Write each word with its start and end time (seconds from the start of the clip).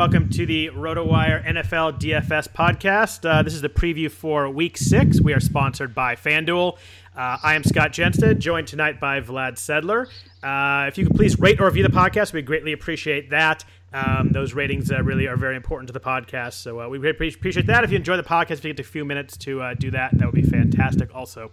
Welcome 0.00 0.30
to 0.30 0.46
the 0.46 0.70
RotoWire 0.70 1.44
NFL 1.46 2.00
DFS 2.00 2.48
podcast. 2.48 3.28
Uh, 3.28 3.42
this 3.42 3.52
is 3.52 3.60
the 3.60 3.68
preview 3.68 4.10
for 4.10 4.48
week 4.48 4.78
six. 4.78 5.20
We 5.20 5.34
are 5.34 5.40
sponsored 5.40 5.94
by 5.94 6.16
FanDuel. 6.16 6.78
Uh, 7.14 7.36
I 7.42 7.54
am 7.54 7.62
Scott 7.62 7.92
Jenstad, 7.92 8.38
joined 8.38 8.66
tonight 8.66 8.98
by 8.98 9.20
Vlad 9.20 9.56
Sedler. 9.56 10.06
Uh, 10.42 10.88
if 10.88 10.96
you 10.96 11.04
could 11.04 11.16
please 11.16 11.38
rate 11.38 11.60
or 11.60 11.66
review 11.66 11.82
the 11.82 11.90
podcast, 11.90 12.32
we 12.32 12.40
greatly 12.40 12.72
appreciate 12.72 13.28
that. 13.28 13.66
Um, 13.92 14.30
those 14.30 14.54
ratings 14.54 14.90
uh, 14.90 15.02
really 15.02 15.26
are 15.26 15.36
very 15.36 15.54
important 15.54 15.88
to 15.88 15.92
the 15.92 16.00
podcast. 16.00 16.54
So 16.54 16.80
uh, 16.80 16.88
we 16.88 17.06
appreciate 17.06 17.66
that. 17.66 17.84
If 17.84 17.90
you 17.90 17.98
enjoy 17.98 18.16
the 18.16 18.22
podcast, 18.22 18.52
if 18.52 18.64
you 18.64 18.72
get 18.72 18.80
a 18.80 18.88
few 18.88 19.04
minutes 19.04 19.36
to 19.36 19.60
uh, 19.60 19.74
do 19.74 19.90
that, 19.90 20.16
that 20.16 20.24
would 20.24 20.34
be 20.34 20.48
fantastic 20.48 21.14
also. 21.14 21.52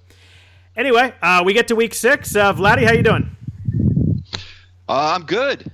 Anyway, 0.73 1.13
we 1.43 1.51
get 1.51 1.67
to 1.67 1.75
week 1.75 1.93
six. 1.93 2.31
Vladdy, 2.31 2.85
how 2.85 2.93
you 2.93 3.03
doing? 3.03 3.29
I'm 4.87 5.23
good 5.23 5.69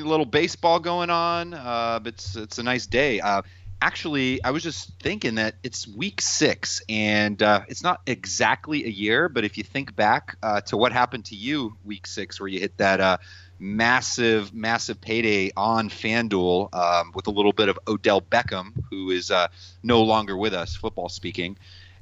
a 0.00 0.04
little 0.04 0.26
baseball 0.26 0.80
going 0.80 1.10
on. 1.10 1.54
Uh, 1.54 2.00
it's 2.04 2.36
it's 2.36 2.58
a 2.58 2.62
nice 2.62 2.86
day. 2.86 3.20
Uh, 3.20 3.42
actually, 3.80 4.42
I 4.42 4.50
was 4.50 4.62
just 4.62 4.90
thinking 5.00 5.36
that 5.36 5.56
it's 5.62 5.86
week 5.86 6.20
six, 6.20 6.82
and 6.88 7.42
uh, 7.42 7.62
it's 7.68 7.82
not 7.82 8.00
exactly 8.06 8.84
a 8.84 8.88
year, 8.88 9.28
but 9.28 9.44
if 9.44 9.58
you 9.58 9.64
think 9.64 9.94
back 9.94 10.36
uh, 10.42 10.60
to 10.62 10.76
what 10.76 10.92
happened 10.92 11.26
to 11.26 11.36
you 11.36 11.76
week 11.84 12.06
six, 12.06 12.40
where 12.40 12.48
you 12.48 12.60
hit 12.60 12.78
that 12.78 13.00
uh, 13.00 13.18
massive, 13.58 14.54
massive 14.54 15.00
payday 15.00 15.52
on 15.56 15.88
FanDuel 15.88 16.74
um, 16.74 17.12
with 17.14 17.26
a 17.26 17.30
little 17.30 17.52
bit 17.52 17.68
of 17.68 17.78
Odell 17.86 18.22
Beckham, 18.22 18.72
who 18.90 19.10
is 19.10 19.30
uh, 19.30 19.48
no 19.82 20.02
longer 20.02 20.36
with 20.36 20.54
us, 20.54 20.74
football 20.76 21.08
speaking. 21.08 21.58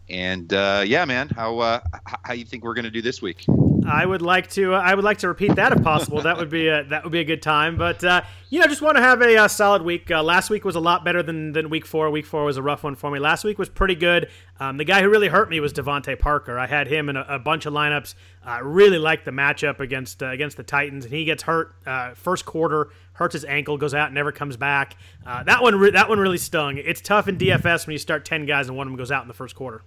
And 0.08 0.50
yeah, 0.52 1.04
man, 1.04 1.28
how 1.28 1.82
how 2.04 2.32
you 2.32 2.44
think 2.44 2.64
we're 2.64 2.74
to 2.74 2.90
do 2.90 3.02
this 3.02 3.22
week? 3.22 3.46
I 3.86 4.04
would 4.04 4.22
like 4.22 4.48
to. 4.50 4.74
Uh, 4.74 4.78
I 4.78 4.94
would 4.94 5.04
like 5.04 5.18
to 5.18 5.28
repeat 5.28 5.56
that 5.56 5.72
if 5.72 5.82
possible. 5.82 6.20
that 6.22 6.36
would 6.36 6.50
be 6.50 6.68
a, 6.68 6.84
that 6.84 7.04
would 7.04 7.12
be 7.12 7.20
a 7.20 7.24
good 7.24 7.42
time. 7.42 7.76
But 7.76 8.02
uh, 8.02 8.22
you 8.48 8.60
know, 8.60 8.66
just 8.66 8.82
want 8.82 8.96
to 8.96 9.02
have 9.02 9.20
a, 9.22 9.36
uh, 9.36 9.48
solid 9.48 9.82
week. 9.82 10.10
Uh, 10.10 10.22
last 10.22 10.50
week 10.50 10.64
was 10.64 10.76
a 10.76 10.80
lot 10.80 11.04
better 11.04 11.22
than, 11.22 11.52
than 11.52 11.70
week 11.70 11.86
four. 11.86 12.10
Week 12.10 12.26
four 12.26 12.44
was 12.44 12.56
a 12.56 12.62
rough 12.62 12.82
one 12.82 12.94
for 12.94 13.10
me. 13.10 13.18
Last 13.18 13.44
week 13.44 13.58
was 13.58 13.68
pretty 13.68 13.94
good. 13.94 14.28
Um, 14.58 14.76
the 14.76 14.84
guy 14.84 15.00
who 15.00 15.08
really 15.08 15.28
hurt 15.28 15.48
me 15.50 15.60
was 15.60 15.72
DeVante 15.72 16.18
Parker. 16.18 16.58
I 16.58 16.66
had 16.66 16.86
him 16.86 17.08
in 17.08 17.16
a, 17.16 17.24
a 17.28 17.38
bunch 17.38 17.66
of 17.66 17.72
lineups. 17.72 18.14
I 18.44 18.58
really 18.60 18.98
liked 18.98 19.24
the 19.24 19.30
matchup 19.30 19.80
against 19.80 20.22
against 20.22 20.56
the 20.56 20.62
Titans, 20.62 21.04
and 21.04 21.14
he 21.14 21.24
gets 21.24 21.44
hurt 21.44 21.74
first 22.16 22.44
quarter 22.44 22.90
hurts 23.20 23.34
his 23.34 23.44
ankle, 23.44 23.76
goes 23.76 23.92
out, 23.92 24.14
never 24.14 24.32
comes 24.32 24.56
back. 24.56 24.96
Uh, 25.26 25.42
that 25.42 25.62
one, 25.62 25.74
re- 25.76 25.90
that 25.90 26.08
one 26.08 26.18
really 26.18 26.38
stung. 26.38 26.78
It's 26.78 27.02
tough 27.02 27.28
in 27.28 27.36
DFS 27.36 27.86
when 27.86 27.92
you 27.92 27.98
start 27.98 28.24
ten 28.24 28.46
guys 28.46 28.68
and 28.68 28.76
one 28.76 28.86
of 28.86 28.92
them 28.92 28.96
goes 28.96 29.12
out 29.12 29.20
in 29.22 29.28
the 29.28 29.34
first 29.34 29.54
quarter. 29.54 29.82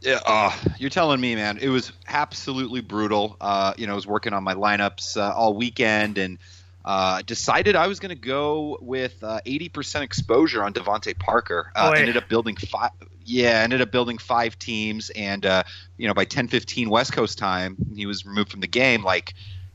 Yeah, 0.00 0.20
uh, 0.24 0.56
you're 0.78 0.90
telling 0.90 1.20
me, 1.20 1.34
man. 1.34 1.58
It 1.58 1.68
was 1.68 1.92
absolutely 2.08 2.80
brutal. 2.80 3.36
Uh, 3.40 3.74
you 3.76 3.86
know, 3.86 3.92
I 3.92 3.94
was 3.94 4.06
working 4.06 4.32
on 4.32 4.42
my 4.42 4.54
lineups 4.54 5.16
uh, 5.16 5.32
all 5.34 5.54
weekend 5.54 6.16
and 6.16 6.38
uh, 6.84 7.20
decided 7.22 7.76
I 7.76 7.86
was 7.86 8.00
going 8.00 8.14
to 8.14 8.20
go 8.20 8.78
with 8.80 9.20
80% 9.20 9.96
uh, 9.96 10.02
exposure 10.02 10.64
on 10.64 10.72
DeVante 10.72 11.18
Parker. 11.18 11.70
Uh, 11.76 11.92
ended 11.94 12.16
up 12.16 12.28
building 12.28 12.56
five. 12.56 12.90
Yeah, 13.26 13.60
ended 13.62 13.82
up 13.82 13.92
building 13.92 14.16
five 14.16 14.58
teams, 14.58 15.10
and 15.10 15.44
you 15.98 16.08
know, 16.08 16.14
by 16.14 16.24
10:15 16.24 16.88
West 16.88 17.12
Coast 17.12 17.38
time, 17.38 17.76
he 17.94 18.06
was 18.06 18.24
removed 18.24 18.50
from 18.50 18.60
the 18.60 18.66
game. 18.66 19.04
Like, 19.04 19.34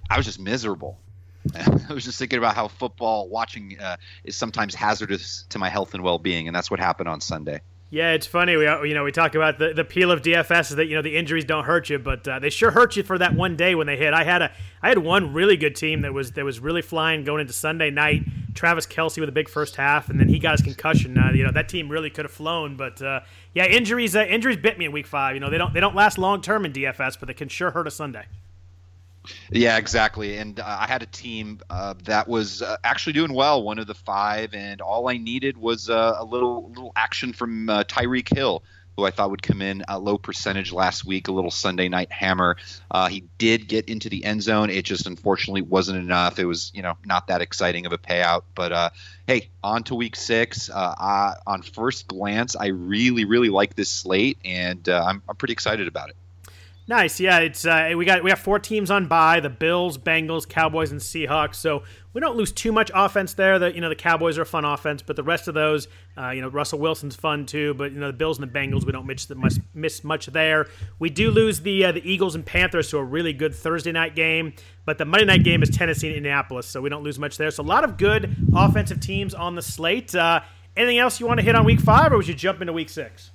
I 0.09 0.17
was 0.17 0.25
just 0.25 0.39
miserable. 0.39 0.99
I 1.55 1.93
was 1.93 2.03
just 2.03 2.17
thinking 2.17 2.39
about 2.39 2.55
how 2.55 2.67
football 2.67 3.29
watching 3.29 3.77
uh, 3.79 3.97
is 4.23 4.35
sometimes 4.35 4.73
hazardous 4.73 5.45
to 5.49 5.59
my 5.59 5.69
health 5.69 5.93
and 5.93 6.03
well-being, 6.03 6.47
and 6.47 6.55
that's 6.55 6.71
what 6.71 6.79
happened 6.79 7.07
on 7.07 7.21
Sunday. 7.21 7.61
Yeah, 7.91 8.11
it's 8.11 8.25
funny. 8.25 8.57
We 8.57 8.65
you 8.65 8.93
know 8.95 9.03
we 9.03 9.11
talk 9.11 9.35
about 9.35 9.59
the, 9.59 9.73
the 9.73 9.81
appeal 9.81 10.11
of 10.11 10.21
DFS 10.21 10.71
is 10.71 10.75
that 10.77 10.87
you 10.87 10.95
know 10.95 11.03
the 11.03 11.15
injuries 11.15 11.45
don't 11.45 11.65
hurt 11.65 11.89
you, 11.89 11.99
but 11.99 12.27
uh, 12.27 12.39
they 12.39 12.49
sure 12.49 12.71
hurt 12.71 12.95
you 12.95 13.03
for 13.03 13.17
that 13.19 13.35
one 13.35 13.55
day 13.55 13.75
when 13.75 13.85
they 13.85 13.95
hit. 13.95 14.13
I 14.13 14.23
had 14.23 14.41
a 14.41 14.51
I 14.81 14.89
had 14.89 14.97
one 14.97 15.33
really 15.33 15.55
good 15.55 15.75
team 15.75 16.01
that 16.01 16.11
was 16.11 16.31
that 16.31 16.43
was 16.43 16.59
really 16.59 16.81
flying 16.81 17.23
going 17.23 17.41
into 17.41 17.53
Sunday 17.53 17.91
night. 17.91 18.23
Travis 18.55 18.87
Kelce 18.87 19.19
with 19.19 19.29
a 19.29 19.33
big 19.33 19.49
first 19.49 19.75
half, 19.75 20.09
and 20.09 20.19
then 20.19 20.29
he 20.29 20.39
got 20.39 20.53
his 20.53 20.61
concussion. 20.61 21.17
Uh, 21.17 21.31
you 21.33 21.43
know 21.43 21.51
that 21.51 21.69
team 21.69 21.87
really 21.87 22.09
could 22.09 22.25
have 22.25 22.31
flown, 22.31 22.75
but 22.75 23.01
uh, 23.01 23.19
yeah, 23.53 23.65
injuries 23.65 24.15
uh, 24.15 24.23
injuries 24.23 24.57
bit 24.57 24.79
me 24.79 24.85
in 24.85 24.91
week 24.91 25.05
five. 25.05 25.35
You 25.35 25.39
know 25.39 25.51
they 25.51 25.57
don't 25.59 25.73
they 25.73 25.79
don't 25.79 25.95
last 25.95 26.17
long 26.17 26.41
term 26.41 26.65
in 26.65 26.73
DFS, 26.73 27.19
but 27.19 27.27
they 27.27 27.33
can 27.33 27.49
sure 27.49 27.69
hurt 27.69 27.85
a 27.85 27.91
Sunday. 27.91 28.25
Yeah, 29.51 29.77
exactly. 29.77 30.37
And 30.37 30.59
uh, 30.59 30.77
I 30.81 30.87
had 30.87 31.03
a 31.03 31.07
team 31.07 31.59
uh, 31.69 31.95
that 32.03 32.27
was 32.27 32.61
uh, 32.61 32.77
actually 32.83 33.13
doing 33.13 33.33
well, 33.33 33.63
one 33.63 33.79
of 33.79 33.87
the 33.87 33.95
five, 33.95 34.53
and 34.53 34.81
all 34.81 35.09
I 35.09 35.17
needed 35.17 35.57
was 35.57 35.89
uh, 35.89 36.15
a 36.17 36.25
little 36.25 36.69
little 36.69 36.91
action 36.95 37.33
from 37.33 37.69
uh, 37.69 37.83
Tyreek 37.83 38.33
Hill, 38.33 38.63
who 38.95 39.05
I 39.05 39.11
thought 39.11 39.29
would 39.31 39.41
come 39.41 39.61
in 39.61 39.83
a 39.87 39.99
low 39.99 40.17
percentage 40.17 40.71
last 40.71 41.05
week, 41.05 41.27
a 41.27 41.31
little 41.31 41.51
Sunday 41.51 41.89
night 41.89 42.11
hammer. 42.11 42.57
Uh, 42.89 43.07
he 43.07 43.25
did 43.37 43.67
get 43.67 43.89
into 43.89 44.09
the 44.09 44.25
end 44.25 44.43
zone. 44.43 44.69
It 44.69 44.85
just 44.85 45.05
unfortunately 45.05 45.61
wasn't 45.61 45.99
enough. 45.99 46.39
It 46.39 46.45
was 46.45 46.71
you 46.73 46.81
know 46.81 46.97
not 47.05 47.27
that 47.27 47.41
exciting 47.41 47.85
of 47.85 47.93
a 47.93 47.97
payout. 47.97 48.43
But 48.55 48.93
hey, 49.27 49.49
on 49.63 49.83
to 49.83 49.95
week 49.95 50.15
six. 50.15 50.69
I, 50.69 51.35
on 51.45 51.61
first 51.61 52.07
glance, 52.07 52.55
I 52.55 52.67
really 52.67 53.25
really 53.25 53.49
like 53.49 53.75
this 53.75 53.89
slate, 53.89 54.37
and 54.45 54.87
I'm, 54.89 55.21
I'm 55.27 55.35
pretty 55.35 55.53
excited 55.53 55.87
about 55.87 56.09
it. 56.09 56.15
Nice, 56.87 57.19
yeah. 57.19 57.39
It's 57.39 57.65
uh, 57.65 57.93
we 57.97 58.05
got 58.05 58.23
we 58.23 58.29
have 58.29 58.37
four 58.37 58.59
teams 58.59 58.91
on 58.91 59.07
bye 59.07 59.39
the 59.39 59.49
Bills, 59.49 59.97
Bengals, 59.97 60.47
Cowboys, 60.47 60.91
and 60.91 61.01
Seahawks. 61.01 61.55
So 61.55 61.81
we 62.13 62.21
don't 62.21 62.37
lose 62.37 62.51
too 62.51 62.71
much 62.71 62.91
offense 62.93 63.33
there. 63.33 63.57
The 63.57 63.73
you 63.73 63.81
know 63.81 63.89
the 63.89 63.95
Cowboys 63.95 64.37
are 64.37 64.43
a 64.43 64.45
fun 64.45 64.65
offense, 64.65 65.01
but 65.01 65.15
the 65.15 65.23
rest 65.23 65.47
of 65.47 65.55
those, 65.55 65.87
uh, 66.15 66.29
you 66.29 66.41
know 66.41 66.47
Russell 66.47 66.77
Wilson's 66.77 67.15
fun 67.15 67.47
too. 67.47 67.73
But 67.73 67.91
you 67.91 67.99
know 67.99 68.07
the 68.07 68.13
Bills 68.13 68.39
and 68.39 68.47
the 68.47 68.59
Bengals, 68.59 68.85
we 68.85 68.91
don't 68.91 69.07
miss 69.07 69.27
much, 69.31 69.55
miss 69.73 70.03
much 70.03 70.27
there. 70.27 70.67
We 70.99 71.09
do 71.09 71.31
lose 71.31 71.61
the 71.61 71.85
uh, 71.85 71.91
the 71.91 72.07
Eagles 72.07 72.35
and 72.35 72.45
Panthers 72.45 72.91
to 72.91 72.99
a 72.99 73.03
really 73.03 73.33
good 73.33 73.55
Thursday 73.55 73.91
night 73.91 74.15
game, 74.15 74.53
but 74.85 74.99
the 74.99 75.05
Monday 75.05 75.25
night 75.25 75.43
game 75.43 75.63
is 75.63 75.71
Tennessee 75.71 76.09
and 76.09 76.17
Indianapolis, 76.17 76.67
so 76.67 76.81
we 76.81 76.89
don't 76.89 77.03
lose 77.03 77.17
much 77.17 77.37
there. 77.37 77.49
So 77.49 77.63
a 77.63 77.65
lot 77.65 77.83
of 77.83 77.97
good 77.97 78.35
offensive 78.55 78.99
teams 78.99 79.33
on 79.33 79.55
the 79.55 79.63
slate. 79.63 80.13
Uh, 80.13 80.41
anything 80.77 80.99
else 80.99 81.19
you 81.19 81.25
want 81.25 81.39
to 81.39 81.43
hit 81.43 81.55
on 81.55 81.65
Week 81.65 81.79
Five, 81.79 82.13
or 82.13 82.17
would 82.17 82.27
you 82.27 82.35
jump 82.35 82.61
into 82.61 82.73
Week 82.73 82.89
Six? 82.89 83.31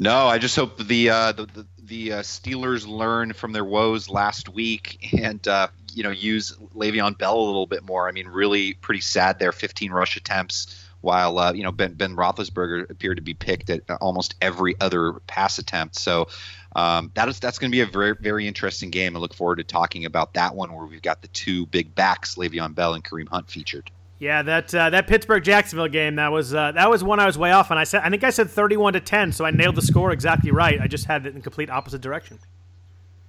No, 0.00 0.26
I 0.26 0.38
just 0.38 0.56
hope 0.56 0.78
the 0.78 1.10
uh, 1.10 1.32
the, 1.32 1.44
the, 1.44 1.66
the 1.90 2.12
uh, 2.12 2.20
Steelers 2.20 2.86
learn 2.86 3.32
from 3.32 3.52
their 3.52 3.64
woes 3.64 4.08
last 4.08 4.48
week 4.48 5.12
and 5.12 5.46
uh, 5.46 5.68
you 5.92 6.04
know 6.04 6.10
use 6.10 6.52
Le'Veon 6.74 7.18
Bell 7.18 7.36
a 7.36 7.42
little 7.42 7.66
bit 7.66 7.82
more. 7.82 8.08
I 8.08 8.12
mean, 8.12 8.28
really 8.28 8.74
pretty 8.74 9.00
sad 9.00 9.38
there. 9.38 9.52
15 9.52 9.90
rush 9.90 10.16
attempts, 10.16 10.88
while 11.00 11.38
uh, 11.38 11.52
you 11.52 11.64
know 11.64 11.72
Ben 11.72 11.94
Ben 11.94 12.14
Roethlisberger 12.16 12.88
appeared 12.88 13.16
to 13.16 13.22
be 13.22 13.34
picked 13.34 13.68
at 13.68 13.82
almost 14.00 14.36
every 14.40 14.76
other 14.80 15.14
pass 15.26 15.58
attempt. 15.58 15.96
So 15.96 16.28
um, 16.76 17.10
that 17.14 17.28
is 17.28 17.40
that's 17.40 17.58
going 17.58 17.72
to 17.72 17.76
be 17.76 17.80
a 17.80 17.86
very 17.86 18.14
very 18.18 18.46
interesting 18.46 18.90
game. 18.90 19.16
I 19.16 19.18
look 19.18 19.34
forward 19.34 19.56
to 19.56 19.64
talking 19.64 20.04
about 20.04 20.34
that 20.34 20.54
one 20.54 20.72
where 20.72 20.86
we've 20.86 21.02
got 21.02 21.22
the 21.22 21.28
two 21.28 21.66
big 21.66 21.94
backs, 21.94 22.36
Le'Veon 22.36 22.74
Bell 22.74 22.94
and 22.94 23.04
Kareem 23.04 23.28
Hunt, 23.28 23.50
featured. 23.50 23.90
Yeah, 24.20 24.42
that 24.42 24.74
uh, 24.74 24.90
that 24.90 25.06
Pittsburgh 25.06 25.42
Jacksonville 25.42 25.88
game 25.88 26.16
that 26.16 26.30
was 26.30 26.54
uh, 26.54 26.72
that 26.72 26.90
was 26.90 27.02
one 27.02 27.18
I 27.18 27.26
was 27.26 27.38
way 27.38 27.52
off 27.52 27.70
on. 27.70 27.78
I 27.78 27.84
said 27.84 28.02
I 28.04 28.10
think 28.10 28.22
I 28.22 28.28
said 28.28 28.50
thirty 28.50 28.76
one 28.76 28.92
to 28.92 29.00
ten, 29.00 29.32
so 29.32 29.46
I 29.46 29.50
nailed 29.50 29.76
the 29.76 29.82
score 29.82 30.12
exactly 30.12 30.50
right. 30.50 30.78
I 30.78 30.86
just 30.88 31.06
had 31.06 31.24
it 31.24 31.34
in 31.34 31.40
complete 31.40 31.70
opposite 31.70 32.02
direction. 32.02 32.38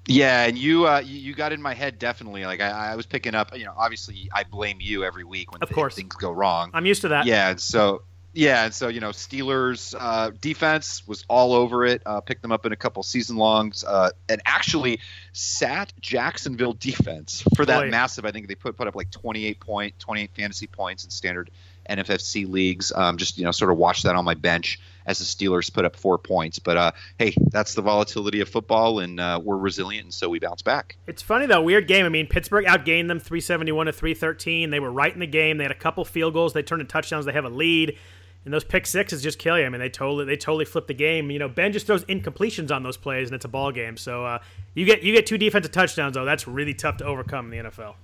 Yeah, 0.06 0.44
and 0.44 0.58
you 0.58 0.86
uh, 0.86 1.00
you 1.00 1.34
got 1.34 1.54
in 1.54 1.62
my 1.62 1.74
head 1.74 1.98
definitely. 1.98 2.46
Like 2.46 2.60
I, 2.60 2.92
I 2.92 2.96
was 2.98 3.06
picking 3.06 3.36
up. 3.36 3.58
You 3.58 3.64
know, 3.64 3.74
obviously 3.78 4.30
I 4.34 4.44
blame 4.44 4.80
you 4.82 5.06
every 5.06 5.24
week 5.24 5.54
when 5.54 5.64
of 5.64 5.72
course. 5.72 5.96
things 5.96 6.14
go 6.16 6.30
wrong. 6.30 6.72
I'm 6.74 6.86
used 6.86 7.02
to 7.04 7.08
that. 7.08 7.26
Yeah, 7.26 7.56
so 7.56 8.04
yeah, 8.34 8.66
and 8.66 8.74
so 8.74 8.88
you 8.88 9.02
know, 9.02 9.10
Steelers 9.10 9.94
uh, 9.98 10.32
defense 10.40 11.06
was 11.08 11.26
all 11.28 11.54
over 11.54 11.86
it. 11.86 12.02
Uh, 12.06 12.22
picked 12.22 12.42
them 12.42 12.52
up 12.52 12.66
in 12.66 12.72
a 12.72 12.78
couple 12.78 13.04
season 13.04 13.36
longs, 13.36 13.84
uh, 13.84 14.12
and 14.30 14.42
actually 14.46 15.00
sat 15.34 15.92
Jacksonville 16.00 16.74
defense 16.74 17.44
for 17.56 17.66
that 17.66 17.82
Boy. 17.82 17.90
massive. 17.90 18.26
I 18.26 18.32
think 18.32 18.48
they 18.48 18.56
put 18.56 18.78
put 18.78 18.88
up 18.88 18.96
like 18.96 19.12
28 19.12 19.60
point, 19.60 20.00
28 20.00 20.32
fantasy 20.34 20.68
points 20.68 21.04
in 21.04 21.10
standard 21.10 21.52
NFFC 21.90 22.50
leagues. 22.50 22.94
Um, 22.96 23.18
just 23.18 23.38
you 23.38 23.44
know, 23.44 23.52
sort 23.52 23.70
of 23.70 23.78
watch 23.78 24.04
that 24.04 24.16
on 24.16 24.24
my 24.24 24.36
bench 24.36 24.80
as 25.06 25.20
the 25.20 25.26
Steelers 25.26 25.72
put 25.74 25.84
up 25.84 25.98
four 25.98 26.18
points. 26.18 26.58
But 26.58 26.78
uh, 26.78 26.92
hey, 27.18 27.34
that's 27.52 27.74
the 27.74 27.82
volatility 27.82 28.40
of 28.40 28.48
football, 28.48 29.00
and 29.00 29.20
uh, 29.20 29.42
we're 29.44 29.58
resilient, 29.58 30.06
and 30.06 30.14
so 30.14 30.30
we 30.30 30.40
bounce 30.40 30.62
back. 30.62 30.96
It's 31.06 31.22
funny 31.22 31.48
though, 31.48 31.62
weird 31.62 31.88
game. 31.88 32.06
I 32.06 32.10
mean, 32.10 32.28
Pittsburgh 32.28 32.66
outgained 32.66 33.10
them 33.10 33.20
371 33.20 33.88
to 33.88 33.92
313. 33.92 34.70
They 34.70 34.80
were 34.80 34.92
right 34.92 35.14
in 35.14 35.20
the 35.20 35.28
game. 35.28 35.58
They 35.58 35.66
had 35.66 35.72
a 35.72 35.76
couple 35.76 36.06
field 36.06 36.34
goals. 36.34 36.54
They 36.54 36.64
turned 36.64 36.82
into 36.82 36.92
touchdowns. 36.94 37.26
They 37.26 37.34
have 37.34 37.44
a 37.46 37.50
lead 37.50 37.98
and 38.46 38.54
those 38.54 38.64
pick 38.64 38.86
sixes 38.86 39.22
just 39.22 39.40
kill 39.40 39.58
you. 39.58 39.66
I 39.66 39.70
mean, 39.70 39.80
they 39.80 39.90
totally 39.90 40.26
they 40.26 40.38
totally 40.38 40.66
flip 40.66 40.88
the 40.88 40.94
game. 40.94 41.30
You 41.32 41.40
know, 41.40 41.50
Ben 41.50 41.72
just 41.72 41.86
throws 41.86 42.04
incompletions 42.06 42.72
on 42.72 42.84
those 42.84 42.98
plays, 42.98 43.28
and 43.28 43.36
it's 43.36 43.46
a 43.46 43.50
ball 43.50 43.72
game. 43.72 43.98
So 43.98 44.26
uh, 44.26 44.40
you 44.74 44.86
get 44.86 45.04
you 45.04 45.14
get 45.14 45.26
two 45.26 45.38
defensive 45.38 45.72
touchdowns 45.72 46.16
though. 46.16 46.26
That's 46.26 46.48
really 46.48 46.74
tough 46.74 46.98
to 46.98 47.06
overcome 47.06 47.52
in 47.52 47.64
the 47.64 47.70
NFL. 47.70 47.96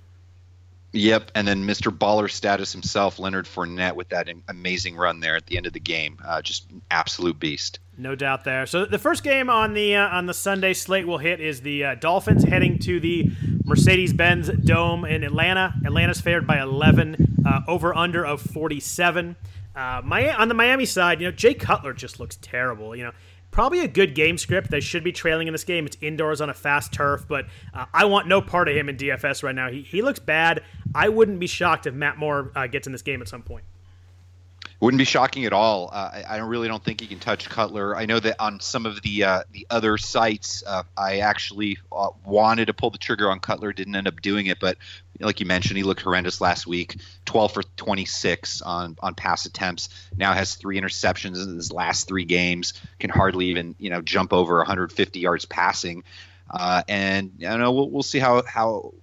Yep, 0.92 1.32
and 1.34 1.46
then 1.46 1.64
Mr. 1.64 1.96
Baller 1.96 2.30
status 2.30 2.72
himself, 2.72 3.18
Leonard 3.18 3.44
Fournette, 3.44 3.94
with 3.94 4.08
that 4.08 4.26
amazing 4.48 4.96
run 4.96 5.20
there 5.20 5.36
at 5.36 5.44
the 5.46 5.58
end 5.58 5.66
of 5.66 5.74
the 5.74 5.80
game, 5.80 6.18
uh, 6.24 6.40
just 6.40 6.66
absolute 6.90 7.38
beast. 7.38 7.78
No 7.98 8.14
doubt 8.14 8.44
there. 8.44 8.64
So 8.64 8.86
the 8.86 8.98
first 8.98 9.22
game 9.22 9.50
on 9.50 9.74
the 9.74 9.96
uh, 9.96 10.08
on 10.08 10.24
the 10.24 10.32
Sunday 10.32 10.72
slate 10.72 11.06
we'll 11.06 11.18
hit 11.18 11.40
is 11.40 11.60
the 11.60 11.84
uh, 11.84 11.94
Dolphins 11.96 12.44
heading 12.44 12.78
to 12.80 13.00
the 13.00 13.30
Mercedes-Benz 13.64 14.48
Dome 14.64 15.04
in 15.04 15.24
Atlanta. 15.24 15.74
Atlanta's 15.84 16.22
favored 16.22 16.46
by 16.46 16.58
11, 16.58 17.42
uh, 17.44 17.60
over 17.68 17.94
under 17.94 18.24
of 18.24 18.40
47. 18.40 19.36
Uh, 19.78 20.02
my, 20.04 20.34
on 20.34 20.48
the 20.48 20.54
Miami 20.54 20.84
side, 20.84 21.20
you 21.20 21.28
know, 21.28 21.30
Jay 21.30 21.54
Cutler 21.54 21.92
just 21.92 22.18
looks 22.18 22.36
terrible. 22.42 22.96
You 22.96 23.04
know, 23.04 23.12
probably 23.52 23.78
a 23.78 23.86
good 23.86 24.16
game 24.16 24.36
script. 24.36 24.72
They 24.72 24.80
should 24.80 25.04
be 25.04 25.12
trailing 25.12 25.46
in 25.46 25.52
this 25.52 25.62
game. 25.62 25.86
It's 25.86 25.96
indoors 26.00 26.40
on 26.40 26.50
a 26.50 26.54
fast 26.54 26.92
turf, 26.92 27.26
but 27.28 27.46
uh, 27.72 27.84
I 27.94 28.04
want 28.06 28.26
no 28.26 28.42
part 28.42 28.68
of 28.68 28.74
him 28.74 28.88
in 28.88 28.96
DFS 28.96 29.44
right 29.44 29.54
now. 29.54 29.70
He, 29.70 29.82
he 29.82 30.02
looks 30.02 30.18
bad. 30.18 30.64
I 30.96 31.08
wouldn't 31.08 31.38
be 31.38 31.46
shocked 31.46 31.86
if 31.86 31.94
Matt 31.94 32.18
Moore 32.18 32.50
uh, 32.56 32.66
gets 32.66 32.88
in 32.88 32.92
this 32.92 33.02
game 33.02 33.22
at 33.22 33.28
some 33.28 33.42
point. 33.42 33.64
Wouldn't 34.80 34.98
be 34.98 35.04
shocking 35.04 35.44
at 35.44 35.52
all. 35.52 35.90
Uh, 35.92 36.10
I, 36.14 36.22
I, 36.22 36.36
really 36.38 36.68
don't 36.68 36.82
think 36.82 37.00
he 37.00 37.08
can 37.08 37.18
touch 37.18 37.48
Cutler. 37.48 37.96
I 37.96 38.06
know 38.06 38.20
that 38.20 38.36
on 38.38 38.60
some 38.60 38.86
of 38.86 39.02
the 39.02 39.24
uh, 39.24 39.42
the 39.50 39.66
other 39.70 39.98
sites, 39.98 40.62
uh, 40.64 40.84
I 40.96 41.18
actually 41.18 41.78
uh, 41.90 42.10
wanted 42.24 42.66
to 42.66 42.74
pull 42.74 42.90
the 42.90 42.98
trigger 42.98 43.28
on 43.28 43.40
Cutler, 43.40 43.72
didn't 43.72 43.96
end 43.96 44.06
up 44.06 44.22
doing 44.22 44.46
it. 44.46 44.60
But 44.60 44.78
like 45.18 45.40
you 45.40 45.46
mentioned, 45.46 45.78
he 45.78 45.82
looked 45.82 46.02
horrendous 46.02 46.40
last 46.40 46.64
week. 46.64 47.00
12 47.24 47.52
for 47.52 47.62
26 47.76 48.62
on 48.62 48.96
on 49.00 49.16
pass 49.16 49.46
attempts. 49.46 49.88
Now 50.16 50.32
has 50.32 50.54
three 50.54 50.80
interceptions 50.80 51.42
in 51.42 51.56
his 51.56 51.72
last 51.72 52.06
three 52.06 52.24
games. 52.24 52.74
Can 53.00 53.10
hardly 53.10 53.46
even 53.46 53.74
you 53.80 53.90
know 53.90 54.00
jump 54.00 54.32
over 54.32 54.58
150 54.58 55.18
yards 55.18 55.44
passing. 55.44 56.04
Uh, 56.48 56.82
and 56.88 57.32
you 57.38 57.48
know 57.48 57.72
we'll, 57.72 57.90
we'll 57.90 58.02
see 58.04 58.20
how 58.20 58.44
how 58.44 58.94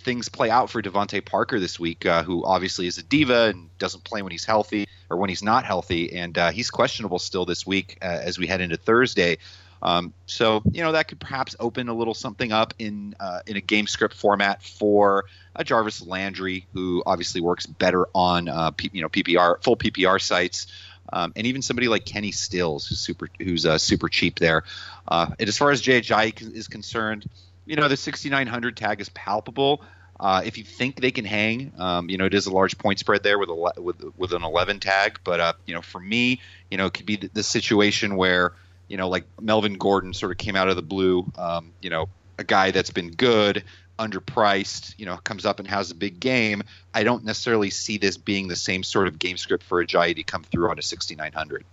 things 0.00 0.28
play 0.28 0.50
out 0.50 0.70
for 0.70 0.82
DeVante 0.82 1.24
Parker 1.24 1.60
this 1.60 1.78
week, 1.78 2.06
uh, 2.06 2.22
who 2.22 2.44
obviously 2.44 2.86
is 2.86 2.98
a 2.98 3.02
diva 3.02 3.46
and 3.46 3.76
doesn't 3.78 4.04
play 4.04 4.22
when 4.22 4.32
he's 4.32 4.44
healthy 4.44 4.86
or 5.10 5.16
when 5.16 5.28
he's 5.28 5.42
not 5.42 5.64
healthy, 5.64 6.12
and 6.16 6.36
uh, 6.38 6.50
he's 6.50 6.70
questionable 6.70 7.18
still 7.18 7.44
this 7.44 7.66
week 7.66 7.98
uh, 8.02 8.04
as 8.04 8.38
we 8.38 8.46
head 8.46 8.60
into 8.60 8.76
Thursday. 8.76 9.38
Um, 9.82 10.12
so 10.26 10.62
you 10.72 10.82
know 10.82 10.92
that 10.92 11.08
could 11.08 11.20
perhaps 11.20 11.56
open 11.58 11.88
a 11.88 11.94
little 11.94 12.14
something 12.14 12.52
up 12.52 12.74
in 12.78 13.14
uh, 13.18 13.40
in 13.46 13.56
a 13.56 13.60
game 13.60 13.86
script 13.86 14.14
format 14.14 14.62
for 14.62 15.24
a 15.56 15.64
Jarvis 15.64 16.06
Landry, 16.06 16.66
who 16.74 17.02
obviously 17.06 17.40
works 17.40 17.66
better 17.66 18.06
on 18.14 18.48
uh, 18.48 18.70
P, 18.72 18.90
you 18.92 19.02
know 19.02 19.08
PPR 19.08 19.62
full 19.62 19.76
PPR 19.76 20.20
sites. 20.20 20.66
Um, 21.12 21.32
and 21.34 21.44
even 21.44 21.60
somebody 21.60 21.88
like 21.88 22.04
Kenny 22.04 22.30
Stills, 22.30 22.86
who's 22.86 23.00
super, 23.00 23.28
who's 23.40 23.66
uh, 23.66 23.78
super 23.78 24.08
cheap 24.08 24.38
there. 24.38 24.62
and 25.10 25.40
as 25.40 25.58
far 25.58 25.72
as 25.72 25.82
JHI 25.82 26.54
is 26.54 26.68
concerned, 26.68 27.26
you 27.70 27.76
know 27.76 27.86
the 27.86 27.96
6900 27.96 28.76
tag 28.76 29.00
is 29.00 29.08
palpable. 29.10 29.82
Uh, 30.18 30.42
if 30.44 30.58
you 30.58 30.64
think 30.64 31.00
they 31.00 31.12
can 31.12 31.24
hang, 31.24 31.72
um, 31.78 32.10
you 32.10 32.18
know 32.18 32.24
it 32.24 32.34
is 32.34 32.46
a 32.46 32.52
large 32.52 32.76
point 32.76 32.98
spread 32.98 33.22
there 33.22 33.38
with 33.38 33.48
a 33.48 33.80
with 33.80 34.02
with 34.18 34.32
an 34.32 34.42
11 34.42 34.80
tag. 34.80 35.20
But 35.22 35.38
uh, 35.38 35.52
you 35.66 35.74
know 35.74 35.80
for 35.80 36.00
me, 36.00 36.40
you 36.68 36.76
know 36.76 36.86
it 36.86 36.94
could 36.94 37.06
be 37.06 37.14
the, 37.14 37.30
the, 37.32 37.42
situation 37.44 38.16
where 38.16 38.54
you 38.88 38.96
know 38.96 39.08
like 39.08 39.24
Melvin 39.40 39.74
Gordon 39.74 40.12
sort 40.12 40.32
of 40.32 40.38
came 40.38 40.56
out 40.56 40.68
of 40.68 40.74
the 40.74 40.82
blue. 40.82 41.30
Um, 41.38 41.72
you 41.80 41.90
know 41.90 42.08
a 42.38 42.44
guy 42.44 42.72
that's 42.72 42.90
been 42.90 43.12
good, 43.12 43.62
underpriced. 44.00 44.96
You 44.98 45.06
know 45.06 45.16
comes 45.18 45.46
up 45.46 45.60
and 45.60 45.68
has 45.68 45.92
a 45.92 45.94
big 45.94 46.18
game. 46.18 46.64
I 46.92 47.04
don't 47.04 47.24
necessarily 47.24 47.70
see 47.70 47.98
this 47.98 48.16
being 48.16 48.48
the 48.48 48.56
same 48.56 48.82
sort 48.82 49.06
of 49.06 49.16
game 49.16 49.36
script 49.36 49.62
for 49.62 49.82
Ajayi 49.82 50.16
to 50.16 50.24
come 50.24 50.42
through 50.42 50.70
on 50.70 50.78
a 50.80 50.82
6900. 50.82 51.64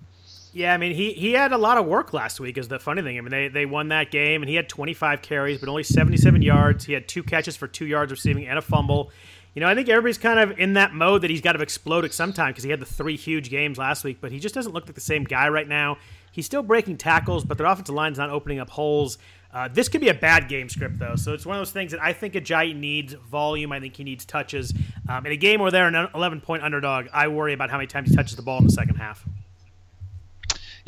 Yeah, 0.57 0.73
I 0.73 0.77
mean 0.77 0.95
he 0.95 1.13
he 1.13 1.33
had 1.33 1.51
a 1.51 1.57
lot 1.57 1.77
of 1.77 1.85
work 1.85 2.13
last 2.13 2.39
week. 2.39 2.57
Is 2.57 2.67
the 2.67 2.79
funny 2.79 3.03
thing. 3.03 3.19
I 3.19 3.21
mean 3.21 3.29
they 3.29 3.47
they 3.47 3.67
won 3.67 3.89
that 3.89 4.09
game 4.09 4.41
and 4.41 4.49
he 4.49 4.55
had 4.55 4.67
25 4.67 5.21
carries 5.21 5.59
but 5.59 5.69
only 5.69 5.83
77 5.83 6.41
yards. 6.41 6.83
He 6.83 6.93
had 6.93 7.07
two 7.07 7.21
catches 7.21 7.55
for 7.55 7.67
two 7.67 7.85
yards 7.85 8.11
receiving 8.11 8.47
and 8.47 8.57
a 8.57 8.61
fumble. 8.63 9.11
You 9.53 9.61
know, 9.61 9.67
I 9.67 9.75
think 9.75 9.87
everybody's 9.87 10.17
kind 10.17 10.39
of 10.39 10.57
in 10.57 10.73
that 10.73 10.95
mode 10.95 11.21
that 11.21 11.29
he's 11.29 11.41
got 11.41 11.51
to 11.51 11.61
explode 11.61 12.05
at 12.05 12.13
some 12.13 12.33
time 12.33 12.49
because 12.49 12.63
he 12.63 12.71
had 12.71 12.79
the 12.79 12.87
three 12.87 13.17
huge 13.17 13.51
games 13.51 13.77
last 13.77 14.03
week, 14.03 14.17
but 14.19 14.31
he 14.31 14.39
just 14.39 14.55
doesn't 14.55 14.71
look 14.71 14.87
like 14.87 14.95
the 14.95 15.01
same 15.01 15.25
guy 15.25 15.47
right 15.47 15.67
now. 15.67 15.97
He's 16.31 16.47
still 16.47 16.63
breaking 16.63 16.97
tackles, 16.97 17.45
but 17.45 17.59
their 17.59 17.67
offensive 17.67 17.93
line's 17.93 18.17
not 18.17 18.31
opening 18.31 18.59
up 18.59 18.71
holes. 18.71 19.19
Uh, 19.53 19.67
this 19.67 19.89
could 19.89 20.01
be 20.01 20.09
a 20.09 20.13
bad 20.15 20.47
game 20.47 20.69
script, 20.69 20.97
though. 20.97 21.15
So 21.15 21.33
it's 21.33 21.45
one 21.45 21.55
of 21.55 21.61
those 21.61 21.71
things 21.71 21.91
that 21.91 22.01
I 22.01 22.13
think 22.13 22.33
Ajayi 22.33 22.75
needs 22.75 23.13
volume. 23.13 23.71
I 23.71 23.79
think 23.79 23.95
he 23.95 24.03
needs 24.03 24.25
touches. 24.25 24.73
Um, 25.07 25.25
in 25.27 25.31
a 25.31 25.37
game 25.37 25.59
where 25.59 25.71
they're 25.71 25.87
an 25.87 26.09
11 26.15 26.41
point 26.41 26.63
underdog, 26.63 27.07
I 27.13 27.27
worry 27.27 27.53
about 27.53 27.69
how 27.69 27.77
many 27.77 27.87
times 27.87 28.09
he 28.09 28.15
touches 28.15 28.35
the 28.35 28.41
ball 28.41 28.57
in 28.57 28.65
the 28.65 28.73
second 28.73 28.95
half. 28.95 29.23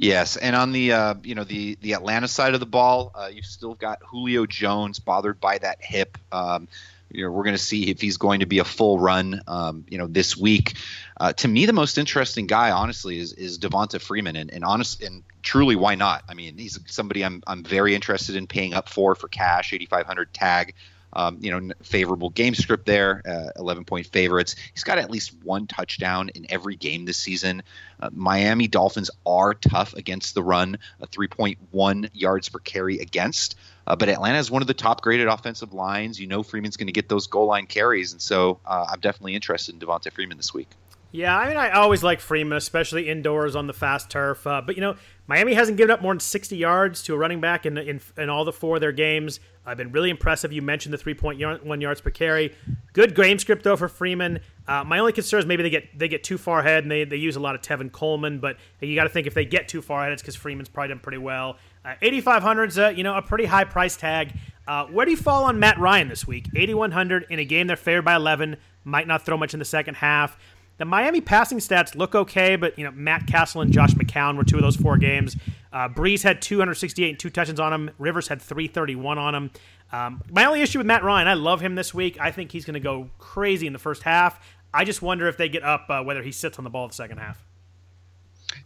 Yes, 0.01 0.37
and 0.37 0.55
on 0.55 0.71
the 0.71 0.93
uh, 0.93 1.15
you 1.23 1.35
know 1.35 1.43
the 1.43 1.77
the 1.81 1.93
Atlanta 1.93 2.29
side 2.29 2.53
of 2.53 2.61
the 2.61 2.65
ball, 2.65 3.11
uh, 3.13 3.29
you've 3.33 3.45
still 3.45 3.73
got 3.73 4.01
Julio 4.01 4.45
Jones 4.45 4.99
bothered 4.99 5.41
by 5.41 5.57
that 5.57 5.79
hip. 5.81 6.17
Um, 6.31 6.69
you 7.11 7.25
know, 7.25 7.31
we're 7.31 7.43
going 7.43 7.55
to 7.55 7.61
see 7.61 7.89
if 7.89 7.99
he's 7.99 8.15
going 8.15 8.39
to 8.39 8.45
be 8.45 8.59
a 8.59 8.63
full 8.63 8.97
run. 8.97 9.41
Um, 9.45 9.83
you 9.89 9.97
know, 9.97 10.07
this 10.07 10.37
week. 10.37 10.75
Uh, 11.19 11.33
to 11.33 11.49
me, 11.49 11.65
the 11.65 11.73
most 11.73 11.97
interesting 11.97 12.47
guy, 12.47 12.71
honestly, 12.71 13.19
is 13.19 13.33
is 13.33 13.59
Devonta 13.59 13.99
Freeman, 13.99 14.37
and, 14.37 14.53
and 14.53 14.63
honest 14.63 15.03
and 15.03 15.21
truly, 15.43 15.75
why 15.75 15.95
not? 15.95 16.23
I 16.29 16.33
mean, 16.33 16.57
he's 16.57 16.79
somebody 16.85 17.25
I'm 17.25 17.43
I'm 17.45 17.65
very 17.65 17.93
interested 17.93 18.37
in 18.37 18.47
paying 18.47 18.73
up 18.73 18.87
for 18.87 19.15
for 19.15 19.27
cash, 19.27 19.73
8,500 19.73 20.33
tag. 20.33 20.75
Um, 21.13 21.37
you 21.41 21.51
know, 21.51 21.73
favorable 21.81 22.29
game 22.29 22.53
script 22.53 22.85
there, 22.85 23.21
uh, 23.27 23.49
11 23.59 23.85
point 23.85 24.07
favorites. 24.07 24.55
He's 24.73 24.83
got 24.83 24.97
at 24.99 25.09
least 25.09 25.33
one 25.43 25.67
touchdown 25.67 26.29
in 26.29 26.45
every 26.49 26.75
game 26.75 27.05
this 27.05 27.17
season. 27.17 27.63
Uh, 27.99 28.09
Miami 28.13 28.67
Dolphins 28.67 29.09
are 29.25 29.53
tough 29.53 29.93
against 29.95 30.35
the 30.35 30.43
run, 30.43 30.77
a 31.01 31.07
3.1 31.07 32.09
yards 32.13 32.49
per 32.49 32.59
carry 32.59 32.99
against. 32.99 33.55
Uh, 33.87 33.95
but 33.95 34.07
Atlanta 34.07 34.37
is 34.37 34.51
one 34.51 34.61
of 34.61 34.67
the 34.67 34.73
top 34.73 35.01
graded 35.01 35.27
offensive 35.27 35.73
lines. 35.73 36.19
You 36.19 36.27
know, 36.27 36.43
Freeman's 36.43 36.77
going 36.77 36.87
to 36.87 36.93
get 36.93 37.09
those 37.09 37.25
goal 37.25 37.47
line 37.47 37.65
carries. 37.65 38.11
And 38.11 38.21
so 38.21 38.59
uh, 38.65 38.85
I'm 38.91 38.99
definitely 38.99 39.33
interested 39.33 39.73
in 39.73 39.81
Devonta 39.81 40.11
Freeman 40.13 40.37
this 40.37 40.53
week. 40.53 40.69
Yeah, 41.11 41.35
I 41.35 41.47
mean, 41.47 41.57
I 41.57 41.71
always 41.71 42.03
like 42.03 42.19
Freeman, 42.19 42.55
especially 42.55 43.09
indoors 43.09 43.55
on 43.55 43.65
the 43.65 43.73
fast 43.73 44.11
turf. 44.11 44.45
Uh, 44.45 44.61
but 44.61 44.75
you 44.75 44.81
know, 44.81 44.95
Miami 45.29 45.53
hasn't 45.53 45.77
given 45.77 45.91
up 45.91 46.01
more 46.01 46.11
than 46.11 46.19
60 46.19 46.57
yards 46.57 47.03
to 47.03 47.13
a 47.13 47.17
running 47.17 47.39
back 47.39 47.67
in 47.67 47.77
in, 47.77 48.01
in 48.17 48.29
all 48.31 48.43
the 48.43 48.51
four 48.51 48.77
of 48.77 48.81
their 48.81 48.91
games. 48.91 49.39
I've 49.63 49.77
been 49.77 49.91
really 49.91 50.09
impressive. 50.09 50.51
You 50.51 50.63
mentioned 50.63 50.91
the 50.91 50.97
3.1 50.97 51.81
yards 51.81 52.01
per 52.01 52.09
carry. 52.09 52.55
Good 52.93 53.13
game 53.13 53.37
script 53.37 53.63
though 53.63 53.75
for 53.75 53.87
Freeman. 53.87 54.39
Uh, 54.67 54.83
my 54.83 54.97
only 54.97 55.13
concern 55.13 55.39
is 55.39 55.45
maybe 55.45 55.61
they 55.61 55.69
get 55.69 55.99
they 55.99 56.07
get 56.07 56.23
too 56.23 56.39
far 56.39 56.61
ahead 56.61 56.83
and 56.83 56.91
they, 56.91 57.03
they 57.03 57.15
use 57.15 57.35
a 57.35 57.39
lot 57.39 57.53
of 57.53 57.61
Tevin 57.61 57.91
Coleman. 57.91 58.39
But 58.39 58.57
you 58.81 58.95
got 58.95 59.03
to 59.03 59.09
think 59.09 59.27
if 59.27 59.35
they 59.35 59.45
get 59.45 59.67
too 59.67 59.83
far 59.83 60.01
ahead, 60.01 60.13
it's 60.13 60.23
because 60.23 60.35
Freeman's 60.35 60.67
probably 60.67 60.89
done 60.89 60.99
pretty 60.99 61.19
well. 61.19 61.57
Uh, 61.85 61.93
8,500 62.01 62.63
is 62.63 62.79
uh, 62.79 62.87
you 62.89 63.03
know 63.03 63.15
a 63.15 63.21
pretty 63.21 63.45
high 63.45 63.65
price 63.65 63.95
tag. 63.95 64.33
Uh, 64.67 64.87
where 64.87 65.05
do 65.05 65.11
you 65.11 65.17
fall 65.17 65.43
on 65.43 65.59
Matt 65.59 65.77
Ryan 65.77 66.07
this 66.09 66.25
week? 66.25 66.47
8,100 66.55 67.27
in 67.29 67.37
a 67.37 67.45
game 67.45 67.67
they're 67.67 67.75
favored 67.75 68.05
by 68.05 68.15
11. 68.15 68.57
Might 68.83 69.05
not 69.05 69.25
throw 69.25 69.37
much 69.37 69.53
in 69.53 69.59
the 69.59 69.65
second 69.65 69.95
half. 69.95 70.39
The 70.79 70.85
Miami 70.85 71.19
passing 71.19 71.57
stats 71.57 71.93
look 71.93 72.15
okay, 72.15 72.55
but 72.55 72.79
you 72.79 72.85
know 72.85 72.91
Matt 72.91 73.27
Cassel 73.27 73.61
and 73.61 73.71
Josh 73.71 73.93
McCown 73.95 74.37
were 74.37 74.45
two 74.45 74.55
of 74.55 74.61
those 74.61 74.77
four 74.77 74.97
games. 74.97 75.35
Uh, 75.73 75.89
Brees 75.89 76.23
had 76.23 76.41
268 76.41 77.09
and 77.09 77.19
two 77.19 77.29
touchdowns 77.29 77.59
on 77.59 77.73
him. 77.73 77.91
Rivers 77.99 78.29
had 78.29 78.41
331 78.41 79.17
on 79.17 79.35
him. 79.35 79.51
Um, 79.91 80.23
my 80.31 80.45
only 80.45 80.61
issue 80.61 80.77
with 80.77 80.87
Matt 80.87 81.03
Ryan, 81.03 81.27
I 81.27 81.33
love 81.33 81.59
him 81.59 81.75
this 81.75 81.93
week. 81.93 82.17
I 82.19 82.31
think 82.31 82.53
he's 82.53 82.63
going 82.63 82.75
to 82.75 82.79
go 82.79 83.09
crazy 83.17 83.67
in 83.67 83.73
the 83.73 83.79
first 83.79 84.03
half. 84.03 84.39
I 84.73 84.85
just 84.85 85.01
wonder 85.01 85.27
if 85.27 85.35
they 85.35 85.49
get 85.49 85.63
up 85.63 85.85
uh, 85.89 86.01
whether 86.01 86.23
he 86.23 86.31
sits 86.31 86.57
on 86.57 86.63
the 86.63 86.69
ball 86.69 86.87
the 86.87 86.93
second 86.93 87.17
half. 87.17 87.45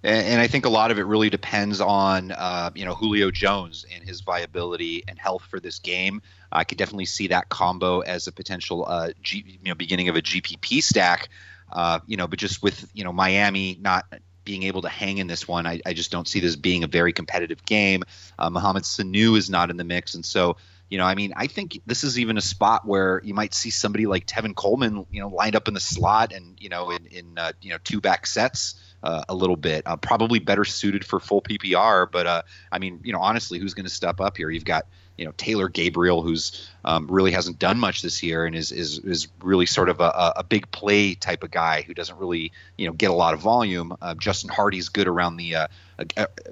And, 0.04 0.28
and, 0.28 0.42
I 0.42 0.48
think 0.48 0.66
a 0.66 0.70
lot 0.70 0.92
of 0.92 1.00
it 1.00 1.04
really 1.04 1.30
depends 1.30 1.82
on 1.82 2.32
uh, 2.32 2.70
you 2.76 2.86
know 2.86 2.94
Julio 2.94 3.32
Jones 3.32 3.86
and 3.94 4.04
his 4.04 4.22
viability 4.22 5.04
and 5.08 5.18
health 5.18 5.44
for 5.50 5.60
this 5.60 5.80
game. 5.80 6.22
I 6.52 6.64
could 6.64 6.78
definitely 6.78 7.06
see 7.06 7.28
that 7.28 7.50
combo 7.50 8.02
as 8.02 8.28
a 8.28 8.32
potential 8.32 8.86
uh, 8.88 9.10
G, 9.22 9.44
you 9.64 9.70
know 9.70 9.76
beginning 9.76 10.10
of 10.10 10.16
a 10.16 10.22
GPP 10.22 10.84
stack. 10.84 11.30
Uh, 11.74 12.00
you 12.06 12.18
know, 12.18 12.28
but 12.28 12.40
just 12.40 12.64
with 12.64 12.90
you 12.94 13.04
know 13.04 13.12
Miami 13.12 13.78
not 13.82 14.06
being 14.46 14.64
able 14.64 14.82
to 14.82 14.90
hang 14.90 15.18
in 15.18 15.28
this 15.28 15.48
one, 15.48 15.66
I, 15.66 15.82
I 15.86 15.94
just 15.94 16.12
don't 16.12 16.28
see 16.28 16.40
this 16.40 16.56
being 16.56 16.84
a 16.84 16.88
very 16.88 17.14
competitive 17.14 17.66
game. 17.66 18.04
Uh, 18.38 18.50
Mohamed 18.50 18.84
Sanu 18.84 19.38
is 19.38 19.50
not 19.50 19.70
in 19.70 19.78
the 19.78 19.84
mix, 19.84 20.16
and 20.16 20.26
so 20.26 20.58
you 20.94 21.00
know, 21.00 21.06
I 21.06 21.16
mean, 21.16 21.34
I 21.36 21.48
think 21.48 21.82
this 21.88 22.04
is 22.04 22.20
even 22.20 22.38
a 22.38 22.42
spot 22.42 22.86
where 22.86 23.20
you 23.24 23.34
might 23.34 23.56
see 23.56 23.72
somebody 23.72 24.06
like 24.06 24.28
Tevin 24.28 24.54
Coleman, 24.54 25.08
you 25.10 25.22
know, 25.22 25.28
lined 25.28 25.56
up 25.56 25.68
in 25.68 25.74
the 25.74 25.80
slot 25.80 26.32
and 26.32 26.56
you 26.60 26.70
know 26.70 26.92
in 26.92 27.08
in 27.08 27.38
uh, 27.38 27.52
you 27.62 27.72
know 27.72 27.80
two 27.84 28.00
back 28.00 28.28
sets. 28.28 28.80
Uh, 29.02 29.22
a 29.28 29.36
little 29.36 29.58
bit, 29.58 29.84
uh, 29.86 29.98
probably 29.98 30.40
better 30.40 30.64
suited 30.64 31.04
for 31.04 31.20
full 31.20 31.42
PPR. 31.42 32.10
But 32.10 32.26
uh, 32.26 32.42
I 32.72 32.80
mean, 32.80 33.02
you 33.04 33.12
know, 33.12 33.20
honestly, 33.20 33.60
who's 33.60 33.74
going 33.74 33.86
to 33.86 33.92
step 33.92 34.22
up 34.22 34.38
here? 34.38 34.50
You've 34.50 34.64
got 34.64 34.86
you 35.18 35.26
know 35.26 35.34
Taylor 35.38 35.70
Gabriel, 35.70 36.22
who's 36.22 36.70
um, 36.86 37.08
really 37.10 37.32
hasn't 37.32 37.60
done 37.60 37.80
much 37.80 38.02
this 38.02 38.24
year 38.24 38.46
and 38.46 38.56
is 38.56 38.72
is 38.72 39.00
is 39.00 39.28
really 39.42 39.66
sort 39.66 39.90
of 39.90 40.00
a, 40.00 40.34
a 40.38 40.44
big 40.44 40.70
play 40.72 41.16
type 41.16 41.44
of 41.44 41.52
guy 41.52 41.82
who 41.82 41.94
doesn't 41.94 42.18
really 42.18 42.52
you 42.78 42.88
know 42.88 42.94
get 42.94 43.12
a 43.12 43.14
lot 43.14 43.34
of 43.34 43.40
volume. 43.40 43.96
Uh, 44.02 44.16
Justin 44.16 44.50
Hardy's 44.50 44.90
good 44.90 45.08
around 45.08 45.38
the 45.38 45.56
uh, 45.56 45.68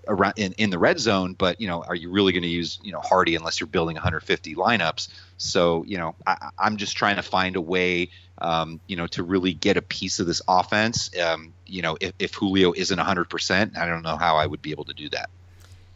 around 0.08 0.34
in, 0.38 0.54
in 0.54 0.70
the 0.70 0.78
red 0.78 1.00
zone, 1.00 1.34
but 1.34 1.60
you 1.60 1.68
know, 1.68 1.84
are 1.84 1.96
you 1.96 2.12
really 2.12 2.32
going 2.32 2.44
to 2.44 2.50
use 2.50 2.80
you 2.84 2.92
know 2.92 3.00
Hardy 3.00 3.36
unless 3.36 3.60
you're 3.60 3.68
building 3.68 3.96
150 3.96 4.56
lineups? 4.56 5.10
So 5.38 5.84
you 5.88 5.98
know, 5.98 6.16
I, 6.26 6.50
am 6.60 6.78
just 6.78 6.96
trying 6.96 7.16
to 7.16 7.24
find 7.24 7.56
a 7.56 7.62
way. 7.62 8.10
Um, 8.38 8.80
you 8.88 8.96
know, 8.96 9.06
to 9.08 9.22
really 9.22 9.54
get 9.54 9.78
a 9.78 9.84
piece 9.84 10.20
of 10.20 10.26
this 10.26 10.42
offense, 10.48 11.16
um, 11.20 11.54
you 11.68 11.84
know, 11.84 11.96
if, 12.02 12.14
if 12.18 12.34
Julio 12.34 12.74
isn't 12.76 12.98
100%, 12.98 13.78
I 13.78 13.86
don't 13.86 14.02
know 14.02 14.18
how 14.18 14.38
I 14.38 14.48
would 14.48 14.64
be 14.64 14.72
able 14.72 14.86
to 14.86 14.96
do 14.96 15.10
that. 15.10 15.30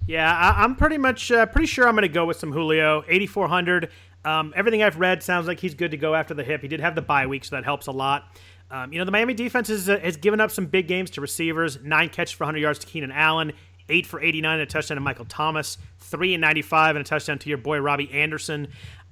Yeah, 0.08 0.32
I, 0.32 0.64
am 0.64 0.76
pretty 0.76 1.00
much 1.00 1.32
uh, 1.32 1.48
pretty 1.48 1.66
sure 1.66 1.88
I'm 1.88 1.96
going 1.96 2.04
to 2.04 2.10
go 2.10 2.26
with 2.26 2.38
some 2.38 2.52
Julio. 2.52 3.04
8400. 3.08 3.90
Um, 4.24 4.54
everything 4.56 4.84
I've 4.84 5.00
read 5.00 5.24
sounds 5.24 5.48
like 5.48 5.60
he's 5.60 5.74
good 5.74 5.92
to 5.92 5.98
go 5.98 6.14
after 6.14 6.34
the 6.34 6.44
hip. 6.44 6.62
He 6.62 6.68
did 6.68 6.80
have 6.80 6.96
the 6.96 7.02
bye 7.02 7.26
week, 7.28 7.46
so 7.46 7.56
that 7.56 7.64
helps 7.64 7.88
a 7.88 7.92
lot. 7.92 8.36
Um, 8.70 8.92
you 8.92 9.00
know, 9.00 9.06
the 9.06 9.12
Miami 9.12 9.34
defense 9.34 9.70
is, 9.70 9.90
uh, 9.90 10.00
has 10.00 10.18
given 10.18 10.40
up 10.40 10.52
some 10.52 10.66
big 10.66 10.88
games 10.88 11.12
to 11.12 11.22
receivers. 11.22 11.80
Nine 11.84 12.10
catches 12.10 12.34
for 12.34 12.44
100 12.44 12.60
yards 12.60 12.80
to 12.80 12.88
Keenan 12.88 13.12
Allen, 13.12 13.54
eight 13.90 14.06
for 14.06 14.22
89 14.22 14.54
and 14.54 14.62
a 14.62 14.66
touchdown 14.66 14.96
to 14.96 15.02
Michael 15.02 15.26
Thomas, 15.26 15.78
three 16.00 16.34
and 16.34 16.42
95 16.42 16.96
and 16.96 17.06
a 17.06 17.08
touchdown 17.08 17.40
to 17.40 17.50
your 17.50 17.60
boy 17.60 17.80
Robbie 17.80 18.12
Anderson. 18.12 18.68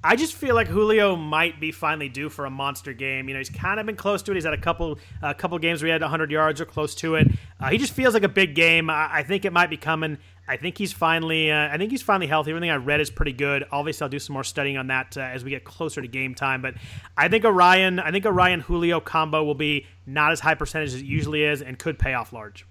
I 0.06 0.16
just 0.16 0.34
feel 0.34 0.54
like 0.54 0.68
Julio 0.68 1.16
might 1.16 1.60
be 1.60 1.72
finally 1.72 2.10
due 2.10 2.28
for 2.28 2.44
a 2.44 2.50
monster 2.50 2.92
game. 2.92 3.26
You 3.26 3.34
know, 3.34 3.40
he's 3.40 3.48
kind 3.48 3.80
of 3.80 3.86
been 3.86 3.96
close 3.96 4.22
to 4.24 4.32
it. 4.32 4.34
He's 4.34 4.44
had 4.44 4.52
a 4.52 4.60
couple 4.60 4.98
a 5.22 5.32
couple 5.32 5.58
games 5.58 5.80
where 5.80 5.86
he 5.86 5.92
had 5.92 6.02
100 6.02 6.30
yards 6.30 6.60
or 6.60 6.66
close 6.66 6.94
to 6.96 7.14
it. 7.14 7.28
Uh, 7.58 7.70
he 7.70 7.78
just 7.78 7.94
feels 7.94 8.12
like 8.12 8.22
a 8.22 8.28
big 8.28 8.54
game. 8.54 8.90
I, 8.90 9.08
I 9.10 9.22
think 9.22 9.46
it 9.46 9.52
might 9.52 9.70
be 9.70 9.78
coming. 9.78 10.18
I 10.46 10.56
think 10.56 10.76
he's 10.76 10.92
finally. 10.92 11.50
Uh, 11.50 11.68
I 11.72 11.78
think 11.78 11.90
he's 11.90 12.02
finally 12.02 12.26
healthy. 12.26 12.50
Everything 12.50 12.70
I 12.70 12.76
read 12.76 13.00
is 13.00 13.10
pretty 13.10 13.32
good. 13.32 13.64
Obviously, 13.70 14.04
I'll 14.04 14.10
do 14.10 14.18
some 14.18 14.34
more 14.34 14.44
studying 14.44 14.76
on 14.76 14.88
that 14.88 15.16
uh, 15.16 15.20
as 15.20 15.42
we 15.42 15.50
get 15.50 15.64
closer 15.64 16.02
to 16.02 16.08
game 16.08 16.34
time. 16.34 16.60
But 16.60 16.74
I 17.16 17.28
think 17.28 17.44
Orion. 17.44 17.98
I 17.98 18.10
think 18.10 18.26
Orion 18.26 18.60
Julio 18.60 19.00
combo 19.00 19.42
will 19.42 19.54
be 19.54 19.86
not 20.06 20.32
as 20.32 20.40
high 20.40 20.54
percentage 20.54 20.88
as 20.88 21.00
it 21.00 21.06
usually 21.06 21.44
is, 21.44 21.62
and 21.62 21.78
could 21.78 21.98
pay 21.98 22.14
off 22.14 22.32
large. 22.32 22.66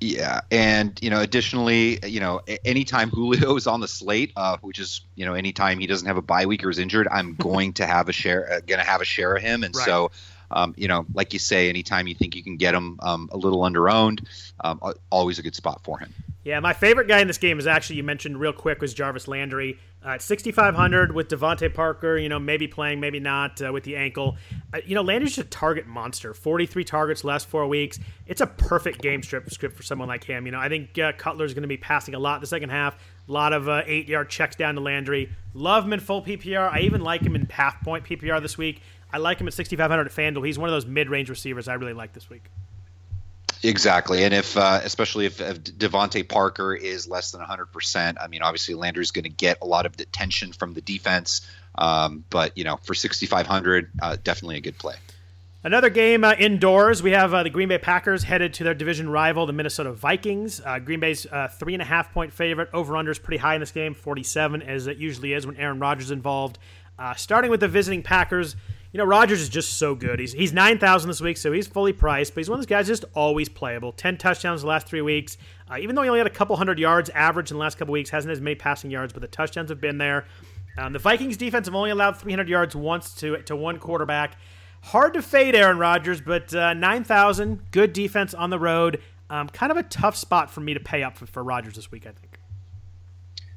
Yeah, 0.00 0.40
and 0.50 0.98
you 1.02 1.10
know, 1.10 1.20
additionally, 1.20 1.98
you 2.06 2.20
know, 2.20 2.40
anytime 2.64 3.10
Julio 3.10 3.56
is 3.56 3.66
on 3.66 3.80
the 3.80 3.88
slate, 3.88 4.32
uh, 4.36 4.56
which 4.60 4.78
is 4.78 5.02
you 5.14 5.26
know, 5.26 5.34
anytime 5.34 5.78
he 5.78 5.86
doesn't 5.86 6.06
have 6.06 6.16
a 6.16 6.22
bye 6.22 6.46
week 6.46 6.64
or 6.64 6.70
is 6.70 6.78
injured, 6.78 7.06
I'm 7.10 7.34
going 7.38 7.74
to 7.74 7.86
have 7.86 8.08
a 8.08 8.12
share, 8.12 8.50
uh, 8.50 8.60
going 8.60 8.80
to 8.80 8.86
have 8.86 9.02
a 9.02 9.06
share 9.06 9.34
of 9.36 9.42
him, 9.42 9.62
and 9.62 9.76
right. 9.76 9.84
so 9.84 10.10
um, 10.50 10.74
you 10.76 10.88
know, 10.88 11.06
like 11.14 11.32
you 11.32 11.38
say, 11.38 11.68
anytime 11.68 12.06
you 12.06 12.14
think 12.14 12.34
you 12.34 12.42
can 12.42 12.56
get 12.56 12.74
him 12.74 12.98
um, 13.02 13.28
a 13.32 13.36
little 13.36 13.64
under 13.64 13.88
owned, 13.88 14.26
um, 14.60 14.80
always 15.10 15.38
a 15.38 15.42
good 15.42 15.54
spot 15.54 15.82
for 15.84 15.98
him. 15.98 16.12
Yeah, 16.46 16.60
my 16.60 16.74
favorite 16.74 17.08
guy 17.08 17.18
in 17.18 17.26
this 17.26 17.38
game 17.38 17.58
is 17.58 17.66
actually 17.66 17.96
you 17.96 18.04
mentioned 18.04 18.38
real 18.38 18.52
quick 18.52 18.80
was 18.80 18.94
Jarvis 18.94 19.26
Landry 19.26 19.80
uh, 20.04 20.10
at 20.10 20.22
6,500 20.22 21.12
with 21.12 21.26
DeVante 21.26 21.74
Parker. 21.74 22.16
You 22.18 22.28
know, 22.28 22.38
maybe 22.38 22.68
playing, 22.68 23.00
maybe 23.00 23.18
not 23.18 23.60
uh, 23.60 23.72
with 23.72 23.82
the 23.82 23.96
ankle. 23.96 24.36
Uh, 24.72 24.78
you 24.86 24.94
know, 24.94 25.02
Landry's 25.02 25.38
a 25.38 25.42
target 25.44 25.88
monster. 25.88 26.34
43 26.34 26.84
targets 26.84 27.24
last 27.24 27.48
four 27.48 27.66
weeks. 27.66 27.98
It's 28.28 28.40
a 28.40 28.46
perfect 28.46 29.02
game 29.02 29.24
script 29.24 29.52
script 29.52 29.76
for 29.76 29.82
someone 29.82 30.06
like 30.06 30.22
him. 30.22 30.46
You 30.46 30.52
know, 30.52 30.60
I 30.60 30.68
think 30.68 30.96
uh, 30.96 31.14
Cutler's 31.18 31.52
going 31.52 31.62
to 31.62 31.68
be 31.68 31.78
passing 31.78 32.14
a 32.14 32.18
lot 32.20 32.40
the 32.40 32.46
second 32.46 32.70
half. 32.70 32.94
A 33.28 33.32
lot 33.32 33.52
of 33.52 33.68
uh, 33.68 33.82
eight 33.84 34.06
yard 34.06 34.30
checks 34.30 34.54
down 34.54 34.76
to 34.76 34.80
Landry. 34.80 35.34
Love 35.52 35.84
him 35.84 35.94
in 35.94 35.98
full 35.98 36.22
PPR. 36.22 36.70
I 36.70 36.82
even 36.82 37.00
like 37.00 37.22
him 37.22 37.34
in 37.34 37.46
half 37.46 37.82
point 37.82 38.04
PPR 38.04 38.40
this 38.40 38.56
week. 38.56 38.82
I 39.12 39.18
like 39.18 39.40
him 39.40 39.48
at 39.48 39.54
6,500 39.54 40.06
at 40.06 40.12
FanDuel. 40.12 40.46
He's 40.46 40.60
one 40.60 40.68
of 40.68 40.74
those 40.74 40.86
mid 40.86 41.10
range 41.10 41.28
receivers 41.28 41.66
I 41.66 41.74
really 41.74 41.92
like 41.92 42.12
this 42.12 42.30
week. 42.30 42.52
Exactly, 43.66 44.22
and 44.22 44.32
if 44.32 44.56
uh, 44.56 44.80
especially 44.84 45.26
if, 45.26 45.40
if 45.40 45.58
DeVante 45.64 46.28
Parker 46.28 46.72
is 46.72 47.08
less 47.08 47.32
than 47.32 47.40
100, 47.40 47.66
percent 47.66 48.16
I 48.20 48.28
mean, 48.28 48.40
obviously 48.40 48.74
Landry's 48.74 49.10
going 49.10 49.24
to 49.24 49.28
get 49.28 49.58
a 49.60 49.66
lot 49.66 49.86
of 49.86 49.98
attention 49.98 50.52
from 50.52 50.74
the 50.74 50.80
defense. 50.80 51.44
Um, 51.74 52.24
but 52.30 52.56
you 52.56 52.62
know, 52.62 52.76
for 52.76 52.94
6,500, 52.94 53.90
uh, 54.00 54.16
definitely 54.22 54.58
a 54.58 54.60
good 54.60 54.78
play. 54.78 54.94
Another 55.64 55.90
game 55.90 56.22
uh, 56.22 56.34
indoors. 56.38 57.02
We 57.02 57.10
have 57.10 57.34
uh, 57.34 57.42
the 57.42 57.50
Green 57.50 57.68
Bay 57.68 57.78
Packers 57.78 58.22
headed 58.22 58.54
to 58.54 58.64
their 58.64 58.72
division 58.72 59.08
rival, 59.08 59.46
the 59.46 59.52
Minnesota 59.52 59.90
Vikings. 59.90 60.60
Uh, 60.64 60.78
Green 60.78 61.00
Bay's 61.00 61.26
uh, 61.26 61.48
three 61.48 61.72
and 61.72 61.82
a 61.82 61.86
half 61.86 62.12
point 62.12 62.32
favorite. 62.32 62.68
Over 62.72 62.96
under 62.96 63.10
is 63.10 63.18
pretty 63.18 63.38
high 63.38 63.54
in 63.54 63.60
this 63.60 63.72
game, 63.72 63.94
47, 63.94 64.62
as 64.62 64.86
it 64.86 64.96
usually 64.96 65.32
is 65.32 65.44
when 65.44 65.56
Aaron 65.56 65.80
Rodgers 65.80 66.12
involved. 66.12 66.60
Starting 67.16 67.50
with 67.50 67.60
the 67.60 67.68
visiting 67.68 68.04
Packers, 68.04 68.54
you 68.96 69.02
know, 69.02 69.04
Rodgers 69.04 69.42
is 69.42 69.50
just 69.50 69.74
so 69.74 69.94
good. 69.94 70.18
He's 70.18 70.32
he's 70.32 70.54
nine 70.54 70.78
thousand 70.78 71.08
this 71.08 71.20
week, 71.20 71.36
so 71.36 71.52
he's 71.52 71.66
fully 71.66 71.92
priced. 71.92 72.32
But 72.32 72.40
he's 72.40 72.48
one 72.48 72.58
of 72.58 72.62
those 72.62 72.70
guys 72.70 72.86
just 72.86 73.04
always 73.12 73.46
playable. 73.46 73.92
Ten 73.92 74.16
touchdowns 74.16 74.62
the 74.62 74.68
last 74.68 74.86
three 74.86 75.02
weeks. 75.02 75.36
Uh, 75.70 75.76
even 75.76 75.94
though 75.94 76.00
he 76.00 76.08
only 76.08 76.20
had 76.20 76.26
a 76.26 76.30
couple 76.30 76.56
hundred 76.56 76.78
yards 76.78 77.10
average 77.10 77.50
in 77.50 77.58
the 77.58 77.60
last 77.60 77.76
couple 77.76 77.92
weeks, 77.92 78.08
hasn't 78.08 78.32
as 78.32 78.40
many 78.40 78.54
passing 78.54 78.90
yards, 78.90 79.12
but 79.12 79.20
the 79.20 79.28
touchdowns 79.28 79.68
have 79.68 79.82
been 79.82 79.98
there. 79.98 80.24
Um, 80.78 80.94
the 80.94 80.98
Vikings 80.98 81.36
defense 81.36 81.66
have 81.66 81.74
only 81.74 81.90
allowed 81.90 82.16
300 82.16 82.48
yards 82.48 82.74
once 82.74 83.12
to 83.16 83.36
to 83.42 83.54
one 83.54 83.78
quarterback. 83.78 84.38
Hard 84.80 85.12
to 85.12 85.20
fade 85.20 85.54
Aaron 85.54 85.76
Rodgers, 85.76 86.22
but 86.22 86.54
uh, 86.54 86.72
9,000, 86.72 87.70
good 87.72 87.92
defense 87.92 88.32
on 88.32 88.48
the 88.48 88.58
road. 88.58 89.02
Um, 89.28 89.50
kind 89.50 89.70
of 89.70 89.76
a 89.76 89.82
tough 89.82 90.16
spot 90.16 90.50
for 90.50 90.62
me 90.62 90.72
to 90.72 90.80
pay 90.80 91.02
up 91.02 91.18
for, 91.18 91.26
for 91.26 91.44
Rodgers 91.44 91.74
this 91.74 91.92
week, 91.92 92.06
I 92.06 92.12
think 92.12 92.35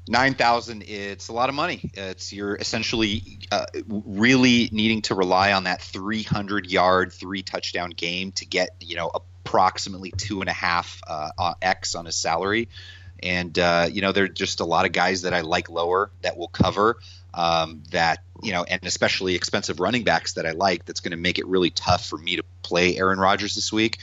nine 0.07 0.33
thousand 0.33 0.83
it's 0.83 1.27
a 1.27 1.33
lot 1.33 1.49
of 1.49 1.55
money. 1.55 1.89
It's 1.93 2.33
you're 2.33 2.55
essentially 2.55 3.39
uh, 3.51 3.65
really 3.87 4.69
needing 4.71 5.01
to 5.03 5.15
rely 5.15 5.53
on 5.53 5.65
that 5.65 5.81
300 5.81 6.69
yard 6.69 7.13
three 7.13 7.43
touchdown 7.43 7.91
game 7.91 8.31
to 8.33 8.45
get 8.45 8.69
you 8.79 8.95
know 8.95 9.11
approximately 9.13 10.11
two 10.11 10.41
and 10.41 10.49
a 10.49 10.53
half 10.53 11.01
uh, 11.07 11.53
x 11.61 11.95
on 11.95 12.05
his 12.05 12.15
salary. 12.15 12.69
And 13.21 13.57
uh, 13.59 13.89
you 13.91 14.01
know 14.01 14.11
there 14.11 14.25
are 14.25 14.29
just 14.29 14.61
a 14.61 14.65
lot 14.65 14.85
of 14.85 14.93
guys 14.93 15.23
that 15.23 15.33
i 15.33 15.41
like 15.41 15.69
lower 15.69 16.09
that 16.21 16.37
will 16.37 16.47
cover 16.47 16.99
um, 17.33 17.83
that 17.91 18.23
you 18.41 18.53
know 18.53 18.63
and 18.63 18.79
especially 18.83 19.35
expensive 19.35 19.81
running 19.81 20.05
backs 20.05 20.33
that 20.33 20.45
i 20.45 20.51
like 20.51 20.85
that's 20.85 21.01
going 21.01 21.11
to 21.11 21.17
make 21.17 21.37
it 21.37 21.45
really 21.45 21.69
tough 21.69 22.05
for 22.05 22.17
me 22.17 22.37
to 22.37 22.43
play 22.61 22.97
aaron 22.97 23.19
rodgers 23.19 23.55
this 23.55 23.73
week. 23.73 23.99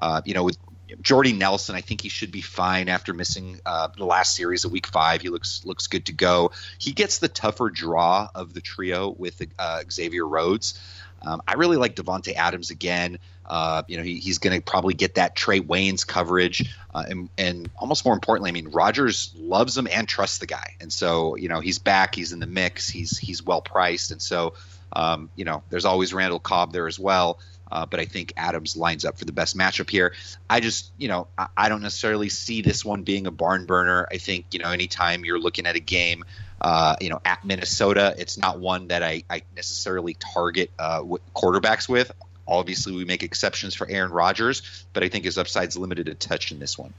Uh, 0.00 0.20
you 0.24 0.34
know, 0.34 0.44
with 0.44 0.58
Jordy 1.00 1.32
Nelson, 1.32 1.74
I 1.74 1.80
think 1.80 2.00
he 2.00 2.08
should 2.08 2.30
be 2.30 2.40
fine 2.40 2.88
after 2.88 3.12
missing 3.12 3.60
uh, 3.66 3.88
the 3.96 4.04
last 4.04 4.34
series 4.34 4.64
of 4.64 4.72
Week 4.72 4.86
Five. 4.86 5.22
He 5.22 5.28
looks 5.28 5.64
looks 5.64 5.86
good 5.86 6.06
to 6.06 6.12
go. 6.12 6.52
He 6.78 6.92
gets 6.92 7.18
the 7.18 7.28
tougher 7.28 7.70
draw 7.70 8.28
of 8.34 8.54
the 8.54 8.60
trio 8.60 9.10
with 9.10 9.42
uh, 9.58 9.82
Xavier 9.90 10.26
Rhodes. 10.26 10.80
Um, 11.22 11.42
I 11.48 11.54
really 11.54 11.76
like 11.76 11.96
Davante 11.96 12.34
Adams 12.34 12.70
again. 12.70 13.18
Uh, 13.44 13.82
you 13.88 13.96
know, 13.96 14.02
he, 14.02 14.18
he's 14.18 14.38
going 14.38 14.56
to 14.56 14.62
probably 14.62 14.94
get 14.94 15.14
that 15.14 15.34
Trae 15.34 15.60
Waynes 15.60 16.06
coverage, 16.06 16.70
uh, 16.94 17.04
and, 17.08 17.30
and, 17.38 17.70
almost 17.78 18.04
more 18.04 18.12
importantly, 18.12 18.50
I 18.50 18.52
mean, 18.52 18.68
Rodgers 18.68 19.32
loves 19.38 19.76
him 19.76 19.88
and 19.90 20.06
trusts 20.06 20.38
the 20.38 20.46
guy, 20.46 20.76
and 20.80 20.92
so 20.92 21.34
you 21.36 21.48
know 21.48 21.60
he's 21.60 21.78
back, 21.78 22.14
he's 22.14 22.32
in 22.32 22.40
the 22.40 22.46
mix, 22.46 22.88
he's 22.88 23.16
he's 23.16 23.42
well 23.42 23.62
priced, 23.62 24.10
and 24.10 24.20
so 24.20 24.54
um, 24.92 25.30
you 25.34 25.44
know 25.44 25.62
there's 25.70 25.86
always 25.86 26.12
Randall 26.12 26.38
Cobb 26.38 26.72
there 26.72 26.86
as 26.86 26.98
well. 26.98 27.38
Uh, 27.70 27.86
but 27.86 28.00
I 28.00 28.04
think 28.04 28.32
Adams 28.36 28.76
lines 28.76 29.04
up 29.04 29.18
for 29.18 29.24
the 29.24 29.32
best 29.32 29.56
matchup 29.56 29.90
here. 29.90 30.14
I 30.48 30.60
just, 30.60 30.90
you 30.98 31.08
know, 31.08 31.28
I, 31.36 31.48
I, 31.56 31.68
don't 31.68 31.82
necessarily 31.82 32.28
see 32.28 32.62
this 32.62 32.84
one 32.84 33.02
being 33.02 33.26
a 33.26 33.30
barn 33.30 33.66
burner. 33.66 34.08
I 34.10 34.18
think, 34.18 34.46
you 34.52 34.58
know, 34.58 34.70
anytime 34.70 35.24
you're 35.24 35.40
looking 35.40 35.66
at 35.66 35.76
a 35.76 35.80
game, 35.80 36.24
uh, 36.60 36.96
you 37.00 37.10
know, 37.10 37.20
at 37.24 37.44
Minnesota, 37.44 38.14
it's 38.18 38.38
not 38.38 38.58
one 38.58 38.88
that 38.88 39.02
I, 39.02 39.24
I 39.28 39.42
necessarily 39.54 40.14
target 40.14 40.70
uh, 40.78 41.02
quarterbacks 41.34 41.88
with. 41.88 42.10
Obviously, 42.46 42.94
we 42.94 43.04
make 43.04 43.22
exceptions 43.22 43.74
for 43.74 43.88
Aaron 43.88 44.10
Rodgers, 44.10 44.86
but 44.94 45.02
I 45.02 45.08
think 45.08 45.24
his 45.24 45.36
upside's 45.36 45.76
limited 45.76 46.08
a 46.08 46.14
touch 46.14 46.50
in 46.50 46.58
this 46.58 46.78
one. 46.78 46.94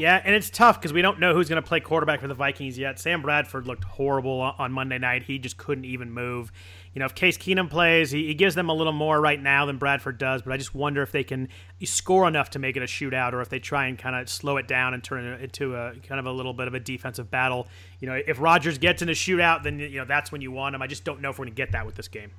Yeah, 0.00 0.18
and 0.24 0.34
it's 0.34 0.48
tough 0.48 0.80
because 0.80 0.94
we 0.94 1.02
don't 1.02 1.20
know 1.20 1.34
who's 1.34 1.50
going 1.50 1.62
to 1.62 1.68
play 1.68 1.78
quarterback 1.78 2.22
for 2.22 2.26
the 2.26 2.32
Vikings 2.32 2.78
yet. 2.78 2.98
Sam 2.98 3.20
Bradford 3.20 3.66
looked 3.66 3.84
horrible 3.84 4.40
on 4.40 4.72
Monday 4.72 4.96
night. 4.96 5.24
He 5.24 5.38
just 5.38 5.58
couldn't 5.58 5.84
even 5.84 6.10
move. 6.10 6.50
You 6.94 7.00
know, 7.00 7.04
if 7.04 7.14
Case 7.14 7.36
Keenum 7.36 7.68
plays, 7.68 8.10
he, 8.10 8.26
he 8.26 8.32
gives 8.32 8.54
them 8.54 8.70
a 8.70 8.72
little 8.72 8.94
more 8.94 9.20
right 9.20 9.40
now 9.40 9.66
than 9.66 9.76
Bradford 9.76 10.16
does, 10.16 10.40
but 10.40 10.54
I 10.54 10.56
just 10.56 10.74
wonder 10.74 11.02
if 11.02 11.12
they 11.12 11.22
can 11.22 11.48
score 11.84 12.26
enough 12.26 12.48
to 12.50 12.58
make 12.58 12.78
it 12.78 12.82
a 12.82 12.86
shootout 12.86 13.34
or 13.34 13.42
if 13.42 13.50
they 13.50 13.58
try 13.58 13.88
and 13.88 13.98
kind 13.98 14.16
of 14.16 14.30
slow 14.30 14.56
it 14.56 14.66
down 14.66 14.94
and 14.94 15.04
turn 15.04 15.22
it 15.22 15.42
into 15.42 15.76
a 15.76 15.92
kind 16.08 16.18
of 16.18 16.24
a 16.24 16.32
little 16.32 16.54
bit 16.54 16.66
of 16.66 16.72
a 16.72 16.80
defensive 16.80 17.30
battle. 17.30 17.68
You 18.00 18.08
know, 18.08 18.18
if 18.26 18.40
Rodgers 18.40 18.78
gets 18.78 19.02
in 19.02 19.10
a 19.10 19.12
shootout, 19.12 19.64
then, 19.64 19.78
you 19.78 19.98
know, 19.98 20.06
that's 20.06 20.32
when 20.32 20.40
you 20.40 20.50
want 20.50 20.74
him. 20.74 20.80
I 20.80 20.86
just 20.86 21.04
don't 21.04 21.20
know 21.20 21.28
if 21.28 21.38
we're 21.38 21.44
going 21.44 21.54
to 21.54 21.62
get 21.62 21.72
that 21.72 21.84
with 21.84 21.96
this 21.96 22.08
game. 22.08 22.30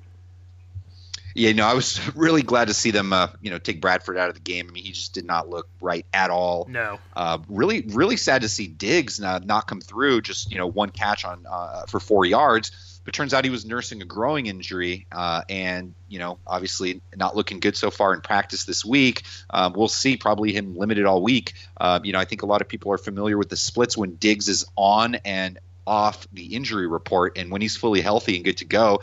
Yeah, 1.34 1.52
no, 1.52 1.66
I 1.66 1.74
was 1.74 2.00
really 2.16 2.42
glad 2.42 2.68
to 2.68 2.74
see 2.74 2.90
them, 2.90 3.12
uh, 3.12 3.28
you 3.40 3.50
know, 3.50 3.58
take 3.58 3.80
Bradford 3.80 4.16
out 4.16 4.28
of 4.28 4.34
the 4.34 4.40
game. 4.40 4.66
I 4.68 4.72
mean, 4.72 4.84
he 4.84 4.92
just 4.92 5.14
did 5.14 5.24
not 5.24 5.48
look 5.48 5.68
right 5.80 6.06
at 6.12 6.30
all. 6.30 6.66
No. 6.68 6.98
Uh, 7.14 7.38
really, 7.48 7.82
really 7.88 8.16
sad 8.16 8.42
to 8.42 8.48
see 8.48 8.66
Diggs 8.66 9.20
not, 9.20 9.44
not 9.44 9.66
come 9.66 9.80
through. 9.80 10.22
Just 10.22 10.50
you 10.50 10.58
know, 10.58 10.66
one 10.66 10.90
catch 10.90 11.24
on 11.24 11.44
uh, 11.48 11.86
for 11.86 12.00
four 12.00 12.24
yards, 12.24 13.00
but 13.04 13.14
turns 13.14 13.34
out 13.34 13.44
he 13.44 13.50
was 13.50 13.64
nursing 13.64 14.02
a 14.02 14.04
growing 14.04 14.46
injury, 14.46 15.06
uh, 15.10 15.42
and 15.48 15.94
you 16.08 16.18
know, 16.18 16.38
obviously 16.46 17.00
not 17.16 17.34
looking 17.34 17.60
good 17.60 17.76
so 17.76 17.90
far 17.90 18.14
in 18.14 18.20
practice 18.20 18.64
this 18.64 18.84
week. 18.84 19.22
Um, 19.50 19.72
we'll 19.72 19.88
see 19.88 20.16
probably 20.16 20.52
him 20.52 20.76
limited 20.76 21.06
all 21.06 21.22
week. 21.22 21.54
Uh, 21.78 22.00
you 22.02 22.12
know, 22.12 22.18
I 22.18 22.24
think 22.24 22.42
a 22.42 22.46
lot 22.46 22.60
of 22.60 22.68
people 22.68 22.92
are 22.92 22.98
familiar 22.98 23.38
with 23.38 23.48
the 23.48 23.56
splits 23.56 23.96
when 23.96 24.16
Diggs 24.16 24.48
is 24.48 24.66
on 24.76 25.16
and 25.24 25.58
off 25.84 26.28
the 26.32 26.54
injury 26.54 26.86
report, 26.86 27.38
and 27.38 27.50
when 27.50 27.60
he's 27.60 27.76
fully 27.76 28.00
healthy 28.00 28.36
and 28.36 28.44
good 28.44 28.58
to 28.58 28.64
go 28.64 29.00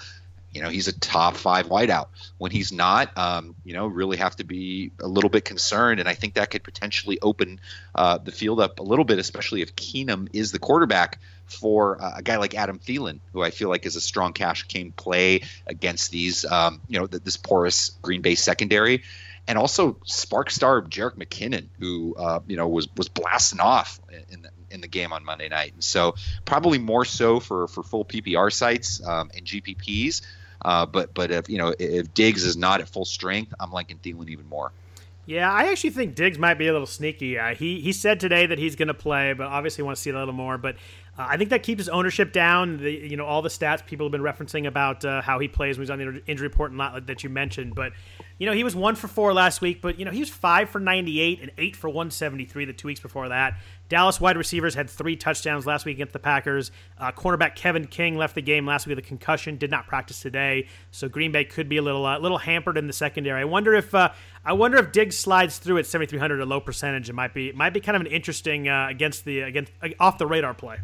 you 0.59 0.65
know 0.65 0.71
he's 0.71 0.89
a 0.89 0.99
top 0.99 1.37
five 1.37 1.67
wideout. 1.67 2.07
When 2.37 2.51
he's 2.51 2.73
not, 2.73 3.17
um, 3.17 3.55
you 3.63 3.73
know, 3.73 3.87
really 3.87 4.17
have 4.17 4.35
to 4.35 4.43
be 4.43 4.91
a 4.99 5.07
little 5.07 5.29
bit 5.29 5.45
concerned. 5.45 6.01
And 6.01 6.09
I 6.09 6.15
think 6.15 6.33
that 6.33 6.49
could 6.49 6.63
potentially 6.63 7.17
open 7.21 7.61
uh, 7.95 8.17
the 8.17 8.33
field 8.33 8.59
up 8.59 8.81
a 8.81 8.83
little 8.83 9.05
bit, 9.05 9.19
especially 9.19 9.61
if 9.61 9.77
Keenum 9.77 10.27
is 10.33 10.51
the 10.51 10.59
quarterback 10.59 11.19
for 11.45 12.01
uh, 12.03 12.15
a 12.17 12.21
guy 12.21 12.35
like 12.35 12.55
Adam 12.55 12.77
Thielen, 12.77 13.21
who 13.31 13.41
I 13.41 13.51
feel 13.51 13.69
like 13.69 13.85
is 13.85 13.95
a 13.95 14.01
strong 14.01 14.33
cash 14.33 14.67
game 14.67 14.91
play 14.91 15.43
against 15.65 16.11
these, 16.11 16.43
um, 16.43 16.81
you 16.89 16.99
know, 16.99 17.07
this 17.07 17.37
porous 17.37 17.91
Green 18.01 18.21
Bay 18.21 18.35
secondary. 18.35 19.03
And 19.47 19.57
also 19.57 19.95
spark 20.03 20.51
star 20.51 20.81
Jerick 20.81 21.15
McKinnon, 21.15 21.67
who 21.79 22.15
uh, 22.19 22.41
you 22.47 22.57
know 22.57 22.67
was 22.67 22.89
was 22.97 23.07
blasting 23.07 23.61
off 23.61 24.01
in 24.29 24.41
the, 24.41 24.49
in 24.71 24.81
the 24.81 24.89
game 24.89 25.13
on 25.13 25.23
Monday 25.23 25.47
night. 25.47 25.71
And 25.73 25.83
so 25.83 26.15
probably 26.43 26.79
more 26.79 27.05
so 27.05 27.39
for 27.39 27.69
for 27.69 27.81
full 27.81 28.03
PPR 28.03 28.51
sites 28.51 29.01
um, 29.07 29.31
and 29.33 29.45
GPPs. 29.45 30.21
Uh, 30.63 30.85
but 30.85 31.13
but 31.13 31.31
if 31.31 31.49
you 31.49 31.57
know 31.57 31.73
if 31.79 32.13
Diggs 32.13 32.43
is 32.43 32.57
not 32.57 32.81
at 32.81 32.89
full 32.89 33.05
strength, 33.05 33.53
I'm 33.59 33.71
liking 33.71 33.97
Thielen 33.97 34.29
even 34.29 34.47
more. 34.47 34.71
Yeah, 35.29 35.51
I 35.51 35.65
actually 35.65 35.91
think 35.91 36.15
Diggs 36.15 36.39
might 36.39 36.55
be 36.55 36.67
a 36.67 36.71
little 36.71 36.87
sneaky. 36.87 37.37
Uh, 37.37 37.53
he 37.53 37.79
he 37.81 37.93
said 37.93 38.19
today 38.19 38.47
that 38.47 38.57
he's 38.57 38.75
going 38.75 38.87
to 38.87 38.95
play, 38.95 39.33
but 39.33 39.45
obviously 39.45 39.83
want 39.83 39.95
to 39.95 40.01
see 40.01 40.09
a 40.09 40.17
little 40.17 40.33
more. 40.33 40.57
But 40.57 40.77
uh, 41.19 41.27
I 41.29 41.37
think 41.37 41.51
that 41.51 41.61
keeps 41.61 41.81
his 41.81 41.89
ownership 41.89 42.33
down. 42.33 42.77
The, 42.77 42.91
you 42.91 43.15
know 43.15 43.25
all 43.25 43.43
the 43.43 43.49
stats 43.49 43.85
people 43.85 44.07
have 44.07 44.11
been 44.11 44.21
referencing 44.21 44.65
about 44.65 45.05
uh, 45.05 45.21
how 45.21 45.37
he 45.37 45.47
plays 45.47 45.77
when 45.77 45.83
he's 45.83 45.91
on 45.91 45.99
the 45.99 46.23
injury 46.25 46.47
report 46.47 46.71
and 46.71 46.79
lot 46.79 47.05
that 47.05 47.23
you 47.23 47.29
mentioned. 47.29 47.75
But 47.75 47.93
you 48.39 48.47
know 48.47 48.53
he 48.53 48.63
was 48.63 48.75
one 48.75 48.95
for 48.95 49.07
four 49.07 49.31
last 49.31 49.61
week, 49.61 49.81
but 49.81 49.99
you 49.99 50.05
know 50.05 50.09
he 50.09 50.19
was 50.19 50.29
five 50.29 50.71
for 50.71 50.79
98 50.79 51.41
and 51.41 51.51
eight 51.59 51.75
for 51.75 51.89
173 51.89 52.65
the 52.65 52.73
two 52.73 52.87
weeks 52.87 52.99
before 52.99 53.29
that. 53.29 53.59
Dallas 53.89 54.21
wide 54.21 54.37
receivers 54.37 54.75
had 54.75 54.87
three 54.87 55.15
touchdowns 55.15 55.65
last 55.65 55.83
week 55.83 55.97
against 55.97 56.13
the 56.13 56.19
Packers. 56.19 56.71
Uh, 56.97 57.11
cornerback 57.11 57.55
Kevin 57.55 57.87
King 57.87 58.17
left 58.17 58.35
the 58.35 58.41
game 58.41 58.65
last 58.65 58.85
week 58.85 58.95
with 58.95 59.03
a 59.03 59.07
concussion, 59.07 59.57
did 59.57 59.71
not 59.71 59.87
practice 59.87 60.21
today, 60.21 60.67
so 60.91 61.09
Green 61.09 61.31
Bay 61.31 61.43
could 61.43 61.67
be 61.67 61.77
a 61.77 61.81
little 61.81 62.05
uh, 62.05 62.19
little 62.19 62.37
hampered 62.37 62.77
in 62.77 62.85
the 62.85 62.93
secondary. 62.93 63.41
I 63.41 63.45
wonder 63.45 63.73
if 63.73 63.93
uh, 63.95 64.09
I 64.45 64.53
wonder 64.53 64.77
if 64.77 64.91
Diggs 64.91 65.17
slides 65.17 65.57
through 65.57 65.79
at 65.79 65.87
7,300, 65.87 66.39
a 66.39 66.45
low 66.45 66.61
percentage. 66.61 67.09
It 67.09 67.13
might 67.13 67.33
be 67.33 67.49
it 67.49 67.55
might 67.55 67.71
be 67.71 67.79
kind 67.79 67.95
of 67.95 68.01
an 68.01 68.07
interesting 68.07 68.69
uh, 68.69 68.87
against 68.89 69.25
the 69.25 69.41
against 69.41 69.71
uh, 69.81 69.89
off 69.99 70.19
the 70.19 70.27
radar 70.27 70.53
play. 70.53 70.77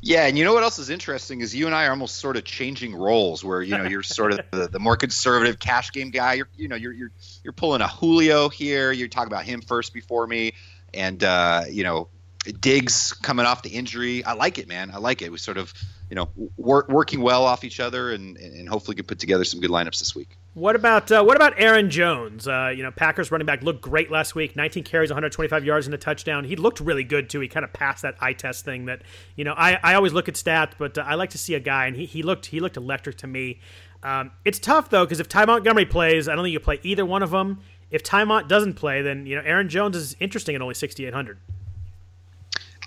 Yeah, 0.00 0.26
and 0.26 0.38
you 0.38 0.44
know 0.44 0.54
what 0.54 0.62
else 0.62 0.78
is 0.78 0.90
interesting 0.90 1.40
is 1.40 1.52
you 1.52 1.66
and 1.66 1.74
I 1.74 1.86
are 1.86 1.90
almost 1.90 2.18
sort 2.18 2.36
of 2.36 2.44
changing 2.44 2.94
roles. 2.94 3.42
Where 3.42 3.62
you 3.62 3.76
know 3.76 3.82
you're 3.82 4.04
sort 4.04 4.32
of 4.32 4.40
the, 4.52 4.68
the 4.68 4.78
more 4.78 4.96
conservative 4.96 5.58
cash 5.58 5.90
game 5.90 6.10
guy. 6.10 6.34
You're 6.34 6.48
you 6.56 6.68
know 6.68 6.76
you're 6.76 6.92
you're 6.92 7.10
you're 7.42 7.52
pulling 7.52 7.80
a 7.80 7.88
Julio 7.88 8.48
here. 8.48 8.92
You 8.92 9.08
talk 9.08 9.26
about 9.26 9.42
him 9.42 9.60
first 9.60 9.92
before 9.92 10.28
me 10.28 10.52
and 10.94 11.22
uh, 11.22 11.64
you 11.68 11.84
know 11.84 12.08
Diggs 12.52 13.12
coming 13.12 13.46
off 13.46 13.62
the 13.62 13.70
injury. 13.70 14.24
I 14.24 14.32
like 14.32 14.58
it, 14.58 14.68
man. 14.68 14.90
I 14.92 14.98
like 14.98 15.22
it. 15.22 15.30
We 15.30 15.38
sort 15.38 15.58
of, 15.58 15.74
you 16.08 16.14
know, 16.14 16.28
work, 16.56 16.88
working 16.88 17.20
well 17.20 17.44
off 17.44 17.64
each 17.64 17.80
other, 17.80 18.12
and, 18.12 18.36
and 18.36 18.68
hopefully 18.68 18.94
can 18.94 19.06
put 19.06 19.18
together 19.18 19.44
some 19.44 19.60
good 19.60 19.70
lineups 19.70 19.98
this 19.98 20.14
week. 20.14 20.36
What 20.54 20.74
about 20.76 21.10
uh, 21.10 21.22
what 21.22 21.36
about 21.36 21.54
Aaron 21.56 21.90
Jones? 21.90 22.48
Uh, 22.48 22.72
you 22.74 22.82
know, 22.82 22.90
Packers 22.90 23.30
running 23.30 23.46
back 23.46 23.62
looked 23.62 23.82
great 23.82 24.10
last 24.10 24.34
week. 24.34 24.56
19 24.56 24.84
carries, 24.84 25.10
125 25.10 25.64
yards, 25.64 25.86
and 25.86 25.94
a 25.94 25.98
touchdown. 25.98 26.44
He 26.44 26.56
looked 26.56 26.80
really 26.80 27.04
good 27.04 27.28
too. 27.28 27.40
He 27.40 27.48
kind 27.48 27.64
of 27.64 27.72
passed 27.72 28.02
that 28.02 28.16
eye 28.20 28.32
test 28.32 28.64
thing. 28.64 28.86
That 28.86 29.02
you 29.36 29.44
know, 29.44 29.54
I, 29.56 29.78
I 29.82 29.94
always 29.94 30.12
look 30.12 30.28
at 30.28 30.34
stats, 30.34 30.72
but 30.78 30.96
uh, 30.96 31.04
I 31.06 31.16
like 31.16 31.30
to 31.30 31.38
see 31.38 31.54
a 31.54 31.60
guy, 31.60 31.86
and 31.86 31.96
he, 31.96 32.06
he 32.06 32.22
looked 32.22 32.46
he 32.46 32.60
looked 32.60 32.76
electric 32.76 33.18
to 33.18 33.26
me. 33.26 33.60
Um, 34.02 34.30
it's 34.44 34.60
tough 34.60 34.90
though 34.90 35.04
because 35.04 35.20
if 35.20 35.28
Ty 35.28 35.44
Montgomery 35.46 35.86
plays, 35.86 36.28
I 36.28 36.34
don't 36.34 36.44
think 36.44 36.52
you 36.52 36.60
play 36.60 36.78
either 36.82 37.04
one 37.04 37.22
of 37.22 37.30
them 37.30 37.60
if 37.90 38.02
Tymont 38.02 38.48
doesn't 38.48 38.74
play, 38.74 39.02
then 39.02 39.26
you 39.26 39.36
know 39.36 39.42
Aaron 39.44 39.68
Jones 39.68 39.96
is 39.96 40.16
interesting 40.20 40.54
at 40.54 40.62
only 40.62 40.74
6,800. 40.74 41.38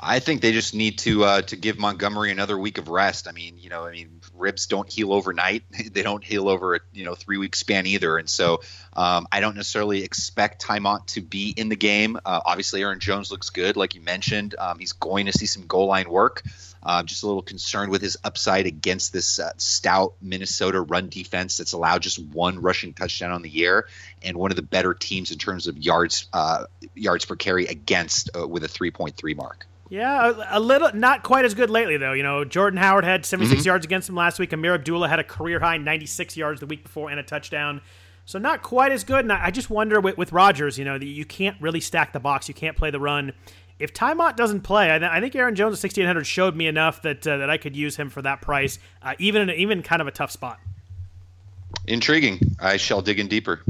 I 0.03 0.19
think 0.19 0.41
they 0.41 0.51
just 0.51 0.73
need 0.73 0.97
to 0.99 1.23
uh, 1.23 1.41
to 1.43 1.55
give 1.55 1.77
Montgomery 1.77 2.31
another 2.31 2.57
week 2.57 2.79
of 2.79 2.89
rest. 2.89 3.27
I 3.27 3.33
mean, 3.33 3.59
you 3.59 3.69
know, 3.69 3.85
I 3.85 3.91
mean, 3.91 4.21
ribs 4.33 4.65
don't 4.65 4.91
heal 4.91 5.13
overnight. 5.13 5.63
they 5.91 6.01
don't 6.01 6.23
heal 6.23 6.49
over 6.49 6.75
a 6.75 6.79
you 6.91 7.05
know 7.05 7.13
three 7.13 7.37
week 7.37 7.55
span 7.55 7.85
either. 7.85 8.17
And 8.17 8.27
so 8.27 8.61
um, 8.93 9.27
I 9.31 9.41
don't 9.41 9.55
necessarily 9.55 10.03
expect 10.03 10.65
Tymont 10.65 11.05
to 11.07 11.21
be 11.21 11.53
in 11.55 11.69
the 11.69 11.75
game. 11.75 12.17
Uh, 12.25 12.41
obviously, 12.43 12.81
Aaron 12.81 12.99
Jones 12.99 13.29
looks 13.29 13.51
good, 13.51 13.77
like 13.77 13.93
you 13.93 14.01
mentioned. 14.01 14.55
Um, 14.57 14.79
he's 14.79 14.93
going 14.93 15.27
to 15.27 15.33
see 15.33 15.45
some 15.45 15.67
goal 15.67 15.85
line 15.85 16.09
work. 16.09 16.41
Uh, 16.83 17.03
just 17.03 17.23
a 17.23 17.27
little 17.27 17.41
concerned 17.41 17.91
with 17.91 18.01
his 18.01 18.17
upside 18.23 18.65
against 18.65 19.13
this 19.13 19.39
uh, 19.39 19.51
stout 19.57 20.13
Minnesota 20.21 20.81
run 20.81 21.09
defense 21.09 21.57
that's 21.57 21.73
allowed 21.73 22.01
just 22.01 22.19
one 22.19 22.59
rushing 22.59 22.93
touchdown 22.93 23.31
on 23.31 23.43
the 23.43 23.49
year 23.49 23.87
and 24.23 24.35
one 24.35 24.51
of 24.51 24.55
the 24.55 24.63
better 24.63 24.93
teams 24.93 25.31
in 25.31 25.37
terms 25.37 25.67
of 25.67 25.77
yards 25.77 26.27
uh, 26.33 26.65
yards 26.95 27.25
per 27.25 27.35
carry 27.35 27.65
against 27.67 28.29
uh, 28.35 28.47
with 28.47 28.63
a 28.63 28.67
3.3 28.67 29.35
mark. 29.35 29.67
Yeah, 29.89 30.31
a, 30.31 30.57
a, 30.57 30.59
little, 30.59 30.89
not 30.93 31.21
quite 31.21 31.43
as 31.43 31.53
good 31.53 31.69
lately 31.69 31.97
though. 31.97 32.13
You 32.13 32.23
know, 32.23 32.45
Jordan 32.45 32.77
Howard 32.77 33.03
had 33.03 33.25
76 33.25 33.59
mm-hmm. 33.59 33.67
yards 33.67 33.85
against 33.85 34.07
him 34.07 34.15
last 34.15 34.39
week. 34.39 34.51
Ameer 34.51 34.73
Abdullah 34.73 35.09
had 35.09 35.19
a 35.19 35.23
career 35.23 35.59
high 35.59 35.77
96 35.77 36.37
yards 36.37 36.61
the 36.61 36.65
week 36.65 36.83
before 36.83 37.11
and 37.11 37.19
a 37.19 37.23
touchdown. 37.23 37.81
So 38.23 38.39
not 38.39 38.61
quite 38.61 38.93
as 38.93 39.03
good. 39.03 39.19
And 39.19 39.33
I, 39.33 39.47
I 39.47 39.51
just 39.51 39.69
wonder 39.69 39.99
with, 39.99 40.17
with 40.17 40.31
Rodgers, 40.31 40.79
you 40.79 40.85
know, 40.85 40.95
you 40.95 41.25
can't 41.25 41.57
really 41.59 41.81
stack 41.81 42.13
the 42.13 42.21
box. 42.21 42.47
You 42.47 42.53
can't 42.53 42.77
play 42.77 42.89
the 42.89 43.01
run. 43.01 43.33
If 43.81 43.93
Tymont 43.93 44.35
doesn't 44.35 44.61
play, 44.61 44.91
I, 44.91 45.17
I 45.17 45.19
think 45.19 45.35
Aaron 45.35 45.55
Jones 45.55 45.73
at 45.73 45.79
6800 45.79 46.23
showed 46.25 46.55
me 46.55 46.67
enough 46.67 47.01
that 47.01 47.25
uh, 47.25 47.37
that 47.37 47.49
I 47.49 47.57
could 47.57 47.75
use 47.75 47.95
him 47.95 48.09
for 48.09 48.21
that 48.21 48.41
price, 48.41 48.79
uh, 49.01 49.15
even 49.19 49.49
in, 49.49 49.55
even 49.57 49.81
kind 49.81 50.01
of 50.01 50.07
a 50.07 50.11
tough 50.11 50.31
spot. 50.31 50.59
Intriguing. 51.87 52.39
I 52.59 52.77
shall 52.77 53.01
dig 53.01 53.19
in 53.19 53.27
deeper. 53.27 53.61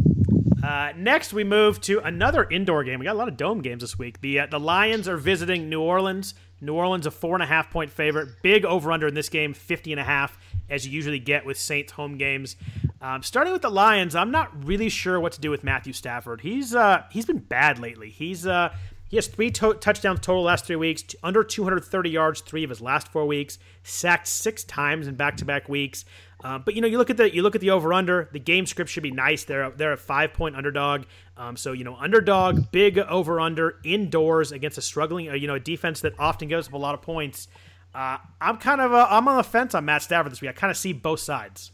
Uh, 0.63 0.93
next, 0.95 1.33
we 1.33 1.43
move 1.43 1.81
to 1.81 1.99
another 1.99 2.43
indoor 2.43 2.83
game. 2.83 2.99
We 2.99 3.05
got 3.05 3.15
a 3.15 3.17
lot 3.17 3.27
of 3.27 3.37
dome 3.37 3.61
games 3.61 3.81
this 3.81 3.97
week. 3.97 4.21
The 4.21 4.41
uh, 4.41 4.45
the 4.47 4.59
Lions 4.59 5.07
are 5.07 5.17
visiting 5.17 5.69
New 5.69 5.81
Orleans. 5.81 6.35
New 6.63 6.73
Orleans 6.73 7.07
a 7.07 7.11
four 7.11 7.35
and 7.35 7.41
a 7.41 7.47
half 7.47 7.71
point 7.71 7.89
favorite. 7.89 8.41
Big 8.43 8.65
over 8.65 8.91
under 8.91 9.07
in 9.07 9.15
this 9.15 9.29
game, 9.29 9.53
50 9.53 9.93
and 9.93 9.99
a 9.99 10.03
half, 10.03 10.37
as 10.69 10.85
you 10.85 10.91
usually 10.91 11.17
get 11.17 11.43
with 11.43 11.57
Saints 11.57 11.93
home 11.93 12.17
games. 12.17 12.55
Um, 13.01 13.23
starting 13.23 13.51
with 13.51 13.63
the 13.63 13.71
Lions, 13.71 14.13
I'm 14.13 14.29
not 14.29 14.65
really 14.65 14.89
sure 14.89 15.19
what 15.19 15.31
to 15.33 15.41
do 15.41 15.49
with 15.49 15.63
Matthew 15.63 15.93
Stafford. 15.93 16.41
He's 16.41 16.75
uh, 16.75 17.03
he's 17.11 17.25
been 17.25 17.39
bad 17.39 17.79
lately. 17.79 18.09
He's 18.09 18.45
uh, 18.45 18.73
he 19.11 19.17
has 19.17 19.27
three 19.27 19.51
to- 19.51 19.73
touchdowns 19.73 20.21
total 20.21 20.41
last 20.41 20.65
three 20.65 20.77
weeks, 20.77 21.03
under 21.21 21.43
230 21.43 22.09
yards 22.09 22.39
three 22.39 22.63
of 22.63 22.69
his 22.69 22.79
last 22.79 23.09
four 23.09 23.25
weeks, 23.25 23.59
sacked 23.83 24.25
six 24.25 24.63
times 24.63 25.05
in 25.05 25.15
back 25.15 25.35
to 25.37 25.45
back 25.45 25.67
weeks. 25.67 26.05
Uh, 26.41 26.57
but 26.59 26.75
you 26.75 26.81
know, 26.81 26.87
you 26.87 26.97
look 26.97 27.09
at 27.09 27.17
the 27.17 27.35
you 27.35 27.43
look 27.43 27.53
at 27.53 27.59
the 27.59 27.71
over 27.71 27.93
under. 27.93 28.29
The 28.31 28.39
game 28.39 28.65
script 28.65 28.89
should 28.89 29.03
be 29.03 29.11
nice. 29.11 29.43
They're 29.43 29.63
a, 29.63 29.71
they're 29.75 29.91
a 29.91 29.97
five 29.97 30.31
point 30.31 30.55
underdog. 30.55 31.03
Um, 31.35 31.57
so 31.57 31.73
you 31.73 31.83
know, 31.83 31.95
underdog, 31.97 32.71
big 32.71 32.97
over 32.97 33.41
under 33.41 33.79
indoors 33.83 34.53
against 34.53 34.77
a 34.77 34.81
struggling 34.81 35.29
uh, 35.29 35.33
you 35.33 35.45
know 35.45 35.55
a 35.55 35.59
defense 35.59 35.99
that 36.01 36.13
often 36.17 36.47
gives 36.47 36.67
up 36.69 36.73
a 36.73 36.77
lot 36.77 36.95
of 36.95 37.01
points. 37.01 37.49
Uh, 37.93 38.17
I'm 38.39 38.57
kind 38.57 38.79
of 38.79 38.93
uh, 38.93 39.07
I'm 39.09 39.27
on 39.27 39.35
the 39.35 39.43
fence 39.43 39.75
on 39.75 39.83
Matt 39.83 40.03
Stafford 40.03 40.31
this 40.31 40.39
week. 40.39 40.51
I 40.51 40.53
kind 40.53 40.71
of 40.71 40.77
see 40.77 40.93
both 40.93 41.19
sides 41.19 41.73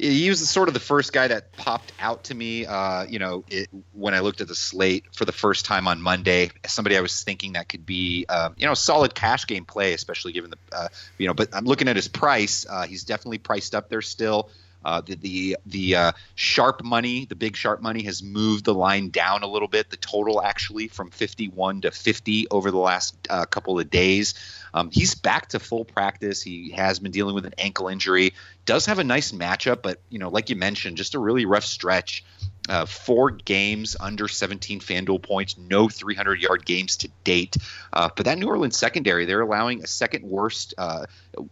he 0.00 0.28
was 0.28 0.48
sort 0.48 0.68
of 0.68 0.74
the 0.74 0.80
first 0.80 1.12
guy 1.12 1.28
that 1.28 1.52
popped 1.52 1.92
out 2.00 2.24
to 2.24 2.34
me. 2.34 2.66
Uh, 2.66 3.04
you 3.04 3.18
know, 3.18 3.44
it, 3.48 3.68
when 3.92 4.14
I 4.14 4.20
looked 4.20 4.40
at 4.40 4.48
the 4.48 4.54
slate 4.54 5.04
for 5.14 5.24
the 5.24 5.32
first 5.32 5.64
time 5.64 5.86
on 5.86 6.00
Monday, 6.00 6.50
somebody 6.66 6.96
I 6.96 7.00
was 7.00 7.22
thinking 7.22 7.52
that 7.52 7.68
could 7.68 7.84
be, 7.84 8.26
um, 8.28 8.54
you 8.56 8.66
know, 8.66 8.74
solid 8.74 9.14
cash 9.14 9.46
game 9.46 9.64
play, 9.64 9.92
especially 9.92 10.32
given 10.32 10.50
the, 10.50 10.58
uh, 10.72 10.88
you 11.18 11.26
know. 11.26 11.34
But 11.34 11.54
I'm 11.54 11.64
looking 11.64 11.88
at 11.88 11.96
his 11.96 12.08
price. 12.08 12.66
Uh, 12.68 12.86
he's 12.86 13.04
definitely 13.04 13.38
priced 13.38 13.74
up 13.74 13.88
there 13.88 14.02
still. 14.02 14.50
Uh, 14.84 15.02
the 15.02 15.14
the, 15.16 15.56
the 15.66 15.96
uh, 15.96 16.12
sharp 16.34 16.82
money, 16.82 17.26
the 17.26 17.34
big 17.34 17.56
sharp 17.56 17.82
money, 17.82 18.02
has 18.04 18.22
moved 18.22 18.64
the 18.64 18.74
line 18.74 19.10
down 19.10 19.42
a 19.42 19.46
little 19.46 19.68
bit. 19.68 19.90
The 19.90 19.96
total 19.96 20.42
actually 20.42 20.88
from 20.88 21.10
51 21.10 21.82
to 21.82 21.90
50 21.90 22.48
over 22.50 22.70
the 22.70 22.78
last 22.78 23.14
uh, 23.28 23.44
couple 23.44 23.78
of 23.78 23.90
days. 23.90 24.34
Um, 24.72 24.90
he's 24.90 25.14
back 25.14 25.48
to 25.48 25.58
full 25.58 25.84
practice. 25.84 26.42
He 26.42 26.70
has 26.70 26.98
been 26.98 27.12
dealing 27.12 27.34
with 27.34 27.44
an 27.44 27.54
ankle 27.58 27.88
injury. 27.88 28.32
Does 28.70 28.86
have 28.86 29.00
a 29.00 29.04
nice 29.04 29.32
matchup, 29.32 29.82
but 29.82 30.00
you 30.10 30.20
know, 30.20 30.28
like 30.28 30.48
you 30.48 30.54
mentioned, 30.54 30.96
just 30.96 31.16
a 31.16 31.18
really 31.18 31.44
rough 31.44 31.64
stretch. 31.64 32.24
Uh, 32.68 32.86
four 32.86 33.32
games 33.32 33.96
under 33.98 34.28
17 34.28 34.78
FanDuel 34.78 35.20
points, 35.20 35.58
no 35.58 35.88
300 35.88 36.40
yard 36.40 36.64
games 36.64 36.98
to 36.98 37.08
date. 37.24 37.56
Uh, 37.92 38.10
but 38.14 38.26
that 38.26 38.38
New 38.38 38.46
Orleans 38.46 38.76
secondary, 38.76 39.24
they're 39.24 39.40
allowing 39.40 39.82
a 39.82 39.88
second 39.88 40.24
worst 40.24 40.74
uh, 40.78 41.06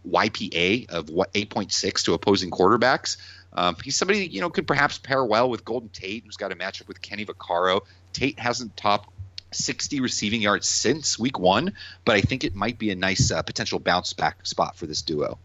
YPA 0.07 0.89
of 0.89 1.09
what 1.09 1.33
8.6 1.33 2.05
to 2.05 2.13
opposing 2.13 2.51
quarterbacks. 2.51 3.17
Um, 3.51 3.75
he's 3.83 3.97
somebody 3.97 4.25
you 4.25 4.39
know 4.39 4.49
could 4.49 4.65
perhaps 4.65 4.97
pair 4.97 5.25
well 5.25 5.49
with 5.49 5.65
Golden 5.65 5.89
Tate, 5.89 6.23
who's 6.23 6.37
got 6.37 6.53
a 6.53 6.55
matchup 6.55 6.87
with 6.87 7.01
Kenny 7.01 7.25
Vaccaro. 7.25 7.81
Tate 8.13 8.39
hasn't 8.39 8.77
topped 8.77 9.09
60 9.51 9.99
receiving 9.99 10.41
yards 10.41 10.69
since 10.69 11.19
week 11.19 11.37
one, 11.37 11.73
but 12.05 12.15
I 12.15 12.21
think 12.21 12.45
it 12.45 12.55
might 12.55 12.79
be 12.79 12.91
a 12.91 12.95
nice 12.95 13.29
uh, 13.29 13.41
potential 13.41 13.79
bounce 13.79 14.13
back 14.13 14.45
spot 14.45 14.77
for 14.77 14.85
this 14.85 15.01
duo. 15.01 15.37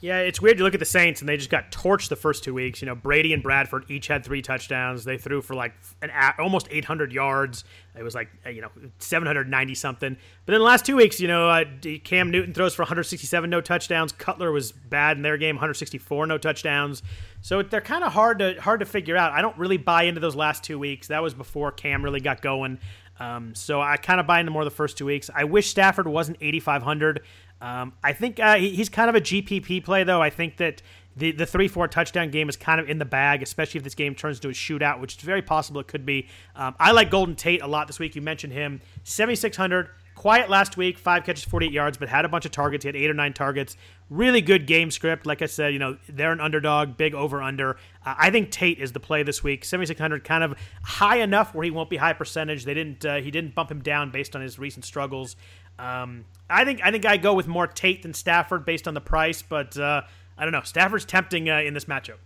Yeah, 0.00 0.18
it's 0.18 0.40
weird. 0.40 0.58
You 0.58 0.64
look 0.64 0.74
at 0.74 0.80
the 0.80 0.86
Saints, 0.86 1.20
and 1.20 1.28
they 1.28 1.36
just 1.36 1.50
got 1.50 1.72
torched 1.72 2.08
the 2.08 2.16
first 2.16 2.44
two 2.44 2.54
weeks. 2.54 2.80
You 2.80 2.86
know, 2.86 2.94
Brady 2.94 3.32
and 3.32 3.42
Bradford 3.42 3.84
each 3.90 4.06
had 4.06 4.24
three 4.24 4.42
touchdowns. 4.42 5.02
They 5.04 5.18
threw 5.18 5.42
for 5.42 5.54
like 5.54 5.72
an 6.02 6.10
almost 6.38 6.68
800 6.70 7.12
yards. 7.12 7.64
It 7.98 8.04
was 8.04 8.14
like 8.14 8.28
uh, 8.46 8.50
you 8.50 8.60
know 8.60 8.70
790 9.00 9.74
something. 9.74 10.16
But 10.46 10.54
in 10.54 10.60
the 10.60 10.64
last 10.64 10.86
two 10.86 10.94
weeks, 10.94 11.18
you 11.18 11.26
know, 11.26 11.48
uh, 11.48 11.64
Cam 12.04 12.30
Newton 12.30 12.54
throws 12.54 12.76
for 12.76 12.82
167, 12.82 13.50
no 13.50 13.60
touchdowns. 13.60 14.12
Cutler 14.12 14.52
was 14.52 14.70
bad 14.70 15.16
in 15.16 15.24
their 15.24 15.36
game, 15.36 15.56
164, 15.56 16.26
no 16.26 16.38
touchdowns. 16.38 17.02
So 17.40 17.62
they're 17.62 17.80
kind 17.80 18.04
of 18.04 18.12
hard 18.12 18.38
to 18.38 18.54
hard 18.60 18.80
to 18.80 18.86
figure 18.86 19.16
out. 19.16 19.32
I 19.32 19.42
don't 19.42 19.58
really 19.58 19.78
buy 19.78 20.04
into 20.04 20.20
those 20.20 20.36
last 20.36 20.62
two 20.62 20.78
weeks. 20.78 21.08
That 21.08 21.24
was 21.24 21.34
before 21.34 21.72
Cam 21.72 22.04
really 22.04 22.20
got 22.20 22.40
going. 22.40 22.78
Um, 23.20 23.54
so 23.54 23.80
I 23.80 23.96
kind 23.96 24.20
of 24.20 24.26
buy 24.26 24.40
into 24.40 24.52
more 24.52 24.64
the 24.64 24.70
first 24.70 24.96
two 24.96 25.06
weeks. 25.06 25.28
I 25.34 25.44
wish 25.44 25.68
Stafford 25.68 26.06
wasn't 26.06 26.38
8,500. 26.40 27.22
Um, 27.60 27.92
I 28.02 28.12
think 28.12 28.38
uh, 28.38 28.56
he, 28.56 28.70
he's 28.70 28.88
kind 28.88 29.08
of 29.08 29.16
a 29.16 29.20
GPP 29.20 29.84
play, 29.84 30.04
though. 30.04 30.22
I 30.22 30.30
think 30.30 30.58
that 30.58 30.82
the 31.18 31.32
the 31.32 31.46
three 31.46 31.68
four 31.68 31.88
touchdown 31.88 32.30
game 32.30 32.48
is 32.48 32.56
kind 32.56 32.80
of 32.80 32.88
in 32.88 32.98
the 32.98 33.04
bag, 33.04 33.42
especially 33.42 33.78
if 33.78 33.84
this 33.84 33.94
game 33.94 34.14
turns 34.14 34.38
into 34.38 34.48
a 34.48 34.52
shootout, 34.52 35.00
which 35.00 35.16
is 35.16 35.22
very 35.22 35.42
possible 35.42 35.80
it 35.80 35.88
could 35.88 36.06
be. 36.06 36.28
Um, 36.54 36.74
I 36.78 36.92
like 36.92 37.10
Golden 37.10 37.34
Tate 37.34 37.62
a 37.62 37.66
lot 37.66 37.86
this 37.86 37.98
week. 37.98 38.14
You 38.14 38.22
mentioned 38.22 38.52
him, 38.52 38.80
seventy 39.04 39.36
six 39.36 39.56
hundred. 39.56 39.88
Quiet 40.14 40.50
last 40.50 40.76
week, 40.76 40.98
five 40.98 41.22
catches, 41.22 41.44
48 41.44 41.70
yards, 41.70 41.96
but 41.96 42.08
had 42.08 42.24
a 42.24 42.28
bunch 42.28 42.44
of 42.44 42.50
targets. 42.50 42.82
He 42.82 42.88
had 42.88 42.96
eight 42.96 43.08
or 43.08 43.14
nine 43.14 43.32
targets. 43.32 43.76
Really 44.10 44.40
good 44.40 44.66
game 44.66 44.90
script. 44.90 45.26
Like 45.26 45.42
I 45.42 45.46
said, 45.46 45.72
you 45.72 45.78
know, 45.78 45.96
they're 46.08 46.32
an 46.32 46.40
underdog, 46.40 46.96
big 46.96 47.14
over 47.14 47.40
under. 47.40 47.76
Uh, 48.04 48.16
I 48.18 48.30
think 48.30 48.50
Tate 48.50 48.80
is 48.80 48.90
the 48.90 48.98
play 48.98 49.22
this 49.22 49.44
week. 49.44 49.64
7600 49.64 50.24
kind 50.24 50.42
of 50.42 50.58
high 50.82 51.18
enough 51.18 51.54
where 51.54 51.62
he 51.62 51.70
won't 51.70 51.88
be 51.88 51.98
high 51.98 52.14
percentage. 52.14 52.64
They 52.64 52.74
didn't 52.74 53.04
uh, 53.04 53.18
he 53.18 53.30
didn't 53.30 53.54
bump 53.54 53.70
him 53.70 53.80
down 53.80 54.10
based 54.10 54.34
on 54.34 54.42
his 54.42 54.58
recent 54.58 54.84
struggles. 54.84 55.36
Um, 55.78 56.24
I 56.50 56.64
think 56.64 56.80
I 56.82 56.90
think 56.90 57.06
I 57.06 57.16
go 57.16 57.34
with 57.34 57.46
more 57.46 57.66
Tate 57.66 58.02
than 58.02 58.14
Stafford 58.14 58.64
based 58.64 58.88
on 58.88 58.94
the 58.94 59.00
price, 59.00 59.42
but 59.42 59.76
uh, 59.76 60.02
I 60.36 60.42
don't 60.44 60.52
know. 60.52 60.62
Stafford's 60.62 61.04
tempting 61.04 61.48
uh, 61.48 61.60
in 61.60 61.74
this 61.74 61.84
matchup. 61.84 62.16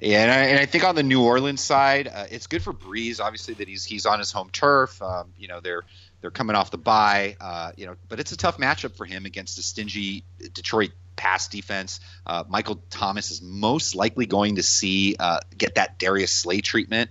Yeah, 0.00 0.22
and 0.22 0.32
I, 0.32 0.36
and 0.46 0.58
I, 0.58 0.64
think 0.64 0.84
on 0.84 0.94
the 0.94 1.02
New 1.02 1.22
Orleans 1.22 1.60
side, 1.60 2.08
uh, 2.08 2.24
it's 2.30 2.46
good 2.46 2.62
for 2.62 2.72
Brees. 2.72 3.20
Obviously, 3.20 3.54
that 3.54 3.68
he's 3.68 3.84
he's 3.84 4.06
on 4.06 4.18
his 4.18 4.32
home 4.32 4.48
turf. 4.50 5.00
Um, 5.02 5.32
you 5.38 5.48
know, 5.48 5.60
they're 5.60 5.82
they're 6.20 6.30
coming 6.30 6.56
off 6.56 6.70
the 6.70 6.78
bye. 6.78 7.36
Uh, 7.40 7.72
you 7.76 7.86
know, 7.86 7.96
but 8.08 8.18
it's 8.18 8.32
a 8.32 8.36
tough 8.36 8.56
matchup 8.56 8.96
for 8.96 9.04
him 9.04 9.26
against 9.26 9.58
a 9.58 9.62
stingy 9.62 10.24
Detroit 10.54 10.92
pass 11.16 11.48
defense. 11.48 12.00
Uh, 12.26 12.44
Michael 12.48 12.82
Thomas 12.88 13.30
is 13.30 13.42
most 13.42 13.94
likely 13.94 14.24
going 14.24 14.56
to 14.56 14.62
see 14.62 15.14
uh, 15.18 15.40
get 15.56 15.74
that 15.74 15.98
Darius 15.98 16.32
Slay 16.32 16.62
treatment. 16.62 17.10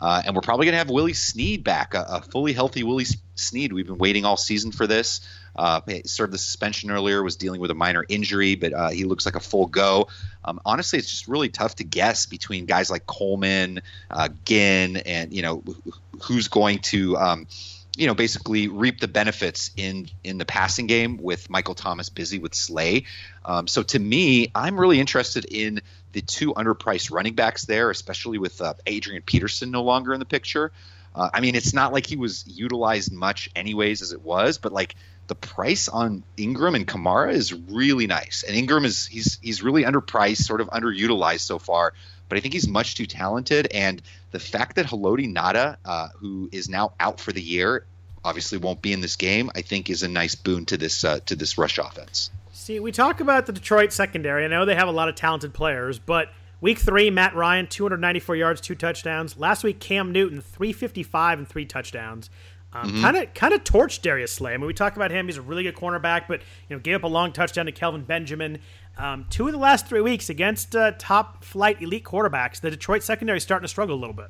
Uh, 0.00 0.22
and 0.24 0.34
we're 0.34 0.40
probably 0.40 0.64
going 0.66 0.72
to 0.72 0.78
have 0.78 0.88
Willie 0.88 1.12
Snead 1.12 1.62
back, 1.62 1.94
a, 1.94 2.06
a, 2.08 2.22
fully 2.22 2.54
healthy 2.54 2.82
Willie 2.82 3.06
Snead. 3.34 3.72
We've 3.72 3.86
been 3.86 3.98
waiting 3.98 4.24
all 4.24 4.38
season 4.38 4.72
for 4.72 4.86
this. 4.86 5.20
Uh, 5.54 5.80
served 6.06 6.32
the 6.32 6.38
suspension 6.38 6.90
earlier, 6.90 7.22
was 7.22 7.36
dealing 7.36 7.60
with 7.60 7.70
a 7.70 7.74
minor 7.74 8.04
injury, 8.08 8.54
but 8.54 8.72
uh, 8.72 8.88
he 8.88 9.04
looks 9.04 9.26
like 9.26 9.34
a 9.34 9.40
full 9.40 9.66
go. 9.66 10.08
Um, 10.44 10.60
honestly, 10.64 10.98
it's 10.98 11.10
just 11.10 11.28
really 11.28 11.50
tough 11.50 11.76
to 11.76 11.84
guess 11.84 12.26
between 12.26 12.64
guys 12.64 12.90
like 12.90 13.06
Coleman, 13.06 13.82
uh, 14.10 14.28
Ginn, 14.44 14.96
and 14.98 15.32
you 15.32 15.42
know 15.42 15.62
who's 16.22 16.48
going 16.48 16.78
to. 16.78 17.16
Um, 17.16 17.46
you 17.96 18.06
know, 18.06 18.14
basically 18.14 18.68
reap 18.68 19.00
the 19.00 19.08
benefits 19.08 19.72
in 19.76 20.08
in 20.22 20.38
the 20.38 20.46
passing 20.46 20.86
game 20.86 21.18
with 21.18 21.50
Michael 21.50 21.74
Thomas 21.74 22.08
busy 22.08 22.38
with 22.38 22.54
Slay. 22.54 23.04
Um, 23.44 23.66
so 23.66 23.82
to 23.82 23.98
me, 23.98 24.50
I'm 24.54 24.78
really 24.78 25.00
interested 25.00 25.44
in 25.44 25.82
the 26.12 26.20
two 26.20 26.54
underpriced 26.54 27.10
running 27.10 27.34
backs 27.34 27.64
there, 27.64 27.90
especially 27.90 28.38
with 28.38 28.60
uh, 28.60 28.74
Adrian 28.86 29.22
Peterson 29.22 29.70
no 29.70 29.82
longer 29.82 30.12
in 30.12 30.20
the 30.20 30.26
picture. 30.26 30.72
Uh, 31.14 31.28
I 31.32 31.40
mean, 31.40 31.54
it's 31.54 31.74
not 31.74 31.92
like 31.92 32.06
he 32.06 32.16
was 32.16 32.44
utilized 32.46 33.12
much, 33.12 33.50
anyways, 33.56 34.02
as 34.02 34.12
it 34.12 34.22
was, 34.22 34.58
but 34.58 34.72
like 34.72 34.94
the 35.26 35.34
price 35.34 35.88
on 35.88 36.22
Ingram 36.36 36.74
and 36.74 36.86
Kamara 36.86 37.32
is 37.32 37.52
really 37.52 38.06
nice. 38.06 38.44
And 38.46 38.56
Ingram 38.56 38.84
is 38.84 39.06
he's 39.06 39.38
he's 39.40 39.62
really 39.62 39.84
underpriced, 39.84 40.38
sort 40.38 40.60
of 40.60 40.68
underutilized 40.68 41.40
so 41.40 41.58
far, 41.58 41.94
but 42.28 42.38
I 42.38 42.40
think 42.40 42.54
he's 42.54 42.68
much 42.68 42.94
too 42.94 43.06
talented. 43.06 43.68
And 43.72 44.02
the 44.30 44.40
fact 44.40 44.76
that 44.76 44.86
Haloti 44.86 45.32
Ngata, 45.32 45.76
uh, 45.84 46.08
who 46.18 46.48
is 46.52 46.68
now 46.68 46.94
out 46.98 47.20
for 47.20 47.32
the 47.32 47.42
year, 47.42 47.86
obviously 48.24 48.58
won't 48.58 48.82
be 48.82 48.92
in 48.92 49.00
this 49.00 49.16
game, 49.16 49.50
I 49.54 49.62
think 49.62 49.90
is 49.90 50.02
a 50.02 50.08
nice 50.08 50.34
boon 50.34 50.66
to 50.66 50.76
this 50.76 51.04
uh, 51.04 51.20
to 51.26 51.36
this 51.36 51.58
rush 51.58 51.78
offense. 51.78 52.30
See, 52.52 52.80
we 52.80 52.90
talk 52.90 53.20
about 53.20 53.46
the 53.46 53.52
Detroit 53.52 53.92
secondary. 53.92 54.44
I 54.44 54.48
know 54.48 54.64
they 54.64 54.74
have 54.74 54.88
a 54.88 54.92
lot 54.92 55.08
of 55.08 55.14
talented 55.14 55.54
players, 55.54 55.98
but 55.98 56.30
week 56.60 56.78
three, 56.78 57.08
Matt 57.10 57.34
Ryan, 57.34 57.68
294 57.68 58.36
yards, 58.36 58.60
two 58.60 58.74
touchdowns. 58.74 59.38
Last 59.38 59.62
week, 59.62 59.78
Cam 59.78 60.10
Newton, 60.10 60.40
355 60.40 61.38
and 61.38 61.48
three 61.48 61.64
touchdowns. 61.64 62.28
Kind 63.00 63.16
of, 63.16 63.34
kind 63.34 63.52
of 63.52 63.64
torched 63.64 64.02
Darius 64.02 64.32
Slay. 64.32 64.54
I 64.54 64.56
mean, 64.56 64.66
we 64.66 64.74
talk 64.74 64.94
about 64.94 65.10
him; 65.10 65.26
he's 65.26 65.36
a 65.36 65.42
really 65.42 65.64
good 65.64 65.74
cornerback, 65.74 66.28
but 66.28 66.40
you 66.68 66.76
know, 66.76 66.80
gave 66.80 66.94
up 66.94 67.02
a 67.02 67.08
long 67.08 67.32
touchdown 67.32 67.66
to 67.66 67.72
Kelvin 67.72 68.04
Benjamin. 68.04 68.58
Um, 68.96 69.26
two 69.28 69.46
of 69.46 69.52
the 69.52 69.58
last 69.58 69.88
three 69.88 70.00
weeks 70.00 70.30
against 70.30 70.76
uh, 70.76 70.92
top 70.96 71.42
flight 71.42 71.82
elite 71.82 72.04
quarterbacks, 72.04 72.60
the 72.60 72.70
Detroit 72.70 73.02
secondary 73.02 73.38
is 73.38 73.42
starting 73.42 73.64
to 73.64 73.68
struggle 73.68 73.96
a 73.96 73.98
little 73.98 74.14
bit. 74.14 74.28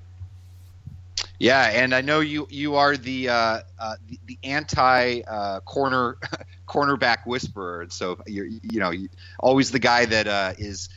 Yeah, 1.41 1.71
and 1.71 1.95
I 1.95 2.03
know 2.03 2.21
you 2.21 2.47
you 2.51 2.75
are 2.77 2.99
the 2.99 3.31
uh, 3.31 3.61
uh, 3.79 3.97
the, 4.07 4.21
the, 4.27 4.39
anti 4.45 5.23
uh, 5.23 5.61
corner 5.61 6.19
cornerback 6.69 7.27
whisperer, 7.27 7.81
and 7.81 7.91
so 7.91 8.19
you're 8.27 8.45
you 8.45 8.79
know 8.79 8.93
always 9.39 9.71
the 9.71 9.79
guy 9.79 10.05
that 10.05 10.29
uh, 10.29 10.53
is 10.59 10.91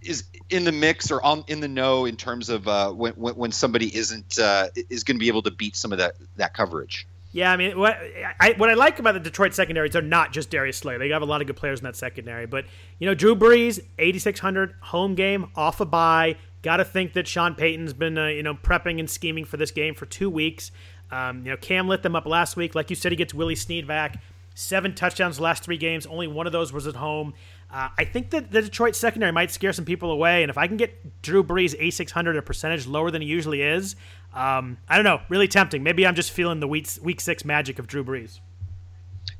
is 0.00 0.22
in 0.50 0.62
the 0.62 0.70
mix 0.70 1.10
or 1.10 1.20
on 1.20 1.44
in 1.48 1.58
the 1.58 1.66
know 1.66 2.04
in 2.04 2.16
terms 2.16 2.48
of 2.48 2.68
uh, 2.68 2.92
when, 2.92 3.12
when 3.14 3.50
somebody 3.50 3.94
isn't 3.94 4.38
uh, 4.38 4.68
is 4.88 5.02
going 5.02 5.16
to 5.16 5.20
be 5.20 5.26
able 5.26 5.42
to 5.42 5.50
beat 5.50 5.74
some 5.74 5.90
of 5.90 5.98
that 5.98 6.14
that 6.36 6.54
coverage. 6.54 7.04
Yeah, 7.32 7.50
I 7.52 7.56
mean, 7.56 7.76
what 7.76 7.98
I 8.38 8.54
what 8.58 8.70
I 8.70 8.74
like 8.74 9.00
about 9.00 9.14
the 9.14 9.20
Detroit 9.20 9.52
secondary 9.52 9.88
is 9.88 9.92
they're 9.92 10.00
not 10.00 10.32
just 10.32 10.48
Darius 10.48 10.76
Slay. 10.76 10.96
They 10.96 11.08
have 11.08 11.22
a 11.22 11.26
lot 11.26 11.40
of 11.40 11.48
good 11.48 11.56
players 11.56 11.80
in 11.80 11.84
that 11.84 11.96
secondary. 11.96 12.46
But 12.46 12.66
you 13.00 13.08
know, 13.08 13.14
Drew 13.14 13.34
Brees, 13.34 13.80
eighty 13.98 14.20
six 14.20 14.38
hundred 14.38 14.76
home 14.80 15.16
game 15.16 15.50
off 15.56 15.80
a 15.80 15.84
bye. 15.84 16.36
Got 16.66 16.78
to 16.78 16.84
think 16.84 17.12
that 17.12 17.28
Sean 17.28 17.54
Payton's 17.54 17.92
been 17.92 18.18
uh, 18.18 18.26
you 18.26 18.42
know 18.42 18.54
prepping 18.54 18.98
and 18.98 19.08
scheming 19.08 19.44
for 19.44 19.56
this 19.56 19.70
game 19.70 19.94
for 19.94 20.04
two 20.04 20.28
weeks. 20.28 20.72
Um, 21.12 21.44
you 21.44 21.52
know, 21.52 21.56
Cam 21.56 21.86
lit 21.86 22.02
them 22.02 22.16
up 22.16 22.26
last 22.26 22.56
week. 22.56 22.74
Like 22.74 22.90
you 22.90 22.96
said, 22.96 23.12
he 23.12 23.16
gets 23.16 23.32
Willie 23.32 23.54
Snead 23.54 23.86
back. 23.86 24.20
Seven 24.56 24.92
touchdowns 24.92 25.38
last 25.38 25.62
three 25.62 25.76
games. 25.76 26.06
Only 26.06 26.26
one 26.26 26.44
of 26.44 26.52
those 26.52 26.72
was 26.72 26.88
at 26.88 26.96
home. 26.96 27.34
Uh, 27.72 27.90
I 27.96 28.02
think 28.04 28.30
that 28.30 28.50
the 28.50 28.62
Detroit 28.62 28.96
secondary 28.96 29.30
might 29.30 29.52
scare 29.52 29.72
some 29.72 29.84
people 29.84 30.10
away, 30.10 30.42
and 30.42 30.50
if 30.50 30.58
I 30.58 30.66
can 30.66 30.76
get 30.76 31.22
Drew 31.22 31.44
Brees 31.44 31.76
a 31.78 31.90
six 31.90 32.10
hundred 32.10 32.36
a 32.36 32.42
percentage 32.42 32.84
lower 32.88 33.12
than 33.12 33.22
he 33.22 33.28
usually 33.28 33.62
is, 33.62 33.94
um, 34.34 34.76
I 34.88 34.96
don't 34.96 35.04
know, 35.04 35.20
really 35.28 35.46
tempting. 35.46 35.84
Maybe 35.84 36.04
I'm 36.04 36.16
just 36.16 36.32
feeling 36.32 36.58
the 36.58 36.66
week 36.66 36.88
week 37.00 37.20
six 37.20 37.44
magic 37.44 37.78
of 37.78 37.86
Drew 37.86 38.02
Brees. 38.02 38.40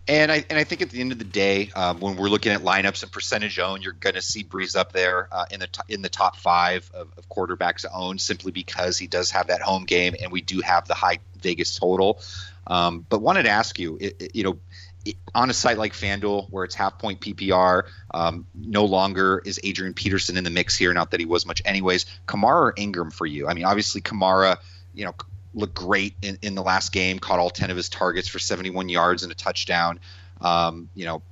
And 0.08 0.30
I 0.30 0.44
and 0.48 0.58
I 0.58 0.64
think 0.64 0.82
at 0.82 0.90
the 0.90 1.00
end 1.00 1.10
of 1.10 1.18
the 1.18 1.24
day, 1.24 1.70
um, 1.74 1.98
when 1.98 2.16
we're 2.16 2.28
looking 2.28 2.52
at 2.52 2.60
lineups 2.60 3.02
and 3.02 3.10
percentage 3.10 3.58
owned, 3.58 3.82
you're 3.82 3.92
going 3.92 4.14
to 4.14 4.22
see 4.22 4.44
Brees 4.44 4.76
up 4.76 4.92
there 4.92 5.28
uh, 5.32 5.46
in 5.50 5.58
the 5.58 5.66
t- 5.66 5.80
in 5.88 6.02
the 6.02 6.08
top 6.08 6.36
five 6.36 6.88
of, 6.94 7.08
of, 7.18 7.28
quarterbacks 7.28 7.84
owned, 7.92 8.20
simply 8.20 8.52
because 8.52 8.98
he 8.98 9.08
does 9.08 9.32
have 9.32 9.48
that 9.48 9.62
home 9.62 9.84
game, 9.84 10.14
and 10.22 10.30
we 10.30 10.42
do 10.42 10.60
have 10.60 10.86
the 10.86 10.94
high 10.94 11.18
Vegas 11.40 11.76
total. 11.76 12.20
Um, 12.68 13.04
but 13.08 13.20
wanted 13.20 13.44
to 13.44 13.50
ask 13.50 13.78
you, 13.80 13.98
it, 14.00 14.16
it, 14.20 14.36
you 14.36 14.44
know, 14.44 14.58
on 15.34 15.50
a 15.50 15.52
site 15.52 15.78
like 15.78 15.92
FanDuel, 15.92 16.50
where 16.50 16.64
it's 16.64 16.74
half 16.74 16.98
point 16.98 17.20
PPR, 17.20 17.84
um, 18.14 18.46
no 18.54 18.84
longer 18.84 19.42
is 19.44 19.58
Adrian 19.64 19.94
Peterson 19.94 20.36
in 20.36 20.44
the 20.44 20.50
mix 20.50 20.76
here. 20.76 20.92
Not 20.92 21.10
that 21.10 21.20
he 21.20 21.26
was 21.26 21.46
much, 21.46 21.62
anyways. 21.64 22.06
Kamara 22.26 22.60
or 22.60 22.74
Ingram 22.76 23.10
for 23.10 23.26
you? 23.26 23.48
I 23.48 23.54
mean, 23.54 23.64
obviously 23.64 24.00
Kamara, 24.00 24.58
you 24.94 25.04
know, 25.04 25.14
looked 25.56 25.74
great 25.74 26.14
in, 26.22 26.38
in 26.42 26.54
the 26.54 26.62
last 26.62 26.92
game, 26.92 27.18
caught 27.18 27.40
all 27.40 27.50
ten 27.50 27.70
of 27.70 27.76
his 27.76 27.88
targets 27.88 28.28
for 28.28 28.38
71 28.38 28.88
yards 28.88 29.24
and 29.24 29.32
a 29.32 29.34
touchdown. 29.34 29.98
Um, 30.40 30.88
you 30.94 31.06
know, 31.06 31.22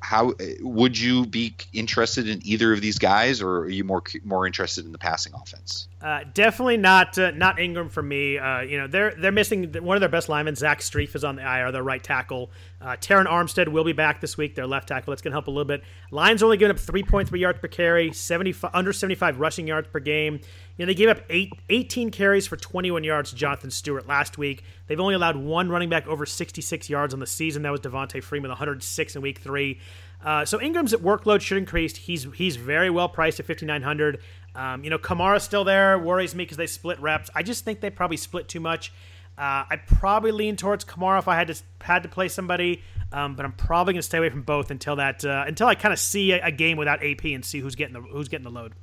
how 0.00 0.32
would 0.60 0.98
you 0.98 1.24
be 1.24 1.54
interested 1.72 2.28
in 2.28 2.40
either 2.44 2.72
of 2.72 2.80
these 2.80 2.98
guys, 2.98 3.40
or 3.40 3.60
are 3.60 3.68
you 3.68 3.84
more 3.84 4.02
more 4.24 4.44
interested 4.44 4.84
in 4.84 4.90
the 4.90 4.98
passing 4.98 5.32
offense? 5.34 5.86
Uh, 6.00 6.24
definitely 6.34 6.76
not 6.76 7.16
uh, 7.16 7.30
not 7.30 7.60
Ingram 7.60 7.88
for 7.88 8.02
me. 8.02 8.38
Uh, 8.38 8.60
you 8.60 8.76
know 8.76 8.88
they're 8.88 9.14
they're 9.14 9.30
missing 9.30 9.72
one 9.74 9.96
of 9.96 10.00
their 10.00 10.08
best 10.08 10.28
linemen. 10.28 10.56
Zach 10.56 10.80
Strief 10.80 11.14
is 11.14 11.22
on 11.22 11.36
the 11.36 11.42
IR, 11.42 11.70
their 11.70 11.82
right 11.82 12.02
tackle. 12.02 12.50
Uh, 12.80 12.96
Terron 12.96 13.26
Armstead 13.26 13.68
will 13.68 13.84
be 13.84 13.92
back 13.92 14.20
this 14.20 14.36
week, 14.36 14.56
their 14.56 14.66
left 14.66 14.88
tackle. 14.88 15.12
That's 15.12 15.22
going 15.22 15.30
to 15.30 15.36
help 15.36 15.46
a 15.46 15.50
little 15.50 15.64
bit. 15.64 15.84
Lions 16.10 16.42
only 16.42 16.56
giving 16.56 16.74
up 16.74 16.82
3.3 16.82 17.38
yards 17.38 17.60
per 17.60 17.68
carry, 17.68 18.12
75 18.12 18.70
under 18.74 18.92
75 18.92 19.38
rushing 19.38 19.68
yards 19.68 19.86
per 19.92 20.00
game. 20.00 20.40
You 20.76 20.84
know 20.84 20.90
they 20.90 20.94
gave 20.94 21.08
up 21.08 21.20
eight, 21.28 21.52
18 21.68 22.10
carries 22.10 22.46
for 22.46 22.56
21 22.56 23.04
yards 23.04 23.30
to 23.30 23.36
Jonathan 23.36 23.70
Stewart 23.70 24.06
last 24.06 24.38
week. 24.38 24.64
They've 24.86 25.00
only 25.00 25.14
allowed 25.14 25.36
one 25.36 25.68
running 25.68 25.88
back 25.88 26.06
over 26.06 26.24
66 26.24 26.88
yards 26.88 27.12
on 27.12 27.20
the 27.20 27.26
season. 27.26 27.62
That 27.62 27.72
was 27.72 27.80
Devonta 27.80 28.22
Freeman, 28.22 28.50
106 28.50 29.16
in 29.16 29.22
week 29.22 29.38
three. 29.38 29.80
Uh, 30.24 30.44
so 30.44 30.60
Ingram's 30.60 30.92
workload 30.94 31.40
should 31.40 31.58
increase. 31.58 31.96
He's 31.96 32.26
he's 32.34 32.56
very 32.56 32.90
well 32.90 33.08
priced 33.08 33.40
at 33.40 33.46
5900. 33.46 34.20
Um, 34.54 34.84
you 34.84 34.90
know, 34.90 34.98
Kamara's 34.98 35.42
still 35.42 35.64
there. 35.64 35.98
Worries 35.98 36.34
me 36.34 36.44
because 36.44 36.56
they 36.56 36.66
split 36.66 37.00
reps. 37.00 37.30
I 37.34 37.42
just 37.42 37.64
think 37.64 37.80
they 37.80 37.90
probably 37.90 38.16
split 38.16 38.48
too 38.48 38.60
much. 38.60 38.92
Uh, 39.36 39.64
I'd 39.70 39.86
probably 39.86 40.30
lean 40.30 40.56
towards 40.56 40.84
Kamara 40.84 41.18
if 41.18 41.26
I 41.26 41.36
had 41.36 41.48
to 41.48 41.62
had 41.80 42.02
to 42.02 42.08
play 42.08 42.28
somebody, 42.28 42.82
um, 43.12 43.34
but 43.34 43.44
I'm 43.44 43.52
probably 43.52 43.94
going 43.94 44.00
to 44.00 44.06
stay 44.06 44.18
away 44.18 44.28
from 44.28 44.42
both 44.42 44.70
until 44.70 44.96
that 44.96 45.24
uh, 45.24 45.44
until 45.46 45.66
I 45.66 45.74
kind 45.74 45.92
of 45.92 45.98
see 45.98 46.32
a, 46.32 46.46
a, 46.46 46.50
game 46.52 46.76
without 46.76 47.02
AP 47.02 47.24
and 47.24 47.44
see 47.44 47.58
who's 47.58 47.74
getting 47.74 47.94
the 47.94 48.02
who's 48.02 48.28
getting 48.28 48.44
the 48.44 48.50
load. 48.50 48.74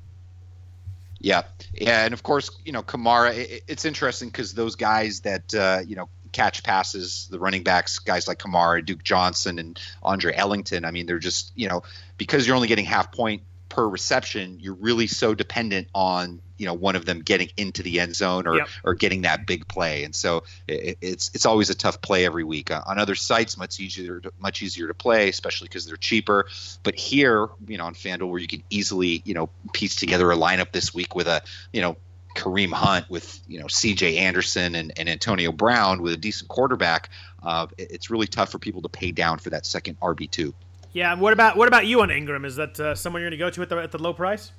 Yeah, 1.19 1.43
yeah, 1.73 2.05
and 2.05 2.13
of 2.13 2.23
course, 2.23 2.49
you 2.63 2.71
know 2.71 2.81
Kamara. 2.81 3.35
It, 3.35 3.63
it's 3.67 3.85
interesting 3.85 4.29
because 4.29 4.53
those 4.53 4.75
guys 4.75 5.21
that 5.21 5.53
uh, 5.53 5.81
you 5.85 5.95
know 5.95 6.09
catch 6.31 6.63
passes, 6.63 7.27
the 7.29 7.39
running 7.39 7.63
backs, 7.63 7.99
guys 7.99 8.27
like 8.27 8.39
Kamara, 8.39 8.85
Duke 8.85 9.03
Johnson, 9.03 9.59
and 9.59 9.79
Andre 10.01 10.33
Ellington. 10.33 10.85
I 10.85 10.91
mean, 10.91 11.05
they're 11.05 11.19
just 11.19 11.51
you 11.55 11.67
know 11.67 11.83
because 12.17 12.47
you're 12.47 12.55
only 12.55 12.69
getting 12.69 12.85
half 12.85 13.11
point 13.11 13.43
per 13.69 13.87
reception, 13.87 14.59
you're 14.59 14.73
really 14.73 15.07
so 15.07 15.33
dependent 15.33 15.87
on 15.93 16.41
you 16.57 16.65
know 16.65 16.73
one 16.73 16.95
of 16.95 17.05
them 17.05 17.21
getting 17.21 17.49
into 17.55 17.81
the 17.83 17.99
end 17.99 18.15
zone 18.15 18.45
or, 18.47 18.57
yep. 18.57 18.67
or 18.83 18.95
getting 18.95 19.21
that 19.21 19.47
big 19.47 19.67
play, 19.67 20.03
and 20.03 20.13
so 20.13 20.43
it, 20.67 20.97
it's 21.01 21.31
it's 21.33 21.45
always 21.45 21.69
a 21.69 21.75
tough 21.75 22.01
play 22.01 22.25
every 22.25 22.43
week. 22.43 22.71
Uh, 22.71 22.81
on 22.85 22.99
other 22.99 23.15
sites, 23.15 23.57
much 23.57 23.79
easier 23.79 24.19
to, 24.19 24.33
much 24.39 24.61
easier 24.61 24.87
to 24.87 24.93
play, 24.93 25.29
especially 25.29 25.67
because 25.67 25.85
they're 25.85 25.95
cheaper. 25.95 26.47
But 26.83 26.95
here, 26.95 27.47
you 27.67 27.77
know, 27.77 27.85
on 27.85 27.93
FanDuel, 27.93 28.29
where 28.29 28.41
you 28.41 28.47
can 28.47 28.63
easily 28.69 29.21
you 29.23 29.33
know 29.33 29.49
piece 29.71 29.95
together 29.95 30.29
a 30.31 30.35
lineup 30.35 30.71
this 30.71 30.93
week 30.93 31.15
with 31.15 31.27
a 31.27 31.41
you 31.71 31.81
know 31.81 31.95
Kareem 32.35 32.71
Hunt 32.71 33.09
with 33.09 33.39
you 33.47 33.59
know 33.59 33.67
C.J. 33.67 34.17
Anderson 34.17 34.75
and, 34.75 34.91
and 34.97 35.09
Antonio 35.09 35.51
Brown 35.51 36.01
with 36.01 36.13
a 36.13 36.17
decent 36.17 36.49
quarterback, 36.49 37.09
uh, 37.43 37.67
it's 37.77 38.09
really 38.09 38.27
tough 38.27 38.51
for 38.51 38.59
people 38.59 38.81
to 38.81 38.89
pay 38.89 39.11
down 39.11 39.39
for 39.39 39.49
that 39.51 39.65
second 39.65 39.99
RB 39.99 40.29
two. 40.29 40.53
Yeah. 40.93 41.15
What 41.15 41.33
about 41.33 41.57
what 41.57 41.67
about 41.67 41.85
you 41.85 42.01
on 42.01 42.11
Ingram? 42.11 42.45
Is 42.45 42.55
that 42.55 42.79
uh, 42.79 42.95
someone 42.95 43.21
you're 43.21 43.29
going 43.29 43.39
to 43.39 43.45
go 43.45 43.49
to 43.51 43.61
at 43.61 43.69
the 43.69 43.77
at 43.77 43.91
the 43.91 43.99
low 43.99 44.13
price? 44.13 44.51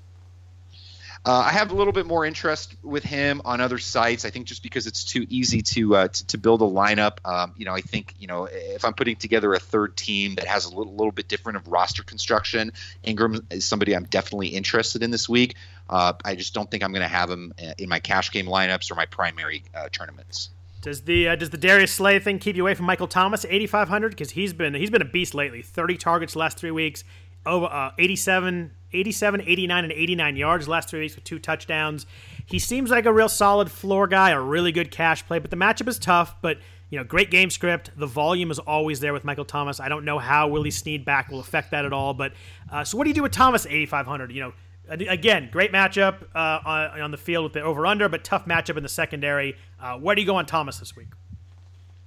Uh, 1.23 1.33
I 1.33 1.51
have 1.51 1.71
a 1.71 1.75
little 1.75 1.93
bit 1.93 2.07
more 2.07 2.25
interest 2.25 2.77
with 2.83 3.05
him 3.05 3.43
on 3.45 3.61
other 3.61 3.77
sites. 3.77 4.25
I 4.25 4.31
think 4.31 4.47
just 4.47 4.63
because 4.63 4.87
it's 4.87 5.05
too 5.05 5.27
easy 5.29 5.61
to 5.61 5.97
uh, 5.97 6.09
to, 6.09 6.27
to, 6.29 6.39
build 6.39 6.63
a 6.63 6.65
lineup. 6.65 7.19
Um, 7.27 7.53
you 7.59 7.67
know, 7.67 7.75
I 7.75 7.83
think 7.83 8.15
you 8.19 8.27
know 8.27 8.49
if 8.51 8.87
I'm 8.87 8.95
putting 8.95 9.17
together 9.17 9.53
a 9.53 9.59
third 9.59 9.99
team 9.99 10.37
that 10.37 10.47
has 10.47 10.65
a 10.65 10.75
little, 10.75 10.95
little 10.95 11.13
bit 11.13 11.29
different 11.29 11.59
of 11.59 11.69
roster 11.69 12.03
construction, 12.03 12.73
Ingram 13.03 13.47
is 13.51 13.67
somebody 13.67 13.95
I'm 13.95 14.05
definitely 14.05 14.49
interested 14.49 15.03
in 15.03 15.11
this 15.11 15.29
week. 15.29 15.57
Uh, 15.91 16.15
I 16.25 16.37
just 16.37 16.55
don't 16.55 16.71
think 16.71 16.83
I'm 16.83 16.93
going 16.93 17.03
to 17.03 17.09
have 17.09 17.29
him 17.29 17.53
uh, 17.63 17.73
in 17.77 17.91
my 17.91 17.99
cash 17.99 18.31
game 18.31 18.47
lineups 18.47 18.91
or 18.91 18.95
my 18.95 19.07
primary 19.07 19.65
uh, 19.75 19.91
tournaments. 19.93 20.49
Does 20.83 21.03
the 21.03 21.29
uh, 21.29 21.37
does 21.37 21.51
the 21.51 21.59
Darius 21.59 21.93
Slay 21.93 22.19
thing 22.19 22.39
keep 22.39 22.57
you 22.57 22.63
away 22.63 22.75
from 22.75 22.87
Michael 22.87 23.07
Thomas 23.07 23.45
8500 23.45 24.11
because 24.11 24.31
he's 24.31 24.53
been 24.53 24.75
he's 24.75 24.91
been 24.91 25.03
a 25.03 25.07
beast 25.07 25.35
lately. 25.35 25.63
30 25.63 25.97
targets 25.97 26.35
last 26.35 26.59
3 26.59 26.71
weeks, 26.71 27.05
over 27.45 27.67
uh, 27.67 27.91
87 27.99 28.71
87 28.93 29.43
89 29.43 29.85
and 29.85 29.93
89 29.93 30.37
yards 30.37 30.69
last 30.69 30.89
3 30.89 31.01
weeks 31.01 31.15
with 31.15 31.25
two 31.25 31.39
touchdowns. 31.39 32.07
He 32.47 32.59
seems 32.59 32.91
like 32.91 33.07
a 33.07 33.13
real 33.13 33.29
solid 33.29 33.71
floor 33.71 34.07
guy, 34.07 34.31
a 34.31 34.41
really 34.41 34.73
good 34.73 34.91
cash 34.91 35.27
play, 35.27 35.39
but 35.39 35.51
the 35.51 35.57
matchup 35.57 35.89
is 35.89 35.99
tough, 35.99 36.35
but 36.41 36.59
you 36.89 36.99
know, 36.99 37.05
great 37.05 37.31
game 37.31 37.51
script. 37.51 37.91
The 37.97 38.07
volume 38.07 38.51
is 38.51 38.59
always 38.59 38.99
there 38.99 39.13
with 39.13 39.23
Michael 39.23 39.45
Thomas. 39.45 39.79
I 39.79 39.89
don't 39.89 40.05
know 40.05 40.19
how 40.19 40.49
Willie 40.49 40.73
Snead 40.73 41.05
back 41.05 41.31
will 41.31 41.39
affect 41.39 41.71
that 41.71 41.85
at 41.85 41.93
all, 41.93 42.15
but 42.15 42.33
uh, 42.71 42.85
so 42.85 42.99
what 42.99 43.05
do 43.05 43.11
you 43.11 43.15
do 43.15 43.23
with 43.23 43.33
Thomas 43.33 43.65
8500? 43.65 44.33
You 44.33 44.41
know, 44.41 44.53
Again, 44.91 45.49
great 45.53 45.73
matchup 45.73 46.25
uh, 46.35 46.99
on, 47.01 47.13
the 47.13 47.17
field 47.17 47.45
with 47.45 47.53
the 47.53 47.63
over 47.63 47.87
under, 47.87 48.09
but 48.09 48.25
tough 48.25 48.47
matchup 48.47 48.77
in 48.77 48.83
the 48.83 48.89
secondary. 48.89 49.57
Uh, 49.81 49.97
where 49.99 50.17
do 50.17 50.21
you 50.21 50.27
go 50.27 50.35
on 50.35 50.47
Thomas 50.47 50.79
this 50.79 50.97
week? 50.97 51.07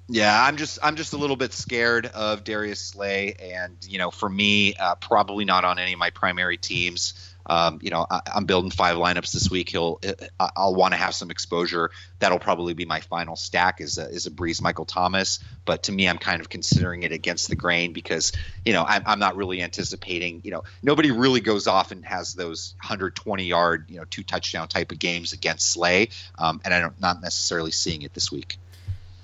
Yeah, 0.09 0.43
I'm 0.43 0.57
just 0.57 0.79
I'm 0.83 0.97
just 0.97 1.13
a 1.13 1.17
little 1.17 1.37
bit 1.37 1.53
scared 1.53 2.07
of 2.07 2.43
Darius 2.43 2.81
Slay, 2.81 3.35
and 3.41 3.77
you 3.87 3.97
know, 3.97 4.11
for 4.11 4.27
me, 4.27 4.75
uh, 4.75 4.95
probably 4.95 5.45
not 5.45 5.63
on 5.63 5.79
any 5.79 5.93
of 5.93 5.99
my 5.99 6.09
primary 6.09 6.57
teams. 6.57 7.32
Um, 7.45 7.79
you 7.81 7.89
know, 7.89 8.05
I, 8.09 8.21
am 8.35 8.45
building 8.45 8.71
five 8.71 8.97
lineups 8.97 9.31
this 9.31 9.49
week. 9.49 9.69
He'll, 9.69 9.99
I'll 10.39 10.75
want 10.75 10.93
to 10.93 10.97
have 10.97 11.13
some 11.13 11.29
exposure. 11.29 11.91
That'll 12.19 12.39
probably 12.39 12.73
be 12.73 12.85
my 12.85 13.01
final 13.01 13.35
stack 13.35 13.81
is 13.81 13.97
a, 13.97 14.07
is 14.07 14.27
a 14.27 14.31
Brees 14.31 14.61
Michael 14.61 14.85
Thomas. 14.85 15.39
But 15.65 15.83
to 15.83 15.91
me, 15.91 16.07
I'm 16.07 16.17
kind 16.17 16.41
of 16.41 16.49
considering 16.49 17.03
it 17.03 17.11
against 17.11 17.49
the 17.49 17.55
grain 17.55 17.93
because 17.93 18.31
you 18.65 18.73
know 18.73 18.83
I'm, 18.87 19.03
I'm 19.05 19.19
not 19.19 19.35
really 19.35 19.61
anticipating. 19.61 20.41
You 20.43 20.51
know, 20.51 20.63
nobody 20.81 21.11
really 21.11 21.41
goes 21.41 21.67
off 21.67 21.91
and 21.91 22.05
has 22.05 22.33
those 22.33 22.75
120 22.81 23.43
yard, 23.43 23.85
you 23.89 23.97
know, 23.97 24.05
two 24.05 24.23
touchdown 24.23 24.67
type 24.67 24.91
of 24.91 24.99
games 24.99 25.33
against 25.33 25.71
Slay, 25.71 26.09
um, 26.37 26.61
and 26.63 26.73
I'm 26.73 26.95
not 26.99 27.21
necessarily 27.21 27.71
seeing 27.71 28.03
it 28.03 28.13
this 28.13 28.31
week. 28.31 28.57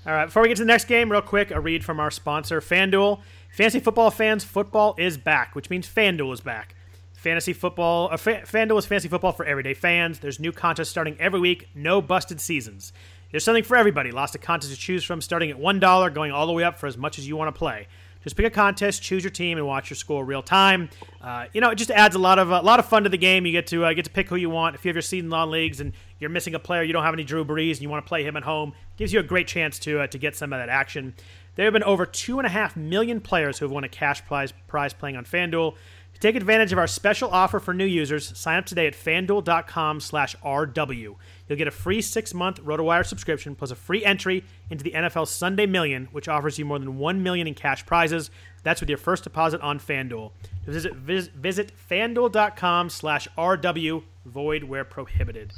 All 0.06 0.12
right, 0.14 0.26
before 0.26 0.42
we 0.42 0.48
get 0.48 0.56
to 0.56 0.62
the 0.62 0.66
next 0.66 0.86
game, 0.86 1.12
real 1.12 1.20
quick, 1.20 1.50
a 1.50 1.60
read 1.60 1.84
from 1.84 2.00
our 2.00 2.10
sponsor, 2.10 2.60
FanDuel. 2.60 3.20
Fantasy 3.52 3.80
football 3.80 4.10
fans, 4.10 4.44
football 4.44 4.94
is 4.96 5.18
back, 5.18 5.54
which 5.54 5.68
means 5.68 5.88
FanDuel 5.88 6.32
is 6.32 6.40
back. 6.40 6.74
Fantasy 7.20 7.52
football, 7.52 8.08
uh, 8.10 8.16
Fa- 8.16 8.44
FanDuel 8.46 8.78
is 8.78 8.86
fantasy 8.86 9.08
football 9.08 9.32
for 9.32 9.44
everyday 9.44 9.74
fans. 9.74 10.20
There's 10.20 10.40
new 10.40 10.52
contests 10.52 10.88
starting 10.88 11.18
every 11.20 11.38
week, 11.38 11.68
no 11.74 12.00
busted 12.00 12.40
seasons. 12.40 12.94
There's 13.30 13.44
something 13.44 13.62
for 13.62 13.76
everybody. 13.76 14.10
Lots 14.10 14.34
of 14.34 14.40
contests 14.40 14.70
to 14.70 14.76
choose 14.78 15.04
from, 15.04 15.20
starting 15.20 15.50
at 15.50 15.58
$1, 15.58 16.14
going 16.14 16.32
all 16.32 16.46
the 16.46 16.54
way 16.54 16.64
up 16.64 16.78
for 16.78 16.86
as 16.86 16.96
much 16.96 17.18
as 17.18 17.28
you 17.28 17.36
want 17.36 17.54
to 17.54 17.58
play. 17.58 17.88
Just 18.24 18.36
pick 18.36 18.46
a 18.46 18.50
contest, 18.50 19.02
choose 19.02 19.22
your 19.22 19.30
team, 19.30 19.58
and 19.58 19.66
watch 19.66 19.90
your 19.90 19.96
score 19.96 20.24
real 20.24 20.42
time. 20.42 20.88
Uh, 21.20 21.44
you 21.52 21.60
know, 21.60 21.68
it 21.68 21.74
just 21.74 21.90
adds 21.90 22.14
a 22.14 22.18
lot 22.18 22.38
of 22.38 22.50
a 22.50 22.62
lot 22.62 22.78
of 22.78 22.86
fun 22.86 23.02
to 23.04 23.10
the 23.10 23.18
game. 23.18 23.44
You 23.44 23.52
get 23.52 23.66
to 23.66 23.84
uh, 23.84 23.92
get 23.92 24.06
to 24.06 24.10
pick 24.10 24.28
who 24.30 24.36
you 24.36 24.48
want. 24.48 24.74
If 24.74 24.84
you 24.84 24.88
have 24.88 24.96
your 24.96 25.02
season 25.02 25.28
long 25.28 25.50
leagues 25.50 25.80
and 25.80 25.92
you're 26.18 26.30
missing 26.30 26.54
a 26.54 26.58
player, 26.58 26.82
you 26.82 26.94
don't 26.94 27.04
have 27.04 27.14
any 27.14 27.24
Drew 27.24 27.44
Brees, 27.44 27.72
and 27.72 27.80
you 27.82 27.90
want 27.90 28.04
to 28.04 28.08
play 28.08 28.24
him 28.24 28.36
at 28.36 28.42
home, 28.44 28.72
gives 28.96 29.12
you 29.12 29.20
a 29.20 29.22
great 29.22 29.46
chance 29.46 29.78
to 29.80 30.00
uh, 30.00 30.06
to 30.06 30.18
get 30.18 30.36
some 30.36 30.52
of 30.52 30.58
that 30.58 30.68
action. 30.68 31.14
There 31.56 31.64
have 31.64 31.72
been 31.72 31.82
over 31.82 32.06
two 32.06 32.38
and 32.38 32.46
a 32.46 32.50
half 32.50 32.76
million 32.76 33.20
players 33.20 33.58
who 33.58 33.64
have 33.66 33.72
won 33.72 33.84
a 33.84 33.88
cash 33.88 34.24
prize 34.24 34.52
prize 34.68 34.94
playing 34.94 35.16
on 35.16 35.24
FanDuel. 35.24 35.76
Take 36.20 36.36
advantage 36.36 36.70
of 36.70 36.78
our 36.78 36.86
special 36.86 37.30
offer 37.30 37.58
for 37.58 37.72
new 37.72 37.86
users. 37.86 38.36
Sign 38.38 38.58
up 38.58 38.66
today 38.66 38.86
at 38.86 38.92
fanduel.com 38.92 40.00
slash 40.00 40.36
RW. 40.44 41.16
You'll 41.48 41.58
get 41.58 41.66
a 41.66 41.70
free 41.70 42.02
six 42.02 42.34
month 42.34 42.62
RotoWire 42.62 43.06
subscription 43.06 43.54
plus 43.54 43.70
a 43.70 43.74
free 43.74 44.04
entry 44.04 44.44
into 44.68 44.84
the 44.84 44.92
NFL 44.92 45.26
Sunday 45.28 45.64
Million, 45.64 46.08
which 46.12 46.28
offers 46.28 46.58
you 46.58 46.66
more 46.66 46.78
than 46.78 46.98
1 46.98 47.22
million 47.22 47.46
in 47.46 47.54
cash 47.54 47.86
prizes. 47.86 48.30
That's 48.62 48.80
with 48.80 48.90
your 48.90 48.98
first 48.98 49.24
deposit 49.24 49.62
on 49.62 49.80
FanDuel. 49.80 50.32
Visit, 50.66 50.94
visit, 50.94 51.72
fanduel.com 51.90 52.90
slash 52.90 53.26
RW, 53.38 54.02
void 54.26 54.64
where 54.64 54.84
prohibited. 54.84 55.54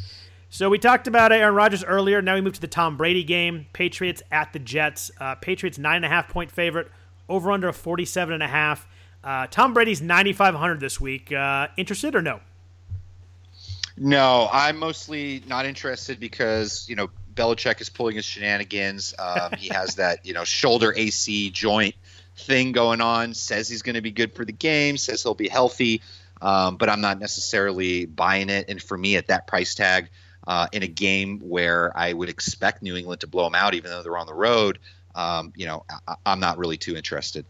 So 0.48 0.68
we 0.68 0.79
talked 0.79 1.09
about 1.09 1.33
Aaron 1.33 1.57
Rodgers 1.57 1.83
earlier. 1.83 2.22
Now 2.22 2.35
we 2.35 2.40
move 2.40 2.53
to 2.53 2.61
the 2.61 2.68
Tom 2.68 2.96
Brady 2.96 3.25
game. 3.25 3.66
Patriots 3.72 4.22
at 4.31 4.53
the 4.53 4.61
Jets. 4.61 5.11
Uh, 5.18 5.35
Patriots 5.35 5.79
nine 5.79 5.96
and 5.96 6.05
a 6.05 6.09
half 6.09 6.29
point 6.29 6.53
favorite. 6.53 6.88
Over 7.29 7.51
under 7.51 7.68
a 7.68 7.72
forty 7.72 8.05
seven 8.05 8.35
and 8.35 8.42
a 8.42 8.48
half. 8.48 8.87
Uh, 9.25 9.47
Tom 9.49 9.73
Brady's 9.75 10.03
9,500 10.03 10.81
this 10.81 11.01
week. 11.01 11.33
Uh, 11.33 11.69
interested 11.77 12.15
or 12.15 12.23
no? 12.23 12.41
No, 13.97 14.49
I'm 14.53 14.79
mostly 14.79 15.43
not 15.47 15.67
interested 15.67 16.19
because, 16.19 16.87
you 16.89 16.97
know, 16.97 17.11
Belichick 17.35 17.81
is 17.81 17.89
pulling 17.89 18.17
his 18.17 18.25
shenanigans. 18.25 19.15
Um, 19.19 19.53
he 19.59 19.69
has 19.69 19.95
that, 19.97 20.25
you 20.27 20.35
know, 20.35 20.45
shoulder 20.45 20.93
AC 20.97 21.51
joint 21.51 21.95
thing 22.37 22.73
going 22.73 23.01
on, 23.01 23.35
says 23.35 23.69
he's 23.69 23.83
going 23.83 23.95
to 23.95 24.01
be 24.01 24.11
good 24.11 24.35
for 24.35 24.45
the 24.45 24.53
game, 24.53 24.97
says 24.97 25.23
he'll 25.23 25.35
be 25.35 25.49
healthy, 25.49 26.01
um, 26.41 26.77
but 26.77 26.89
I'm 26.89 27.01
not 27.01 27.19
necessarily 27.21 28.07
buying 28.07 28.49
it. 28.49 28.67
And 28.69 28.83
for 28.83 28.97
me, 28.97 29.17
at 29.17 29.29
that 29.29 29.47
price 29.47 29.75
tag, 29.75 30.09
uh, 30.47 30.67
in 30.73 30.83
a 30.83 30.89
game 30.89 31.39
where 31.41 31.97
I 31.97 32.13
would 32.13 32.29
expect 32.29 32.83
New 32.83 32.97
England 32.97 33.21
to 33.21 33.27
blow 33.29 33.45
them 33.45 33.55
out, 33.55 33.75
even 33.75 33.91
though 33.91 34.03
they're 34.03 34.19
on 34.19 34.27
the 34.27 34.35
road, 34.35 34.79
um, 35.15 35.53
you 35.55 35.67
know, 35.67 35.85
I- 36.09 36.17
I'm 36.27 36.41
not 36.41 36.59
really 36.59 36.79
too 36.79 36.97
interested. 36.97 37.45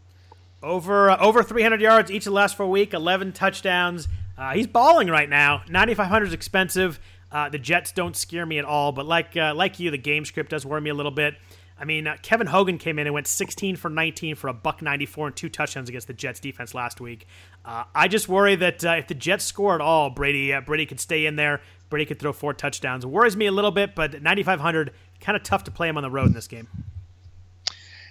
Over 0.63 1.09
uh, 1.09 1.17
over 1.19 1.43
300 1.43 1.81
yards 1.81 2.09
each 2.09 2.21
of 2.21 2.31
the 2.31 2.35
last 2.35 2.55
four 2.55 2.67
week, 2.67 2.93
11 2.93 3.33
touchdowns. 3.33 4.07
Uh, 4.37 4.53
he's 4.53 4.65
balling 4.65 5.09
right 5.09 5.29
now. 5.29 5.61
9,500 5.69 6.27
is 6.27 6.33
expensive. 6.33 6.99
Uh, 7.31 7.49
the 7.49 7.59
Jets 7.59 7.91
don't 7.91 8.15
scare 8.15 8.45
me 8.45 8.59
at 8.59 8.65
all, 8.65 8.93
but 8.93 9.05
like 9.05 9.35
uh, 9.35 9.53
like 9.53 9.79
you, 9.79 9.91
the 9.91 9.97
game 9.97 10.23
script 10.23 10.51
does 10.51 10.65
worry 10.65 10.79
me 10.79 10.89
a 10.89 10.93
little 10.93 11.11
bit. 11.11 11.35
I 11.77 11.85
mean, 11.85 12.07
uh, 12.07 12.15
Kevin 12.21 12.47
Hogan 12.47 12.77
came 12.77 12.97
in 12.97 13.07
and 13.07 13.13
went 13.13 13.27
16 13.27 13.75
for 13.75 13.89
19 13.89 14.35
for 14.35 14.47
a 14.47 14.53
buck 14.53 14.81
94 14.81 15.27
and 15.27 15.35
two 15.35 15.49
touchdowns 15.49 15.89
against 15.89 16.07
the 16.07 16.13
Jets 16.13 16.39
defense 16.39 16.73
last 16.73 17.01
week. 17.01 17.27
Uh, 17.65 17.83
I 17.93 18.07
just 18.07 18.29
worry 18.29 18.55
that 18.55 18.83
if 18.83 19.07
the 19.07 19.15
Jets 19.15 19.43
score 19.43 19.75
at 19.75 19.81
all, 19.81 20.11
Brady 20.11 20.57
Brady 20.65 20.85
could 20.85 21.01
stay 21.01 21.25
in 21.25 21.35
there. 21.35 21.59
Brady 21.89 22.05
could 22.05 22.19
throw 22.19 22.31
four 22.31 22.53
touchdowns. 22.53 23.05
Worries 23.05 23.35
me 23.35 23.47
a 23.47 23.51
little 23.51 23.71
bit, 23.71 23.95
but 23.95 24.13
9,500 24.21 24.93
kind 25.19 25.35
of 25.35 25.43
tough 25.43 25.65
to 25.65 25.71
play 25.71 25.89
him 25.89 25.97
on 25.97 26.03
the 26.03 26.09
road 26.09 26.27
in 26.27 26.33
this 26.33 26.47
game. 26.47 26.69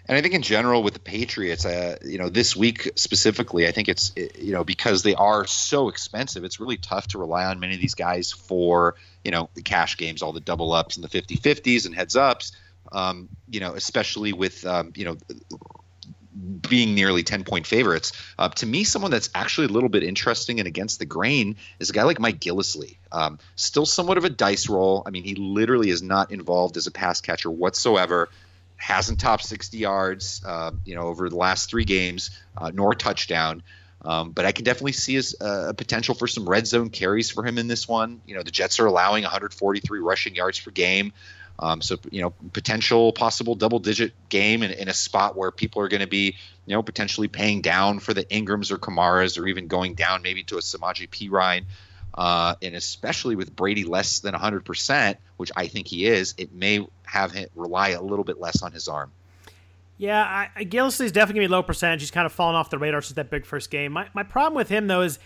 And 0.06 0.18
I 0.18 0.20
think 0.20 0.34
in 0.34 0.42
general 0.42 0.82
with 0.82 0.94
the 0.94 1.00
Patriots, 1.00 1.64
uh, 1.64 1.96
you 2.04 2.18
know, 2.18 2.28
this 2.28 2.56
week 2.56 2.90
specifically, 2.96 3.68
I 3.68 3.72
think 3.72 3.88
it's 3.88 4.12
you 4.16 4.52
know 4.52 4.64
because 4.64 5.02
they 5.02 5.14
are 5.14 5.46
so 5.46 5.88
expensive, 5.88 6.44
it's 6.44 6.58
really 6.58 6.76
tough 6.76 7.08
to 7.08 7.18
rely 7.18 7.44
on 7.44 7.60
many 7.60 7.74
of 7.74 7.80
these 7.80 7.94
guys 7.94 8.32
for 8.32 8.96
you 9.24 9.30
know 9.30 9.48
the 9.54 9.62
cash 9.62 9.96
games, 9.96 10.22
all 10.22 10.32
the 10.32 10.40
double 10.40 10.72
ups 10.72 10.96
and 10.96 11.04
the 11.04 11.08
50-50s 11.08 11.86
and 11.86 11.94
heads 11.94 12.16
ups. 12.16 12.52
Um, 12.90 13.28
you 13.48 13.60
know, 13.60 13.74
especially 13.74 14.32
with 14.32 14.66
um, 14.66 14.92
you 14.96 15.04
know 15.04 15.16
being 16.68 16.94
nearly 16.94 17.22
10 17.22 17.44
point 17.44 17.66
favorites. 17.66 18.12
Uh, 18.38 18.48
to 18.48 18.66
me, 18.66 18.84
someone 18.84 19.10
that's 19.10 19.30
actually 19.34 19.66
a 19.66 19.70
little 19.70 19.88
bit 19.88 20.02
interesting 20.02 20.58
and 20.60 20.66
against 20.66 20.98
the 20.98 21.04
grain 21.04 21.56
is 21.78 21.90
a 21.90 21.92
guy 21.92 22.04
like 22.04 22.18
Mike 22.18 22.40
Gillislee. 22.40 22.96
Um, 23.10 23.38
still 23.56 23.86
somewhat 23.86 24.18
of 24.18 24.24
a 24.24 24.30
dice 24.30 24.68
roll. 24.68 25.02
I 25.04 25.10
mean, 25.10 25.24
he 25.24 25.34
literally 25.34 25.90
is 25.90 26.02
not 26.02 26.32
involved 26.32 26.76
as 26.76 26.86
a 26.86 26.90
pass 26.90 27.20
catcher 27.20 27.50
whatsoever. 27.50 28.28
Hasn't 28.82 29.20
topped 29.20 29.44
60 29.44 29.78
yards, 29.78 30.42
uh, 30.44 30.72
you 30.84 30.96
know, 30.96 31.02
over 31.02 31.28
the 31.28 31.36
last 31.36 31.70
three 31.70 31.84
games, 31.84 32.30
uh, 32.56 32.72
nor 32.74 32.94
touchdown. 32.94 33.62
Um, 34.04 34.32
but 34.32 34.44
I 34.44 34.50
can 34.50 34.64
definitely 34.64 34.92
see 34.92 35.14
as 35.14 35.36
uh, 35.40 35.66
a 35.68 35.74
potential 35.74 36.16
for 36.16 36.26
some 36.26 36.48
red 36.48 36.66
zone 36.66 36.90
carries 36.90 37.30
for 37.30 37.46
him 37.46 37.58
in 37.58 37.68
this 37.68 37.86
one. 37.86 38.20
You 38.26 38.34
know, 38.34 38.42
the 38.42 38.50
Jets 38.50 38.80
are 38.80 38.86
allowing 38.86 39.22
143 39.22 40.00
rushing 40.00 40.34
yards 40.34 40.58
per 40.58 40.72
game. 40.72 41.12
Um, 41.60 41.80
so 41.80 41.96
you 42.10 42.22
know, 42.22 42.30
potential 42.52 43.12
possible 43.12 43.54
double 43.54 43.78
digit 43.78 44.14
game 44.28 44.64
in, 44.64 44.72
in 44.72 44.88
a 44.88 44.92
spot 44.92 45.36
where 45.36 45.52
people 45.52 45.82
are 45.82 45.88
going 45.88 46.00
to 46.00 46.08
be, 46.08 46.34
you 46.66 46.74
know, 46.74 46.82
potentially 46.82 47.28
paying 47.28 47.60
down 47.60 48.00
for 48.00 48.12
the 48.12 48.24
Ingrams 48.34 48.72
or 48.72 48.78
Kamaras 48.78 49.40
or 49.40 49.46
even 49.46 49.68
going 49.68 49.94
down 49.94 50.22
maybe 50.22 50.42
to 50.44 50.56
a 50.56 50.60
Samaje 50.60 51.08
Perine. 51.08 51.66
Uh, 52.14 52.56
and 52.60 52.74
especially 52.74 53.36
with 53.36 53.54
Brady 53.54 53.84
less 53.84 54.20
than 54.20 54.34
100%, 54.34 55.16
which 55.36 55.50
I 55.56 55.66
think 55.68 55.86
he 55.86 56.06
is, 56.06 56.34
it 56.36 56.52
may 56.52 56.86
have 57.12 57.32
him 57.32 57.48
rely 57.54 57.90
a 57.90 58.00
little 58.00 58.24
bit 58.24 58.40
less 58.40 58.62
on 58.62 58.72
his 58.72 58.88
arm. 58.88 59.12
Yeah, 59.98 60.48
I, 60.56 60.64
Gillislee 60.64 61.04
is 61.04 61.12
definitely 61.12 61.42
to 61.42 61.48
be 61.48 61.52
low 61.52 61.62
percentage. 61.62 62.00
He's 62.00 62.10
kind 62.10 62.26
of 62.26 62.32
fallen 62.32 62.56
off 62.56 62.70
the 62.70 62.78
radar 62.78 63.02
since 63.02 63.16
that 63.16 63.30
big 63.30 63.44
first 63.44 63.70
game. 63.70 63.92
My, 63.92 64.08
my 64.14 64.22
problem 64.22 64.54
with 64.54 64.68
him, 64.68 64.86
though, 64.86 65.02
is 65.02 65.18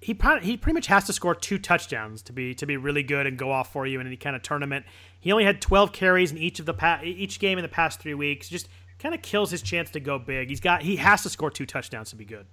he 0.00 0.18
he 0.42 0.56
pretty 0.56 0.74
much 0.74 0.86
has 0.88 1.04
to 1.04 1.12
score 1.12 1.34
two 1.34 1.58
touchdowns 1.58 2.22
to 2.22 2.32
be 2.32 2.54
to 2.54 2.66
be 2.66 2.76
really 2.76 3.02
good 3.02 3.26
and 3.26 3.38
go 3.38 3.52
off 3.52 3.72
for 3.72 3.86
you 3.86 4.00
in 4.00 4.06
any 4.06 4.16
kind 4.16 4.34
of 4.34 4.42
tournament. 4.42 4.86
He 5.20 5.30
only 5.30 5.44
had 5.44 5.60
12 5.60 5.92
carries 5.92 6.32
in 6.32 6.38
each 6.38 6.58
of 6.58 6.66
the 6.66 6.74
pa- 6.74 7.00
each 7.04 7.38
game 7.38 7.58
in 7.58 7.62
the 7.62 7.68
past 7.68 8.00
three 8.00 8.14
weeks. 8.14 8.48
Just 8.48 8.68
kind 8.98 9.14
of 9.14 9.22
kills 9.22 9.50
his 9.50 9.62
chance 9.62 9.90
to 9.90 10.00
go 10.00 10.18
big. 10.18 10.48
He's 10.48 10.60
got 10.60 10.82
he 10.82 10.96
has 10.96 11.22
to 11.22 11.30
score 11.30 11.50
two 11.50 11.66
touchdowns 11.66 12.10
to 12.10 12.16
be 12.16 12.24
good. 12.24 12.46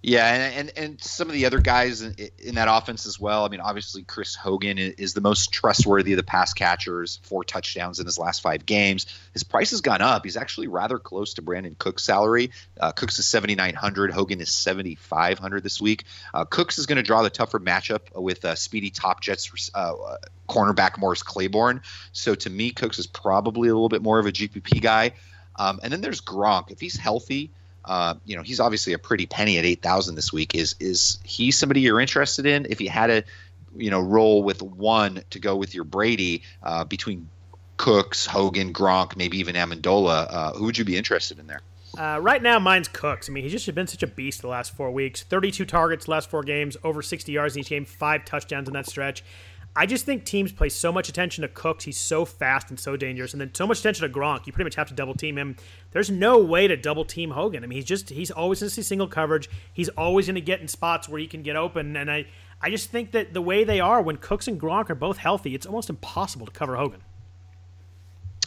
Yeah, 0.00 0.32
and, 0.32 0.54
and, 0.54 0.78
and 0.78 1.02
some 1.02 1.26
of 1.26 1.34
the 1.34 1.46
other 1.46 1.58
guys 1.58 2.02
in, 2.02 2.14
in, 2.38 2.54
that 2.54 2.68
offense 2.70 3.04
as 3.04 3.18
well. 3.18 3.44
I 3.44 3.48
mean, 3.48 3.60
obviously 3.60 4.04
Chris 4.04 4.36
Hogan 4.36 4.78
is 4.78 5.12
the 5.12 5.20
most 5.20 5.50
trustworthy 5.52 6.12
of 6.12 6.18
the 6.18 6.22
pass 6.22 6.54
catchers, 6.54 7.18
four 7.24 7.42
touchdowns 7.42 7.98
in 7.98 8.06
his 8.06 8.16
last 8.16 8.40
five 8.40 8.64
games. 8.64 9.06
His 9.32 9.42
price 9.42 9.70
has 9.70 9.80
gone 9.80 10.00
up. 10.00 10.24
He's 10.24 10.36
actually 10.36 10.68
rather 10.68 11.00
close 11.00 11.34
to 11.34 11.42
Brandin 11.42 11.76
Cooks' 11.78 12.04
salary. 12.04 12.52
Uh, 12.78 12.92
Cooks 12.92 13.18
is 13.18 13.26
seventy 13.26 13.56
nine 13.56 13.74
hundred. 13.74 14.12
Hogan 14.12 14.40
is 14.40 14.52
seventy 14.52 14.94
five 14.94 15.40
hundred 15.40 15.64
this 15.64 15.80
week. 15.80 16.04
Uh, 16.32 16.44
Cooks 16.44 16.78
is 16.78 16.86
going 16.86 16.96
to 16.96 17.02
draw 17.02 17.24
the 17.24 17.30
tougher 17.30 17.58
matchup 17.58 18.14
with 18.14 18.44
uh, 18.44 18.54
speedy 18.54 18.90
top 18.90 19.20
Jets 19.20 19.70
uh, 19.74 19.94
cornerback 20.48 20.96
Morris 20.96 21.24
Claiborne. 21.24 21.82
So 22.12 22.36
to 22.36 22.48
me, 22.48 22.70
Cooks 22.70 23.00
is 23.00 23.08
probably 23.08 23.68
a 23.68 23.74
little 23.74 23.88
bit 23.88 24.02
more 24.02 24.20
of 24.20 24.26
a 24.26 24.32
GPP 24.32 24.80
guy. 24.80 25.12
Um, 25.56 25.80
and 25.82 25.92
then 25.92 26.02
there's 26.02 26.20
Gronk. 26.20 26.70
If 26.70 26.78
he's 26.78 26.96
healthy 26.96 27.50
uh, 27.88 28.14
you 28.26 28.36
know, 28.36 28.42
he's 28.42 28.60
obviously 28.60 28.92
a 28.92 28.98
pretty 28.98 29.26
penny 29.26 29.58
at 29.58 29.64
eight 29.64 29.82
thousand 29.82 30.14
this 30.14 30.32
week. 30.32 30.54
Is 30.54 30.76
is 30.78 31.18
he 31.24 31.50
somebody 31.50 31.80
you're 31.80 32.00
interested 32.00 32.46
in? 32.46 32.66
If 32.68 32.80
you 32.80 32.90
had 32.90 33.06
to, 33.08 33.24
you 33.76 33.90
know, 33.90 34.00
roll 34.00 34.42
with 34.42 34.62
one 34.62 35.22
to 35.30 35.38
go 35.38 35.56
with 35.56 35.74
your 35.74 35.84
Brady 35.84 36.42
uh, 36.62 36.84
between 36.84 37.28
Cooks, 37.78 38.26
Hogan, 38.26 38.74
Gronk, 38.74 39.16
maybe 39.16 39.38
even 39.38 39.54
Amendola, 39.54 40.26
uh, 40.30 40.52
who 40.52 40.66
would 40.66 40.76
you 40.76 40.84
be 40.84 40.96
interested 40.96 41.38
in 41.38 41.46
there? 41.46 41.62
Uh, 41.96 42.18
right 42.20 42.42
now, 42.42 42.58
mine's 42.58 42.88
Cooks. 42.88 43.30
I 43.30 43.32
mean, 43.32 43.44
he's 43.44 43.52
just 43.52 43.74
been 43.74 43.86
such 43.86 44.02
a 44.02 44.06
beast 44.06 44.42
the 44.42 44.48
last 44.48 44.76
four 44.76 44.90
weeks. 44.90 45.22
32 45.22 45.64
targets 45.64 46.06
last 46.06 46.28
four 46.28 46.42
games, 46.42 46.76
over 46.84 47.00
60 47.00 47.32
yards 47.32 47.56
in 47.56 47.60
each 47.60 47.70
game, 47.70 47.84
five 47.86 48.24
touchdowns 48.24 48.68
in 48.68 48.74
that 48.74 48.86
stretch. 48.86 49.24
I 49.78 49.86
just 49.86 50.04
think 50.04 50.24
teams 50.24 50.50
play 50.50 50.70
so 50.70 50.90
much 50.90 51.08
attention 51.08 51.42
to 51.42 51.48
Cooks. 51.48 51.84
He's 51.84 51.96
so 51.96 52.24
fast 52.24 52.68
and 52.68 52.80
so 52.80 52.96
dangerous, 52.96 53.32
and 53.32 53.40
then 53.40 53.54
so 53.54 53.64
much 53.64 53.78
attention 53.78 54.10
to 54.10 54.12
Gronk. 54.12 54.44
You 54.44 54.52
pretty 54.52 54.64
much 54.64 54.74
have 54.74 54.88
to 54.88 54.94
double 54.94 55.14
team 55.14 55.38
him. 55.38 55.54
There's 55.92 56.10
no 56.10 56.38
way 56.38 56.66
to 56.66 56.76
double 56.76 57.04
team 57.04 57.30
Hogan. 57.30 57.62
I 57.62 57.68
mean, 57.68 57.76
he's 57.76 57.84
just 57.84 58.10
he's 58.10 58.32
always 58.32 58.58
going 58.58 58.70
to 58.70 58.74
see 58.74 58.82
single 58.82 59.06
coverage. 59.06 59.48
He's 59.72 59.88
always 59.90 60.26
going 60.26 60.34
to 60.34 60.40
get 60.40 60.60
in 60.60 60.66
spots 60.66 61.08
where 61.08 61.20
he 61.20 61.28
can 61.28 61.44
get 61.44 61.54
open, 61.54 61.94
and 61.94 62.10
I 62.10 62.26
I 62.60 62.70
just 62.70 62.90
think 62.90 63.12
that 63.12 63.34
the 63.34 63.40
way 63.40 63.62
they 63.62 63.78
are 63.78 64.02
when 64.02 64.16
Cooks 64.16 64.48
and 64.48 64.60
Gronk 64.60 64.90
are 64.90 64.96
both 64.96 65.18
healthy, 65.18 65.54
it's 65.54 65.64
almost 65.64 65.88
impossible 65.88 66.46
to 66.46 66.52
cover 66.52 66.74
Hogan. 66.74 67.02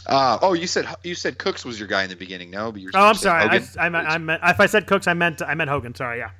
Uh, 0.04 0.38
oh, 0.42 0.52
you 0.52 0.66
said 0.66 0.86
you 1.02 1.14
said 1.14 1.38
Cooks 1.38 1.64
was 1.64 1.78
your 1.78 1.88
guy 1.88 2.02
in 2.02 2.10
the 2.10 2.16
beginning. 2.16 2.50
No, 2.50 2.70
but 2.72 2.82
you're. 2.82 2.90
Oh, 2.92 3.06
I'm 3.06 3.14
sorry. 3.14 3.44
I, 3.44 3.62
I, 3.80 3.88
meant, 3.88 4.06
I 4.06 4.18
meant 4.18 4.42
if 4.44 4.60
I 4.60 4.66
said 4.66 4.86
Cooks, 4.86 5.06
I 5.06 5.14
meant 5.14 5.40
I 5.40 5.54
meant 5.54 5.70
Hogan. 5.70 5.94
Sorry, 5.94 6.18
yeah. 6.18 6.32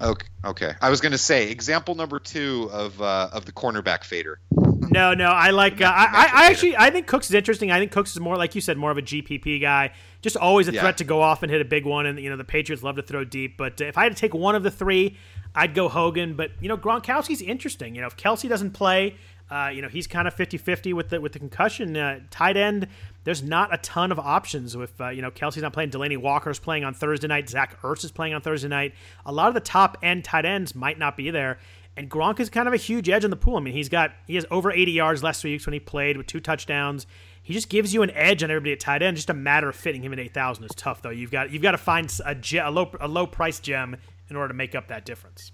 Okay. 0.00 0.26
Okay. 0.44 0.72
I 0.80 0.90
was 0.90 1.00
going 1.00 1.12
to 1.12 1.18
say 1.18 1.50
example 1.50 1.94
number 1.94 2.18
two 2.18 2.68
of 2.72 3.00
uh, 3.00 3.30
of 3.32 3.46
the 3.46 3.52
cornerback 3.52 4.04
fader. 4.04 4.38
No, 4.50 5.14
no. 5.14 5.26
I 5.26 5.50
like. 5.50 5.80
Uh, 5.80 5.86
I, 5.86 6.30
I 6.32 6.50
actually. 6.50 6.76
I 6.76 6.90
think 6.90 7.06
Cooks 7.06 7.28
is 7.28 7.34
interesting. 7.34 7.70
I 7.70 7.78
think 7.78 7.92
Cooks 7.92 8.10
is 8.10 8.20
more 8.20 8.36
like 8.36 8.54
you 8.54 8.60
said, 8.60 8.76
more 8.76 8.90
of 8.90 8.98
a 8.98 9.02
GPP 9.02 9.60
guy. 9.60 9.92
Just 10.20 10.36
always 10.36 10.68
a 10.68 10.72
yeah. 10.72 10.82
threat 10.82 10.98
to 10.98 11.04
go 11.04 11.22
off 11.22 11.42
and 11.42 11.50
hit 11.50 11.60
a 11.60 11.64
big 11.64 11.86
one. 11.86 12.06
And 12.06 12.20
you 12.20 12.28
know 12.28 12.36
the 12.36 12.44
Patriots 12.44 12.82
love 12.82 12.96
to 12.96 13.02
throw 13.02 13.24
deep. 13.24 13.56
But 13.56 13.80
if 13.80 13.96
I 13.96 14.02
had 14.02 14.14
to 14.14 14.20
take 14.20 14.34
one 14.34 14.54
of 14.54 14.62
the 14.62 14.70
three, 14.70 15.16
I'd 15.54 15.74
go 15.74 15.88
Hogan. 15.88 16.34
But 16.34 16.50
you 16.60 16.68
know 16.68 16.76
Gronkowski's 16.76 17.40
interesting. 17.40 17.94
You 17.94 18.02
know 18.02 18.06
if 18.06 18.16
Kelce 18.16 18.48
doesn't 18.48 18.72
play, 18.72 19.16
uh, 19.50 19.70
you 19.72 19.82
know 19.82 19.88
he's 19.88 20.06
kind 20.06 20.26
of 20.26 20.34
50-50 20.34 20.92
with 20.92 21.10
the 21.10 21.20
with 21.20 21.32
the 21.32 21.38
concussion. 21.38 21.96
Uh, 21.96 22.20
tight 22.30 22.56
end 22.56 22.88
there's 23.26 23.42
not 23.42 23.74
a 23.74 23.78
ton 23.78 24.12
of 24.12 24.20
options 24.20 24.76
with 24.76 25.00
uh, 25.00 25.08
you 25.08 25.20
know 25.20 25.32
Kelce's 25.32 25.62
not 25.62 25.72
playing, 25.72 25.90
Delanie 25.90 26.16
Walker's 26.16 26.60
playing 26.60 26.84
on 26.84 26.94
Thursday 26.94 27.26
night, 27.26 27.48
Zach 27.48 27.80
Ertz 27.82 28.04
is 28.04 28.12
playing 28.12 28.34
on 28.34 28.40
Thursday 28.40 28.68
night. 28.68 28.94
A 29.26 29.32
lot 29.32 29.48
of 29.48 29.54
the 29.54 29.60
top 29.60 29.98
end 30.00 30.24
tight 30.24 30.44
ends 30.44 30.76
might 30.76 30.96
not 30.96 31.16
be 31.16 31.30
there, 31.30 31.58
and 31.96 32.08
Gronk 32.08 32.38
is 32.38 32.48
kind 32.48 32.68
of 32.68 32.74
a 32.74 32.76
huge 32.76 33.08
edge 33.08 33.24
in 33.24 33.30
the 33.30 33.36
pool. 33.36 33.56
I 33.56 33.60
mean, 33.60 33.74
he's 33.74 33.88
got 33.88 34.12
he 34.28 34.36
has 34.36 34.46
over 34.48 34.70
80 34.70 34.92
yards 34.92 35.24
last 35.24 35.40
three 35.40 35.50
weeks 35.52 35.66
when 35.66 35.72
he 35.72 35.80
played 35.80 36.16
with 36.16 36.28
two 36.28 36.38
touchdowns. 36.38 37.06
He 37.42 37.52
just 37.52 37.68
gives 37.68 37.92
you 37.92 38.02
an 38.02 38.10
edge 38.12 38.44
on 38.44 38.50
everybody 38.50 38.72
at 38.72 38.80
tight 38.80 39.02
end. 39.02 39.16
Just 39.16 39.30
a 39.30 39.34
matter 39.34 39.68
of 39.68 39.74
fitting 39.74 40.02
him 40.02 40.12
at 40.12 40.20
8,000 40.20 40.64
is 40.64 40.70
tough 40.76 41.02
though. 41.02 41.10
You've 41.10 41.32
got 41.32 41.50
you've 41.50 41.62
got 41.62 41.72
to 41.72 41.78
find 41.78 42.12
a, 42.24 42.36
a 42.58 42.70
low 42.70 42.92
a 43.00 43.08
low 43.08 43.26
price 43.26 43.58
gem 43.58 43.96
in 44.30 44.36
order 44.36 44.48
to 44.48 44.54
make 44.54 44.76
up 44.76 44.86
that 44.86 45.04
difference. 45.04 45.50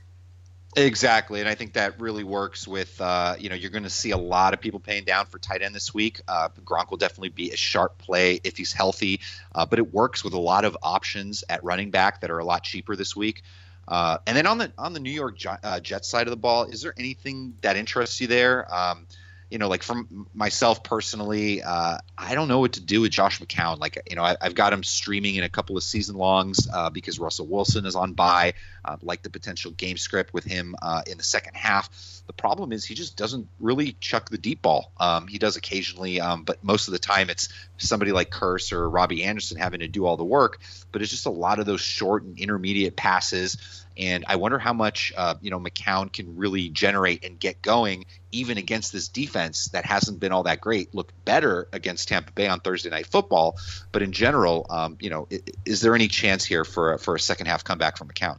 Exactly, 0.75 1.41
and 1.41 1.49
I 1.49 1.55
think 1.55 1.75
that 1.75 2.01
really 2.01 2.25
works 2.25 2.67
with 2.67 2.99
uh, 2.99 3.37
you 3.39 3.51
know 3.51 3.55
you're 3.55 3.71
going 3.71 3.83
to 3.83 3.91
see 3.91 4.11
a 4.13 4.17
lot 4.17 4.55
of 4.55 4.61
people 4.61 4.81
paying 4.81 5.05
down 5.05 5.27
for 5.27 5.39
tight 5.39 5.61
end 5.61 5.75
this 5.75 5.93
week. 5.93 6.23
Uh, 6.27 6.49
Gronk 6.65 6.89
will 6.89 6.97
definitely 6.97 7.29
be 7.29 7.51
a 7.51 7.57
sharp 7.57 7.99
play 7.99 8.41
if 8.43 8.57
he's 8.57 8.73
healthy, 8.73 9.21
uh, 9.55 9.67
but 9.67 9.79
it 9.79 9.93
works 9.93 10.25
with 10.25 10.33
a 10.33 10.39
lot 10.39 10.65
of 10.65 10.79
options 10.83 11.45
at 11.51 11.63
running 11.63 11.91
back 11.91 12.23
that 12.23 12.31
are 12.31 12.39
a 12.39 12.45
lot 12.45 12.63
cheaper 12.63 12.97
this 12.97 13.15
week. 13.15 13.43
Uh, 13.87 14.17
and 14.27 14.35
then 14.35 14.47
on 14.47 14.57
the 14.57 14.73
on 14.79 14.95
the 14.95 15.01
New 15.01 15.11
York 15.11 15.37
uh, 15.63 15.79
Jets 15.81 16.09
side 16.09 16.27
of 16.27 16.31
the 16.31 16.39
ball, 16.39 16.65
is 16.65 16.81
there 16.81 16.95
anything 16.97 17.55
that 17.61 17.77
interests 17.77 18.19
you 18.23 18.27
there? 18.27 18.75
Um, 18.75 19.07
you 19.53 19.59
know, 19.59 19.69
like 19.69 19.83
from 19.83 20.27
myself 20.33 20.83
personally, 20.83 21.63
uh, 21.63 21.99
I 22.17 22.35
don't 22.35 22.49
know 22.49 22.61
what 22.61 22.73
to 22.73 22.81
do 22.81 23.03
with 23.03 23.13
Josh 23.13 23.39
McCown. 23.39 23.79
Like, 23.79 24.03
you 24.09 24.17
know, 24.17 24.23
I, 24.23 24.35
have 24.41 24.55
got 24.55 24.73
him 24.73 24.83
streaming 24.83 25.35
in 25.35 25.45
a 25.45 25.51
couple 25.51 25.77
of 25.77 25.83
season 25.83 26.17
longs 26.17 26.67
uh, 26.73 26.89
because 26.89 27.19
Russell 27.19 27.47
Wilson 27.47 27.85
is 27.85 27.95
on 27.95 28.15
bye. 28.15 28.55
Uh, 28.83 28.97
like 29.03 29.21
the 29.21 29.29
potential 29.29 29.71
game 29.71 29.99
script 29.99 30.33
with 30.33 30.45
him 30.45 30.75
uh, 30.81 31.03
in 31.07 31.19
the 31.19 31.23
second 31.23 31.55
half. 31.55 31.91
The 32.37 32.43
problem 32.43 32.73
is 32.73 32.85
he 32.85 32.95
just 32.95 33.17
doesn't 33.17 33.49
really 33.61 33.97
chuck 34.01 34.31
the 34.31 34.39
deep 34.39 34.63
ball. 34.63 34.93
Um, 34.99 35.29
he 35.29 35.39
does 35.39 35.57
occasionally, 35.57 36.21
um, 36.21 36.45
but 36.45 36.63
most 36.65 36.89
of 36.89 36.93
the 36.93 36.99
time 36.99 37.31
it's 37.31 37.49
somebody 37.79 38.13
like 38.13 38.31
Kearse 38.31 38.73
or 38.73 38.89
Robbie 38.89 39.25
Anderson 39.25 39.59
having 39.59 39.81
to 39.81 39.89
do 39.89 40.07
all 40.07 40.17
the 40.17 40.25
work. 40.25 40.61
But 40.91 41.03
it's 41.03 41.11
just 41.11 41.27
a 41.27 41.31
lot 41.31 41.59
of 41.59 41.67
those 41.67 41.81
short 41.81 42.25
and 42.25 42.39
intermediate 42.39 42.97
passes 42.97 43.83
and 43.97 44.25
I 44.27 44.37
wonder 44.37 44.59
how 44.59 44.73
much 44.73 45.13
uh, 45.17 45.35
you 45.41 45.51
know 45.51 45.61
McCown 45.61 46.13
can 46.13 46.37
really 46.37 46.69
generate 46.69 47.25
and 47.25 47.39
get 47.39 47.63
going, 47.63 48.07
even 48.31 48.59
against 48.59 48.93
this 48.93 49.09
defense 49.09 49.67
that 49.69 49.85
hasn't 49.85 50.21
been 50.21 50.33
all 50.33 50.45
that 50.45 50.61
great. 50.61 50.95
Looked 50.95 51.25
better 51.25 51.69
against 51.73 52.09
Tampa 52.09 52.33
Bay 52.33 52.49
on 52.49 52.61
Thursday 52.61 52.91
Night 52.91 53.07
Football, 53.07 53.57
but 53.91 54.03
in 54.03 54.13
general, 54.13 54.67
um, 54.71 54.97
you 55.01 55.11
know, 55.11 55.27
is, 55.31 55.43
is, 55.65 55.81
there 55.81 55.95
any 55.95 56.09
chance 56.09 56.45
here 56.45 56.65
for 56.65 56.99
for 56.99 57.15
a 57.15 57.21
second 57.21 57.47
half 57.47 57.65
comeback 57.65 57.97
from 57.97 58.09
McCown? 58.09 58.39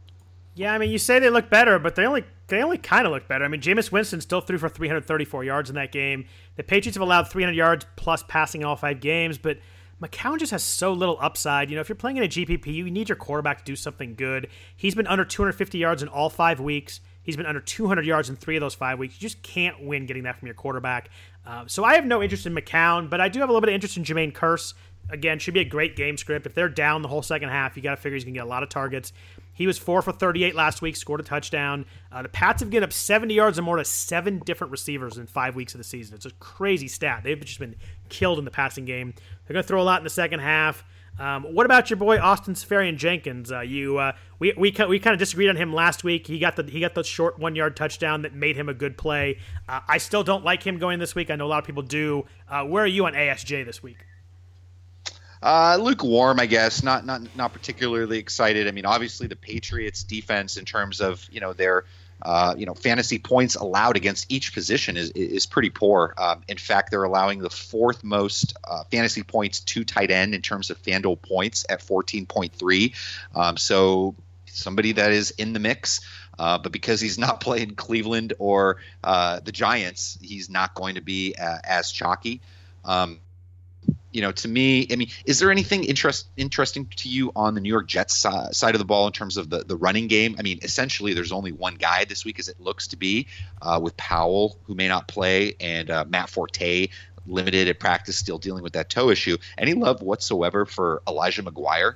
Yeah, 0.56 0.74
I 0.74 0.78
mean, 0.78 0.92
you 0.92 1.00
say 1.00 1.20
they 1.20 1.30
look 1.30 1.50
better, 1.50 1.80
but 1.80 1.96
they 1.96 2.06
only 2.06 2.24
they 2.48 2.62
only 2.62 2.78
kind 2.78 3.08
of 3.08 3.14
look 3.14 3.28
better. 3.28 3.46
I 3.46 3.48
mean, 3.48 3.62
Jameis 3.62 3.92
Winston 3.92 4.22
still 4.22 4.42
threw 4.42 4.58
for 4.58 4.70
334 4.70 5.44
yards 5.44 5.70
in 5.70 5.76
that 5.76 5.92
game. 5.92 6.26
The 6.56 6.64
Patriots 6.64 6.96
have 6.96 7.02
allowed 7.02 7.30
300 7.30 7.56
yards 7.56 7.86
plus 7.96 8.24
passing 8.28 8.62
in 8.62 8.68
all 8.68 8.76
five 8.76 9.00
games, 9.00 9.38
but 9.38 9.58
McCown 10.02 10.38
just 10.38 10.52
has 10.52 10.64
so 10.64 10.94
little 10.94 11.18
upside. 11.22 11.70
You 11.70 11.76
know, 11.76 11.82
if 11.82 11.90
you're 11.90 11.96
playing 11.96 12.18
in 12.18 12.24
a 12.24 12.28
GPP, 12.28 12.68
you 12.68 12.92
need 12.92 13.10
your 13.10 13.16
quarterback 13.16 13.60
to 13.60 13.64
do 13.64 13.76
something 13.76 14.16
good. 14.16 14.50
He's 14.76 14.94
been 14.94 15.08
under 15.08 15.26
250 15.26 15.78
yards 15.78 16.04
in 16.04 16.10
all 16.10 16.30
five 16.30 16.60
weeks. 16.60 17.00
He's 17.24 17.38
been 17.38 17.46
under 17.46 17.62
200 17.62 18.06
yards 18.06 18.30
in 18.30 18.36
three 18.36 18.58
of 18.58 18.62
those 18.62 18.76
five 18.76 19.00
weeks. 19.00 19.16
You 19.16 19.22
just 19.22 19.42
can't 19.42 19.82
win 19.82 20.06
getting 20.06 20.24
that 20.24 20.38
from 20.38 20.48
your 20.48 20.56
quarterback. 20.56 21.10
Uh, 21.46 21.64
so 21.68 21.84
I 21.84 21.96
have 21.96 22.06
no 22.06 22.22
interest 22.22 22.46
in 22.46 22.54
McCown, 22.54 23.10
but 23.10 23.22
I 23.22 23.30
do 23.30 23.40
have 23.40 23.50
a 23.50 23.52
little 23.52 23.62
bit 23.62 23.70
of 23.70 23.76
interest 23.76 23.96
in 23.96 24.04
Jermaine 24.04 24.34
Kearse. 24.34 24.74
Again, 25.10 25.40
should 25.40 25.54
be 25.54 25.62
a 25.62 25.66
great 25.66 25.96
game 25.96 26.18
script. 26.18 26.46
If 26.46 26.54
they're 26.54 26.70
down 26.70 27.02
the 27.02 27.08
whole 27.08 27.22
second 27.22 27.50
half, 27.50 27.76
you 27.78 27.84
got 27.84 27.92
to 27.92 27.98
figure 27.98 28.16
he's 28.16 28.26
going 28.26 28.34
to 28.34 28.40
get 28.40 28.46
a 28.46 28.50
lot 28.50 28.64
of 28.64 28.70
targets. 28.70 29.14
He 29.54 29.68
was 29.68 29.78
four 29.78 30.02
for 30.02 30.12
38 30.12 30.56
last 30.56 30.82
week, 30.82 30.96
scored 30.96 31.20
a 31.20 31.24
touchdown. 31.24 31.86
Uh, 32.12 32.24
the 32.24 32.30
Pats 32.30 32.62
have 32.62 32.72
given 32.72 32.84
up 32.84 32.94
70 32.94 33.34
yards 33.34 33.60
or 33.60 33.62
more 33.62 33.78
to 33.78 33.86
seven 33.86 34.40
different 34.40 34.72
receivers 34.72 35.18
in 35.18 35.28
five 35.28 35.56
weeks 35.56 35.74
of 35.74 35.78
the 35.78 35.84
season. 35.84 36.16
It's 36.16 36.26
a 36.26 36.32
crazy 36.32 36.88
stat. 36.88 37.22
They've 37.24 37.40
just 37.40 37.60
been 37.60 37.76
killed 38.10 38.40
in 38.40 38.46
the 38.46 38.52
passing 38.52 38.86
game. 38.86 39.14
They're 39.46 39.54
going 39.54 39.64
to 39.64 39.68
throw 39.68 39.82
a 39.82 39.84
lot 39.84 40.00
in 40.00 40.04
the 40.04 40.10
second 40.10 40.40
half. 40.40 40.84
Um, 41.20 41.44
what 41.44 41.66
about 41.66 41.90
your 41.90 41.98
boy 41.98 42.20
Austin 42.20 42.56
Seferian 42.56 42.98
Jenkins? 42.98 43.52
Uh, 43.52 43.60
you 43.60 44.00
uh, 44.00 44.14
we 44.40 44.54
we 44.58 44.76
we 44.90 45.00
kind 45.00 45.14
of 45.14 45.20
disagreed 45.20 45.50
on 45.50 45.56
him 45.56 45.72
last 45.72 46.04
week. 46.04 46.26
He 46.26 46.40
got 46.40 46.56
the 46.56 46.64
he 46.64 46.80
got 46.80 46.96
the 46.96 47.04
short 47.04 47.38
one 47.38 47.56
yard 47.56 47.76
touchdown 47.76 48.24
that 48.24 48.34
made 48.34 48.56
him 48.56 48.68
a 48.68 48.74
good 48.74 48.98
play. 48.98 49.38
Uh, 49.70 49.82
I 49.88 50.00
still 50.00 50.24
don't 50.24 50.44
like 50.44 50.64
him 50.64 50.80
going 50.80 50.98
this 50.98 51.14
week. 51.14 51.30
I 51.30 51.36
know 51.36 51.46
a 51.46 51.50
lot 51.50 51.60
of 51.60 51.66
people 51.66 51.84
do. 51.84 52.26
Uh, 52.50 52.64
where 52.64 52.84
are 52.84 52.88
you 52.88 53.06
on 53.06 53.14
ASJ 53.14 53.64
this 53.64 53.84
week? 53.84 54.08
Uh, 55.44 55.78
lukewarm, 55.78 56.40
I 56.40 56.46
guess. 56.46 56.84
Not 56.84 57.06
not 57.06 57.36
not 57.36 57.52
particularly 57.52 58.18
excited. 58.18 58.66
I 58.70 58.72
mean, 58.72 58.86
obviously 58.86 59.28
the 59.28 59.36
Patriots' 59.36 60.04
defense 60.04 60.56
in 60.56 60.64
terms 60.64 61.02
of 61.02 61.28
you 61.30 61.42
know 61.42 61.52
their 61.52 61.84
uh, 62.22 62.56
you 62.58 62.66
know 62.66 62.74
fantasy 62.74 63.20
points 63.20 63.56
allowed 63.56 63.98
against 63.98 64.32
each 64.32 64.54
position 64.54 64.96
is 64.96 65.10
is 65.12 65.46
pretty 65.46 65.70
poor. 65.70 66.14
Um, 66.18 66.44
in 66.48 66.58
fact, 66.58 66.92
they're 66.92 67.04
allowing 67.04 67.40
the 67.40 67.50
fourth 67.50 68.06
most 68.06 68.56
uh, 68.64 68.86
fantasy 68.86 69.22
points 69.22 69.60
to 69.60 69.84
tight 69.84 70.12
end 70.12 70.34
in 70.34 70.42
terms 70.42 70.70
of 70.70 70.82
FanDuel 70.82 71.22
points 71.22 71.66
at 71.68 71.82
14.3. 71.82 72.94
Um, 73.36 73.58
so 73.58 74.16
somebody 74.46 74.94
that 74.94 75.12
is 75.12 75.32
in 75.32 75.52
the 75.52 75.60
mix. 75.60 76.00
Uh, 76.40 76.58
but 76.58 76.72
because 76.72 77.02
he's 77.02 77.18
not 77.20 77.40
playing 77.42 77.76
Cleveland 77.76 78.34
or 78.40 78.78
uh, 79.04 79.42
the 79.42 79.52
Giants, 79.52 80.18
he's 80.22 80.50
not 80.50 80.74
going 80.74 80.96
to 80.96 81.02
be 81.02 81.36
uh, 81.36 81.58
as 81.66 81.92
chalky. 81.92 82.40
Um, 82.86 83.20
you 84.14 84.22
know, 84.22 84.32
to 84.32 84.48
me, 84.48 84.88
I 84.92 84.96
mean, 84.96 85.10
is 85.26 85.40
there 85.40 85.52
anything 85.52 85.84
interest, 85.84 86.28
interesting 86.38 86.86
to 86.98 87.10
you 87.10 87.32
on 87.36 87.56
the 87.56 87.62
New 87.62 87.70
York 87.70 87.88
Jets 87.88 88.16
side 88.16 88.76
of 88.76 88.80
the 88.80 88.86
ball 88.86 89.08
in 89.08 89.14
terms 89.14 89.38
of 89.38 89.50
the, 89.50 89.64
the 89.64 89.76
running 89.76 90.08
game? 90.08 90.36
I 90.38 90.44
mean, 90.44 90.60
essentially, 90.62 91.14
there's 91.14 91.32
only 91.32 91.52
one 91.52 91.76
guy 91.76 92.06
this 92.06 92.24
week, 92.24 92.40
as 92.40 92.48
it 92.48 92.60
looks 92.60 92.88
to 92.90 92.96
be, 92.96 93.28
uh, 93.62 93.80
with 93.82 93.98
Powell, 93.98 94.58
who 94.66 94.76
may 94.76 94.88
not 94.88 95.08
play, 95.08 95.56
and 95.60 95.90
uh, 95.90 96.06
Matt 96.08 96.30
Forte, 96.30 96.88
limited 97.26 97.68
at 97.68 97.80
practice, 97.80 98.18
still 98.18 98.38
dealing 98.38 98.64
with 98.64 98.74
that 98.74 98.90
toe 98.90 99.10
issue. 99.10 99.38
Any 99.58 99.74
love 99.74 100.02
whatsoever 100.02 100.66
for 100.66 101.02
Elijah 101.08 101.42
McGuire? 101.42 101.96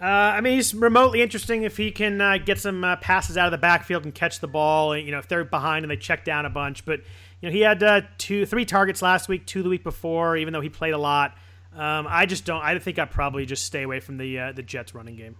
Uh, 0.00 0.04
I 0.04 0.40
mean, 0.40 0.54
he's 0.54 0.74
remotely 0.74 1.22
interesting 1.22 1.64
if 1.64 1.76
he 1.76 1.90
can 1.90 2.20
uh, 2.20 2.38
get 2.38 2.58
some 2.60 2.84
uh, 2.84 2.96
passes 2.96 3.36
out 3.36 3.46
of 3.46 3.50
the 3.50 3.58
backfield 3.58 4.04
and 4.04 4.14
catch 4.14 4.38
the 4.38 4.46
ball. 4.46 4.96
You 4.96 5.10
know, 5.10 5.18
if 5.18 5.26
they're 5.26 5.44
behind 5.44 5.84
and 5.84 5.90
they 5.90 5.96
check 5.96 6.24
down 6.24 6.46
a 6.46 6.50
bunch, 6.50 6.84
but 6.84 7.00
you 7.40 7.48
know, 7.48 7.52
he 7.52 7.60
had 7.60 7.82
uh, 7.82 8.02
two, 8.18 8.46
three 8.46 8.64
targets 8.64 9.02
last 9.02 9.28
week, 9.28 9.46
two 9.46 9.62
the 9.62 9.68
week 9.68 9.84
before. 9.84 10.36
Even 10.36 10.52
though 10.52 10.60
he 10.60 10.68
played 10.68 10.94
a 10.94 10.98
lot, 10.98 11.36
um, 11.74 12.06
I 12.08 12.26
just 12.26 12.44
don't. 12.44 12.62
I 12.62 12.78
think 12.78 12.98
I'd 12.98 13.10
probably 13.10 13.46
just 13.46 13.64
stay 13.64 13.82
away 13.82 14.00
from 14.00 14.18
the 14.18 14.38
uh, 14.38 14.52
the 14.52 14.62
Jets 14.62 14.94
running 14.94 15.16
game. 15.16 15.36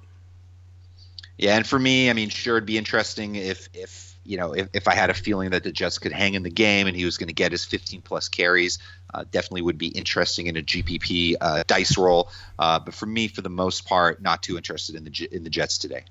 Yeah, 1.37 1.57
and 1.57 1.67
for 1.67 1.79
me, 1.79 2.11
I 2.11 2.13
mean, 2.13 2.29
sure, 2.31 2.57
it'd 2.57 2.67
be 2.67 2.79
interesting 2.79 3.37
if 3.37 3.69
if 3.75 4.17
you 4.25 4.37
know 4.37 4.53
if, 4.53 4.69
if 4.73 4.89
I 4.89 4.95
had 4.95 5.11
a 5.11 5.15
feeling 5.15 5.51
that 5.51 5.65
the 5.65 5.73
Jets 5.73 5.99
could 5.99 6.13
hang 6.13 6.35
in 6.35 6.43
the 6.43 6.51
game 6.51 6.87
and 6.87 6.97
he 6.97 7.05
was 7.05 7.17
going 7.17 7.29
to 7.29 7.35
get 7.35 7.53
his 7.53 7.65
15 7.65 8.03
plus 8.03 8.29
carries. 8.29 8.79
Uh, 9.13 9.25
definitely 9.31 9.63
would 9.63 9.79
be 9.79 9.89
interesting 9.89 10.49
in 10.49 10.57
a 10.57 10.63
GPP 10.63 11.37
uh, 11.41 11.63
dice 11.67 11.97
roll. 11.97 12.31
Uh, 12.59 12.79
but 12.79 12.93
for 12.93 13.07
me, 13.07 13.27
for 13.29 13.41
the 13.41 13.49
most 13.49 13.87
part, 13.87 14.21
not 14.21 14.43
too 14.43 14.57
interested 14.57 14.97
in 14.97 15.05
the 15.05 15.29
in 15.33 15.45
the 15.45 15.51
Jets 15.51 15.79
today. 15.79 16.05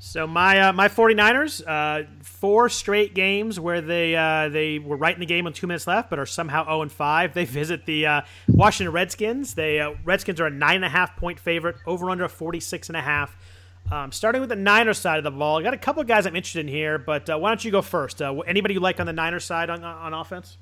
So 0.00 0.28
my 0.28 0.60
uh, 0.60 0.72
my 0.72 0.88
49ers, 0.88 1.62
uh, 1.66 2.06
four 2.22 2.68
straight 2.68 3.14
games 3.14 3.58
where 3.58 3.80
they 3.80 4.14
uh, 4.14 4.48
they 4.48 4.78
were 4.78 4.96
right 4.96 5.12
in 5.12 5.18
the 5.18 5.26
game 5.26 5.44
with 5.44 5.54
two 5.54 5.66
minutes 5.66 5.88
left, 5.88 6.08
but 6.08 6.20
are 6.20 6.26
somehow 6.26 6.64
0 6.64 6.82
and 6.82 6.92
5. 6.92 7.34
They 7.34 7.44
visit 7.44 7.84
the 7.84 8.06
uh, 8.06 8.20
Washington 8.48 8.92
Redskins. 8.92 9.54
They 9.54 9.80
uh, 9.80 9.94
Redskins 10.04 10.40
are 10.40 10.46
a 10.46 10.50
nine 10.50 10.76
and 10.76 10.84
a 10.84 10.88
half 10.88 11.16
point 11.16 11.40
favorite, 11.40 11.76
over 11.84 12.10
under 12.10 12.28
46 12.28 12.88
and 12.88 12.96
a 12.96 13.02
half. 13.02 13.36
Um, 13.90 14.12
starting 14.12 14.40
with 14.40 14.50
the 14.50 14.56
Niners 14.56 14.98
side 14.98 15.18
of 15.18 15.24
the 15.24 15.30
ball, 15.30 15.58
I 15.58 15.62
got 15.62 15.74
a 15.74 15.78
couple 15.78 16.02
of 16.02 16.06
guys 16.06 16.26
I'm 16.26 16.36
interested 16.36 16.60
in 16.60 16.68
here, 16.68 16.98
but 16.98 17.28
uh, 17.28 17.38
why 17.38 17.48
don't 17.48 17.64
you 17.64 17.70
go 17.72 17.82
first? 17.82 18.22
anybody 18.22 18.74
you 18.74 18.80
like 18.80 19.00
on 19.00 19.06
the 19.06 19.12
Niners 19.12 19.44
side 19.44 19.68
on 19.68 19.82
on 19.82 20.14
offense? 20.14 20.58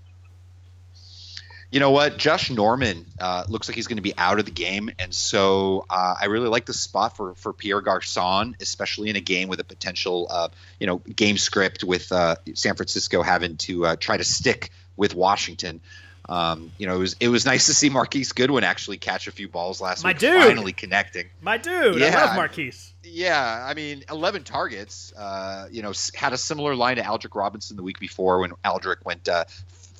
You 1.70 1.80
know 1.80 1.90
what? 1.90 2.16
Josh 2.16 2.50
Norman 2.50 3.06
uh, 3.20 3.44
looks 3.48 3.68
like 3.68 3.74
he's 3.74 3.86
going 3.86 3.96
to 3.96 4.02
be 4.02 4.16
out 4.16 4.38
of 4.38 4.44
the 4.44 4.50
game, 4.50 4.90
and 4.98 5.12
so 5.12 5.84
uh, 5.90 6.14
I 6.20 6.26
really 6.26 6.48
like 6.48 6.66
the 6.66 6.74
spot 6.74 7.16
for 7.16 7.34
for 7.34 7.52
Pierre 7.52 7.80
Garcon, 7.80 8.56
especially 8.60 9.10
in 9.10 9.16
a 9.16 9.20
game 9.20 9.48
with 9.48 9.60
a 9.60 9.64
potential, 9.64 10.28
uh, 10.30 10.48
you 10.78 10.86
know, 10.86 10.98
game 10.98 11.36
script 11.36 11.84
with 11.84 12.12
uh, 12.12 12.36
San 12.54 12.76
Francisco 12.76 13.22
having 13.22 13.56
to 13.58 13.86
uh, 13.86 13.96
try 13.96 14.16
to 14.16 14.24
stick 14.24 14.70
with 14.96 15.14
Washington. 15.14 15.80
Um, 16.28 16.72
you 16.76 16.86
know, 16.86 16.96
it 16.96 16.98
was 16.98 17.16
it 17.20 17.28
was 17.28 17.46
nice 17.46 17.66
to 17.66 17.74
see 17.74 17.88
Marquise 17.88 18.32
Goodwin 18.32 18.64
actually 18.64 18.96
catch 18.96 19.28
a 19.28 19.32
few 19.32 19.48
balls 19.48 19.80
last 19.80 20.02
My 20.02 20.10
week, 20.10 20.18
dude. 20.18 20.42
finally 20.42 20.72
connecting. 20.72 21.28
My 21.40 21.56
dude, 21.56 22.00
yeah. 22.00 22.18
I 22.18 22.24
love 22.26 22.36
Marquise. 22.36 22.92
Yeah, 23.04 23.64
I 23.68 23.74
mean, 23.74 24.02
11 24.10 24.42
targets. 24.42 25.12
Uh, 25.16 25.68
you 25.70 25.82
know, 25.82 25.92
had 26.14 26.32
a 26.32 26.36
similar 26.36 26.74
line 26.74 26.96
to 26.96 27.02
Aldrick 27.02 27.36
Robinson 27.36 27.76
the 27.76 27.84
week 27.84 28.00
before 28.00 28.40
when 28.40 28.50
Aldrick 28.64 29.04
went 29.04 29.28
uh, 29.28 29.44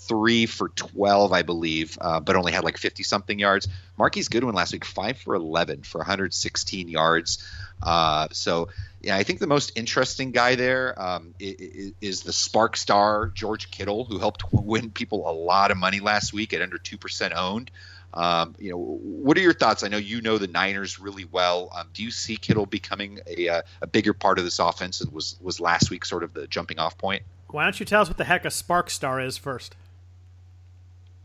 three 0.08 0.46
for 0.46 0.68
12, 0.70 1.32
I 1.32 1.42
believe, 1.42 1.98
uh, 2.00 2.20
but 2.20 2.36
only 2.36 2.52
had 2.52 2.64
like 2.64 2.78
50 2.78 3.02
something 3.02 3.38
yards. 3.38 3.68
Marquise 3.98 4.28
Goodwin 4.28 4.54
last 4.54 4.72
week, 4.72 4.84
five 4.84 5.18
for 5.18 5.34
11 5.34 5.82
for 5.82 5.98
116 5.98 6.88
yards. 6.88 7.46
Uh, 7.82 8.28
so, 8.32 8.68
yeah, 9.02 9.16
I 9.16 9.22
think 9.22 9.38
the 9.38 9.46
most 9.46 9.72
interesting 9.76 10.32
guy 10.32 10.54
there 10.54 11.00
um, 11.00 11.34
is, 11.38 11.92
is, 12.00 12.22
the 12.22 12.32
SPARQ 12.32 12.76
star, 12.76 13.28
George 13.28 13.70
Kittle, 13.70 14.04
who 14.04 14.18
helped 14.18 14.44
win 14.52 14.90
people 14.90 15.28
a 15.28 15.32
lot 15.32 15.70
of 15.70 15.76
money 15.76 16.00
last 16.00 16.32
week 16.32 16.52
at 16.52 16.62
under 16.62 16.78
2% 16.78 17.32
owned. 17.36 17.70
Um, 18.14 18.54
you 18.58 18.70
know, 18.70 18.78
what 18.78 19.36
are 19.36 19.42
your 19.42 19.52
thoughts? 19.52 19.82
I 19.82 19.88
know 19.88 19.98
you 19.98 20.22
know 20.22 20.38
the 20.38 20.46
Niners 20.46 20.98
really 20.98 21.26
well. 21.26 21.70
Um, 21.76 21.88
do 21.92 22.02
you 22.02 22.10
see 22.10 22.36
Kittle 22.36 22.64
becoming 22.64 23.20
a, 23.26 23.48
uh, 23.48 23.62
a 23.82 23.86
bigger 23.86 24.14
part 24.14 24.38
of 24.38 24.44
this 24.44 24.58
offense? 24.58 25.02
And 25.02 25.12
was 25.12 25.36
was 25.42 25.60
last 25.60 25.90
week 25.90 26.06
sort 26.06 26.22
of 26.22 26.32
the 26.32 26.46
jumping 26.46 26.78
off 26.78 26.96
point? 26.96 27.24
Why 27.48 27.64
don't 27.64 27.78
you 27.78 27.84
tell 27.84 28.02
us 28.02 28.08
what 28.08 28.16
the 28.16 28.24
heck 28.24 28.44
a 28.44 28.48
SPARQ 28.48 28.90
star 28.90 29.20
is 29.20 29.36
first? 29.36 29.76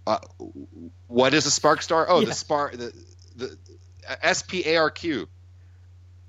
Uh, 0.07 0.17
what 1.07 1.33
is 1.33 1.45
a 1.45 1.49
SPARQ 1.49 1.81
star? 1.81 2.05
Oh, 2.09 2.19
yeah. 2.19 2.25
the 2.25 2.31
SPARQ 2.31 2.71
the 2.77 3.05
the 3.35 3.57
S 4.21 4.41
P 4.41 4.63
A 4.67 4.77
R 4.77 4.89
Q. 4.89 5.27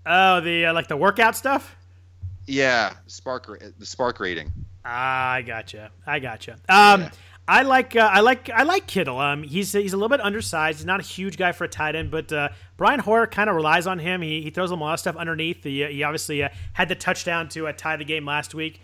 Oh, 0.05 0.41
the 0.41 0.67
uh, 0.67 0.75
like 0.75 0.89
the 0.89 0.97
workout 0.97 1.37
stuff. 1.37 1.77
Yeah, 2.47 2.95
SPARQ 3.09 3.79
the 3.79 3.85
SPARQ 3.85 4.21
rating. 4.21 4.53
Ah, 4.85 5.33
I 5.33 5.43
gotcha. 5.43 5.91
I 6.07 6.19
gotcha. 6.19 6.53
Um, 6.69 7.03
yeah. 7.03 7.11
I 7.49 7.63
like 7.63 7.97
uh, 7.97 8.09
I 8.13 8.21
like 8.21 8.51
I 8.51 8.63
like 8.63 8.87
Kittle. 8.87 9.19
Um, 9.19 9.43
he's 9.43 9.73
he's 9.73 9.93
a 9.93 9.97
little 9.97 10.09
bit 10.09 10.21
undersized. 10.21 10.79
He's 10.79 10.87
not 10.87 11.01
a 11.01 11.05
huge 11.05 11.37
guy 11.37 11.53
for 11.53 11.65
a 11.65 11.69
tight 11.69 11.97
end, 11.97 12.11
but 12.11 12.33
uh, 12.33 12.51
Brian 12.77 13.01
Hoyer 13.01 13.27
kind 13.27 13.51
of 13.51 13.57
relies 13.57 13.87
on 13.87 13.99
him. 13.99 14.23
He, 14.23 14.43
he 14.43 14.51
throws 14.51 14.71
him 14.71 14.81
a 14.81 14.85
lot 14.85 14.95
of 14.95 15.01
stuff 15.01 15.17
underneath. 15.17 15.65
He, 15.65 15.85
he 15.85 16.03
obviously 16.03 16.43
uh, 16.43 16.51
had 16.73 16.89
the 16.89 16.95
touchdown 16.95 17.49
to 17.51 17.67
uh, 17.67 17.73
tie 17.73 17.97
the 17.97 18.05
game 18.05 18.25
last 18.25 18.55
week. 18.55 18.81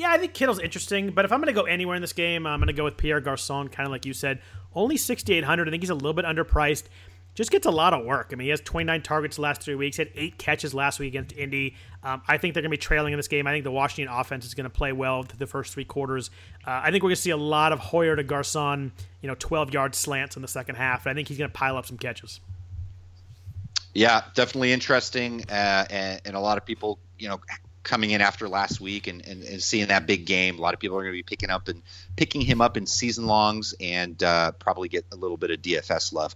Yeah, 0.00 0.12
I 0.12 0.16
think 0.16 0.32
Kittle's 0.32 0.58
interesting, 0.58 1.10
but 1.10 1.26
if 1.26 1.30
I'm 1.30 1.40
going 1.40 1.54
to 1.54 1.60
go 1.60 1.66
anywhere 1.66 1.94
in 1.94 2.00
this 2.00 2.14
game, 2.14 2.46
I'm 2.46 2.58
going 2.58 2.68
to 2.68 2.72
go 2.72 2.84
with 2.84 2.96
Pierre 2.96 3.20
Garcon, 3.20 3.68
kind 3.68 3.86
of 3.86 3.90
like 3.90 4.06
you 4.06 4.14
said. 4.14 4.40
Only 4.74 4.96
6,800. 4.96 5.68
I 5.68 5.70
think 5.70 5.82
he's 5.82 5.90
a 5.90 5.94
little 5.94 6.14
bit 6.14 6.24
underpriced. 6.24 6.84
Just 7.34 7.50
gets 7.50 7.66
a 7.66 7.70
lot 7.70 7.92
of 7.92 8.06
work. 8.06 8.30
I 8.32 8.36
mean, 8.36 8.46
he 8.46 8.48
has 8.48 8.62
29 8.62 9.02
targets 9.02 9.36
the 9.36 9.42
last 9.42 9.60
three 9.60 9.74
weeks. 9.74 9.98
Had 9.98 10.08
eight 10.14 10.38
catches 10.38 10.72
last 10.72 11.00
week 11.00 11.08
against 11.08 11.36
Indy. 11.36 11.76
Um, 12.02 12.22
I 12.26 12.38
think 12.38 12.54
they're 12.54 12.62
going 12.62 12.70
to 12.70 12.78
be 12.78 12.80
trailing 12.80 13.12
in 13.12 13.18
this 13.18 13.28
game. 13.28 13.46
I 13.46 13.50
think 13.50 13.64
the 13.64 13.70
Washington 13.70 14.10
offense 14.10 14.46
is 14.46 14.54
going 14.54 14.64
to 14.64 14.70
play 14.70 14.92
well 14.92 15.22
through 15.22 15.36
the 15.36 15.46
first 15.46 15.74
three 15.74 15.84
quarters. 15.84 16.30
Uh, 16.66 16.80
I 16.82 16.90
think 16.90 17.02
we're 17.02 17.10
going 17.10 17.16
to 17.16 17.20
see 17.20 17.28
a 17.28 17.36
lot 17.36 17.72
of 17.74 17.78
Hoyer 17.78 18.16
to 18.16 18.22
Garcon, 18.22 18.92
you 19.20 19.28
know, 19.28 19.36
12 19.38 19.74
yard 19.74 19.94
slants 19.94 20.34
in 20.34 20.40
the 20.40 20.48
second 20.48 20.76
half. 20.76 21.06
I 21.06 21.12
think 21.12 21.28
he's 21.28 21.36
going 21.36 21.50
to 21.50 21.54
pile 21.54 21.76
up 21.76 21.84
some 21.84 21.98
catches. 21.98 22.40
Yeah, 23.92 24.22
definitely 24.34 24.72
interesting, 24.72 25.44
uh, 25.50 25.84
and, 25.90 26.22
and, 26.24 26.36
a 26.36 26.40
lot 26.40 26.56
of 26.56 26.64
people, 26.64 27.00
you 27.18 27.28
know, 27.28 27.40
coming 27.82 28.10
in 28.10 28.20
after 28.20 28.48
last 28.48 28.80
week 28.80 29.06
and, 29.06 29.26
and, 29.26 29.42
and, 29.42 29.62
seeing 29.62 29.86
that 29.86 30.06
big 30.06 30.26
game. 30.26 30.58
A 30.58 30.60
lot 30.60 30.74
of 30.74 30.80
people 30.80 30.98
are 30.98 31.02
going 31.02 31.14
to 31.14 31.18
be 31.18 31.22
picking 31.22 31.50
up 31.50 31.68
and 31.68 31.82
picking 32.16 32.42
him 32.42 32.60
up 32.60 32.76
in 32.76 32.86
season 32.86 33.26
longs 33.26 33.74
and 33.80 34.22
uh, 34.22 34.52
probably 34.52 34.88
get 34.88 35.06
a 35.12 35.16
little 35.16 35.38
bit 35.38 35.50
of 35.50 35.62
DFS 35.62 36.12
love. 36.12 36.34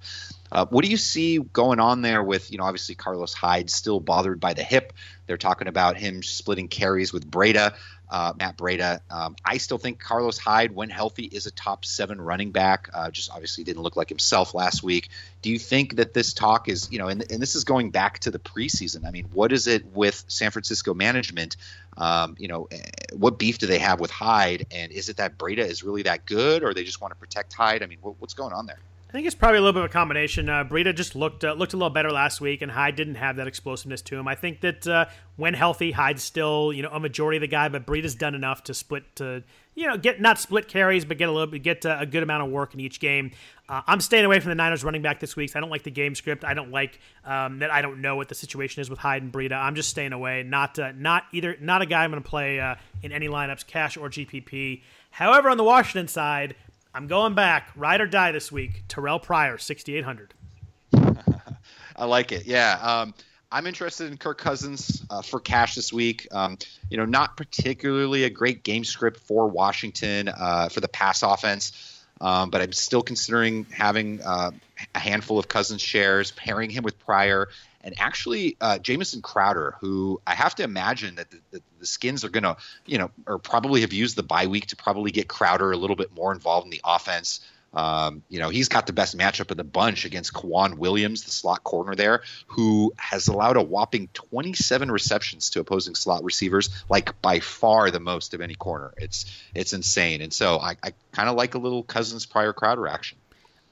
Uh, 0.51 0.65
what 0.67 0.85
do 0.85 0.91
you 0.91 0.97
see 0.97 1.39
going 1.39 1.81
on 1.81 2.01
there 2.01 2.23
with, 2.23 2.51
you 2.51 2.59
know, 2.59 2.65
obviously 2.65 2.95
Carlos 2.95 3.35
Hyde 3.35 3.69
still 3.69 4.01
bothered 4.01 4.41
by 4.41 4.55
the 4.55 4.63
hip. 4.63 4.93
They're 5.27 5.37
talking 5.37 5.69
about 5.69 5.97
him 5.99 6.23
splitting 6.23 6.69
carries 6.69 7.13
with 7.13 7.31
Breida 7.31 7.75
uh, 8.09 8.33
Matt 8.39 8.57
Breida. 8.57 9.01
Um, 9.11 9.37
I 9.45 9.59
still 9.59 9.79
think 9.79 9.99
Carlos 9.99 10.39
Hyde, 10.39 10.75
when 10.75 10.91
healthy, 10.91 11.25
is 11.25 11.47
a 11.47 11.51
top 11.51 11.85
seven 11.85 12.21
running 12.21 12.51
back. 12.51 12.89
Uh, 12.93 13.11
just 13.11 13.31
obviously 13.31 13.65
didn't 13.65 13.83
look 13.83 13.97
like 13.97 14.09
himself 14.09 14.55
last 14.55 14.83
week. 14.83 15.09
Do 15.43 15.51
you 15.51 15.59
think 15.59 15.97
that 15.97 16.15
this 16.15 16.33
talk 16.33 16.69
is, 16.69 16.91
you 16.91 16.99
know, 16.99 17.09
and, 17.09 17.31
and 17.31 17.41
this 17.41 17.55
is 17.55 17.65
going 17.65 17.91
back 17.91 18.21
to 18.21 18.31
the 18.31 18.39
preseason? 18.39 19.07
I 19.07 19.11
mean, 19.11 19.27
what 19.33 19.53
is 19.53 19.67
it 19.67 19.85
with 19.87 20.25
San 20.29 20.51
Francisco 20.51 20.95
management? 20.95 21.57
Um, 21.97 22.37
you 22.39 22.49
know, 22.49 22.69
eh, 22.71 22.79
what 23.13 23.39
beef 23.39 23.59
do 23.59 23.67
they 23.67 23.79
have 23.79 24.01
with 24.01 24.11
Hyde? 24.11 24.67
And 24.71 24.93
is 24.93 25.09
it 25.09 25.19
that 25.19 25.39
Breida 25.39 25.59
is 25.59 25.83
really 25.83 26.03
that 26.03 26.27
good, 26.27 26.63
or 26.63 26.75
they 26.75 26.85
just 26.85 27.01
want 27.01 27.13
to 27.13 27.19
protect 27.19 27.53
Hyde? 27.53 27.83
I 27.83 27.87
mean, 27.87 27.99
what, 28.03 28.17
what's 28.21 28.35
going 28.35 28.53
on 28.53 28.67
there? 28.67 28.79
I 29.15 29.17
think 29.17 29.29
it's 29.29 29.37
probably 29.37 29.59
a 29.59 29.61
little 29.61 29.75
bit 29.75 29.85
of 29.85 29.91
a 29.91 29.93
combination. 29.93 30.49
Uh, 30.49 30.65
Breida 30.65 30.93
just 30.93 31.15
looked 31.15 31.45
uh, 31.45 31.53
looked 31.53 31.73
a 31.73 31.77
little 31.77 31.89
better 31.89 32.11
last 32.11 32.41
week, 32.41 32.63
and 32.63 32.73
Hyde 32.73 32.97
didn't 32.97 33.15
have 33.15 33.37
that 33.37 33.47
explosiveness 33.47 34.03
to 34.03 34.17
him. 34.17 34.27
I 34.27 34.35
think 34.35 34.61
that 34.63 34.89
uh, 34.89 35.05
when 35.37 35.55
healthy, 35.55 35.93
Hyde's 35.93 36.25
still 36.25 36.73
you 36.73 36.83
know 36.83 36.89
a 36.89 36.99
majority 36.99 37.37
of 37.37 37.43
the 37.43 37.47
guy, 37.47 37.69
but 37.69 37.87
Breida's 37.87 38.17
done 38.17 38.35
enough 38.35 38.65
to 38.65 38.75
split 38.75 39.05
to 39.15 39.45
you 39.77 39.87
know 39.87 39.97
get 39.97 40.21
not 40.21 40.41
split 40.41 40.67
carries, 40.67 41.05
but 41.05 41.17
get 41.17 41.29
a 41.29 41.33
little 41.33 41.47
bit 41.47 41.63
get 41.63 41.87
uh, 41.87 41.97
a 42.01 42.07
good 42.07 42.25
amount 42.25 42.43
of 42.43 42.51
work 42.51 42.75
in 42.75 42.81
each 42.81 42.99
game. 42.99 43.31
Uh, 43.69 43.83
I'm 43.87 44.01
staying 44.01 44.25
away 44.25 44.41
from 44.41 44.49
the 44.49 44.57
Niners 44.57 44.83
running 44.83 45.03
back 45.03 45.21
this 45.21 45.37
week. 45.37 45.51
So 45.51 45.61
I 45.61 45.61
don't 45.61 45.71
like 45.71 45.85
the 45.85 45.93
game 45.93 46.17
script. 46.17 46.45
I 46.45 46.55
don't 46.55 46.73
like 46.73 46.99
um, 47.25 47.61
that. 47.61 47.71
I 47.71 47.83
don't 47.83 48.01
know 48.01 48.17
what 48.17 48.29
the 48.29 48.35
situation 48.35 48.81
is 48.81 48.91
with 48.91 48.99
Hyde 48.99 49.23
and 49.23 49.33
Breida. 49.33 49.53
I'm 49.53 49.77
just 49.77 49.91
staying 49.91 50.13
away. 50.13 50.43
Not 50.43 50.77
uh, 50.77 50.91
not 50.91 51.23
either 51.31 51.57
not 51.61 51.83
a 51.83 51.87
guy 51.87 52.03
I'm 52.03 52.11
going 52.11 52.21
to 52.21 52.29
play 52.29 52.59
in 53.01 53.13
any 53.13 53.29
lineups, 53.29 53.65
cash 53.65 53.97
or 53.97 54.09
GPP. 54.09 54.83
However, 55.11 55.51
on 55.51 55.57
the 55.57 55.63
Washington 55.63 56.09
side. 56.09 56.57
I'm 56.95 57.09
going 57.09 57.35
back, 57.35 57.71
ride 57.75 58.01
or 58.01 58.07
die 58.07 58.31
this 58.31 58.53
week. 58.53 58.85
Terrelle 58.89 59.21
Pryor, 59.21 59.59
6,800. 59.59 60.33
I 61.97 62.05
like 62.05 62.31
it. 62.31 62.47
Yeah. 62.47 62.79
Um, 62.81 63.15
I'm 63.51 63.67
interested 63.67 64.11
in 64.11 64.17
Kirk 64.17 64.39
Cousins 64.39 65.05
uh, 65.11 65.21
for 65.21 65.41
cash 65.41 65.75
this 65.75 65.93
week. 65.93 66.29
Um, 66.31 66.57
you 66.91 66.97
know, 66.97 67.05
not 67.05 67.37
particularly 67.37 68.25
a 68.25 68.31
great 68.31 68.63
game 68.63 68.85
script 68.85 69.21
for 69.21 69.49
Washington 69.49 70.29
uh, 70.29 70.69
for 70.69 70.81
the 70.81 70.89
pass 70.89 71.25
offense, 71.25 72.05
um, 72.21 72.51
but 72.51 72.61
I'm 72.61 72.73
still 72.73 73.03
considering 73.03 73.67
having 73.73 74.23
uh, 74.23 74.53
a 74.95 74.99
handful 74.99 75.39
of 75.39 75.49
Cousins 75.49 75.83
shares, 75.83 76.31
pairing 76.31 76.71
him 76.71 76.85
with 76.85 76.99
Pryor, 77.01 77.49
and 77.85 77.95
actually 78.01 78.57
uh, 78.61 78.79
Jamison 78.79 79.23
Crowder, 79.23 79.77
who 79.81 80.21
I 80.27 80.35
have 80.35 80.55
to 80.57 80.65
imagine 80.65 81.17
that 81.17 81.31
the, 81.31 81.39
the, 81.51 81.63
the 81.81 81.87
Skins 81.87 82.25
are 82.25 82.31
going 82.31 82.43
to, 82.43 82.57
you 82.87 82.99
know, 82.99 83.11
or 83.27 83.39
probably 83.39 83.83
have 83.83 83.93
used 83.93 84.17
the 84.17 84.23
bye 84.23 84.47
week 84.47 84.69
to 84.69 84.77
probably 84.77 85.13
get 85.13 85.29
Crowder 85.29 85.71
a 85.71 85.77
little 85.77 85.95
bit 85.95 86.13
more 86.13 86.33
involved 86.33 86.65
in 86.65 86.71
the 86.71 86.81
offense. 86.83 87.41
Um, 87.75 88.23
you 88.29 88.39
know, 88.39 88.49
he's 88.51 88.69
got 88.69 88.87
the 88.87 88.93
best 88.93 89.19
matchup 89.19 89.51
of 89.51 89.57
the 89.57 89.65
bunch 89.65 90.05
against 90.05 90.33
K'Waun 90.33 90.79
Williams, 90.79 91.25
the 91.25 91.33
slot 91.33 91.65
corner 91.65 91.95
there, 91.97 92.23
who 92.47 92.95
has 92.97 93.27
allowed 93.27 93.57
a 93.57 93.63
whopping 93.63 94.09
27 94.15 94.91
receptions 94.91 95.51
to 95.51 95.61
opposing 95.61 95.97
slot 95.97 96.23
receivers, 96.25 96.71
like 96.89 97.21
by 97.21 97.41
far 97.41 97.91
the 97.91 98.01
most 98.01 98.33
of 98.33 98.41
any 98.41 98.55
corner. 98.55 98.95
It's 98.97 99.27
it's 99.55 99.73
insane. 99.73 100.23
And 100.23 100.33
so 100.33 100.59
I, 100.59 100.77
I 100.83 100.93
kind 101.13 101.29
of 101.29 101.35
like 101.35 101.55
a 101.55 101.59
little 101.59 101.83
Cousins 101.83 102.27
Pryor 102.27 102.53
Crowder 102.53 102.87
action. 102.87 103.19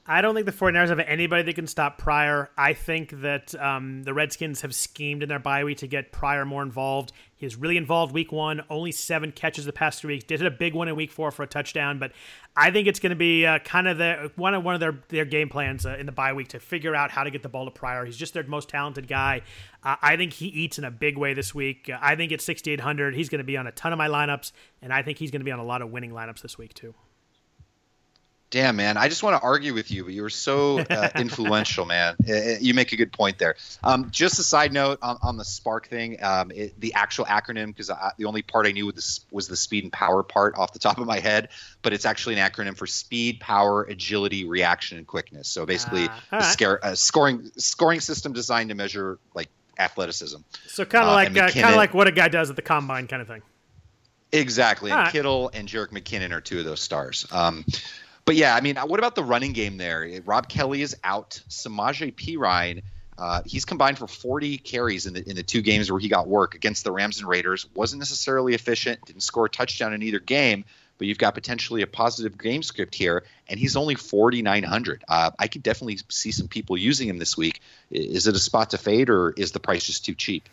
I 0.05 0.21
don't 0.21 0.35
think 0.35 0.45
the 0.45 0.51
49ers 0.51 0.89
have 0.89 0.99
anybody 0.99 1.43
that 1.43 1.55
can 1.55 1.65
stop 1.65 1.97
Pryor. 1.97 2.49
I 2.57 2.73
think 2.73 3.21
that 3.21 3.55
um, 3.55 4.03
the 4.03 4.13
Redskins 4.13 4.59
have 4.59 4.75
schemed 4.75 5.23
in 5.23 5.29
their 5.29 5.39
bye 5.39 5.63
week 5.63 5.77
to 5.77 5.87
get 5.87 6.11
Pryor 6.11 6.43
more 6.43 6.61
involved. 6.61 7.13
He 7.37 7.45
was 7.45 7.55
really 7.55 7.77
involved 7.77 8.13
week 8.13 8.33
one, 8.33 8.63
only 8.69 8.91
seven 8.91 9.31
catches 9.31 9.63
the 9.63 9.71
past 9.71 10.01
three 10.01 10.15
weeks. 10.15 10.25
Did 10.25 10.41
hit 10.41 10.47
a 10.47 10.51
big 10.51 10.73
one 10.73 10.89
in 10.89 10.97
week 10.97 11.09
four 11.09 11.31
for 11.31 11.43
a 11.43 11.47
touchdown, 11.47 11.99
but 11.99 12.11
I 12.53 12.69
think 12.69 12.89
it's 12.89 12.99
going 12.99 13.11
to 13.11 13.15
be 13.15 13.45
uh, 13.45 13.59
kind 13.59 13.87
of 13.87 13.97
the 13.97 14.29
one 14.35 14.53
of 14.53 14.65
one 14.65 14.73
of 14.73 14.81
their 14.81 14.99
their 15.07 15.25
game 15.25 15.47
plans 15.47 15.85
uh, 15.85 15.95
in 15.97 16.05
the 16.05 16.11
bye 16.11 16.33
week 16.33 16.49
to 16.49 16.59
figure 16.59 16.93
out 16.93 17.09
how 17.09 17.23
to 17.23 17.31
get 17.31 17.41
the 17.41 17.49
ball 17.49 17.63
to 17.63 17.71
Pryor. 17.71 18.03
He's 18.03 18.17
just 18.17 18.33
their 18.33 18.43
most 18.43 18.67
talented 18.67 19.07
guy. 19.07 19.41
Uh, 19.83 19.95
I 20.01 20.17
think 20.17 20.33
he 20.33 20.47
eats 20.47 20.77
in 20.77 20.83
a 20.83 20.91
big 20.91 21.17
way 21.17 21.33
this 21.33 21.55
week. 21.55 21.89
I 22.01 22.17
think 22.17 22.33
at 22.33 22.41
6,800, 22.41 23.15
he's 23.15 23.29
going 23.29 23.39
to 23.39 23.45
be 23.45 23.55
on 23.55 23.67
a 23.67 23.71
ton 23.71 23.93
of 23.93 23.97
my 23.97 24.09
lineups, 24.09 24.51
and 24.81 24.91
I 24.91 25.01
think 25.01 25.17
he's 25.17 25.31
going 25.31 25.41
to 25.41 25.45
be 25.45 25.51
on 25.51 25.59
a 25.59 25.65
lot 25.65 25.81
of 25.81 25.91
winning 25.91 26.11
lineups 26.11 26.41
this 26.41 26.57
week 26.57 26.73
too. 26.73 26.93
Damn, 28.53 28.75
man. 28.75 28.97
I 28.97 29.09
just 29.09 29.23
want 29.23 29.35
to 29.35 29.41
argue 29.41 29.73
with 29.73 29.89
you, 29.89 30.03
but 30.03 30.13
you 30.13 30.21
were 30.21 30.29
so 30.29 30.77
uh, 30.77 31.09
influential, 31.15 31.85
man. 31.85 32.15
You 32.23 32.75
make 32.75 32.91
a 32.91 32.95
good 32.95 33.11
point 33.11 33.39
there. 33.39 33.55
Um, 33.83 34.11
just 34.11 34.37
a 34.37 34.43
side 34.43 34.71
note 34.71 34.99
on, 35.01 35.17
on 35.23 35.37
the 35.37 35.43
SPARQ 35.43 35.87
thing, 35.87 36.23
um, 36.23 36.51
it, 36.51 36.79
the 36.79 36.93
actual 36.93 37.25
acronym, 37.25 37.75
because 37.75 37.87
the 37.87 38.25
only 38.25 38.43
part 38.43 38.67
I 38.67 38.71
knew 38.71 38.85
was 38.85 38.93
the, 38.93 39.35
was 39.35 39.47
the 39.47 39.55
speed 39.55 39.85
and 39.85 39.91
power 39.91 40.21
part 40.21 40.55
off 40.55 40.71
the 40.71 40.77
top 40.77 40.99
of 40.99 41.07
my 41.07 41.17
head, 41.17 41.49
but 41.81 41.93
it's 41.93 42.05
actually 42.05 42.39
an 42.39 42.47
acronym 42.47 42.77
for 42.77 42.85
speed, 42.85 43.39
power, 43.39 43.85
agility, 43.85 44.45
reaction, 44.45 44.99
and 44.99 45.07
quickness. 45.07 45.47
So 45.47 45.65
basically, 45.65 46.07
right. 46.31 46.43
scare, 46.43 46.85
uh, 46.85 46.93
scoring 46.93 47.49
scoring 47.57 48.01
system 48.01 48.33
designed 48.33 48.69
to 48.69 48.75
measure 48.75 49.17
like 49.33 49.49
athleticism. 49.79 50.41
So 50.67 50.85
kind 50.85 51.05
of 51.05 51.09
uh, 51.09 51.13
like 51.13 51.29
uh, 51.35 51.59
kind 51.59 51.69
of 51.69 51.75
like 51.75 51.95
what 51.95 52.05
a 52.05 52.11
guy 52.11 52.27
does 52.27 52.51
at 52.51 52.55
the 52.55 52.61
combine, 52.61 53.07
kind 53.07 53.23
of 53.23 53.27
thing. 53.27 53.41
Exactly. 54.31 54.91
and 54.91 54.99
right. 54.99 55.11
Kittle 55.11 55.51
and 55.53 55.67
Jerick 55.67 55.89
McKinnon 55.89 56.31
are 56.31 56.41
two 56.41 56.59
of 56.59 56.65
those 56.65 56.81
stars. 56.81 57.25
Um, 57.31 57.65
but 58.25 58.35
yeah, 58.35 58.55
I 58.55 58.61
mean, 58.61 58.77
what 58.77 58.99
about 58.99 59.15
the 59.15 59.23
running 59.23 59.53
game 59.53 59.77
there? 59.77 60.21
Rob 60.25 60.47
Kelley 60.47 60.81
is 60.81 60.95
out. 61.03 61.41
Samaje 61.49 62.13
Perine, 62.13 62.83
uh, 63.17 63.41
he's 63.45 63.65
combined 63.65 63.97
for 63.97 64.07
40 64.07 64.57
carries 64.57 65.05
in 65.05 65.13
the 65.13 65.29
in 65.29 65.35
the 65.35 65.43
two 65.43 65.61
games 65.61 65.91
where 65.91 65.99
he 65.99 66.07
got 66.07 66.27
work 66.27 66.55
against 66.55 66.83
the 66.83 66.91
Rams 66.91 67.19
and 67.19 67.27
Raiders. 67.27 67.67
wasn't 67.75 67.99
necessarily 67.99 68.53
efficient. 68.53 69.05
Didn't 69.05 69.23
score 69.23 69.45
a 69.45 69.49
touchdown 69.49 69.93
in 69.93 70.01
either 70.03 70.19
game. 70.19 70.65
But 70.99 71.07
you've 71.07 71.17
got 71.17 71.33
potentially 71.33 71.81
a 71.81 71.87
positive 71.87 72.37
game 72.37 72.61
script 72.61 72.93
here, 72.93 73.23
and 73.49 73.59
he's 73.59 73.75
only 73.75 73.95
4,900. 73.95 75.03
Uh, 75.07 75.31
I 75.39 75.47
could 75.47 75.63
definitely 75.63 75.99
see 76.09 76.31
some 76.31 76.47
people 76.47 76.77
using 76.77 77.09
him 77.09 77.17
this 77.17 77.35
week. 77.35 77.61
Is 77.89 78.27
it 78.27 78.35
a 78.35 78.39
spot 78.39 78.69
to 78.69 78.77
fade, 78.77 79.09
or 79.09 79.31
is 79.31 79.51
the 79.51 79.59
price 79.59 79.85
just 79.85 80.05
too 80.05 80.13
cheap? 80.13 80.47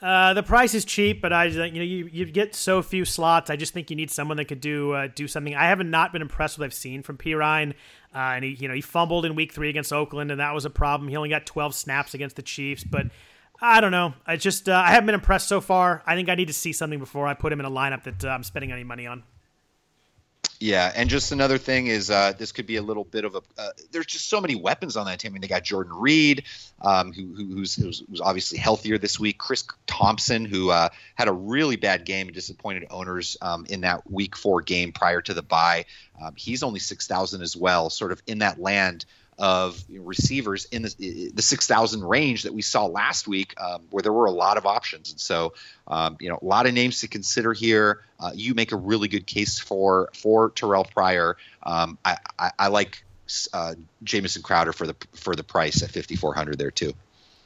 Uh, 0.00 0.32
the 0.32 0.44
price 0.44 0.74
is 0.74 0.84
cheap, 0.84 1.20
but 1.20 1.32
I 1.32 1.46
you 1.46 1.72
know 1.72 1.82
you, 1.82 2.08
you 2.12 2.24
get 2.26 2.54
so 2.54 2.82
few 2.82 3.04
slots. 3.04 3.50
I 3.50 3.56
just 3.56 3.72
think 3.72 3.90
you 3.90 3.96
need 3.96 4.10
someone 4.12 4.36
that 4.36 4.44
could 4.44 4.60
do 4.60 4.92
uh, 4.92 5.08
do 5.12 5.26
something. 5.26 5.56
I 5.56 5.64
haven't 5.64 5.90
not 5.90 6.12
been 6.12 6.22
impressed 6.22 6.56
with 6.56 6.60
what 6.60 6.66
I've 6.66 6.74
seen 6.74 7.02
from 7.02 7.18
Perine, 7.18 7.72
uh, 8.14 8.18
and 8.18 8.44
he 8.44 8.52
you 8.52 8.68
know 8.68 8.74
he 8.74 8.80
fumbled 8.80 9.24
in 9.24 9.34
week 9.34 9.52
three 9.52 9.68
against 9.68 9.92
Oakland, 9.92 10.30
and 10.30 10.38
that 10.38 10.54
was 10.54 10.64
a 10.64 10.70
problem. 10.70 11.08
He 11.08 11.16
only 11.16 11.30
got 11.30 11.46
12 11.46 11.74
snaps 11.74 12.14
against 12.14 12.36
the 12.36 12.42
Chiefs, 12.42 12.84
but 12.84 13.06
I 13.60 13.80
don't 13.80 13.90
know. 13.90 14.14
I 14.24 14.36
just 14.36 14.68
uh, 14.68 14.74
I 14.74 14.90
haven't 14.90 15.06
been 15.06 15.16
impressed 15.16 15.48
so 15.48 15.60
far. 15.60 16.04
I 16.06 16.14
think 16.14 16.28
I 16.28 16.36
need 16.36 16.48
to 16.48 16.54
see 16.54 16.72
something 16.72 17.00
before 17.00 17.26
I 17.26 17.34
put 17.34 17.52
him 17.52 17.58
in 17.58 17.66
a 17.66 17.70
lineup 17.70 18.04
that 18.04 18.24
uh, 18.24 18.28
I'm 18.28 18.44
spending 18.44 18.70
any 18.70 18.84
money 18.84 19.08
on. 19.08 19.24
Yeah, 20.60 20.90
and 20.94 21.08
just 21.08 21.30
another 21.30 21.56
thing 21.56 21.86
is 21.86 22.10
uh, 22.10 22.32
this 22.36 22.50
could 22.50 22.66
be 22.66 22.76
a 22.76 22.82
little 22.82 23.04
bit 23.04 23.24
of 23.24 23.36
a. 23.36 23.42
Uh, 23.56 23.70
there's 23.92 24.06
just 24.06 24.28
so 24.28 24.40
many 24.40 24.56
weapons 24.56 24.96
on 24.96 25.06
that 25.06 25.20
team. 25.20 25.30
I 25.30 25.34
mean, 25.34 25.40
they 25.40 25.46
got 25.46 25.62
Jordan 25.62 25.92
Reed, 25.94 26.44
um, 26.82 27.12
who, 27.12 27.32
who's, 27.32 27.76
who's, 27.76 28.02
who's 28.10 28.20
obviously 28.20 28.58
healthier 28.58 28.98
this 28.98 29.20
week. 29.20 29.38
Chris 29.38 29.64
Thompson, 29.86 30.44
who 30.44 30.70
uh, 30.70 30.88
had 31.14 31.28
a 31.28 31.32
really 31.32 31.76
bad 31.76 32.04
game 32.04 32.26
and 32.26 32.34
disappointed 32.34 32.86
owners 32.90 33.36
um, 33.40 33.66
in 33.68 33.82
that 33.82 34.10
Week 34.10 34.34
Four 34.34 34.60
game 34.60 34.90
prior 34.90 35.20
to 35.22 35.32
the 35.32 35.42
bye. 35.42 35.84
Um, 36.20 36.34
he's 36.36 36.64
only 36.64 36.80
six 36.80 37.06
thousand 37.06 37.42
as 37.42 37.56
well, 37.56 37.88
sort 37.88 38.10
of 38.10 38.20
in 38.26 38.38
that 38.38 38.60
land 38.60 39.04
of 39.38 39.82
receivers 39.88 40.64
in 40.66 40.82
the, 40.82 41.30
the 41.32 41.42
6,000 41.42 42.02
range 42.02 42.42
that 42.42 42.52
we 42.52 42.62
saw 42.62 42.86
last 42.86 43.28
week, 43.28 43.54
um, 43.60 43.82
where 43.90 44.02
there 44.02 44.12
were 44.12 44.26
a 44.26 44.32
lot 44.32 44.56
of 44.56 44.66
options. 44.66 45.12
And 45.12 45.20
so, 45.20 45.54
um, 45.86 46.16
you 46.20 46.28
know, 46.28 46.38
a 46.42 46.44
lot 46.44 46.66
of 46.66 46.74
names 46.74 47.00
to 47.00 47.08
consider 47.08 47.52
here. 47.52 48.02
Uh, 48.18 48.32
you 48.34 48.54
make 48.54 48.72
a 48.72 48.76
really 48.76 49.06
good 49.06 49.26
case 49.26 49.58
for 49.58 50.10
for 50.12 50.50
Terrelle 50.50 50.90
Pryor. 50.90 51.36
Um, 51.62 51.98
I, 52.04 52.16
I, 52.38 52.50
I, 52.58 52.68
like 52.68 53.04
uh, 53.52 53.74
Jamison 54.02 54.42
Crowder 54.42 54.72
for 54.72 54.86
the 54.86 54.96
for 55.12 55.36
the 55.36 55.44
price 55.44 55.82
at 55.82 55.90
5,400 55.90 56.58
there 56.58 56.72
too. 56.72 56.94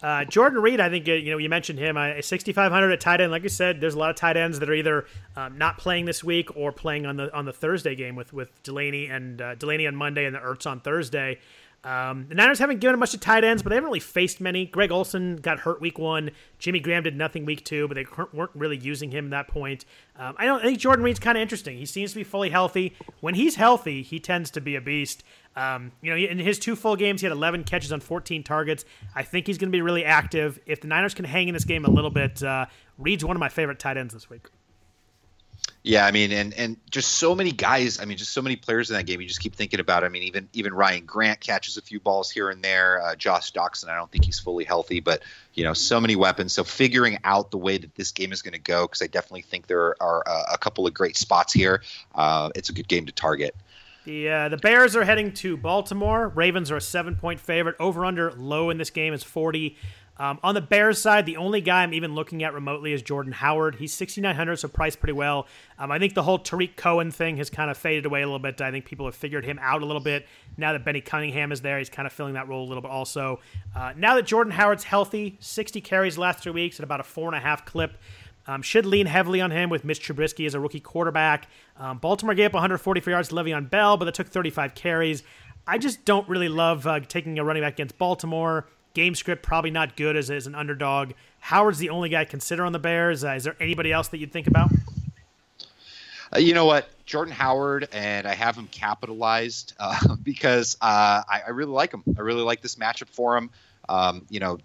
Uh, 0.02 0.24
Jordan 0.24 0.60
Reed, 0.60 0.80
I 0.80 0.88
think 0.88 1.08
uh, 1.08 1.12
you 1.12 1.30
know 1.30 1.38
you 1.38 1.48
mentioned 1.48 1.78
him. 1.78 1.96
Uh, 1.96 2.20
6,500 2.20 2.90
at 2.90 3.00
tight 3.00 3.20
end. 3.20 3.30
Like 3.30 3.44
I 3.44 3.48
said, 3.48 3.80
there's 3.80 3.94
a 3.94 3.98
lot 3.98 4.10
of 4.10 4.16
tight 4.16 4.36
ends 4.36 4.58
that 4.58 4.68
are 4.68 4.74
either 4.74 5.06
um, 5.36 5.58
not 5.58 5.78
playing 5.78 6.06
this 6.06 6.24
week 6.24 6.56
or 6.56 6.72
playing 6.72 7.06
on 7.06 7.16
the 7.16 7.32
on 7.34 7.44
the 7.44 7.52
Thursday 7.52 7.94
game 7.94 8.16
with 8.16 8.32
with 8.32 8.62
Delanie 8.64 9.10
and 9.10 9.40
uh, 9.40 9.54
Delanie 9.54 9.86
on 9.86 9.94
Monday 9.94 10.24
and 10.24 10.34
the 10.34 10.40
Ertz 10.40 10.66
on 10.66 10.80
Thursday. 10.80 11.38
Um, 11.84 12.26
the 12.28 12.36
Niners 12.36 12.60
haven't 12.60 12.78
given 12.78 12.98
much 12.98 13.10
to 13.10 13.18
tight 13.18 13.42
ends, 13.42 13.62
but 13.62 13.70
they 13.70 13.74
haven't 13.74 13.88
really 13.88 14.00
faced 14.00 14.40
many. 14.40 14.66
Greg 14.66 14.92
Olsen 14.92 15.36
got 15.36 15.60
hurt 15.60 15.80
week 15.80 15.98
one. 15.98 16.30
Jimmy 16.58 16.78
Graham 16.78 17.02
did 17.02 17.16
nothing 17.16 17.44
week 17.44 17.64
two, 17.64 17.88
but 17.88 17.94
they 17.94 18.06
weren't 18.32 18.52
really 18.54 18.76
using 18.76 19.10
him 19.10 19.26
at 19.26 19.30
that 19.30 19.48
point. 19.48 19.84
Um, 20.16 20.34
I 20.38 20.44
don't 20.44 20.60
I 20.60 20.64
think 20.64 20.78
Jordan 20.78 21.04
Reed's 21.04 21.18
kind 21.18 21.36
of 21.36 21.42
interesting. 21.42 21.76
He 21.76 21.86
seems 21.86 22.12
to 22.12 22.16
be 22.16 22.24
fully 22.24 22.50
healthy. 22.50 22.94
When 23.20 23.34
he's 23.34 23.56
healthy, 23.56 24.02
he 24.02 24.20
tends 24.20 24.50
to 24.52 24.60
be 24.60 24.76
a 24.76 24.80
beast. 24.80 25.24
Um, 25.56 25.92
you 26.00 26.10
know, 26.10 26.16
in 26.16 26.38
his 26.38 26.58
two 26.58 26.76
full 26.76 26.96
games, 26.96 27.20
he 27.20 27.26
had 27.26 27.32
11 27.32 27.64
catches 27.64 27.92
on 27.92 28.00
14 28.00 28.42
targets. 28.44 28.84
I 29.14 29.22
think 29.22 29.46
he's 29.46 29.58
going 29.58 29.68
to 29.68 29.76
be 29.76 29.82
really 29.82 30.04
active. 30.04 30.60
If 30.66 30.80
the 30.80 30.88
Niners 30.88 31.14
can 31.14 31.24
hang 31.24 31.48
in 31.48 31.54
this 31.54 31.64
game 31.64 31.84
a 31.84 31.90
little 31.90 32.10
bit, 32.10 32.42
uh, 32.42 32.66
Reed's 32.96 33.24
one 33.24 33.36
of 33.36 33.40
my 33.40 33.48
favorite 33.48 33.78
tight 33.78 33.96
ends 33.96 34.14
this 34.14 34.30
week. 34.30 34.48
Yeah, 35.84 36.06
I 36.06 36.12
mean, 36.12 36.30
and 36.30 36.54
and 36.54 36.76
just 36.90 37.12
so 37.12 37.34
many 37.34 37.50
guys. 37.50 37.98
I 38.00 38.04
mean, 38.04 38.16
just 38.16 38.32
so 38.32 38.40
many 38.40 38.54
players 38.54 38.88
in 38.88 38.96
that 38.96 39.04
game. 39.04 39.20
You 39.20 39.26
just 39.26 39.40
keep 39.40 39.56
thinking 39.56 39.80
about. 39.80 40.04
I 40.04 40.08
mean, 40.08 40.22
even 40.22 40.48
even 40.52 40.72
Ryan 40.72 41.04
Grant 41.04 41.40
catches 41.40 41.76
a 41.76 41.82
few 41.82 41.98
balls 41.98 42.30
here 42.30 42.50
and 42.50 42.62
there. 42.62 43.02
Uh, 43.02 43.16
Josh 43.16 43.52
Doctson, 43.52 43.88
I 43.88 43.96
don't 43.96 44.08
think 44.08 44.24
he's 44.24 44.38
fully 44.38 44.62
healthy, 44.64 45.00
but 45.00 45.22
you 45.54 45.64
know, 45.64 45.72
so 45.72 46.00
many 46.00 46.14
weapons. 46.14 46.52
So 46.52 46.62
figuring 46.62 47.18
out 47.24 47.50
the 47.50 47.58
way 47.58 47.78
that 47.78 47.96
this 47.96 48.12
game 48.12 48.32
is 48.32 48.42
going 48.42 48.52
to 48.52 48.60
go, 48.60 48.86
because 48.86 49.02
I 49.02 49.08
definitely 49.08 49.42
think 49.42 49.66
there 49.66 50.00
are 50.00 50.22
uh, 50.24 50.44
a 50.52 50.58
couple 50.58 50.86
of 50.86 50.94
great 50.94 51.16
spots 51.16 51.52
here. 51.52 51.82
Uh, 52.14 52.50
it's 52.54 52.68
a 52.68 52.72
good 52.72 52.86
game 52.86 53.06
to 53.06 53.12
target. 53.12 53.56
The 54.04 54.28
uh, 54.28 54.48
the 54.50 54.56
Bears 54.56 54.94
are 54.94 55.04
heading 55.04 55.32
to 55.34 55.56
Baltimore. 55.56 56.28
Ravens 56.28 56.70
are 56.70 56.76
a 56.76 56.80
seven 56.80 57.16
point 57.16 57.40
favorite. 57.40 57.74
Over 57.80 58.04
under 58.04 58.32
low 58.32 58.70
in 58.70 58.78
this 58.78 58.90
game 58.90 59.14
is 59.14 59.24
forty. 59.24 59.76
Um, 60.18 60.38
on 60.42 60.54
the 60.54 60.60
Bears 60.60 61.00
side, 61.00 61.24
the 61.24 61.38
only 61.38 61.60
guy 61.60 61.82
I'm 61.82 61.94
even 61.94 62.14
looking 62.14 62.44
at 62.44 62.52
remotely 62.52 62.92
is 62.92 63.02
Jordan 63.02 63.32
Howard. 63.32 63.76
He's 63.76 63.94
6,900, 63.94 64.56
so 64.56 64.68
priced 64.68 65.00
pretty 65.00 65.14
well. 65.14 65.46
Um, 65.78 65.90
I 65.90 65.98
think 65.98 66.14
the 66.14 66.22
whole 66.22 66.38
Tarik 66.38 66.76
Cohen 66.76 67.10
thing 67.10 67.38
has 67.38 67.48
kind 67.48 67.70
of 67.70 67.78
faded 67.78 68.04
away 68.04 68.22
a 68.22 68.26
little 68.26 68.38
bit. 68.38 68.60
I 68.60 68.70
think 68.70 68.84
people 68.84 69.06
have 69.06 69.14
figured 69.14 69.44
him 69.44 69.58
out 69.60 69.82
a 69.82 69.86
little 69.86 70.02
bit. 70.02 70.26
Now 70.56 70.72
that 70.72 70.84
Benny 70.84 71.00
Cunningham 71.00 71.50
is 71.50 71.62
there, 71.62 71.78
he's 71.78 71.88
kind 71.88 72.06
of 72.06 72.12
filling 72.12 72.34
that 72.34 72.46
role 72.46 72.64
a 72.64 72.68
little 72.68 72.82
bit 72.82 72.90
also. 72.90 73.40
Uh, 73.74 73.94
now 73.96 74.14
that 74.14 74.26
Jordan 74.26 74.52
Howard's 74.52 74.84
healthy, 74.84 75.38
60 75.40 75.80
carries 75.80 76.18
last 76.18 76.42
three 76.42 76.52
weeks 76.52 76.78
at 76.78 76.84
about 76.84 77.00
a 77.00 77.04
four 77.04 77.28
and 77.28 77.36
a 77.36 77.40
half 77.40 77.64
clip. 77.64 77.96
Um, 78.46 78.60
should 78.60 78.86
lean 78.86 79.06
heavily 79.06 79.40
on 79.40 79.52
him 79.52 79.70
with 79.70 79.84
Mitch 79.84 80.00
Trubisky 80.06 80.46
as 80.46 80.54
a 80.54 80.60
rookie 80.60 80.80
quarterback. 80.80 81.48
Um, 81.76 81.98
Baltimore 81.98 82.34
gave 82.34 82.46
up 82.46 82.54
144 82.54 83.10
yards 83.10 83.28
to 83.28 83.34
Le'Veon 83.36 83.70
Bell, 83.70 83.96
but 83.96 84.08
it 84.08 84.14
took 84.14 84.28
35 84.28 84.74
carries. 84.74 85.22
I 85.66 85.78
just 85.78 86.04
don't 86.04 86.28
really 86.28 86.48
love 86.48 86.86
uh, 86.86 87.00
taking 87.00 87.38
a 87.38 87.44
running 87.44 87.62
back 87.62 87.74
against 87.74 87.98
Baltimore. 87.98 88.66
Game 88.94 89.14
script 89.14 89.42
probably 89.42 89.70
not 89.70 89.96
good 89.96 90.16
as, 90.16 90.30
as 90.30 90.46
an 90.46 90.54
underdog. 90.54 91.12
Howard's 91.40 91.78
the 91.78 91.90
only 91.90 92.08
guy 92.08 92.24
consider 92.24 92.64
on 92.64 92.72
the 92.72 92.78
Bears. 92.78 93.24
Uh, 93.24 93.30
is 93.30 93.44
there 93.44 93.56
anybody 93.60 93.92
else 93.92 94.08
that 94.08 94.18
you'd 94.18 94.32
think 94.32 94.46
about? 94.46 94.70
Uh, 96.34 96.38
you 96.38 96.54
know 96.54 96.64
what, 96.64 96.88
Jordan 97.04 97.34
Howard, 97.34 97.88
and 97.92 98.26
I 98.26 98.34
have 98.34 98.56
him 98.56 98.66
capitalized 98.66 99.74
uh, 99.78 100.16
because 100.22 100.76
uh, 100.80 101.22
I, 101.28 101.42
I, 101.46 101.50
really 101.50 101.72
like 101.72 101.92
him. 101.92 102.02
I 102.16 102.20
really 102.22 102.42
like 102.42 102.62
this 102.62 102.76
matchup 102.76 103.08
for 103.08 103.36
him. 103.36 103.50
Um, 103.88 104.26
you 104.30 104.40
know, 104.40 104.58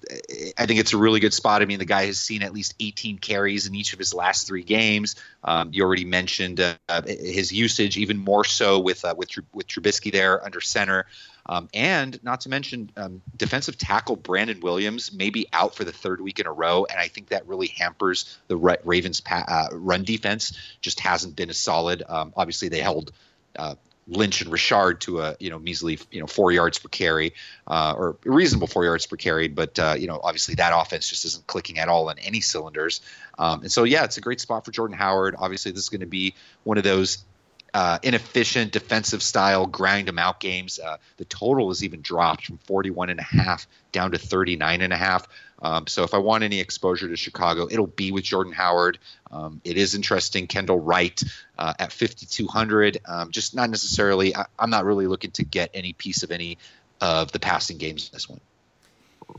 I 0.57 0.65
think 0.67 0.79
it's 0.79 0.93
a 0.93 0.97
really 0.97 1.19
good 1.19 1.33
spot. 1.33 1.61
I 1.61 1.65
mean, 1.65 1.79
the 1.79 1.85
guy 1.85 2.05
has 2.05 2.19
seen 2.19 2.43
at 2.43 2.53
least 2.53 2.75
18 2.79 3.17
carries 3.17 3.65
in 3.65 3.73
each 3.73 3.93
of 3.93 3.99
his 3.99 4.13
last 4.13 4.47
three 4.47 4.63
games. 4.63 5.15
Um, 5.43 5.71
you 5.73 5.83
already 5.83 6.05
mentioned 6.05 6.59
uh, 6.59 7.01
his 7.05 7.51
usage, 7.51 7.97
even 7.97 8.17
more 8.17 8.45
so 8.45 8.79
with 8.79 9.03
uh, 9.03 9.15
with 9.17 9.31
with 9.53 9.67
Trubisky 9.67 10.11
there 10.11 10.43
under 10.45 10.61
center. 10.61 11.07
Um, 11.49 11.69
and 11.73 12.21
not 12.23 12.41
to 12.41 12.49
mention, 12.49 12.91
um, 12.97 13.21
defensive 13.35 13.77
tackle 13.77 14.15
Brandon 14.15 14.59
Williams 14.59 15.13
may 15.13 15.29
be 15.29 15.47
out 15.53 15.75
for 15.75 15.83
the 15.83 15.91
third 15.91 16.21
week 16.21 16.39
in 16.39 16.47
a 16.47 16.51
row, 16.51 16.85
and 16.89 16.99
I 16.99 17.07
think 17.07 17.29
that 17.29 17.47
really 17.47 17.67
hampers 17.67 18.37
the 18.47 18.57
Ravens' 18.57 19.21
pa- 19.21 19.45
uh, 19.47 19.75
run 19.75 20.03
defense. 20.03 20.57
Just 20.81 20.99
hasn't 20.99 21.35
been 21.35 21.49
as 21.49 21.57
solid. 21.57 22.03
Um, 22.07 22.33
obviously, 22.35 22.69
they 22.69 22.79
held 22.79 23.11
uh, 23.57 23.75
Lynch 24.07 24.41
and 24.41 24.51
Richard 24.51 25.01
to 25.01 25.21
a 25.21 25.35
you 25.39 25.49
know 25.49 25.59
measly 25.59 25.99
you 26.11 26.19
know 26.19 26.27
four 26.27 26.51
yards 26.51 26.79
per 26.79 26.89
carry 26.89 27.33
uh, 27.67 27.93
or 27.97 28.15
reasonable 28.23 28.67
four 28.67 28.85
yards 28.85 29.05
per 29.05 29.17
carry, 29.17 29.47
but 29.47 29.77
uh, 29.79 29.95
you 29.97 30.07
know 30.07 30.19
obviously 30.23 30.55
that 30.55 30.71
offense 30.73 31.09
just 31.09 31.25
isn't 31.25 31.45
clicking 31.47 31.79
at 31.79 31.89
all 31.89 32.09
on 32.09 32.17
any 32.19 32.41
cylinders. 32.41 33.01
Um, 33.37 33.61
and 33.61 33.71
so 33.71 33.83
yeah, 33.83 34.03
it's 34.03 34.17
a 34.17 34.21
great 34.21 34.41
spot 34.41 34.65
for 34.65 34.71
Jordan 34.71 34.97
Howard. 34.97 35.35
Obviously, 35.37 35.71
this 35.71 35.83
is 35.83 35.89
going 35.89 36.01
to 36.01 36.07
be 36.07 36.35
one 36.63 36.77
of 36.77 36.83
those 36.83 37.25
uh, 37.73 37.99
inefficient 38.03 38.71
defensive 38.71 39.21
style 39.21 39.65
grind 39.65 40.07
them 40.07 40.19
out 40.19 40.39
games. 40.39 40.79
Uh, 40.79 40.97
the 41.17 41.25
total 41.25 41.69
is 41.71 41.83
even 41.83 42.01
dropped 42.01 42.45
from 42.45 42.57
41 42.59 43.09
and 43.09 43.19
a 43.19 43.23
half 43.23 43.67
down 43.91 44.11
to 44.11 44.17
39 44.17 44.81
and 44.81 44.93
a 44.93 44.97
half. 44.97 45.27
Um, 45.61 45.87
so 45.87 46.03
if 46.03 46.13
I 46.13 46.19
want 46.19 46.43
any 46.43 46.59
exposure 46.59 47.07
to 47.07 47.15
Chicago, 47.15 47.67
it'll 47.69 47.87
be 47.87 48.11
with 48.11 48.23
Jordan 48.23 48.53
Howard. 48.53 48.99
Um, 49.31 49.59
it 49.63 49.77
is 49.77 49.95
interesting. 49.95 50.47
Kendall 50.47 50.79
Wright 50.79 51.21
uh, 51.57 51.73
at 51.79 51.91
5,200. 51.91 52.99
Um, 53.05 53.31
just 53.31 53.55
not 53.55 53.69
necessarily. 53.69 54.35
I, 54.35 54.45
am 54.59 54.69
not 54.69 54.85
really 54.85 55.07
looking 55.07 55.31
to 55.31 55.43
get 55.43 55.71
any 55.73 55.93
piece 55.93 56.23
of 56.23 56.31
any 56.31 56.57
of 57.01 57.31
the 57.31 57.39
passing 57.39 57.77
games 57.77 58.09
in 58.09 58.15
this 58.15 58.29
one. 58.29 58.39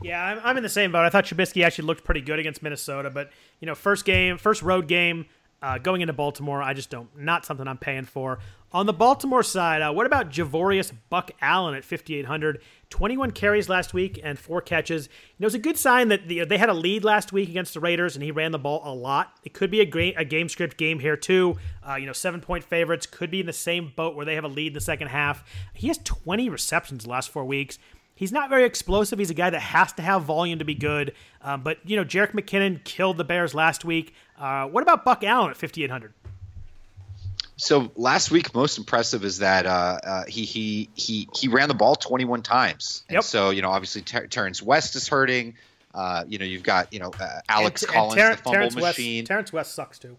Yeah, 0.01 0.23
I'm, 0.23 0.39
I'm 0.43 0.57
in 0.57 0.63
the 0.63 0.69
same 0.69 0.91
boat. 0.91 1.05
I 1.05 1.09
thought 1.09 1.25
Trubisky 1.25 1.65
actually 1.65 1.85
looked 1.85 2.03
pretty 2.03 2.21
good 2.21 2.39
against 2.39 2.61
Minnesota, 2.61 3.09
but 3.09 3.31
you 3.59 3.65
know, 3.65 3.75
first 3.75 4.05
game, 4.05 4.37
first 4.37 4.61
road 4.61 4.87
game, 4.87 5.25
uh, 5.61 5.77
going 5.77 6.01
into 6.01 6.13
Baltimore, 6.13 6.61
I 6.61 6.73
just 6.73 6.89
don't 6.89 7.09
not 7.17 7.45
something 7.45 7.67
I'm 7.67 7.77
paying 7.77 8.05
for. 8.05 8.39
On 8.71 8.85
the 8.85 8.93
Baltimore 8.93 9.41
side, 9.41 9.81
uh, 9.81 9.91
what 9.91 10.05
about 10.05 10.29
Javorius 10.29 10.91
Buck 11.09 11.31
Allen 11.41 11.73
at 11.73 11.83
5,800? 11.83 12.61
21 12.91 13.31
carries 13.31 13.67
last 13.67 13.95
week 13.95 14.19
and 14.23 14.37
four 14.37 14.61
catches. 14.61 15.09
You 15.37 15.47
know, 15.47 15.53
a 15.53 15.57
good 15.57 15.77
sign 15.77 16.09
that 16.09 16.27
the, 16.27 16.45
they 16.45 16.59
had 16.59 16.69
a 16.69 16.73
lead 16.73 17.03
last 17.03 17.33
week 17.33 17.49
against 17.49 17.73
the 17.73 17.79
Raiders, 17.79 18.15
and 18.15 18.23
he 18.23 18.29
ran 18.29 18.51
the 18.51 18.59
ball 18.59 18.81
a 18.83 18.93
lot. 18.93 19.33
It 19.43 19.53
could 19.53 19.71
be 19.71 19.81
a, 19.81 20.13
a 20.17 20.23
game 20.23 20.49
script 20.49 20.77
game 20.77 20.99
here 20.99 21.17
too. 21.17 21.57
Uh, 21.87 21.95
you 21.95 22.05
know, 22.05 22.13
seven 22.13 22.41
point 22.41 22.63
favorites 22.63 23.07
could 23.07 23.31
be 23.31 23.39
in 23.39 23.47
the 23.47 23.53
same 23.53 23.91
boat 23.95 24.15
where 24.15 24.25
they 24.25 24.35
have 24.35 24.43
a 24.43 24.49
lead 24.49 24.67
in 24.67 24.73
the 24.73 24.81
second 24.81 25.07
half. 25.07 25.43
He 25.73 25.87
has 25.87 25.97
20 25.99 26.47
receptions 26.49 27.05
the 27.05 27.09
last 27.09 27.29
four 27.31 27.45
weeks. 27.45 27.79
He's 28.19 28.33
not 28.33 28.49
very 28.49 28.65
explosive. 28.65 29.17
He's 29.17 29.29
a 29.29 29.33
guy 29.33 29.49
that 29.49 29.61
has 29.61 29.93
to 29.93 30.01
have 30.01 30.23
volume 30.23 30.59
to 30.59 30.65
be 30.65 30.75
good. 30.75 31.13
Um, 31.41 31.63
but 31.63 31.77
you 31.85 31.95
know, 31.95 32.03
Jerick 32.03 32.33
McKinnon 32.33 32.83
killed 32.83 33.15
the 33.15 33.23
Bears 33.23 33.55
last 33.55 33.85
week. 33.85 34.13
Uh, 34.37 34.65
what 34.65 34.83
about 34.83 35.05
Buck 35.05 35.23
Allen 35.23 35.51
at 35.51 35.55
5,800? 35.55 36.11
So 37.55 37.93
last 37.95 38.29
week, 38.29 38.53
most 38.53 38.77
impressive 38.77 39.23
is 39.23 39.37
that 39.37 39.65
uh, 39.65 39.99
uh, 40.03 40.23
he 40.27 40.43
he 40.43 40.89
he 40.95 41.29
he 41.33 41.47
ran 41.47 41.69
the 41.69 41.73
ball 41.73 41.95
21 41.95 42.41
times. 42.41 43.05
And 43.07 43.15
yep. 43.15 43.23
So 43.23 43.51
you 43.51 43.61
know, 43.61 43.69
obviously 43.69 44.01
Ter- 44.01 44.27
Terrance 44.27 44.61
West 44.61 44.97
is 44.97 45.07
hurting. 45.07 45.55
Uh, 45.93 46.25
you 46.27 46.39
know, 46.39 46.45
you've 46.45 46.63
got 46.63 46.91
you 46.91 46.99
know 46.99 47.13
uh, 47.21 47.39
Alex 47.47 47.83
and, 47.83 47.91
Collins, 47.93 48.15
and 48.15 48.21
Ter- 48.21 48.35
the 48.35 48.41
fumble 48.41 48.51
Terrance 48.51 48.75
machine. 48.75 49.21
West, 49.21 49.27
Terrance 49.27 49.53
West 49.53 49.75
sucks 49.75 49.97
too 49.97 50.17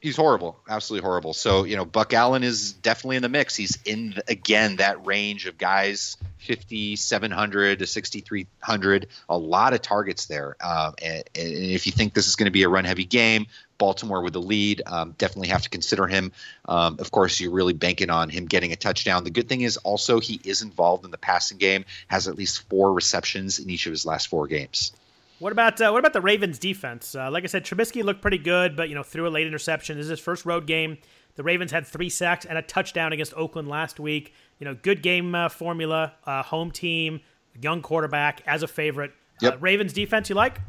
he's 0.00 0.16
horrible, 0.16 0.58
absolutely 0.68 1.06
horrible. 1.06 1.32
So 1.32 1.64
you 1.64 1.76
know, 1.76 1.84
Buck 1.84 2.12
Allen 2.12 2.42
is 2.42 2.72
definitely 2.72 3.16
in 3.16 3.22
the 3.22 3.28
mix. 3.28 3.56
He's 3.56 3.78
in 3.84 4.14
again 4.28 4.76
that 4.76 5.06
range 5.06 5.46
of 5.46 5.58
guys, 5.58 6.16
fifty 6.38 6.96
seven 6.96 7.30
hundred 7.30 7.80
to 7.80 7.86
sixty 7.86 8.20
three 8.20 8.46
hundred. 8.60 9.08
A 9.28 9.36
lot 9.36 9.72
of 9.72 9.82
targets 9.82 10.26
there. 10.26 10.56
Um, 10.60 10.94
and, 11.02 11.24
and, 11.34 11.54
if 11.54 11.86
you 11.86 11.92
think 11.92 12.14
this 12.14 12.28
is 12.28 12.36
going 12.36 12.46
to 12.46 12.52
be 12.52 12.62
a 12.62 12.68
run 12.68 12.84
heavy 12.84 13.04
game, 13.04 13.46
Baltimore 13.78 14.22
with 14.22 14.32
the 14.32 14.40
lead, 14.40 14.82
um, 14.86 15.14
definitely 15.18 15.48
have 15.48 15.62
to 15.62 15.70
consider 15.70 16.06
him. 16.06 16.32
Um, 16.66 16.98
of 16.98 17.10
course, 17.10 17.40
you're 17.40 17.52
really 17.52 17.72
banking 17.72 18.10
on 18.10 18.28
him 18.28 18.46
getting 18.46 18.72
a 18.72 18.76
touchdown. 18.76 19.24
The 19.24 19.30
good 19.30 19.48
thing 19.48 19.62
is 19.62 19.76
also 19.78 20.20
he 20.20 20.40
is 20.44 20.62
involved 20.62 21.04
in 21.04 21.10
the 21.10 21.18
passing 21.18 21.58
game, 21.58 21.84
has 22.08 22.28
at 22.28 22.36
least 22.36 22.68
four 22.68 22.92
receptions 22.92 23.58
in 23.58 23.70
each 23.70 23.86
of 23.86 23.92
his 23.92 24.06
last 24.06 24.28
four 24.28 24.46
games. 24.46 24.92
What 25.38 25.52
about 25.52 25.80
uh, 25.80 25.90
what 25.90 26.00
about 26.00 26.12
the 26.12 26.20
Ravens 26.20 26.58
defense? 26.58 27.14
Uh, 27.14 27.30
like 27.30 27.44
I 27.44 27.46
said, 27.46 27.64
Trubisky 27.64 28.02
looked 28.02 28.20
pretty 28.20 28.38
good, 28.38 28.76
but 28.76 28.88
you 28.88 28.94
know 28.94 29.02
threw 29.02 29.26
a 29.26 29.30
late 29.30 29.46
interception. 29.46 29.96
This 29.96 30.04
is 30.04 30.10
his 30.10 30.20
first 30.20 30.44
road 30.44 30.66
game. 30.66 30.98
The 31.36 31.44
Ravens 31.44 31.70
had 31.70 31.86
three 31.86 32.10
sacks 32.10 32.44
and 32.44 32.58
a 32.58 32.62
touchdown 32.62 33.12
against 33.12 33.32
Oakland 33.34 33.68
last 33.68 34.00
week. 34.00 34.34
You 34.58 34.64
know, 34.64 34.74
good 34.74 35.02
game 35.02 35.34
uh, 35.36 35.48
formula, 35.48 36.14
uh, 36.26 36.42
home 36.42 36.72
team, 36.72 37.20
young 37.60 37.80
quarterback 37.82 38.42
as 38.46 38.64
a 38.64 38.66
favorite. 38.66 39.12
Uh, 39.40 39.50
yep. 39.52 39.58
Ravens 39.60 39.92
defense, 39.92 40.28
you 40.28 40.34
like? 40.34 40.60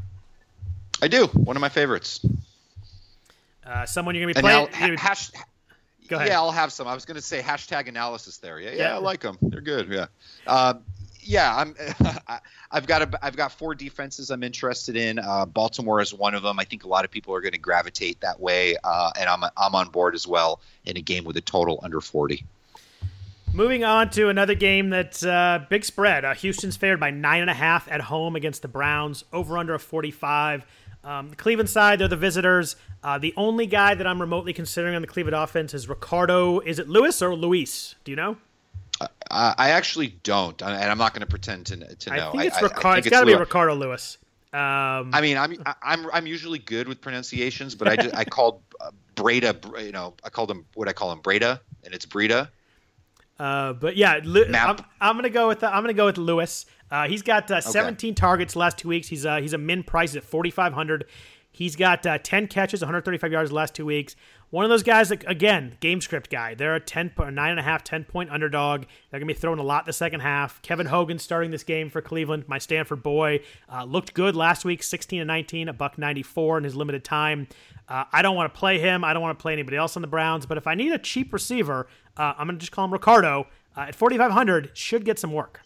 I 1.02 1.08
do. 1.08 1.26
One 1.28 1.56
of 1.56 1.62
my 1.62 1.70
favorites. 1.70 2.24
Uh, 3.66 3.86
someone 3.88 4.14
you're 4.14 4.26
gonna 4.26 4.36
be 4.36 4.42
playing. 4.42 4.98
Ha- 4.98 5.08
hash- 5.08 5.32
Go 6.08 6.18
ahead. 6.18 6.28
Yeah, 6.28 6.40
I'll 6.40 6.52
have 6.52 6.72
some. 6.72 6.88
I 6.88 6.94
was 6.94 7.06
gonna 7.06 7.22
say 7.22 7.42
hashtag 7.42 7.88
analysis 7.88 8.38
there. 8.38 8.60
Yeah, 8.60 8.72
yeah, 8.72 8.78
yeah. 8.78 8.96
I 8.96 8.98
like 9.00 9.22
them. 9.22 9.38
They're 9.42 9.62
good. 9.62 9.90
Yeah 9.90 10.74
yeah, 11.22 11.56
I'm. 11.56 11.76
I've 12.72 12.86
got 12.86 13.02
a, 13.02 13.26
I've 13.26 13.36
got 13.36 13.52
four 13.52 13.74
defenses 13.74 14.30
I'm 14.30 14.44
interested 14.44 14.96
in. 14.96 15.20
Uh, 15.20 15.46
Baltimore 15.46 16.02
is 16.02 16.14
one 16.14 16.36
of 16.36 16.44
them. 16.44 16.60
I 16.60 16.64
think 16.64 16.84
a 16.84 16.88
lot 16.88 17.04
of 17.04 17.12
people 17.12 17.34
are 17.34 17.42
going 17.42 17.54
to 17.54 17.60
gravitate 17.60 18.22
that 18.22 18.40
way, 18.40 18.76
uh, 18.84 19.12
and 19.20 19.30
I'm 19.30 19.44
I'm 19.58 19.76
on 19.76 19.90
board 19.90 20.16
as 20.16 20.28
well 20.28 20.62
in 20.86 20.98
a 20.98 21.02
game 21.02 21.24
with 21.24 21.38
a 21.38 21.42
total 21.42 21.80
under 21.84 22.02
40. 22.02 22.46
Moving 23.52 23.84
on 23.84 24.12
to 24.12 24.30
another 24.30 24.54
game 24.54 24.92
that's 24.92 25.24
uh, 25.24 25.66
big 25.70 25.84
spread. 25.84 26.24
Uh, 26.24 26.36
Houston's 26.36 26.78
favored 26.78 27.00
by 27.00 27.10
nine 27.10 27.42
and 27.42 27.50
a 27.50 27.56
half 27.56 27.92
at 27.92 28.02
home 28.02 28.36
against 28.36 28.62
the 28.62 28.68
Browns. 28.68 29.24
Over 29.34 29.58
under 29.58 29.74
a 29.74 29.80
45. 29.80 30.66
Um, 31.04 31.30
the 31.30 31.36
Cleveland 31.36 31.70
side, 31.70 32.00
they're 32.00 32.08
the 32.08 32.16
visitors. 32.16 32.76
Uh, 33.04 33.18
the 33.18 33.34
only 33.38 33.66
guy 33.66 33.96
that 33.96 34.06
I'm 34.06 34.22
remotely 34.22 34.54
considering 34.54 34.96
on 34.96 35.02
the 35.02 35.08
Cleveland 35.08 35.36
offense 35.36 35.74
is 35.74 35.90
Ricardo. 35.90 36.60
Is 36.60 36.78
it 36.78 36.88
Lewis 36.90 37.22
or 37.22 37.34
Luis? 37.36 37.96
Do 38.04 38.12
you 38.12 38.16
know? 38.18 38.38
I 39.32 39.70
actually 39.72 40.08
don't, 40.24 40.62
and 40.62 40.72
I'm 40.72 40.98
not 40.98 41.14
going 41.14 41.22
to 41.22 41.28
pretend 41.28 41.68
to 41.68 41.78
to 41.78 42.10
know. 42.10 42.30
I 42.30 42.32
think 42.32 42.44
it's 42.46 42.58
I, 42.58 42.62
Ricardo. 42.62 43.00
it's 43.00 43.10
got 43.10 43.22
to 43.22 43.26
be 43.26 43.36
Ricardo 43.36 43.76
Lewis. 43.76 44.18
Um, 44.52 45.12
I 45.14 45.22
mean, 45.22 45.38
I'm 45.38 45.56
I'm 45.84 46.08
I'm 46.12 46.28
usually 46.28 46.60
good 46.60 46.88
with 46.88 47.02
pronunciations, 47.02 47.76
but 47.76 47.88
I 47.88 47.96
just, 47.96 48.16
I 48.16 48.24
called 48.26 48.62
uh, 48.82 48.92
Breda, 49.16 49.56
you 49.80 49.92
know, 49.92 50.16
I 50.24 50.30
called 50.30 50.50
him 50.50 50.66
what 50.74 50.88
I 50.88 50.94
call 50.94 51.12
him 51.12 51.20
Breda, 51.20 51.62
and 51.84 51.94
it's 51.94 52.06
Breda. 52.06 52.50
Uh, 53.38 53.74
but 53.74 53.96
yeah, 53.96 54.20
I'm, 54.24 54.78
I'm, 55.00 55.16
gonna 55.16 55.30
go 55.30 55.48
with 55.48 55.64
I'm 55.64 55.84
gonna 55.84 55.94
go 55.94 56.06
with 56.06 56.18
Lewis. 56.18 56.66
Uh, 56.92 57.08
he's 57.08 57.22
got 57.22 57.50
uh, 57.52 57.62
17 57.62 58.10
okay. 58.10 58.16
targets 58.16 58.56
last 58.56 58.80
two 58.80 58.90
weeks. 58.90 59.08
He's 59.08 59.26
uh, 59.26 59.38
he's 59.38 59.54
a 59.54 59.58
min 59.58 59.84
price 59.84 60.16
at 60.16 60.24
4,500. 60.24 61.06
He's 61.52 61.76
got 61.76 62.06
uh, 62.06 62.18
10 62.18 62.48
catches, 62.48 62.82
135 62.82 63.32
yards 63.32 63.50
the 63.50 63.56
last 63.56 63.76
two 63.76 63.86
weeks. 63.86 64.16
One 64.52 64.66
of 64.66 64.70
those 64.70 64.82
guys 64.82 65.10
that, 65.10 65.30
again, 65.30 65.78
game 65.80 66.02
script 66.02 66.32
guy. 66.32 66.56
They're 66.56 66.74
a 66.74 66.80
10, 66.80 67.12
a 67.18 67.22
9.5, 67.22 67.82
10 67.84 68.04
point 68.06 68.32
underdog. 68.32 68.86
They're 69.10 69.20
going 69.20 69.28
to 69.28 69.34
be 69.34 69.40
throwing 69.40 69.60
a 69.60 69.64
lot 69.64 69.86
the 69.86 69.94
second 69.94 70.22
half. 70.22 70.60
Kevin 70.64 70.88
Hogan 70.88 71.20
starting 71.20 71.52
this 71.52 71.64
game 71.64 71.92
for 71.92 72.02
Cleveland, 72.02 72.46
my 72.48 72.58
Stanford 72.58 73.04
boy. 73.04 73.42
Uh, 73.72 73.84
looked 73.84 74.16
good 74.16 74.36
last 74.36 74.66
week, 74.66 74.82
16 74.82 75.22
and 75.22 75.28
19, 75.28 75.70
a 75.70 75.74
buck 75.74 76.00
94 76.00 76.58
in 76.58 76.64
his 76.64 76.76
limited 76.76 77.04
time. 77.04 77.48
Uh, 77.88 78.06
I 78.12 78.24
don't 78.24 78.36
want 78.36 78.52
to 78.52 78.60
play 78.60 78.80
him. 78.80 79.04
I 79.04 79.14
don't 79.14 79.22
want 79.22 79.38
to 79.38 79.42
play 79.42 79.54
anybody 79.54 79.78
else 79.78 79.96
on 79.96 80.02
the 80.02 80.08
Browns. 80.08 80.48
But 80.48 80.58
if 80.58 80.66
I 80.66 80.74
need 80.74 80.92
a 80.94 81.00
cheap 81.00 81.32
receiver, 81.32 81.88
uh, 82.18 82.34
I'm 82.38 82.48
going 82.48 82.58
to 82.58 82.60
just 82.60 82.72
call 82.72 82.86
him 82.86 82.94
Ricardo. 82.94 83.48
Uh, 83.78 83.82
at 83.82 83.96
4,500, 83.96 84.72
should 84.74 85.06
get 85.06 85.20
some 85.20 85.32
work. 85.32 85.62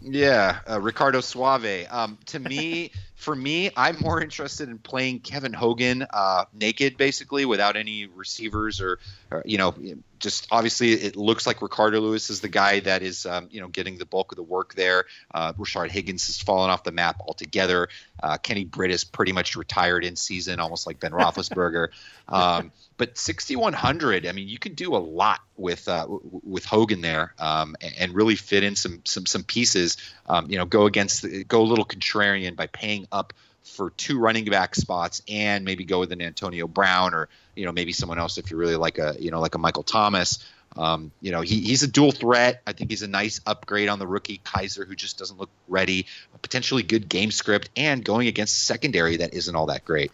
Yeah, 0.00 0.60
uh, 0.68 0.80
Ricardo 0.80 1.20
Suave. 1.20 1.86
Um, 1.90 2.18
to 2.26 2.38
me, 2.38 2.92
for 3.16 3.34
me, 3.36 3.70
I'm 3.76 3.98
more 4.00 4.22
interested 4.22 4.68
in 4.68 4.78
playing 4.78 5.20
Kevin 5.20 5.52
Hogan 5.52 6.06
uh, 6.10 6.46
naked, 6.54 6.96
basically, 6.96 7.44
without 7.44 7.76
any 7.76 8.06
receivers 8.06 8.80
or, 8.80 8.98
or, 9.30 9.42
you 9.44 9.58
know, 9.58 9.74
just 10.20 10.46
obviously 10.50 10.92
it 10.92 11.16
looks 11.16 11.46
like 11.46 11.62
Ricardo 11.62 12.00
Lewis 12.00 12.30
is 12.30 12.40
the 12.40 12.48
guy 12.48 12.80
that 12.80 13.02
is, 13.02 13.26
um, 13.26 13.48
you 13.50 13.60
know, 13.60 13.68
getting 13.68 13.98
the 13.98 14.06
bulk 14.06 14.32
of 14.32 14.36
the 14.36 14.42
work 14.42 14.74
there. 14.74 15.06
Uh, 15.34 15.54
Rashard 15.54 15.90
Higgins 15.90 16.26
has 16.28 16.40
fallen 16.40 16.70
off 16.70 16.84
the 16.84 16.92
map 16.92 17.20
altogether. 17.20 17.88
Uh, 18.22 18.36
Kenny 18.36 18.64
Britt 18.64 18.90
is 18.90 19.02
pretty 19.02 19.32
much 19.32 19.56
retired 19.56 20.04
in 20.04 20.14
season, 20.16 20.60
almost 20.60 20.86
like 20.86 21.00
Ben 21.00 21.12
Roethlisberger. 21.12 21.88
um, 22.28 22.70
but 22.96 23.16
6100, 23.16 24.26
I 24.26 24.32
mean, 24.32 24.46
you 24.46 24.58
can 24.58 24.74
do 24.74 24.94
a 24.94 24.98
lot 24.98 25.40
with 25.56 25.88
uh, 25.88 26.06
with 26.08 26.66
Hogan 26.66 27.00
there, 27.00 27.34
um, 27.38 27.74
and 27.98 28.14
really 28.14 28.36
fit 28.36 28.62
in 28.62 28.76
some 28.76 29.00
some 29.06 29.24
some 29.24 29.42
pieces. 29.42 29.96
Um, 30.26 30.50
you 30.50 30.58
know, 30.58 30.66
go 30.66 30.84
against 30.84 31.24
go 31.48 31.62
a 31.62 31.64
little 31.64 31.86
contrarian 31.86 32.56
by 32.56 32.66
paying 32.66 33.06
up 33.10 33.32
for 33.62 33.90
two 33.90 34.18
running 34.18 34.44
back 34.46 34.74
spots 34.74 35.22
and 35.28 35.64
maybe 35.64 35.84
go 35.84 36.00
with 36.00 36.12
an 36.12 36.22
Antonio 36.22 36.66
Brown 36.66 37.14
or 37.14 37.28
you 37.54 37.64
know 37.64 37.72
maybe 37.72 37.92
someone 37.92 38.18
else 38.18 38.38
if 38.38 38.50
you 38.50 38.56
really 38.56 38.76
like 38.76 38.98
a 38.98 39.16
you 39.18 39.30
know 39.30 39.40
like 39.40 39.54
a 39.54 39.58
Michael 39.58 39.82
Thomas. 39.82 40.44
Um, 40.76 41.10
you 41.20 41.32
know 41.32 41.40
he, 41.40 41.60
he's 41.60 41.82
a 41.82 41.88
dual 41.88 42.12
threat. 42.12 42.62
I 42.66 42.72
think 42.72 42.90
he's 42.90 43.02
a 43.02 43.08
nice 43.08 43.40
upgrade 43.46 43.88
on 43.88 43.98
the 43.98 44.06
rookie 44.06 44.40
Kizer, 44.44 44.86
who 44.86 44.94
just 44.94 45.18
doesn't 45.18 45.38
look 45.38 45.50
ready. 45.68 46.06
A 46.34 46.38
potentially 46.38 46.82
good 46.82 47.08
game 47.08 47.30
script 47.30 47.70
and 47.76 48.04
going 48.04 48.28
against 48.28 48.66
secondary 48.66 49.16
that 49.16 49.34
isn't 49.34 49.54
all 49.54 49.66
that 49.66 49.84
great. 49.84 50.12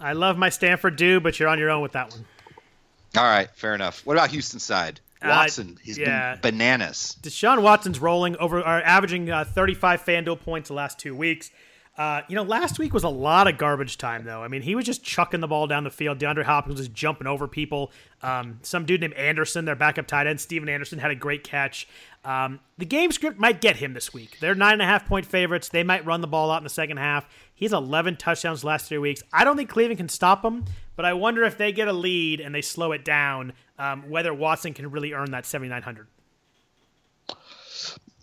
I 0.00 0.12
love 0.12 0.36
my 0.36 0.48
Stanford 0.48 0.96
dude, 0.96 1.22
but 1.22 1.38
you're 1.38 1.48
on 1.48 1.58
your 1.58 1.70
own 1.70 1.80
with 1.80 1.92
that 1.92 2.10
one. 2.10 2.24
All 3.16 3.24
right, 3.24 3.48
fair 3.54 3.74
enough. 3.74 4.04
What 4.04 4.14
about 4.14 4.30
Houston 4.30 4.58
side? 4.58 5.00
Uh, 5.22 5.28
Watson, 5.28 5.74
uh, 5.76 5.80
he's 5.82 5.96
yeah. 5.96 6.34
been 6.34 6.56
bananas. 6.56 7.16
Deshaun 7.22 7.62
Watson's 7.62 8.00
rolling 8.00 8.36
over, 8.36 8.60
are 8.60 8.82
averaging 8.82 9.30
uh, 9.30 9.44
35 9.44 10.02
FanDuel 10.04 10.40
points 10.40 10.68
the 10.68 10.74
last 10.74 10.98
two 10.98 11.14
weeks. 11.14 11.50
Uh, 11.96 12.22
you 12.28 12.34
know, 12.34 12.42
last 12.42 12.78
week 12.80 12.92
was 12.92 13.04
a 13.04 13.08
lot 13.08 13.46
of 13.46 13.56
garbage 13.56 13.98
time, 13.98 14.24
though. 14.24 14.42
I 14.42 14.48
mean, 14.48 14.62
he 14.62 14.74
was 14.74 14.84
just 14.84 15.04
chucking 15.04 15.40
the 15.40 15.46
ball 15.46 15.68
down 15.68 15.84
the 15.84 15.90
field. 15.90 16.18
DeAndre 16.18 16.42
Hopkins 16.42 16.78
was 16.78 16.88
jumping 16.88 17.28
over 17.28 17.46
people. 17.46 17.92
Um, 18.20 18.58
some 18.62 18.84
dude 18.84 19.00
named 19.00 19.12
Anderson, 19.14 19.64
their 19.64 19.76
backup 19.76 20.08
tight 20.08 20.26
end, 20.26 20.40
Stephen 20.40 20.68
Anderson, 20.68 20.98
had 20.98 21.12
a 21.12 21.14
great 21.14 21.44
catch. 21.44 21.86
Um, 22.24 22.58
the 22.78 22.86
game 22.86 23.12
script 23.12 23.38
might 23.38 23.60
get 23.60 23.76
him 23.76 23.94
this 23.94 24.12
week. 24.12 24.38
They're 24.40 24.56
nine 24.56 24.72
and 24.72 24.82
a 24.82 24.86
half 24.86 25.06
point 25.06 25.24
favorites. 25.24 25.68
They 25.68 25.84
might 25.84 26.04
run 26.04 26.20
the 26.20 26.26
ball 26.26 26.50
out 26.50 26.58
in 26.58 26.64
the 26.64 26.70
second 26.70 26.96
half. 26.96 27.28
He's 27.54 27.72
11 27.72 28.16
touchdowns 28.16 28.64
last 28.64 28.88
three 28.88 28.98
weeks. 28.98 29.22
I 29.32 29.44
don't 29.44 29.56
think 29.56 29.70
Cleveland 29.70 29.98
can 29.98 30.08
stop 30.08 30.44
him, 30.44 30.64
but 30.96 31.04
I 31.04 31.12
wonder 31.12 31.44
if 31.44 31.56
they 31.56 31.70
get 31.70 31.86
a 31.86 31.92
lead 31.92 32.40
and 32.40 32.52
they 32.52 32.62
slow 32.62 32.90
it 32.90 33.04
down, 33.04 33.52
um, 33.78 34.10
whether 34.10 34.34
Watson 34.34 34.74
can 34.74 34.90
really 34.90 35.12
earn 35.12 35.30
that 35.30 35.46
7,900. 35.46 36.08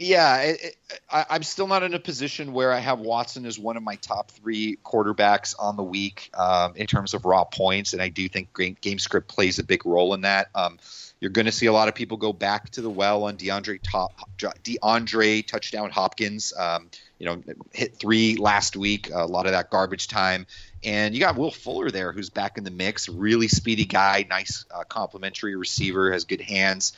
Yeah, 0.04 0.38
it, 0.42 0.64
it, 0.64 1.00
I, 1.12 1.36
am 1.36 1.44
still 1.44 1.68
not 1.68 1.84
in 1.84 1.94
a 1.94 2.00
position 2.00 2.54
where 2.54 2.72
I 2.74 2.80
have 2.80 2.98
Watson 2.98 3.46
as 3.46 3.60
one 3.60 3.78
of 3.78 3.84
my 3.84 3.98
top 3.98 4.32
three 4.32 4.80
quarterbacks 4.84 5.54
on 5.60 5.78
the 5.78 5.84
week 5.84 6.32
um, 6.34 6.76
in 6.76 6.88
terms 6.88 7.14
of 7.14 7.24
raw 7.24 7.44
points, 7.44 7.94
and 7.94 8.02
I 8.02 8.10
do 8.10 8.28
think 8.28 8.50
game, 8.82 8.98
script 8.98 9.28
plays 9.28 9.60
a 9.60 9.64
big 9.64 9.86
role 9.86 10.16
in 10.16 10.22
that. 10.22 10.50
Um, 10.56 10.80
you're 11.20 11.30
going 11.30 11.46
to 11.46 11.52
see 11.52 11.68
a 11.68 11.72
lot 11.72 11.88
of 11.88 11.94
people 11.94 12.18
go 12.18 12.34
back 12.34 12.72
to 12.72 12.82
the 12.82 12.90
well 12.90 13.26
on 13.26 13.38
DeAndre 13.38 13.80
top, 13.84 14.20
DeAndre 14.40 15.46
touchdown 15.46 15.92
Hopkins. 15.92 16.52
Um, 16.58 16.90
you 17.20 17.28
know, 17.28 17.44
hit 17.72 17.96
three 17.96 18.38
last 18.38 18.76
week. 18.76 19.12
A 19.14 19.28
lot 19.28 19.46
of 19.46 19.52
that 19.52 19.70
garbage 19.70 20.08
time, 20.08 20.48
and 20.84 21.14
you 21.14 21.20
got 21.20 21.38
Will 21.38 21.52
Fuller 21.52 21.92
there, 21.92 22.12
who's 22.12 22.32
back 22.32 22.58
in 22.58 22.64
the 22.64 22.72
mix. 22.72 23.08
Really 23.08 23.48
speedy 23.48 23.86
guy, 23.86 24.26
nice 24.28 24.66
uh, 24.74 24.84
complimentary 24.84 25.56
receiver, 25.56 26.12
has 26.12 26.24
good 26.24 26.42
hands. 26.42 26.94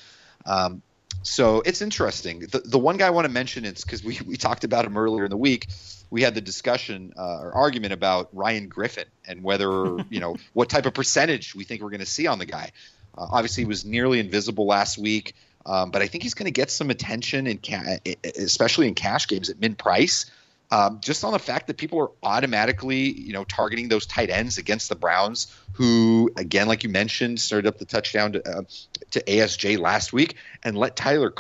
Um, 0.46 0.82
so 1.22 1.62
it's 1.66 1.82
interesting. 1.82 2.40
The, 2.40 2.60
the 2.60 2.80
one 2.80 2.98
guy 2.98 3.08
I 3.08 3.12
want 3.12 3.26
to 3.26 3.32
mention 3.32 3.66
is 3.66 3.84
because 3.84 4.04
we, 4.04 4.20
we 4.26 4.38
talked 4.38 4.64
about 4.64 4.86
him 4.86 4.98
earlier 4.98 5.26
in 5.26 5.30
the 5.30 5.38
week. 5.38 5.68
We 6.10 6.22
had 6.22 6.36
the 6.36 6.42
discussion 6.42 7.14
uh, 7.18 7.40
or 7.42 7.54
argument 7.54 7.94
about 7.94 8.30
Ryan 8.34 8.68
Griffin 8.68 9.06
and 9.28 9.44
whether, 9.44 9.98
you 10.10 10.20
know, 10.20 10.36
what 10.54 10.70
type 10.70 10.86
of 10.86 10.94
percentage 10.94 11.56
we 11.56 11.64
think 11.64 11.82
we're 11.82 11.90
going 11.90 12.00
to 12.00 12.06
see 12.06 12.28
on 12.28 12.40
the 12.40 12.46
guy. 12.46 12.72
Uh, 13.18 13.28
obviously, 13.32 13.64
he 13.64 13.68
was 13.68 13.86
nearly 13.86 14.20
invisible 14.20 14.66
last 14.66 14.98
week, 14.98 15.36
um, 15.66 15.92
but 15.92 16.02
I 16.02 16.08
think 16.08 16.24
he's 16.24 16.34
going 16.34 16.46
to 16.46 16.52
get 16.52 16.72
some 16.72 16.90
attention, 16.90 17.48
in 17.48 17.60
ca- 17.64 18.00
especially 18.36 18.88
in 18.88 18.96
cash 18.96 19.28
games 19.28 19.50
at 19.50 19.60
min 19.60 19.76
price 19.76 20.26
um, 20.74 21.00
just 21.02 21.24
on 21.24 21.34
the 21.34 21.40
fact 21.40 21.68
that 21.68 21.78
people 21.78 22.00
are 22.00 22.10
automatically, 22.24 23.12
you 23.12 23.32
know, 23.32 23.44
targeting 23.44 23.90
those 23.90 24.08
tight 24.08 24.32
ends 24.32 24.58
against 24.58 24.90
the 24.90 24.96
Browns, 24.96 25.56
who, 25.74 26.32
again, 26.36 26.68
like 26.68 26.84
you 26.84 26.90
mentioned, 26.90 27.40
started 27.40 27.68
up 27.68 27.78
the 27.78 27.86
touchdown 27.86 28.32
to, 28.32 28.50
uh, 28.50 28.64
to 29.12 29.22
ASJ 29.22 29.78
last 29.78 30.14
week 30.14 30.36
and 30.64 30.76
let 30.76 30.96
Tyler 30.96 31.32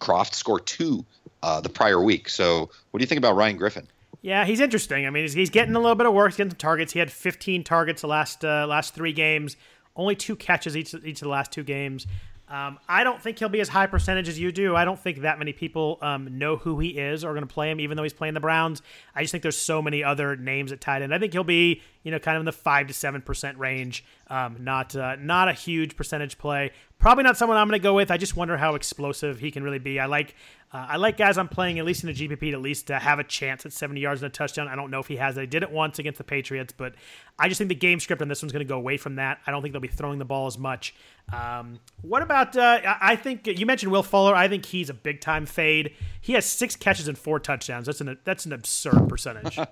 Kroft 0.00 0.32
score 0.32 0.58
two 0.58 1.04
uh, 1.42 1.60
the 1.60 1.68
prior 1.68 2.00
week. 2.00 2.30
So, 2.30 2.70
what 2.90 2.98
do 2.98 3.02
you 3.02 3.06
think 3.06 3.18
about 3.18 3.36
Ryan 3.36 3.58
Griffin? 3.58 3.86
Yeah, 4.22 4.46
he's 4.46 4.60
interesting. 4.60 5.06
I 5.06 5.10
mean, 5.10 5.24
he's, 5.24 5.34
he's 5.34 5.50
getting 5.50 5.74
a 5.74 5.78
little 5.78 5.94
bit 5.94 6.06
of 6.06 6.14
work, 6.14 6.30
he's 6.30 6.38
getting 6.38 6.52
some 6.52 6.56
targets. 6.56 6.94
He 6.94 6.98
had 6.98 7.12
15 7.12 7.62
targets 7.62 8.00
the 8.00 8.08
last 8.08 8.42
uh, 8.42 8.66
last 8.66 8.94
three 8.94 9.12
games, 9.12 9.58
only 9.94 10.16
two 10.16 10.34
catches 10.34 10.74
each 10.74 10.94
each 10.94 11.20
of 11.20 11.26
the 11.26 11.28
last 11.28 11.52
two 11.52 11.62
games. 11.62 12.06
Um, 12.48 12.78
I 12.88 13.02
don't 13.02 13.20
think 13.20 13.38
he'll 13.38 13.48
be 13.48 13.60
as 13.60 13.68
high 13.68 13.86
percentage 13.86 14.28
as 14.28 14.38
you 14.38 14.52
do. 14.52 14.76
I 14.76 14.84
don't 14.84 14.98
think 14.98 15.22
that 15.22 15.38
many 15.38 15.52
people 15.52 15.98
um, 16.00 16.38
know 16.38 16.56
who 16.56 16.78
he 16.78 16.90
is 16.90 17.24
or 17.24 17.30
are 17.30 17.34
going 17.34 17.46
to 17.46 17.52
play 17.52 17.70
him, 17.70 17.80
even 17.80 17.96
though 17.96 18.04
he's 18.04 18.12
playing 18.12 18.34
the 18.34 18.40
Browns. 18.40 18.82
I 19.14 19.22
just 19.22 19.32
think 19.32 19.42
there's 19.42 19.58
so 19.58 19.82
many 19.82 20.04
other 20.04 20.36
names 20.36 20.70
at 20.70 20.80
tight 20.80 21.02
end. 21.02 21.12
I 21.12 21.18
think 21.18 21.32
he'll 21.32 21.42
be, 21.42 21.82
you 22.04 22.12
know, 22.12 22.20
kind 22.20 22.36
of 22.36 22.42
in 22.42 22.44
the 22.46 22.52
five 22.52 22.86
to 22.86 22.94
seven 22.94 23.20
percent 23.20 23.58
range. 23.58 24.04
Um, 24.28 24.58
not 24.60 24.94
uh, 24.94 25.16
not 25.16 25.48
a 25.48 25.52
huge 25.52 25.96
percentage 25.96 26.38
play. 26.38 26.70
Probably 26.98 27.24
not 27.24 27.36
someone 27.36 27.58
I'm 27.58 27.68
going 27.68 27.80
to 27.80 27.82
go 27.82 27.94
with. 27.94 28.10
I 28.10 28.16
just 28.16 28.36
wonder 28.36 28.56
how 28.56 28.76
explosive 28.76 29.40
he 29.40 29.50
can 29.50 29.64
really 29.64 29.80
be. 29.80 29.98
I 29.98 30.06
like 30.06 30.34
uh, 30.72 30.86
I 30.90 30.96
like 30.96 31.16
guys 31.16 31.38
I'm 31.38 31.48
playing 31.48 31.78
at 31.78 31.84
least 31.84 32.02
in 32.02 32.10
a 32.10 32.12
GPP 32.12 32.50
to 32.50 32.52
at 32.52 32.60
least 32.60 32.88
to 32.88 32.98
have 32.98 33.18
a 33.18 33.24
chance 33.24 33.64
at 33.64 33.72
70 33.72 34.00
yards 34.00 34.22
and 34.22 34.30
a 34.30 34.32
touchdown. 34.32 34.68
I 34.68 34.74
don't 34.74 34.90
know 34.90 34.98
if 34.98 35.06
he 35.06 35.16
has. 35.16 35.38
I 35.38 35.46
did 35.46 35.62
it 35.62 35.70
once 35.70 35.98
against 35.98 36.18
the 36.18 36.24
Patriots, 36.24 36.74
but 36.76 36.94
I 37.38 37.48
just 37.48 37.58
think 37.58 37.68
the 37.68 37.74
game 37.74 38.00
script 38.00 38.20
on 38.20 38.28
this 38.28 38.42
one's 38.42 38.52
going 38.52 38.66
to 38.66 38.68
go 38.68 38.76
away 38.76 38.96
from 38.96 39.16
that. 39.16 39.38
I 39.46 39.52
don't 39.52 39.62
think 39.62 39.72
they'll 39.72 39.80
be 39.80 39.88
throwing 39.88 40.18
the 40.18 40.24
ball 40.24 40.46
as 40.46 40.58
much. 40.58 40.94
Um, 41.32 41.78
what 42.02 42.22
about? 42.22 42.56
Uh, 42.56 42.80
I 43.00 43.16
think 43.16 43.46
you 43.46 43.64
mentioned 43.64 43.92
Will 43.92 44.02
Fuller. 44.02 44.34
I 44.34 44.48
think 44.48 44.66
he's 44.66 44.90
a 44.90 44.94
big 44.94 45.20
time 45.20 45.46
fade. 45.46 45.94
He 46.20 46.32
has 46.32 46.44
six 46.44 46.74
catches 46.74 47.06
and 47.06 47.16
four 47.16 47.38
touchdowns. 47.38 47.86
That's 47.86 48.00
an 48.00 48.18
that's 48.24 48.44
an 48.44 48.52
absurd 48.52 49.08
percentage. 49.08 49.58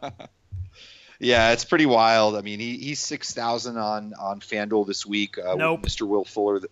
Yeah, 1.20 1.53
it's 1.53 1.64
pretty 1.64 1.86
wild. 1.86 2.36
I 2.36 2.40
mean, 2.40 2.59
he, 2.59 2.76
he's 2.76 3.01
six 3.01 3.32
thousand 3.32 3.78
on 3.78 4.14
on 4.14 4.40
FanDuel 4.40 4.86
this 4.86 5.07
week. 5.07 5.38
Uh, 5.38 5.55
nope. 5.55 5.82
Mr. 5.82 6.07
Will 6.07 6.24
Fuller. 6.24 6.61
The, 6.61 6.68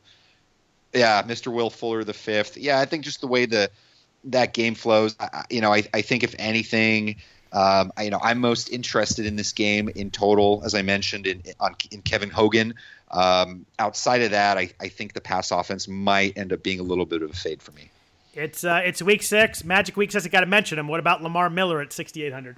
yeah, 0.93 1.23
Mr. 1.23 1.53
Will 1.53 1.71
Fuller 1.71 2.05
the 2.05 2.13
fifth. 2.13 2.57
Yeah, 2.57 2.81
I 2.81 2.85
think 2.85 3.05
just 3.05 3.21
the 3.21 3.29
way 3.29 3.47
the 3.47 3.71
that 4.25 4.55
game 4.55 4.75
flows. 4.75 5.17
I, 5.19 5.45
you 5.51 5.61
know, 5.61 5.73
I, 5.73 5.85
I 5.93 6.03
think 6.03 6.23
if 6.23 6.35
anything, 6.39 7.17
um, 7.53 7.93
I, 7.97 8.05
you 8.05 8.11
know, 8.11 8.21
I'm 8.23 8.39
most 8.39 8.71
interested 8.71 9.27
in 9.27 9.37
this 9.37 9.53
game 9.53 9.89
in 9.89 10.11
total, 10.11 10.63
as 10.65 10.75
I 10.75 10.83
mentioned 10.83 11.27
in 11.27 11.43
on, 11.61 11.75
in 11.91 12.03
Kevin 12.03 12.31
Hogan. 12.31 12.75
Um, 13.11 13.67
outside 13.79 14.23
of 14.23 14.31
that, 14.31 14.57
I, 14.57 14.71
I 14.81 14.89
think 14.89 15.13
the 15.13 15.21
pass 15.21 15.51
offense 15.51 15.87
might 15.87 16.37
end 16.39 16.53
up 16.53 16.63
being 16.63 16.81
a 16.81 16.83
little 16.83 17.05
bit 17.05 17.23
of 17.23 17.31
a 17.31 17.35
fade 17.35 17.63
for 17.63 17.73
me. 17.73 17.91
It's 18.35 18.65
uh, 18.65 18.81
it's 18.85 19.03
week 19.03 19.23
six, 19.23 19.63
Magic 19.63 19.97
Week 19.97 20.11
says 20.11 20.25
I 20.25 20.31
got 20.31 20.41
to 20.41 20.47
mention 20.47 20.79
him. 20.79 20.89
What 20.89 21.01
about 21.01 21.23
Lamar 21.23 21.51
Miller 21.51 21.83
at 21.83 21.93
6,800? 21.93 22.57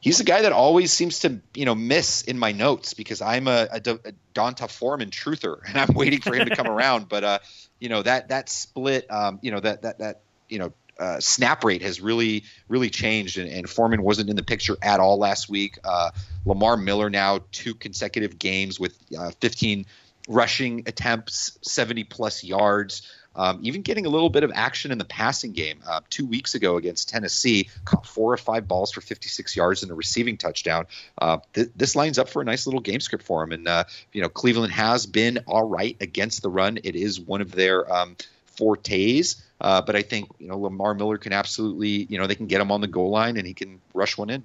He's 0.00 0.18
the 0.18 0.24
guy 0.24 0.42
that 0.42 0.52
always 0.52 0.92
seems 0.92 1.20
to 1.20 1.40
you 1.54 1.64
know 1.64 1.74
miss 1.74 2.22
in 2.22 2.38
my 2.38 2.52
notes 2.52 2.94
because 2.94 3.20
I'm 3.20 3.48
a, 3.48 3.68
a, 3.72 3.98
a 4.04 4.12
D'Onta 4.34 4.68
Foreman 4.68 5.10
truther 5.10 5.58
and 5.66 5.78
I'm 5.78 5.94
waiting 5.94 6.20
for 6.20 6.34
him 6.34 6.48
to 6.48 6.56
come 6.56 6.66
around. 6.68 7.08
But 7.08 7.24
uh, 7.24 7.38
you 7.78 7.88
know 7.88 8.02
that 8.02 8.28
that 8.28 8.48
split, 8.48 9.10
um, 9.10 9.38
you 9.42 9.50
know 9.50 9.60
that 9.60 9.82
that 9.82 9.98
that 9.98 10.20
you 10.48 10.58
know 10.58 10.72
uh, 10.98 11.18
snap 11.18 11.64
rate 11.64 11.82
has 11.82 12.00
really 12.00 12.44
really 12.68 12.90
changed, 12.90 13.38
and, 13.38 13.50
and, 13.50 13.68
Foreman 13.68 14.02
wasn't 14.02 14.28
in 14.28 14.36
the 14.36 14.42
picture 14.42 14.76
at 14.82 15.00
all 15.00 15.18
last 15.18 15.48
week. 15.48 15.78
Uh, 15.82 16.10
Lamar 16.44 16.76
Miller 16.76 17.08
now 17.08 17.40
two 17.52 17.74
consecutive 17.74 18.38
games 18.38 18.78
with 18.78 18.98
uh, 19.18 19.30
15 19.40 19.86
rushing 20.28 20.82
attempts, 20.86 21.58
70 21.62 22.04
plus 22.04 22.44
yards. 22.44 23.02
Um, 23.36 23.60
even 23.62 23.82
getting 23.82 24.06
a 24.06 24.08
little 24.08 24.28
bit 24.28 24.42
of 24.42 24.50
action 24.54 24.90
in 24.90 24.98
the 24.98 25.04
passing 25.04 25.52
game. 25.52 25.80
Uh, 25.86 26.00
two 26.10 26.26
weeks 26.26 26.54
ago 26.54 26.76
against 26.76 27.08
Tennessee, 27.08 27.68
caught 27.84 28.06
four 28.06 28.32
or 28.32 28.36
five 28.36 28.66
balls 28.66 28.90
for 28.92 29.00
56 29.00 29.54
yards 29.54 29.82
and 29.82 29.92
a 29.92 29.94
receiving 29.94 30.36
touchdown. 30.36 30.86
Uh, 31.18 31.38
th- 31.54 31.70
this 31.76 31.94
lines 31.94 32.18
up 32.18 32.28
for 32.28 32.42
a 32.42 32.44
nice 32.44 32.66
little 32.66 32.80
game 32.80 33.00
script 33.00 33.24
for 33.24 33.42
him. 33.42 33.52
And, 33.52 33.68
uh, 33.68 33.84
you 34.12 34.20
know, 34.20 34.28
Cleveland 34.28 34.72
has 34.72 35.06
been 35.06 35.38
all 35.46 35.68
right 35.68 35.96
against 36.00 36.42
the 36.42 36.50
run. 36.50 36.78
It 36.82 36.96
is 36.96 37.20
one 37.20 37.40
of 37.40 37.52
their 37.52 37.90
um, 37.92 38.16
fortes. 38.46 39.42
Uh, 39.60 39.82
but 39.82 39.94
I 39.94 40.02
think, 40.02 40.28
you 40.38 40.48
know, 40.48 40.58
Lamar 40.58 40.94
Miller 40.94 41.18
can 41.18 41.32
absolutely, 41.32 42.06
you 42.08 42.18
know, 42.18 42.26
they 42.26 42.34
can 42.34 42.46
get 42.46 42.60
him 42.60 42.72
on 42.72 42.80
the 42.80 42.88
goal 42.88 43.10
line 43.10 43.36
and 43.36 43.46
he 43.46 43.54
can 43.54 43.80
rush 43.94 44.16
one 44.16 44.30
in. 44.30 44.42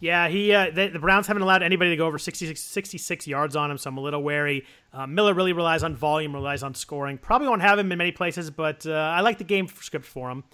Yeah, 0.00 0.28
he 0.28 0.52
uh, 0.52 0.70
the, 0.70 0.88
the, 0.88 0.98
Browns 0.98 1.26
haven't 1.26 1.42
allowed 1.42 1.62
anybody 1.62 1.90
to 1.90 1.96
go 1.96 2.06
over 2.06 2.18
66, 2.18 2.60
66 2.60 3.26
yards 3.26 3.56
on 3.56 3.70
him, 3.70 3.78
so 3.78 3.88
I'm 3.88 3.96
a 3.96 4.00
little 4.00 4.22
wary. 4.22 4.66
Uh, 4.92 5.06
Miller 5.06 5.34
really 5.34 5.52
relies 5.52 5.82
on 5.82 5.96
volume, 5.96 6.34
relies 6.34 6.62
on 6.62 6.74
scoring. 6.74 7.18
Probably 7.18 7.48
won't 7.48 7.62
have 7.62 7.78
him 7.78 7.90
in 7.90 7.98
many 7.98 8.12
places, 8.12 8.50
but 8.50 8.86
uh, 8.86 8.92
I 8.92 9.20
like 9.20 9.38
the 9.38 9.44
game 9.44 9.68
script 9.68 10.06
for 10.06 10.30
him. 10.30 10.44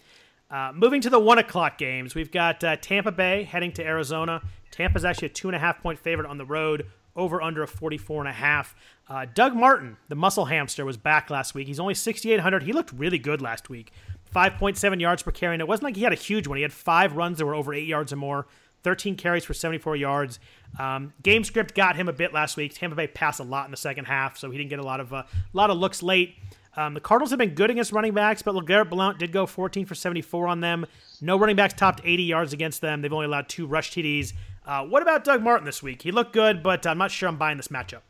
Uh, 0.51 0.71
moving 0.75 1.01
to 1.01 1.11
the 1.11 1.19
one 1.19 1.39
o'clock 1.39 1.79
games, 1.79 2.15
we've 2.15 2.31
got 2.31 2.63
uh, 2.63 2.77
Tampa 2.77 3.11
Bay 3.11 3.43
heading 3.45 3.73
to 3.73 3.85
Arizona. 3.85 4.43
Tampa's 4.71 5.05
actually 5.05 5.27
a 5.27 5.31
two 5.31 5.49
and 5.49 5.57
a 5.57 5.59
half 5.59 5.83
point 5.83 5.99
favorite 5.99 6.29
on 6.29 6.39
the 6.39 6.45
road, 6.45 6.87
over 7.17 7.43
under 7.43 7.63
a 7.63 7.67
44 7.69 8.21
and 8.21 8.29
a 8.29 8.33
half. 8.33 8.75
Uh, 9.09 9.27
Doug 9.35 9.55
Martin, 9.55 9.97
the 10.09 10.15
muscle 10.15 10.47
hamster, 10.47 10.85
was 10.85 10.97
back 10.97 11.31
last 11.31 11.55
week. 11.55 11.67
He's 11.67 11.81
only 11.81 11.95
6,800. 11.95 12.63
He 12.63 12.73
looked 12.73 12.93
really 12.93 13.19
good 13.19 13.43
last 13.43 13.69
week. 13.69 13.93
5.7 14.35 15.01
yards 15.01 15.23
per 15.23 15.31
carry, 15.31 15.55
and 15.55 15.61
it 15.61 15.69
wasn't 15.69 15.85
like 15.85 15.97
he 15.97 16.03
had 16.03 16.13
a 16.13 16.17
huge 16.17 16.47
one. 16.47 16.57
He 16.57 16.63
had 16.63 16.73
five 16.73 17.17
runs 17.17 17.39
that 17.39 17.47
were 17.47 17.55
over 17.55 17.75
eight 17.75 17.87
yards 17.87 18.13
or 18.13 18.17
more. 18.17 18.47
13 18.83 19.17
carries 19.17 19.45
for 19.45 19.55
74 19.55 19.97
yards. 19.97 20.39
Um, 20.79 21.13
game 21.23 21.45
script 21.45 21.75
got 21.75 21.97
him 21.97 22.09
a 22.09 22.13
bit 22.13 22.33
last 22.33 22.57
week. 22.57 22.75
Tampa 22.75 22.97
Bay 22.97 23.07
passed 23.07 23.41
a 23.41 23.45
lot 23.45 23.67
in 23.67 23.71
the 23.71 23.77
second 23.77 24.07
half, 24.07 24.37
so 24.37 24.51
he 24.51 24.59
didn't 24.59 24.71
get 24.71 24.79
a 24.79 24.85
lot 24.85 25.01
of 25.01 25.13
uh, 25.13 25.17
a 25.17 25.57
lot 25.57 25.71
of 25.71 25.79
looks 25.79 26.03
late. 26.03 26.35
Um, 26.75 26.95
the 26.95 27.01
Cardinals 27.01 27.31
have 27.31 27.39
been 27.39 27.55
good 27.55 27.71
against 27.71 27.93
running 27.93 28.15
backs, 28.15 28.41
but 28.43 28.55
LeGarrette 28.55 28.89
Blount 28.89 29.19
did 29.19 29.31
go 29.31 29.45
14 29.45 29.85
for 29.85 29.95
74 29.95 30.49
on 30.49 30.61
them. 30.61 30.87
No 31.21 31.39
running 31.39 31.57
backs 31.57 31.75
topped 31.75 32.01
80 32.03 32.23
yards 32.23 32.53
against 32.55 32.81
them. 32.81 33.03
They've 33.03 33.13
only 33.13 33.27
allowed 33.27 33.49
two 33.49 33.67
rush 33.67 33.93
TDs. 33.93 34.33
Uh, 34.65 34.85
what 34.85 35.03
about 35.03 35.25
Doug 35.25 35.43
Martin 35.43 35.67
this 35.67 35.83
week? 35.83 36.01
He 36.01 36.13
looked 36.13 36.33
good, 36.33 36.63
but 36.63 36.87
I'm 36.87 36.97
not 36.97 37.11
sure 37.11 37.29
I'm 37.29 37.37
buying 37.37 37.59
this 37.59 37.69
matchup. 37.69 38.01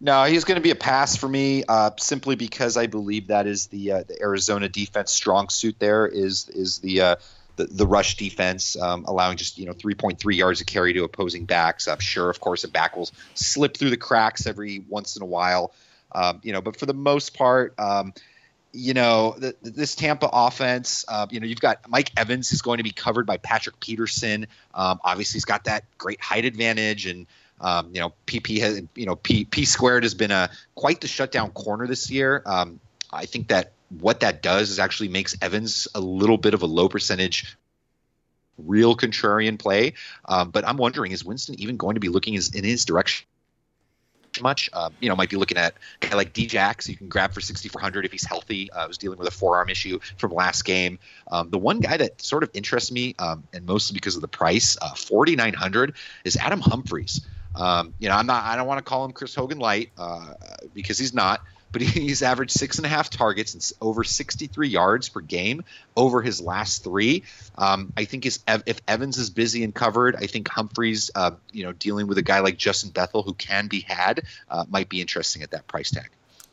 No, 0.00 0.24
he's 0.24 0.42
going 0.42 0.56
to 0.56 0.62
be 0.62 0.72
a 0.72 0.76
pass 0.76 1.16
for 1.16 1.28
me, 1.28 1.62
uh, 1.68 1.92
simply 1.96 2.34
because 2.34 2.76
I 2.76 2.88
believe 2.88 3.28
that 3.28 3.46
is 3.46 3.68
the 3.68 3.92
uh, 3.92 4.02
the 4.02 4.20
Arizona 4.20 4.68
defense 4.68 5.12
strong 5.12 5.48
suit. 5.48 5.76
There 5.78 6.08
is 6.08 6.48
is 6.48 6.78
the 6.80 7.00
uh, 7.00 7.16
the, 7.56 7.86
rush 7.86 8.16
defense, 8.16 8.76
um, 8.80 9.04
allowing 9.06 9.36
just 9.36 9.58
you 9.58 9.66
know 9.66 9.72
3.3 9.72 10.34
yards 10.34 10.60
of 10.60 10.66
carry 10.66 10.92
to 10.92 11.04
opposing 11.04 11.44
backs. 11.44 11.88
I'm 11.88 12.00
sure, 12.00 12.30
of 12.30 12.40
course, 12.40 12.64
a 12.64 12.68
back 12.68 12.96
will 12.96 13.10
slip 13.34 13.76
through 13.76 13.90
the 13.90 13.96
cracks 13.96 14.46
every 14.46 14.84
once 14.88 15.16
in 15.16 15.22
a 15.22 15.26
while, 15.26 15.72
um, 16.12 16.40
you 16.42 16.52
know. 16.52 16.60
But 16.60 16.76
for 16.76 16.86
the 16.86 16.94
most 16.94 17.34
part, 17.34 17.74
um, 17.78 18.14
you 18.72 18.94
know, 18.94 19.34
the, 19.38 19.54
this 19.62 19.94
Tampa 19.94 20.28
offense, 20.32 21.04
uh, 21.08 21.26
you 21.30 21.40
know, 21.40 21.46
you've 21.46 21.60
got 21.60 21.88
Mike 21.88 22.10
Evans 22.16 22.52
is 22.52 22.62
going 22.62 22.78
to 22.78 22.84
be 22.84 22.92
covered 22.92 23.26
by 23.26 23.36
Patrick 23.36 23.78
Peterson. 23.80 24.46
Um, 24.74 25.00
obviously, 25.04 25.36
he's 25.36 25.44
got 25.44 25.64
that 25.64 25.84
great 25.98 26.20
height 26.20 26.44
advantage, 26.44 27.06
and 27.06 27.26
um, 27.60 27.90
you 27.92 28.00
know, 28.00 28.12
PP 28.26 28.60
has, 28.60 28.82
you 28.96 29.06
know, 29.06 29.16
P, 29.16 29.44
P 29.44 29.64
squared 29.64 30.02
has 30.02 30.14
been 30.14 30.32
a 30.32 30.50
quite 30.74 31.00
the 31.00 31.08
shutdown 31.08 31.50
corner 31.50 31.86
this 31.86 32.10
year. 32.10 32.42
Um, 32.44 32.80
I 33.12 33.26
think 33.26 33.48
that 33.48 33.72
what 34.00 34.20
that 34.20 34.42
does 34.42 34.70
is 34.70 34.78
actually 34.78 35.08
makes 35.08 35.36
Evans 35.42 35.88
a 35.94 36.00
little 36.00 36.38
bit 36.38 36.54
of 36.54 36.62
a 36.62 36.66
low 36.66 36.88
percentage 36.88 37.56
real 38.58 38.96
contrarian 38.96 39.58
play. 39.58 39.94
Um, 40.26 40.50
but 40.50 40.66
I'm 40.66 40.76
wondering, 40.76 41.12
is 41.12 41.24
Winston 41.24 41.58
even 41.58 41.76
going 41.76 41.94
to 41.94 42.00
be 42.00 42.08
looking 42.08 42.34
in 42.34 42.64
his 42.64 42.84
direction? 42.84 43.26
much. 44.40 44.70
Um, 44.72 44.94
you 45.00 45.08
know, 45.10 45.16
might 45.16 45.28
be 45.28 45.36
looking 45.36 45.58
at 45.58 45.74
guy 46.00 46.16
like 46.16 46.32
Djax 46.32 46.88
you 46.88 46.96
can 46.96 47.08
grab 47.08 47.32
for 47.32 47.40
6,400 47.40 48.06
if 48.06 48.12
he's 48.12 48.24
healthy. 48.24 48.70
Uh, 48.70 48.88
was 48.88 48.96
dealing 48.96 49.18
with 49.18 49.28
a 49.28 49.32
forearm 49.32 49.68
issue 49.68 49.98
from 50.16 50.32
last 50.32 50.64
game. 50.64 50.98
Um, 51.30 51.50
the 51.50 51.58
one 51.58 51.80
guy 51.80 51.96
that 51.98 52.22
sort 52.22 52.42
of 52.42 52.50
interests 52.54 52.90
me, 52.90 53.14
um, 53.18 53.44
and 53.52 53.66
mostly 53.66 53.94
because 53.94 54.14
of 54.16 54.22
the 54.22 54.28
price, 54.28 54.78
uh, 54.80 54.94
4,900 54.94 55.94
is 56.24 56.36
Adam 56.36 56.60
Humphries. 56.60 57.26
Um, 57.54 57.92
you 57.98 58.08
know, 58.08 58.14
I'm 58.14 58.26
not. 58.26 58.44
I 58.44 58.56
don't 58.56 58.66
want 58.66 58.78
to 58.78 58.84
call 58.84 59.04
him 59.04 59.12
Chris 59.12 59.34
Hogan 59.34 59.58
light 59.58 59.90
uh, 59.98 60.34
because 60.72 60.98
he's 60.98 61.12
not 61.12 61.42
but 61.72 61.82
he's 61.82 62.22
averaged 62.22 62.52
six 62.52 62.76
and 62.76 62.86
a 62.86 62.88
half 62.88 63.10
targets 63.10 63.54
and 63.54 63.72
over 63.80 64.04
63 64.04 64.68
yards 64.68 65.08
per 65.08 65.20
game 65.20 65.64
over 65.96 66.22
his 66.22 66.40
last 66.40 66.84
three. 66.84 67.24
Um, 67.56 67.92
I 67.96 68.04
think 68.04 68.26
if 68.26 68.80
Evans 68.86 69.18
is 69.18 69.30
busy 69.30 69.64
and 69.64 69.74
covered, 69.74 70.16
I 70.16 70.26
think 70.26 70.48
Humphries, 70.48 71.10
uh, 71.14 71.32
you 71.50 71.64
know, 71.64 71.72
dealing 71.72 72.06
with 72.06 72.18
a 72.18 72.22
guy 72.22 72.40
like 72.40 72.58
Justin 72.58 72.90
Bethel 72.90 73.22
who 73.22 73.34
can 73.34 73.66
be 73.68 73.80
had, 73.80 74.22
uh, 74.50 74.64
might 74.70 74.88
be 74.88 75.00
interesting 75.00 75.42
at 75.42 75.50
that 75.50 75.66
price 75.66 75.90
tag. 75.90 76.10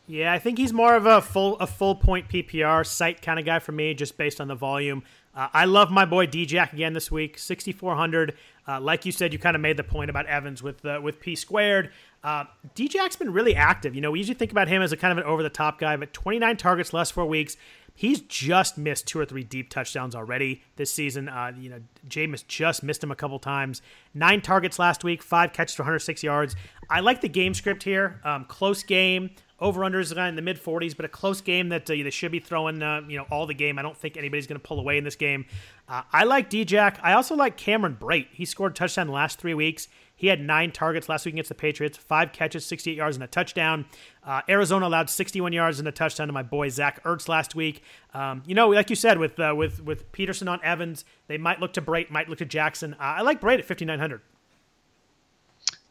Yeah, 0.08 0.34
I 0.34 0.40
think 0.40 0.58
he's 0.58 0.74
more 0.74 0.96
of 0.96 1.06
a 1.06 1.22
full 1.22 1.56
a 1.60 1.68
full 1.68 1.94
point 1.94 2.30
PPR 2.30 2.84
site 2.84 3.22
kind 3.22 3.38
of 3.38 3.46
guy 3.46 3.60
for 3.60 3.74
me, 3.74 3.94
just 3.94 4.18
based 4.18 4.42
on 4.42 4.48
the 4.48 4.56
volume. 4.56 5.04
Uh, 5.36 5.48
I 5.54 5.66
love 5.66 5.92
my 5.92 6.06
boy 6.06 6.26
Djax 6.26 6.74
again 6.74 6.94
this 6.94 7.12
week, 7.12 7.38
6,400. 7.38 8.36
Uh, 8.68 8.82
like 8.82 9.06
you 9.06 9.12
said, 9.12 9.32
you 9.32 9.40
kind 9.40 9.56
of 9.56 9.62
made 9.62 9.78
the 9.78 9.84
point 9.84 10.10
about 10.10 10.26
Evans 10.26 10.64
with 10.64 10.84
uh, 10.84 11.00
with 11.02 11.20
P 11.20 11.36
squared. 11.36 11.92
Uh, 12.24 12.46
Djax's 12.76 13.16
been 13.16 13.32
really 13.32 13.56
active. 13.56 13.96
You 13.96 14.02
know, 14.02 14.12
we 14.12 14.20
usually 14.20 14.36
think 14.36 14.52
about 14.52 14.68
him 14.68 14.82
as 14.82 14.92
a 14.92 14.98
kind 14.98 15.12
of 15.12 15.18
an 15.18 15.24
over 15.24 15.42
the 15.42 15.50
top 15.50 15.80
guy, 15.80 15.96
but 15.96 16.14
29 16.14 16.58
targets 16.58 16.94
last 16.94 17.14
four 17.14 17.26
weeks. 17.26 17.56
He's 17.96 18.22
just 18.22 18.78
missed 18.78 19.08
two 19.08 19.20
or 19.20 19.26
three 19.26 19.44
deep 19.44 19.70
touchdowns 19.70 20.16
already 20.16 20.64
this 20.78 20.92
season. 20.92 21.28
Uh, 21.28 21.52
you 21.58 21.70
know, 21.70 21.82
Jameis 22.08 22.48
just 22.48 22.82
missed 22.82 23.04
him 23.04 23.12
a 23.12 23.16
couple 23.16 23.40
times. 23.40 23.82
Nine 24.14 24.42
targets 24.42 24.80
last 24.80 25.04
week, 25.04 25.22
five 25.22 25.52
catches 25.52 25.76
for 25.76 25.84
106 25.84 26.24
yards. 26.24 26.56
I 26.90 27.02
like 27.02 27.20
the 27.22 27.28
game 27.28 27.54
script 27.54 27.84
here. 27.84 28.22
Um, 28.24 28.46
close 28.46 28.84
game. 28.84 29.32
Over 29.62 29.84
under 29.84 30.00
is 30.00 30.14
in 30.14 30.36
the 30.36 30.42
mid 30.42 30.58
40s, 30.58 30.96
but 30.96 31.04
a 31.04 31.10
close 31.10 31.42
game 31.42 31.68
that 31.70 31.90
uh, 31.90 31.94
they 31.94 32.10
should 32.10 32.32
be 32.32 32.40
throwing, 32.40 32.82
uh, 32.82 33.02
you 33.08 33.18
know, 33.18 33.26
all 33.30 33.46
the 33.46 33.54
game. 33.54 33.78
I 33.78 33.82
don't 33.82 33.98
think 33.98 34.16
anybody's 34.16 34.48
going 34.48 34.60
to 34.60 34.66
pull 34.66 34.80
away 34.80 34.98
in 34.98 35.04
this 35.04 35.18
game. 35.18 35.46
Uh, 35.90 36.04
I 36.14 36.24
like 36.24 36.50
Djax. 36.50 36.98
I 37.04 37.14
also 37.14 37.36
like 37.36 37.58
Cameron 37.58 37.98
Brate. 38.00 38.28
He 38.32 38.46
scored 38.46 38.72
a 38.72 38.76
touchdown 38.76 39.08
the 39.08 39.14
last 39.14 39.40
three 39.40 39.54
weeks. 39.54 39.90
He 40.20 40.28
had 40.28 40.42
nine 40.42 40.74
targets 40.74 41.08
last 41.08 41.26
week 41.26 41.36
against 41.36 41.48
the 41.48 41.56
Patriots, 41.56 41.98
five 41.98 42.34
catches, 42.34 42.66
68 42.66 42.98
yards, 42.98 43.16
and 43.16 43.24
a 43.24 43.28
touchdown. 43.28 43.86
Uh, 44.22 44.42
Arizona 44.50 44.86
allowed 44.86 45.10
61 45.10 45.54
yards 45.54 45.80
and 45.80 45.88
a 45.88 45.94
touchdown 45.94 46.28
to 46.28 46.34
my 46.34 46.44
boy 46.44 46.68
Zach 46.68 47.02
Ertz 47.06 47.30
last 47.30 47.56
week. 47.56 47.84
Um, 48.14 48.44
you 48.46 48.54
know, 48.54 48.68
like 48.68 48.90
you 48.90 48.98
said, 48.98 49.18
with 49.18 49.40
uh, 49.40 49.54
with 49.56 49.82
with 49.82 50.12
Peterson 50.12 50.50
on 50.50 50.60
Evans, 50.62 51.06
they 51.28 51.38
might 51.38 51.62
look 51.62 51.72
to 51.74 51.82
Brate, 51.82 52.12
might 52.12 52.28
look 52.28 52.40
to 52.40 52.46
Jackson. 52.46 52.96
Uh, 52.96 52.98
I 53.04 53.22
like 53.22 53.40
Brate 53.40 53.60
at 53.60 53.66
5,900. 53.66 54.20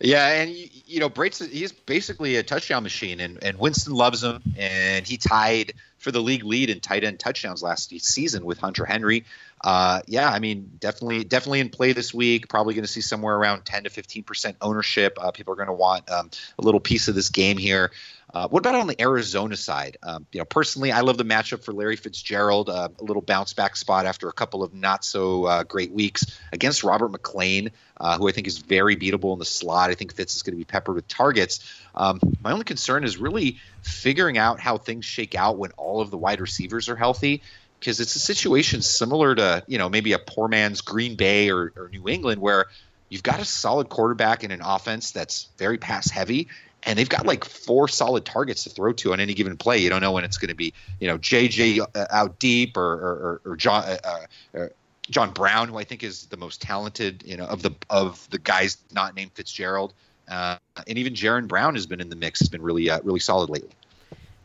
Yeah, 0.00 0.28
and 0.28 0.50
you 0.50 1.00
know, 1.00 1.08
Brate's 1.08 1.38
he's 1.38 1.72
basically 1.72 2.36
a 2.36 2.42
touchdown 2.42 2.82
machine, 2.82 3.20
and, 3.20 3.42
and 3.42 3.58
Winston 3.58 3.94
loves 3.94 4.22
him, 4.22 4.42
and 4.58 5.06
he 5.06 5.16
tied 5.16 5.72
for 5.96 6.12
the 6.12 6.20
league 6.20 6.44
lead 6.44 6.70
in 6.70 6.80
tight 6.80 7.02
end 7.02 7.18
touchdowns 7.18 7.62
last 7.62 7.90
season 8.00 8.44
with 8.44 8.58
Hunter 8.58 8.84
Henry. 8.84 9.24
Uh, 9.60 10.00
yeah, 10.06 10.28
I 10.28 10.38
mean, 10.38 10.70
definitely, 10.78 11.24
definitely 11.24 11.60
in 11.60 11.68
play 11.70 11.92
this 11.92 12.14
week. 12.14 12.48
Probably 12.48 12.74
going 12.74 12.84
to 12.84 12.90
see 12.90 13.00
somewhere 13.00 13.36
around 13.36 13.64
10 13.64 13.84
to 13.84 13.90
15 13.90 14.22
percent 14.22 14.56
ownership. 14.60 15.18
Uh, 15.20 15.30
people 15.30 15.52
are 15.52 15.56
going 15.56 15.68
to 15.68 15.74
want 15.74 16.10
um, 16.10 16.30
a 16.58 16.62
little 16.62 16.80
piece 16.80 17.08
of 17.08 17.14
this 17.14 17.30
game 17.30 17.56
here. 17.56 17.90
Uh, 18.32 18.46
what 18.48 18.58
about 18.58 18.74
on 18.74 18.86
the 18.86 19.00
Arizona 19.00 19.56
side? 19.56 19.96
Um, 20.02 20.26
you 20.32 20.38
know, 20.38 20.44
personally, 20.44 20.92
I 20.92 21.00
love 21.00 21.16
the 21.16 21.24
matchup 21.24 21.64
for 21.64 21.72
Larry 21.72 21.96
Fitzgerald. 21.96 22.68
Uh, 22.68 22.88
a 23.00 23.02
little 23.04 23.22
bounce 23.22 23.54
back 23.54 23.74
spot 23.74 24.04
after 24.04 24.28
a 24.28 24.32
couple 24.32 24.62
of 24.62 24.74
not 24.74 25.02
so 25.02 25.46
uh, 25.46 25.62
great 25.64 25.92
weeks 25.92 26.38
against 26.52 26.84
Robert 26.84 27.10
McClain, 27.10 27.70
uh, 27.98 28.18
who 28.18 28.28
I 28.28 28.32
think 28.32 28.46
is 28.46 28.58
very 28.58 28.96
beatable 28.96 29.32
in 29.32 29.38
the 29.38 29.46
slot. 29.46 29.88
I 29.88 29.94
think 29.94 30.14
Fitz 30.14 30.36
is 30.36 30.42
going 30.42 30.52
to 30.52 30.58
be 30.58 30.64
peppered 30.64 30.94
with 30.94 31.08
targets. 31.08 31.60
Um, 31.94 32.20
my 32.42 32.52
only 32.52 32.64
concern 32.64 33.02
is 33.02 33.16
really 33.16 33.58
figuring 33.82 34.36
out 34.36 34.60
how 34.60 34.76
things 34.76 35.06
shake 35.06 35.34
out 35.34 35.56
when 35.56 35.70
all 35.72 36.02
of 36.02 36.10
the 36.10 36.18
wide 36.18 36.42
receivers 36.42 36.90
are 36.90 36.96
healthy 36.96 37.42
because 37.78 38.00
it's 38.00 38.16
a 38.16 38.20
situation 38.20 38.82
similar 38.82 39.34
to 39.34 39.64
you 39.66 39.78
know 39.78 39.88
maybe 39.88 40.12
a 40.12 40.18
poor 40.18 40.48
man's 40.48 40.80
Green 40.80 41.14
Bay 41.14 41.50
or, 41.50 41.72
or 41.76 41.88
New 41.90 42.08
England 42.08 42.40
where 42.40 42.66
you've 43.08 43.22
got 43.22 43.40
a 43.40 43.44
solid 43.44 43.88
quarterback 43.88 44.44
in 44.44 44.50
an 44.50 44.60
offense 44.62 45.12
that's 45.12 45.48
very 45.56 45.78
pass 45.78 46.10
heavy 46.10 46.48
and 46.84 46.98
they've 46.98 47.08
got 47.08 47.26
like 47.26 47.44
four 47.44 47.88
solid 47.88 48.24
targets 48.24 48.64
to 48.64 48.70
throw 48.70 48.92
to 48.94 49.12
on 49.12 49.20
any 49.20 49.34
given 49.34 49.56
play. 49.56 49.78
You 49.78 49.90
don't 49.90 50.00
know 50.00 50.12
when 50.12 50.24
it's 50.24 50.38
going 50.38 50.48
to 50.48 50.54
be, 50.54 50.74
you 51.00 51.08
know, 51.08 51.18
JJ 51.18 51.80
uh, 51.80 52.06
out 52.10 52.38
deep 52.38 52.76
or 52.76 52.82
or, 52.82 53.40
or 53.44 53.56
John 53.56 53.84
uh, 53.84 54.26
uh, 54.54 54.66
John 55.10 55.32
Brown, 55.32 55.68
who 55.68 55.78
I 55.78 55.84
think 55.84 56.02
is 56.02 56.26
the 56.26 56.36
most 56.36 56.62
talented, 56.62 57.24
you 57.26 57.36
know, 57.36 57.46
of 57.46 57.62
the 57.62 57.72
of 57.90 58.28
the 58.30 58.38
guys 58.38 58.78
not 58.92 59.14
named 59.14 59.32
Fitzgerald, 59.32 59.92
uh, 60.30 60.56
and 60.86 60.98
even 60.98 61.14
Jaron 61.14 61.48
Brown 61.48 61.74
has 61.74 61.86
been 61.86 62.00
in 62.00 62.10
the 62.10 62.16
mix. 62.16 62.40
Has 62.40 62.48
been 62.48 62.62
really 62.62 62.88
uh, 62.90 63.00
really 63.02 63.20
solid 63.20 63.50
lately. 63.50 63.70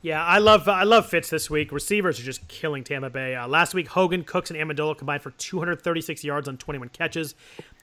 Yeah, 0.04 0.22
I 0.22 0.40
love 0.40 0.68
I 0.68 0.84
love 0.84 1.06
Fitz 1.06 1.30
this 1.30 1.50
week. 1.50 1.72
Receivers 1.72 2.20
are 2.20 2.24
just 2.24 2.46
killing 2.50 2.84
Tampa 2.84 3.10
Bay. 3.10 3.36
Uh, 3.36 3.48
last 3.48 3.74
week, 3.74 3.88
Hogan, 3.88 4.26
Cooks, 4.26 4.52
and 4.52 4.60
Amendola 4.60 4.98
combined 4.98 5.22
for 5.22 5.32
236 5.32 6.26
yards 6.26 6.50
on 6.50 6.58
21 6.58 6.90
catches. 6.90 7.36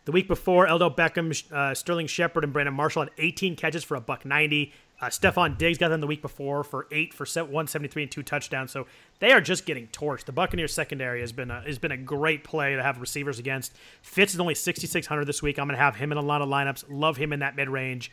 The 0.04 0.12
week 0.12 0.28
before, 0.28 0.68
Odell 0.68 0.90
Beckham, 0.90 1.50
uh, 1.50 1.74
Sterling 1.74 2.08
Shepard, 2.08 2.44
and 2.44 2.52
Brandon 2.52 2.74
Marshall 2.74 3.04
had 3.04 3.12
18 3.16 3.56
catches 3.56 3.84
for 3.84 3.94
a 3.94 4.02
buck 4.02 4.26
90. 4.26 4.70
Uh, 5.00 5.06
Stefon 5.06 5.56
Diggs 5.56 5.78
got 5.78 5.88
them 5.88 6.02
the 6.02 6.06
week 6.06 6.20
before 6.20 6.62
for 6.62 6.86
eight 6.90 7.14
for 7.14 7.24
173 7.24 8.02
and 8.02 8.12
two 8.12 8.22
touchdowns. 8.22 8.70
So 8.70 8.86
they 9.20 9.32
are 9.32 9.40
just 9.40 9.64
getting 9.64 9.86
torched. 9.86 10.26
The 10.26 10.32
Buccaneers 10.32 10.74
secondary 10.74 11.22
has 11.22 11.32
been 11.32 11.50
a, 11.50 11.62
has 11.62 11.78
been 11.78 11.92
a 11.92 11.96
great 11.96 12.44
play 12.44 12.76
to 12.76 12.82
have 12.82 13.00
receivers 13.00 13.38
against. 13.38 13.74
Fitz 14.02 14.34
is 14.34 14.40
only 14.40 14.54
6,600 14.54 15.24
this 15.24 15.42
week. 15.42 15.58
I'm 15.58 15.68
going 15.68 15.76
to 15.78 15.82
have 15.82 15.96
him 15.96 16.12
in 16.12 16.18
a 16.18 16.22
lot 16.22 16.42
of 16.42 16.50
lineups. 16.50 16.84
Love 16.90 17.16
him 17.16 17.32
in 17.32 17.40
that 17.40 17.56
mid 17.56 17.70
range. 17.70 18.12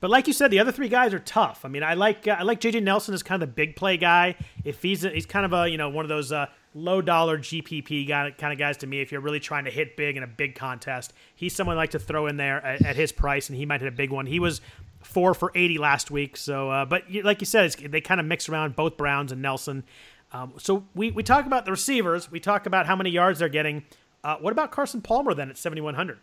But 0.00 0.10
like 0.10 0.26
you 0.26 0.32
said, 0.32 0.50
the 0.50 0.58
other 0.58 0.72
three 0.72 0.88
guys 0.88 1.14
are 1.14 1.18
tough. 1.18 1.64
I 1.64 1.68
mean, 1.68 1.82
I 1.82 1.94
like 1.94 2.28
uh, 2.28 2.36
I 2.38 2.42
like 2.42 2.60
JJ 2.60 2.82
Nelson 2.82 3.14
as 3.14 3.22
kind 3.22 3.42
of 3.42 3.48
the 3.48 3.52
big 3.54 3.76
play 3.76 3.96
guy. 3.96 4.36
If 4.64 4.82
he's 4.82 5.04
a, 5.04 5.10
he's 5.10 5.26
kind 5.26 5.46
of 5.46 5.52
a 5.52 5.68
you 5.68 5.78
know 5.78 5.88
one 5.88 6.04
of 6.04 6.08
those 6.08 6.32
uh, 6.32 6.46
low 6.74 7.00
dollar 7.00 7.38
GPP 7.38 8.06
guy, 8.06 8.30
kind 8.32 8.52
of 8.52 8.58
guys 8.58 8.76
to 8.78 8.86
me. 8.86 9.00
If 9.00 9.12
you're 9.12 9.20
really 9.20 9.40
trying 9.40 9.64
to 9.64 9.70
hit 9.70 9.96
big 9.96 10.16
in 10.16 10.22
a 10.22 10.26
big 10.26 10.56
contest, 10.56 11.12
he's 11.34 11.54
someone 11.54 11.76
I 11.76 11.78
like 11.78 11.90
to 11.92 11.98
throw 11.98 12.26
in 12.26 12.36
there 12.36 12.64
at, 12.64 12.84
at, 12.84 12.96
his 12.96 13.12
price, 13.12 13.48
and 13.48 13.56
he 13.56 13.64
might 13.64 13.80
hit 13.80 13.88
a 13.88 13.96
big 13.96 14.10
one. 14.10 14.26
He 14.26 14.40
was 14.40 14.60
four 15.00 15.34
for 15.34 15.52
80 15.54 15.78
last 15.78 16.10
week. 16.10 16.36
So, 16.36 16.70
uh, 16.70 16.84
but 16.84 17.04
like 17.22 17.40
you 17.40 17.46
said, 17.46 17.72
they 17.72 18.00
kind 18.00 18.20
of 18.20 18.26
mix 18.26 18.48
around 18.48 18.76
both 18.76 18.96
Browns 18.96 19.32
and 19.32 19.40
Nelson. 19.40 19.84
Um, 20.32 20.54
so 20.58 20.84
we 20.94 21.12
we 21.12 21.22
talk 21.22 21.46
about 21.46 21.64
the 21.64 21.70
receivers. 21.70 22.30
We 22.30 22.40
talk 22.40 22.66
about 22.66 22.86
how 22.86 22.96
many 22.96 23.10
yards 23.10 23.38
they're 23.38 23.48
getting. 23.48 23.84
Uh, 24.24 24.36
what 24.36 24.52
about 24.52 24.72
Carson 24.72 25.00
Palmer 25.00 25.34
then 25.34 25.50
at 25.50 25.56
7100? 25.56 26.18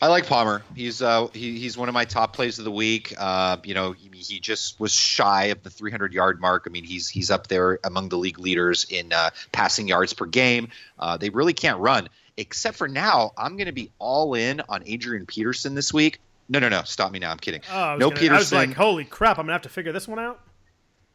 I 0.00 0.06
like 0.06 0.26
Palmer. 0.26 0.62
He's 0.76 1.02
uh, 1.02 1.26
he, 1.32 1.58
he's 1.58 1.76
one 1.76 1.88
of 1.88 1.92
my 1.92 2.04
top 2.04 2.32
plays 2.32 2.58
of 2.58 2.64
the 2.64 2.70
week. 2.70 3.14
Uh, 3.18 3.56
you 3.64 3.74
know, 3.74 3.92
he, 3.92 4.08
he, 4.16 4.38
just 4.38 4.78
was 4.78 4.92
shy 4.92 5.46
of 5.46 5.62
the 5.64 5.70
300 5.70 6.12
yard 6.12 6.40
mark. 6.40 6.64
I 6.68 6.70
mean, 6.70 6.84
he's 6.84 7.08
he's 7.08 7.30
up 7.30 7.48
there 7.48 7.80
among 7.82 8.08
the 8.08 8.16
league 8.16 8.38
leaders 8.38 8.86
in 8.88 9.12
uh, 9.12 9.30
passing 9.50 9.88
yards 9.88 10.12
per 10.12 10.26
game. 10.26 10.68
Uh, 10.98 11.16
they 11.16 11.30
really 11.30 11.52
can't 11.52 11.80
run, 11.80 12.08
except 12.36 12.76
for 12.76 12.86
now. 12.86 13.32
I'm 13.36 13.56
going 13.56 13.66
to 13.66 13.72
be 13.72 13.90
all 13.98 14.34
in 14.34 14.62
on 14.68 14.84
Adrian 14.86 15.26
Peterson 15.26 15.74
this 15.74 15.92
week. 15.92 16.20
No, 16.48 16.60
no, 16.60 16.68
no. 16.68 16.82
Stop 16.82 17.10
me 17.10 17.18
now. 17.18 17.32
I'm 17.32 17.38
kidding. 17.38 17.62
Oh, 17.70 17.96
no 17.98 18.10
gonna, 18.10 18.20
Peterson. 18.20 18.34
I 18.34 18.38
was 18.38 18.52
like, 18.52 18.76
holy 18.76 19.04
crap! 19.04 19.38
I'm 19.38 19.46
gonna 19.46 19.54
have 19.54 19.62
to 19.62 19.68
figure 19.68 19.92
this 19.92 20.06
one 20.06 20.20
out. 20.20 20.40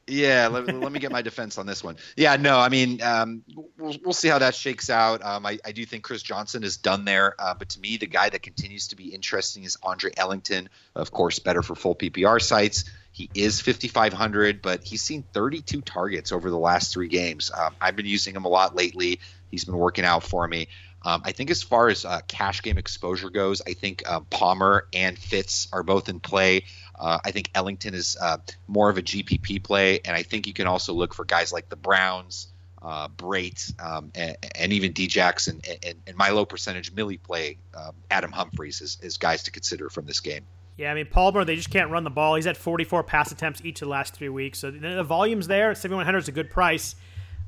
Yeah, 0.05 0.49
let, 0.49 0.67
let, 0.67 0.91
me 0.91 0.99
get 0.99 1.11
my 1.11 1.21
defense 1.21 1.57
on 1.57 1.65
this 1.65 1.81
one. 1.81 1.95
Yeah, 2.17 2.35
no, 2.35 2.59
I 2.59 2.67
mean, 2.67 3.01
um, 3.01 3.43
we'll, 3.77 3.95
we'll 4.03 4.13
see 4.13 4.27
how 4.27 4.39
that 4.39 4.53
shakes 4.53 4.89
out. 4.89 5.23
Um, 5.23 5.45
I, 5.45 5.59
I, 5.63 5.71
do 5.71 5.85
think 5.85 6.03
Chris 6.03 6.21
Johnson 6.21 6.63
is 6.65 6.75
done 6.75 7.05
there, 7.05 7.35
uh, 7.39 7.53
but 7.53 7.69
to 7.69 7.79
me, 7.79 7.95
the 7.95 8.05
guy 8.05 8.27
that 8.29 8.41
continues 8.41 8.89
to 8.89 8.97
be 8.97 9.13
interesting 9.13 9.63
is 9.63 9.77
Andre 9.81 10.11
Ellington. 10.17 10.67
Of 10.93 11.11
course, 11.11 11.39
better 11.39 11.61
for 11.61 11.75
full 11.75 11.95
PPR 11.95 12.41
sites. 12.41 12.83
He 13.13 13.29
is 13.33 13.61
5,500, 13.61 14.61
but 14.61 14.83
he's 14.83 15.01
seen 15.01 15.23
32 15.33 15.81
targets 15.81 16.33
over 16.33 16.49
the 16.49 16.57
last 16.57 16.91
three 16.91 17.07
games. 17.07 17.49
Um, 17.55 17.73
I've 17.79 17.95
been 17.95 18.05
using 18.05 18.35
him 18.35 18.43
a 18.43 18.49
lot 18.49 18.75
lately. 18.75 19.19
He's 19.51 19.63
been 19.63 19.77
working 19.77 20.03
out 20.03 20.23
for 20.23 20.45
me. 20.47 20.67
Um, 21.05 21.21
I 21.25 21.31
think 21.31 21.51
as 21.51 21.61
far 21.61 21.89
as 21.89 22.05
uh, 22.05 22.21
cash 22.27 22.61
game 22.61 22.77
exposure 22.77 23.29
goes, 23.29 23.61
I 23.61 23.73
think 23.73 24.03
uh, 24.05 24.21
Palmer 24.29 24.87
and 24.93 25.17
Fitz 25.17 25.67
are 25.73 25.83
both 25.83 26.09
in 26.09 26.19
play. 26.19 26.63
Uh, 27.03 27.19
I 27.25 27.31
think 27.31 27.49
Ellington 27.53 27.93
is 27.93 28.15
uh, 28.21 28.37
more 28.67 28.89
of 28.89 28.97
a 28.97 29.01
GPP 29.01 29.61
play, 29.61 29.99
and 30.05 30.15
I 30.15 30.23
think 30.23 30.47
you 30.47 30.53
can 30.53 30.67
also 30.67 30.93
look 30.93 31.13
for 31.13 31.25
guys 31.25 31.51
like 31.51 31.67
the 31.67 31.75
Browns, 31.75 32.47
uh, 32.81 33.09
Brate, 33.09 33.77
um, 33.83 34.09
and, 34.15 34.37
and, 34.55 34.71
even 34.71 34.93
Djax 34.93 35.49
and, 35.49 35.67
and, 35.85 35.95
and, 36.07 36.15
my 36.15 36.29
low 36.29 36.45
percentage 36.45 36.93
Millie 36.93 37.17
play, 37.17 37.57
um, 37.75 37.93
Adam 38.09 38.31
Humphries 38.31 38.79
is, 38.79 38.97
is 39.01 39.17
guys 39.17 39.43
to 39.43 39.51
consider 39.51 39.89
from 39.89 40.05
this 40.05 40.21
game. 40.21 40.45
Yeah, 40.77 40.91
I 40.91 40.95
mean 40.95 41.07
Palmer, 41.07 41.43
they 41.43 41.57
just 41.57 41.69
can't 41.69 41.91
run 41.91 42.05
the 42.05 42.09
ball. 42.09 42.35
He's 42.35 42.47
at 42.47 42.55
44 42.55 43.03
pass 43.03 43.33
attempts 43.33 43.59
each 43.65 43.81
of 43.81 43.87
the 43.87 43.91
last 43.91 44.13
three 44.13 44.29
weeks, 44.29 44.59
so 44.59 44.71
the 44.71 45.03
volume's 45.03 45.47
there. 45.47 45.75
7100 45.75 46.19
is 46.19 46.27
a 46.29 46.31
good 46.31 46.49
price. 46.49 46.95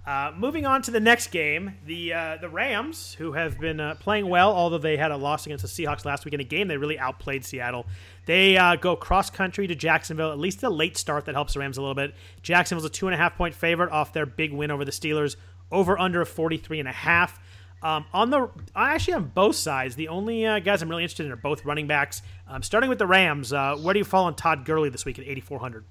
Uh, 0.05 0.31
moving 0.37 0.67
on 0.67 0.83
to 0.83 0.91
the 0.91 0.99
next 0.99 1.27
game, 1.27 1.73
the 1.87 2.13
uh, 2.13 2.37
the 2.39 2.47
Rams, 2.47 3.15
who 3.15 3.31
have 3.31 3.59
been 3.59 3.79
uh, 3.79 3.95
playing 3.95 4.29
well, 4.29 4.53
although 4.53 4.77
they 4.77 4.97
had 4.97 5.09
a 5.09 5.17
loss 5.17 5.47
against 5.47 5.63
the 5.63 5.67
Seahawks 5.67 6.05
last 6.05 6.25
week 6.25 6.35
in 6.35 6.39
a 6.39 6.43
game 6.43 6.67
they 6.67 6.77
really 6.77 6.99
outplayed 6.99 7.43
Seattle. 7.43 7.87
They 8.27 8.55
uh, 8.55 8.75
go 8.75 8.95
cross 8.95 9.31
country 9.31 9.65
to 9.65 9.73
Jacksonville, 9.73 10.31
at 10.31 10.37
least 10.37 10.61
a 10.61 10.69
late 10.69 10.95
start 10.95 11.25
that 11.25 11.33
helps 11.33 11.55
the 11.55 11.59
Rams 11.59 11.79
a 11.79 11.81
little 11.81 11.95
bit. 11.95 12.13
Jacksonville's 12.43 12.85
a 12.85 12.89
two 12.89 13.07
and 13.07 13.15
a 13.15 13.17
half 13.17 13.35
point 13.35 13.55
favorite 13.55 13.91
off 13.91 14.13
their 14.13 14.27
big 14.27 14.53
win 14.53 14.69
over 14.69 14.85
the 14.85 14.91
Steelers, 14.91 15.37
over 15.71 15.99
under 15.99 16.21
a 16.21 16.25
43 16.25 16.81
and 16.81 16.87
a 16.87 16.91
half. 16.91 17.39
Um, 17.81 18.05
on 18.13 18.29
the 18.29 18.49
actually 18.75 19.15
on 19.15 19.31
both 19.33 19.55
sides, 19.55 19.95
the 19.95 20.09
only 20.09 20.45
uh, 20.45 20.59
guys 20.59 20.83
I'm 20.83 20.89
really 20.89 21.03
interested 21.03 21.25
in 21.25 21.31
are 21.31 21.35
both 21.35 21.65
running 21.65 21.87
backs. 21.87 22.21
Um, 22.47 22.61
starting 22.61 22.91
with 22.91 22.99
the 22.99 23.07
Rams, 23.07 23.53
where 23.53 23.93
do 23.93 23.97
you 23.97 24.05
fall 24.05 24.25
on 24.25 24.35
Todd 24.35 24.65
Gurley 24.65 24.89
this 24.89 25.03
week 25.03 25.17
at 25.17 25.25
8,400? 25.25 25.83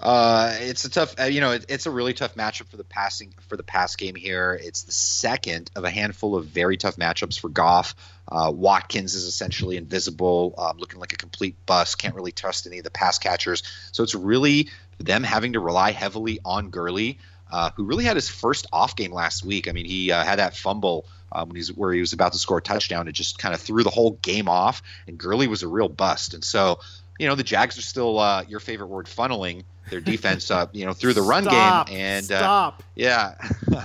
Uh, 0.00 0.54
it's 0.60 0.84
a 0.84 0.90
tough, 0.90 1.18
uh, 1.18 1.24
you 1.24 1.40
know, 1.40 1.52
it, 1.52 1.66
it's 1.68 1.86
a 1.86 1.90
really 1.90 2.14
tough 2.14 2.36
matchup 2.36 2.68
for 2.68 2.76
the 2.76 2.84
passing 2.84 3.34
for 3.48 3.56
the 3.56 3.64
pass 3.64 3.96
game 3.96 4.14
here. 4.14 4.58
It's 4.62 4.82
the 4.82 4.92
second 4.92 5.70
of 5.74 5.84
a 5.84 5.90
handful 5.90 6.36
of 6.36 6.46
very 6.46 6.76
tough 6.76 6.96
matchups 6.96 7.40
for 7.40 7.48
Goff. 7.48 7.96
Uh, 8.30 8.52
Watkins 8.54 9.14
is 9.14 9.24
essentially 9.24 9.76
invisible, 9.76 10.54
um, 10.56 10.78
looking 10.78 11.00
like 11.00 11.12
a 11.12 11.16
complete 11.16 11.56
bust. 11.66 11.98
Can't 11.98 12.14
really 12.14 12.30
trust 12.30 12.66
any 12.66 12.78
of 12.78 12.84
the 12.84 12.90
pass 12.90 13.18
catchers. 13.18 13.64
So 13.90 14.04
it's 14.04 14.14
really 14.14 14.68
them 14.98 15.24
having 15.24 15.54
to 15.54 15.60
rely 15.60 15.90
heavily 15.90 16.38
on 16.44 16.70
Gurley, 16.70 17.18
uh, 17.50 17.70
who 17.74 17.82
really 17.82 18.04
had 18.04 18.14
his 18.14 18.28
first 18.28 18.66
off 18.72 18.94
game 18.94 19.12
last 19.12 19.44
week. 19.44 19.66
I 19.66 19.72
mean, 19.72 19.86
he 19.86 20.12
uh, 20.12 20.22
had 20.22 20.38
that 20.38 20.56
fumble 20.56 21.06
um, 21.32 21.48
when 21.48 21.56
he's 21.56 21.72
where 21.72 21.92
he 21.92 22.00
was 22.00 22.12
about 22.12 22.34
to 22.34 22.38
score 22.38 22.58
a 22.58 22.62
touchdown. 22.62 23.08
It 23.08 23.12
just 23.12 23.38
kind 23.38 23.52
of 23.52 23.60
threw 23.60 23.82
the 23.82 23.90
whole 23.90 24.12
game 24.12 24.48
off, 24.48 24.80
and 25.08 25.18
Gurley 25.18 25.48
was 25.48 25.64
a 25.64 25.68
real 25.68 25.88
bust. 25.88 26.34
And 26.34 26.44
so, 26.44 26.78
you 27.18 27.26
know, 27.26 27.34
the 27.34 27.42
Jags 27.42 27.78
are 27.78 27.82
still 27.82 28.44
your 28.48 28.60
favorite 28.60 28.86
word, 28.86 29.06
funneling 29.06 29.64
their 29.90 30.00
defense 30.00 30.50
up, 30.50 30.74
you 30.74 30.86
know, 30.86 30.92
through 30.92 31.14
the 31.14 31.22
run 31.22 31.44
Stop. 31.44 31.88
game. 31.88 31.96
And 31.96 32.32
uh, 32.32 32.38
Stop. 32.38 32.82
yeah, 32.94 33.34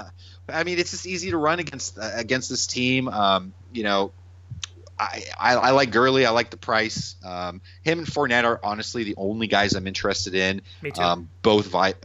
I 0.50 0.64
mean, 0.64 0.80
it's 0.80 0.92
just 0.92 1.06
easy 1.06 1.32
to 1.32 1.38
run 1.38 1.60
against 1.60 1.98
uh, 1.98 2.12
against 2.16 2.50
this 2.50 2.68
team. 2.68 3.08
Um, 3.08 3.54
you 3.72 3.84
know, 3.84 4.12
I, 4.98 5.24
I, 5.40 5.56
I, 5.56 5.72
like 5.72 5.92
Gurley. 5.92 6.26
I 6.26 6.32
like 6.32 6.50
the 6.50 6.58
price. 6.58 7.16
Um, 7.24 7.62
him 7.84 8.00
and 8.00 8.08
Fournette 8.08 8.44
are 8.44 8.60
honestly 8.64 9.04
the 9.04 9.16
only 9.18 9.48
guys 9.48 9.74
I'm 9.74 9.88
interested 9.88 10.36
in. 10.36 10.62
Me 10.82 10.92
too. 10.92 11.02
Um, 11.02 11.30
both 11.42 11.68
vi- 11.68 11.96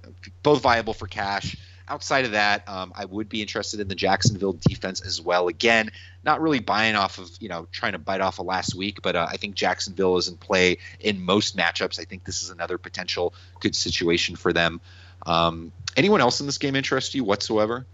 both 0.42 0.62
viable 0.62 0.94
for 0.94 1.07
cash. 1.07 1.57
Outside 1.88 2.26
of 2.26 2.32
that, 2.32 2.68
um, 2.68 2.92
I 2.94 3.07
would 3.07 3.28
be 3.28 3.40
interested 3.40 3.80
in 3.80 3.88
the 3.88 3.94
Jacksonville 3.94 4.53
defense 4.53 5.01
as 5.01 5.20
well. 5.22 5.49
Again, 5.49 5.90
not 6.24 6.40
really 6.40 6.60
buying 6.60 6.94
off 6.94 7.18
of 7.18 7.30
you 7.40 7.48
know 7.48 7.66
trying 7.72 7.92
to 7.92 7.98
bite 7.98 8.20
off 8.20 8.38
of 8.38 8.46
last 8.46 8.74
week, 8.74 9.00
but 9.02 9.16
uh, 9.16 9.26
I 9.28 9.36
think 9.36 9.54
Jacksonville 9.54 10.16
is 10.16 10.28
in 10.28 10.36
play 10.36 10.78
in 11.00 11.22
most 11.22 11.56
matchups. 11.56 12.00
I 12.00 12.04
think 12.04 12.24
this 12.24 12.42
is 12.42 12.50
another 12.50 12.78
potential 12.78 13.34
good 13.60 13.74
situation 13.74 14.36
for 14.36 14.52
them. 14.52 14.80
Um, 15.26 15.72
anyone 15.96 16.20
else 16.20 16.40
in 16.40 16.46
this 16.46 16.58
game 16.58 16.76
interest 16.76 17.14
you 17.14 17.24
whatsoever? 17.24 17.86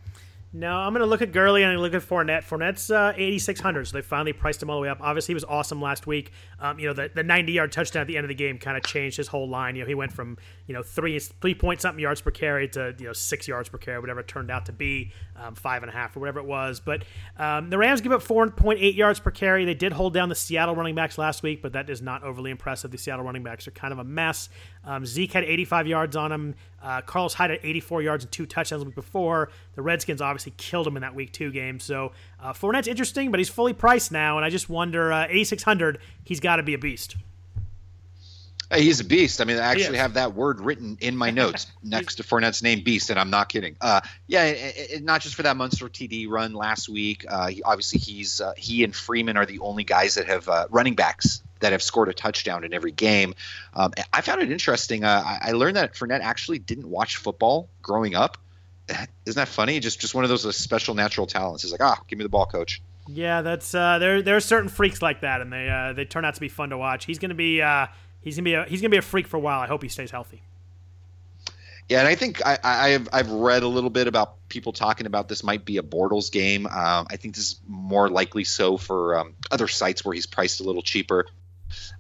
No, 0.57 0.71
I'm 0.71 0.93
going 0.93 1.01
to 1.01 1.07
look 1.07 1.21
at 1.21 1.33
Gurley 1.33 1.65
and 1.65 1.73
I'm 1.73 1.79
look 1.79 1.95
at 1.95 2.03
Fournette. 2.03 2.45
Fournette's 2.45 2.89
uh, 2.89 3.13
8,600, 3.17 3.89
so 3.89 3.97
they 3.97 4.03
finally 4.03 4.33
priced 4.33 4.63
him 4.63 4.71
all 4.71 4.77
the 4.77 4.83
way 4.83 4.89
up. 4.89 4.99
Obviously, 5.01 5.33
he 5.33 5.35
was 5.35 5.43
awesome 5.43 5.83
last 5.83 6.07
week. 6.07 6.31
Um, 6.61 6.79
you 6.79 6.87
know, 6.87 6.93
the, 6.93 7.11
the 7.13 7.25
90 7.25 7.51
yard 7.51 7.73
touchdown 7.73 8.03
at 8.03 8.07
the 8.07 8.17
end 8.17 8.25
of 8.25 8.29
the 8.29 8.37
game 8.37 8.59
kind 8.59 8.77
of 8.77 8.85
changed 8.85 9.17
his 9.17 9.27
whole 9.27 9.49
line. 9.49 9.75
You 9.75 9.83
know, 9.83 9.89
he 9.89 9.97
went 9.97 10.13
from 10.13 10.39
you 10.69 10.75
know 10.75 10.85
three 10.85 11.19
three 11.19 11.57
point 11.57 11.81
something 11.81 12.01
yards 12.01 12.21
per 12.21 12.31
carry 12.31 12.69
to 12.69 12.95
you 13.01 13.07
know 13.07 13.13
six 13.13 13.49
yards 13.49 13.69
per 13.69 13.79
carry, 13.79 13.99
whatever 13.99 14.21
it 14.21 14.29
turned 14.29 14.49
out 14.49 14.67
to 14.67 14.73
be, 14.73 15.11
um, 15.35 15.57
five 15.57 15.83
and 15.83 15.91
a 15.91 15.93
half 15.93 16.17
or 16.17 16.21
whatever 16.21 16.39
it 16.39 16.47
was. 16.47 16.79
But 16.79 17.03
um, 17.37 17.69
the 17.69 17.77
Rams 17.77 18.01
give 18.01 18.13
up 18.13 18.23
4.8 18.23 18.95
yards 18.95 19.19
per 19.19 19.33
carry. 19.33 19.65
They 19.65 19.75
did 19.75 19.93
hold 19.93 20.15
down 20.15 20.29
the 20.29 20.37
Seattle 20.37 20.77
running 20.77 20.95
backs 20.95 21.19
last 21.19 21.43
week, 21.43 21.63
but 21.63 21.73
that 21.73 21.91
is 21.91 22.01
not 22.01 22.23
overly 22.23 22.53
impressive. 22.53 22.93
The 22.93 22.99
Seattle 22.99 23.25
running 23.25 23.43
backs 23.43 23.67
are 23.67 23.73
kind 23.73 23.93
of 23.93 23.99
a 23.99 24.05
mess. 24.05 24.49
Um, 24.87 25.07
Zeke 25.07 25.33
had 25.33 25.45
85 25.45 25.87
yards 25.87 26.17
on 26.17 26.33
him. 26.33 26.55
Uh, 26.83 27.01
Carlos 27.01 27.35
Hyde 27.35 27.51
had 27.51 27.61
84 27.63 28.03
yards 28.03 28.25
and 28.25 28.33
two 28.33 28.47
touchdowns 28.47 28.83
the 28.83 28.87
week 28.87 28.95
before. 28.95 29.51
The 29.75 29.83
Redskins 29.83 30.21
obviously 30.21 30.53
killed 30.57 30.87
him 30.87 30.97
in 30.97 31.03
that 31.03 31.15
week 31.15 31.33
two 31.33 31.51
game. 31.51 31.81
So 31.81 32.13
uh, 32.43 32.53
Fournette's 32.53 32.89
interesting, 32.89 33.31
but 33.31 33.41
he's 33.41 33.49
fully 33.49 33.73
priced 33.73 34.13
now, 34.13 34.37
and 34.37 34.45
I 34.45 34.51
just 34.51 34.69
wonder, 34.69 35.13
uh, 35.13 35.25
8,600, 35.25 35.99
he's 36.25 36.41
got 36.41 36.57
to 36.57 36.63
be 36.63 36.75
a 36.75 36.79
beast. 36.79 37.17
He's 38.77 39.01
a 39.01 39.05
beast. 39.05 39.41
I 39.41 39.45
mean, 39.45 39.59
I 39.59 39.73
actually 39.73 39.99
have 39.99 40.15
that 40.15 40.35
word 40.35 40.61
written 40.61 40.99
in 41.01 41.17
my 41.17 41.31
notes 41.43 41.67
next 41.83 42.17
to 42.17 42.23
Fournette's 42.23 42.63
name, 42.63 42.83
beast, 42.83 43.11
and 43.11 43.19
I'm 43.19 43.31
not 43.31 43.49
kidding. 43.49 43.77
Uh, 43.81 44.01
yeah, 44.27 44.45
it, 44.45 44.91
it, 44.91 45.05
not 45.05 45.21
just 45.21 45.35
for 45.35 45.43
that 45.43 45.57
Munster 45.57 45.89
TD 45.89 46.29
run 46.29 46.53
last 46.55 46.89
week. 46.89 47.25
Uh, 47.29 47.49
he, 47.49 47.63
obviously, 47.63 47.99
he's 47.99 48.41
uh, 48.41 48.53
he 48.57 48.85
and 48.85 48.95
Freeman 48.95 49.37
are 49.37 49.47
the 49.47 49.59
only 49.61 49.85
guys 49.85 50.15
that 50.15 50.27
have 50.27 50.49
uh, 50.49 50.67
running 50.71 50.95
backs 50.95 51.43
that 51.61 51.73
have 51.73 51.83
scored 51.83 52.09
a 52.09 52.15
touchdown 52.15 52.65
in 52.65 52.75
every 52.75 52.93
game. 52.93 53.35
Um, 53.73 53.93
I 54.13 54.21
found 54.21 54.43
it 54.43 54.51
interesting. 54.51 55.05
Uh, 55.05 55.23
I, 55.25 55.49
I 55.49 55.53
learned 55.53 55.77
that 55.77 55.95
Fournette 55.95 56.21
actually 56.21 56.59
didn't 56.59 56.89
watch 56.89 57.17
football 57.17 57.69
growing 57.83 58.15
up. 58.15 58.39
Isn't 59.25 59.41
that 59.41 59.49
funny? 59.49 59.81
Just 59.81 60.01
just 60.01 60.15
one 60.15 60.25
of 60.25 60.31
those 60.31 60.45
uh, 60.45 60.53
special 60.53 60.95
natural 60.95 61.27
talents. 61.27 61.63
He's 61.63 61.73
like, 61.73 61.83
ah, 61.83 62.01
give 62.07 62.19
me 62.19 62.23
the 62.23 62.29
ball, 62.29 62.47
coach. 62.47 62.83
Yeah, 63.07 63.43
that's 63.43 63.75
uh, 63.75 63.99
there. 63.99 64.23
There 64.23 64.37
are 64.37 64.41
certain 64.41 64.69
freaks 64.69 65.03
like 65.03 65.21
that, 65.21 65.41
and 65.41 65.53
they 65.53 65.69
uh, 65.69 65.93
they 65.93 66.05
turn 66.05 66.25
out 66.25 66.35
to 66.35 66.41
be 66.41 66.49
fun 66.49 66.71
to 66.71 66.79
watch. 66.79 67.05
He's 67.05 67.19
going 67.19 67.31
to 67.31 67.35
be 67.35 67.61
uh, 67.61 67.87
he's 68.25 68.37
gonna 68.37 68.45
be 68.45 68.55
a, 68.55 68.65
he's 68.65 68.81
gonna 68.81 68.91
be 68.91 68.97
a 68.97 69.03
freak 69.03 69.27
for 69.27 69.37
a 69.37 69.41
while. 69.41 69.61
I 69.61 69.67
hope 69.67 69.83
he 69.83 69.89
stays 69.89 70.11
healthy. 70.11 70.43
Yeah, 71.89 71.99
and 71.99 72.09
I 72.09 72.15
think 72.15 72.45
I, 72.45 72.59
I 72.65 72.89
have 72.91 73.09
I've 73.13 73.31
read 73.31 73.63
a 73.63 73.69
little 73.69 73.91
bit 73.91 74.09
about 74.09 74.49
people 74.49 74.73
talking 74.73 75.07
about 75.07 75.29
this 75.29 75.45
might 75.45 75.67
be 75.67 75.77
a 75.77 75.83
Bortles 75.83 76.33
game. 76.33 76.67
Um, 76.67 77.07
I 77.11 77.17
think 77.17 77.35
this 77.35 77.45
is 77.45 77.61
more 77.69 78.09
likely 78.09 78.45
so 78.45 78.79
for 78.79 79.19
um, 79.19 79.35
other 79.51 79.69
sites 79.69 80.05
where 80.05 80.15
he's 80.15 80.27
priced 80.27 80.61
a 80.61 80.65
little 80.65 80.83
cheaper. 80.83 81.27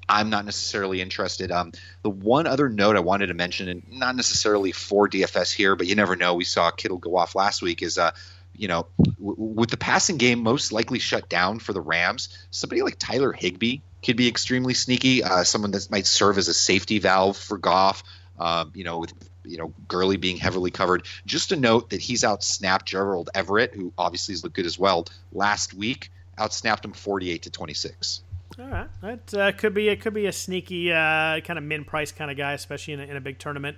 I'm 0.09 0.31
not 0.31 0.45
necessarily 0.45 1.01
interested. 1.01 1.51
Um, 1.51 1.73
the 2.03 2.11
one 2.11 2.47
other 2.47 2.69
note 2.69 2.97
I 2.97 3.01
wanted 3.01 3.27
to 3.27 3.35
mention, 3.35 3.69
and 3.69 3.83
not 3.91 4.17
necessarily 4.17 4.73
for 4.73 5.09
DFS 5.09 5.53
here, 5.53 5.77
but 5.77 5.87
you 5.87 5.95
never 5.95 6.17
know. 6.17 6.35
We 6.35 6.45
saw 6.45 6.71
Kittle 6.71 6.99
go 6.99 7.17
off 7.17 7.35
last 7.35 7.61
week. 7.61 7.83
Is 7.83 7.99
uh, 7.99 8.13
you 8.57 8.69
know, 8.69 8.87
w- 8.99 9.37
with 9.37 9.71
the 9.71 9.77
passing 9.77 10.17
game 10.17 10.43
most 10.43 10.73
likely 10.73 10.99
shut 10.99 11.29
down 11.29 11.59
for 11.59 11.73
the 11.73 11.81
Rams, 11.81 12.29
somebody 12.51 12.83
like 12.83 12.97
Tyler 12.99 13.33
Higbee 13.33 13.79
could 14.05 14.17
be 14.17 14.29
extremely 14.29 14.75
sneaky. 14.75 15.23
Uh, 15.23 15.45
someone 15.45 15.71
that 15.73 15.91
might 15.91 16.07
serve 16.07 16.39
as 16.39 16.49
a 16.49 16.55
safety 16.55 16.99
valve 16.99 17.37
for 17.37 17.59
Goff. 17.59 18.03
Um, 18.39 18.73
you 18.75 18.83
know, 18.83 18.99
with 18.99 19.13
you 19.45 19.59
know 19.59 19.73
Gurley 19.89 20.17
being 20.17 20.37
heavily 20.37 20.71
covered. 20.71 21.07
Just 21.27 21.53
a 21.53 21.57
note 21.57 21.91
that 21.91 22.01
he's 22.01 22.25
out 22.25 22.43
snapped 22.43 22.87
Gerald 22.87 23.31
Everett, 23.35 23.75
who 23.75 23.93
obviously 23.97 24.33
has 24.33 24.43
looked 24.43 24.57
good 24.57 24.67
as 24.67 24.79
well 24.79 25.07
last 25.33 25.75
week. 25.75 26.11
Outsnapped 26.39 26.85
him 26.85 26.93
48 26.93 27.43
to 27.43 27.51
26. 27.51 28.23
All 28.59 28.67
right, 28.67 28.89
that 29.03 29.35
uh, 29.35 29.53
could 29.53 29.75
be 29.75 29.89
it. 29.89 30.01
Could 30.01 30.15
be 30.15 30.27
a 30.27 30.33
sneaky 30.33 30.93
uh, 30.93 31.41
kind 31.41 31.59
of 31.59 31.63
min 31.63 31.85
price 31.85 32.13
kind 32.13 32.31
of 32.31 32.37
guy, 32.37 32.53
especially 32.53 32.95
in 32.95 33.01
a, 33.01 33.05
in 33.05 33.17
a 33.17 33.21
big 33.21 33.39
tournament. 33.39 33.77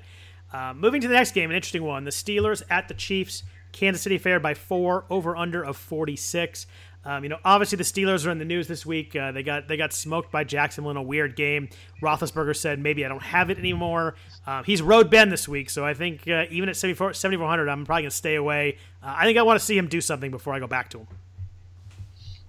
Uh, 0.53 0.73
moving 0.75 1.01
to 1.01 1.09
the 1.09 1.15
next 1.15 1.33
game, 1.33 1.51
an 1.51 1.57
interesting 1.57 1.83
one: 1.83 2.05
the 2.05 2.11
Steelers 2.11 2.63
at 2.71 2.89
the 2.89 2.95
Chiefs. 2.95 3.43
Kansas 3.73 4.03
City 4.03 4.19
favored 4.19 4.43
by 4.43 4.55
four, 4.55 5.05
over 5.11 5.37
under 5.37 5.63
of 5.63 5.77
46. 5.77 6.67
Um, 7.07 7.23
you 7.23 7.29
know, 7.29 7.39
obviously 7.45 7.77
the 7.77 7.85
Steelers 7.85 8.27
are 8.27 8.31
in 8.31 8.39
the 8.39 8.45
news 8.45 8.67
this 8.67 8.85
week. 8.85 9.15
Uh, 9.15 9.31
they 9.31 9.45
got 9.45 9.69
they 9.69 9.77
got 9.77 9.93
smoked 9.93 10.33
by 10.33 10.43
Jacksonville 10.43 10.91
in 10.91 10.97
a 10.97 11.03
weird 11.03 11.37
game. 11.37 11.69
Roethlisberger 12.03 12.57
said 12.57 12.81
maybe 12.81 13.05
I 13.05 13.09
don't 13.09 13.23
have 13.23 13.49
it 13.49 13.59
anymore. 13.59 14.17
Uh, 14.45 14.65
he's 14.65 14.83
road 14.83 15.09
Ben 15.09 15.29
this 15.31 15.47
week, 15.47 15.71
so 15.71 15.85
I 15.85 15.95
think 15.95 16.27
uh, 16.27 16.47
even 16.51 16.69
at 16.69 16.77
7400, 16.77 17.69
I'm 17.69 17.87
probably 17.87 18.03
gonna 18.03 18.11
stay 18.11 18.35
away. 18.35 18.79
Uh, 19.01 19.15
I 19.19 19.25
think 19.25 19.39
I 19.39 19.43
want 19.43 19.61
to 19.61 19.65
see 19.65 19.79
him 19.79 19.87
do 19.87 20.01
something 20.01 20.33
before 20.33 20.53
I 20.53 20.59
go 20.59 20.67
back 20.67 20.91
to 20.91 20.99
him. 20.99 21.07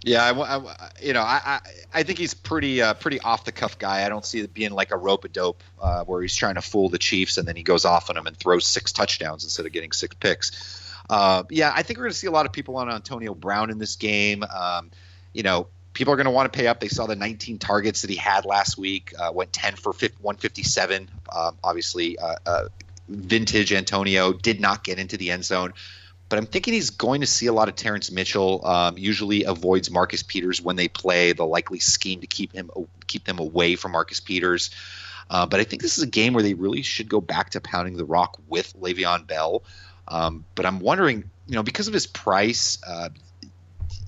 Yeah, 0.04 0.24
I, 0.24 0.32
I, 0.32 0.92
you 1.02 1.14
know, 1.14 1.22
I, 1.22 1.60
I 1.94 2.04
think 2.04 2.18
he's 2.18 2.34
pretty 2.34 2.82
uh, 2.82 2.94
pretty 2.94 3.20
off 3.20 3.46
the 3.46 3.52
cuff 3.52 3.78
guy. 3.78 4.06
I 4.06 4.10
don't 4.10 4.26
see 4.26 4.40
it 4.40 4.54
being 4.54 4.72
like 4.72 4.92
a 4.92 4.98
rope 4.98 5.26
a 5.26 5.28
dope 5.28 5.62
uh, 5.82 6.04
where 6.06 6.22
he's 6.22 6.36
trying 6.36 6.56
to 6.56 6.62
fool 6.62 6.90
the 6.90 6.98
Chiefs 6.98 7.38
and 7.38 7.48
then 7.48 7.56
he 7.56 7.64
goes 7.64 7.84
off 7.84 8.10
on 8.10 8.16
them 8.16 8.26
and 8.26 8.38
throws 8.38 8.66
six 8.66 8.92
touchdowns 8.92 9.44
instead 9.44 9.66
of 9.66 9.72
getting 9.72 9.92
six 9.92 10.16
picks. 10.16 10.77
Uh, 11.10 11.44
yeah, 11.50 11.72
I 11.76 11.84
think 11.84 11.98
we're 11.98 12.06
going 12.06 12.14
to 12.14 12.18
see 12.18 12.28
a 12.28 12.32
lot 12.32 12.46
of 12.46 12.52
people 12.52 12.78
on 12.78 12.92
Antonio 12.92 13.34
Brown 13.34 13.70
in 13.70 13.78
this 13.78 13.96
game. 13.96 14.44
Um, 14.44 14.92
you 15.34 15.44
know, 15.44 15.68
people 15.94 16.14
are 16.14 16.18
going 16.18 16.26
to 16.26 16.32
want 16.32 16.52
to 16.52 16.58
pay 16.58 16.68
up. 16.68 16.80
They 16.80 16.90
saw 16.90 17.08
the 17.08 17.16
19 17.16 17.60
targets 17.60 18.02
that 18.02 18.10
he 18.10 18.16
had 18.16 18.46
last 18.46 18.78
week, 18.78 19.14
uh, 19.18 19.32
went 19.34 19.54
10 19.54 19.76
for 19.76 19.94
157. 19.94 21.10
Um, 21.34 21.58
obviously, 21.64 22.20
uh, 22.20 22.36
uh, 22.46 22.68
vintage 23.08 23.72
Antonio 23.74 24.34
did 24.34 24.60
not 24.60 24.84
get 24.84 25.00
into 25.00 25.18
the 25.18 25.32
end 25.32 25.46
zone. 25.46 25.74
But 26.30 26.40
I'm 26.40 26.46
thinking 26.46 26.74
he's 26.74 26.90
going 26.90 27.22
to 27.22 27.28
see 27.28 27.46
a 27.46 27.54
lot 27.54 27.70
of 27.70 27.76
Terrance 27.76 28.12
Mitchell. 28.12 28.66
Um, 28.66 28.98
usually 28.98 29.46
avoids 29.46 29.90
Marcus 29.90 30.24
Peters 30.24 30.62
when 30.62 30.76
they 30.76 30.90
play. 30.90 31.32
They'll 31.32 31.48
likely 31.48 31.80
scheme 31.80 32.20
to 32.20 32.28
keep 32.28 32.52
him 32.52 32.70
keep 33.08 33.24
them 33.24 33.40
away 33.40 33.78
from 33.78 33.94
Marcus 33.94 34.20
Peters. 34.20 34.72
Uh, 35.30 35.46
but 35.46 35.60
I 35.60 35.64
think 35.64 35.82
this 35.82 35.98
is 35.98 36.04
a 36.04 36.08
game 36.08 36.34
where 36.34 36.44
they 36.44 36.54
really 36.54 36.82
should 36.82 37.10
go 37.10 37.22
back 37.22 37.52
to 37.52 37.62
pounding 37.62 37.98
the 37.98 38.06
rock 38.06 38.38
with 38.48 38.74
Le'Veon 38.80 39.26
Bell. 39.26 39.64
Um, 40.08 40.46
but 40.56 40.66
I'm 40.66 40.80
wondering, 40.80 41.30
you 41.48 41.56
know, 41.56 41.64
because 41.64 41.88
of 41.88 41.94
his 41.94 42.08
price, 42.08 42.78
uh, 42.86 43.10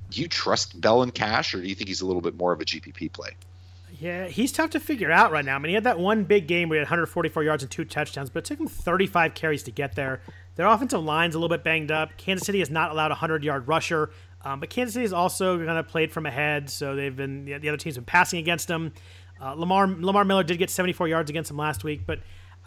do 0.10 0.22
you 0.22 0.28
trust 0.28 0.80
Bell 0.80 1.04
in 1.04 1.12
cash, 1.12 1.54
or 1.54 1.62
do 1.62 1.68
you 1.68 1.76
think 1.76 1.88
he's 1.88 2.02
a 2.02 2.06
little 2.06 2.22
bit 2.22 2.36
more 2.36 2.52
of 2.52 2.62
a 2.62 2.66
GPP 2.66 3.12
play? 3.12 3.32
Yeah, 4.00 4.28
he's 4.28 4.52
tough 4.52 4.70
to 4.72 4.80
figure 4.80 5.12
out 5.12 5.32
right 5.32 5.44
now. 5.44 5.56
I 5.56 5.60
mean, 5.60 5.70
he 5.70 5.74
had 5.74 5.84
that 5.84 6.00
one 6.00 6.24
big 6.24 6.48
game 6.48 6.70
where 6.70 6.78
he 6.78 6.80
had 6.80 6.86
144 6.86 7.44
yards 7.44 7.64
and 7.64 7.72
two 7.72 7.84
touchdowns, 7.84 8.30
but 8.30 8.40
it 8.40 8.46
took 8.46 8.60
him 8.60 8.68
35 8.68 9.34
carries 9.34 9.64
to 9.64 9.72
get 9.72 9.96
there. 9.96 10.22
Their 10.56 10.68
offensive 10.68 11.04
line's 11.04 11.36
a 11.36 11.40
little 11.40 11.56
bit 11.56 11.64
banged 11.64 11.92
up. 11.92 12.12
Kansas 12.18 12.46
City 12.46 12.60
has 12.60 12.70
not 12.70 12.92
allowed 12.92 13.08
a 13.08 13.20
100 13.20 13.44
yard 13.44 13.68
rusher, 13.68 14.12
um, 14.44 14.62
but 14.62 14.70
Kansas 14.70 14.94
City 14.94 15.04
has 15.04 15.14
also 15.14 15.58
kind 15.58 15.78
of 15.78 15.88
played 15.88 16.12
from 16.12 16.26
ahead, 16.26 16.70
so 16.70 16.96
they've 16.96 17.16
been 17.16 17.46
the 17.46 17.56
other 17.56 17.78
team's 17.78 17.96
been 17.96 18.06
passing 18.06 18.40
against 18.40 18.68
them. 18.68 18.94
Uh, 19.42 19.54
Lamar 19.54 19.88
Lamar 19.88 20.24
Miller 20.24 20.44
did 20.44 20.58
get 20.58 20.70
74 20.70 21.08
yards 21.08 21.30
against 21.30 21.52
him 21.52 21.58
last 21.58 21.84
week, 21.84 22.02
but 22.06 22.20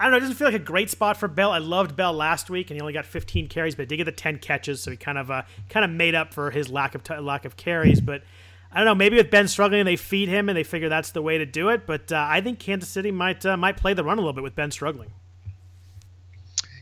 I 0.02 0.06
don't 0.06 0.10
know. 0.10 0.16
It 0.16 0.20
doesn't 0.22 0.34
feel 0.34 0.48
like 0.48 0.56
a 0.56 0.58
great 0.58 0.90
spot 0.90 1.16
for 1.16 1.28
Bell. 1.28 1.52
I 1.52 1.58
loved 1.58 1.94
Bell 1.94 2.12
last 2.12 2.50
week, 2.50 2.70
and 2.70 2.76
he 2.76 2.80
only 2.80 2.92
got 2.92 3.06
15 3.06 3.46
carries, 3.46 3.76
but 3.76 3.82
he 3.82 3.86
did 3.86 3.98
get 3.98 4.04
the 4.04 4.10
10 4.10 4.38
catches, 4.38 4.82
so 4.82 4.90
he 4.90 4.96
kind 4.96 5.16
of 5.16 5.30
uh, 5.30 5.42
kind 5.68 5.84
of 5.84 5.92
made 5.92 6.16
up 6.16 6.34
for 6.34 6.50
his 6.50 6.68
lack 6.68 6.96
of 6.96 7.04
t- 7.04 7.16
lack 7.18 7.44
of 7.44 7.56
carries. 7.56 8.00
But 8.00 8.24
I 8.72 8.78
don't 8.78 8.84
know. 8.84 8.96
Maybe 8.96 9.16
with 9.16 9.30
Ben 9.30 9.46
struggling, 9.46 9.84
they 9.84 9.94
feed 9.94 10.28
him, 10.28 10.48
and 10.48 10.58
they 10.58 10.64
figure 10.64 10.88
that's 10.88 11.12
the 11.12 11.22
way 11.22 11.38
to 11.38 11.46
do 11.46 11.68
it. 11.68 11.86
But 11.86 12.10
uh, 12.10 12.26
I 12.28 12.40
think 12.40 12.58
Kansas 12.58 12.88
City 12.88 13.12
might 13.12 13.46
uh, 13.46 13.56
might 13.56 13.76
play 13.76 13.94
the 13.94 14.02
run 14.02 14.18
a 14.18 14.20
little 14.20 14.32
bit 14.32 14.42
with 14.42 14.56
Ben 14.56 14.72
struggling. 14.72 15.12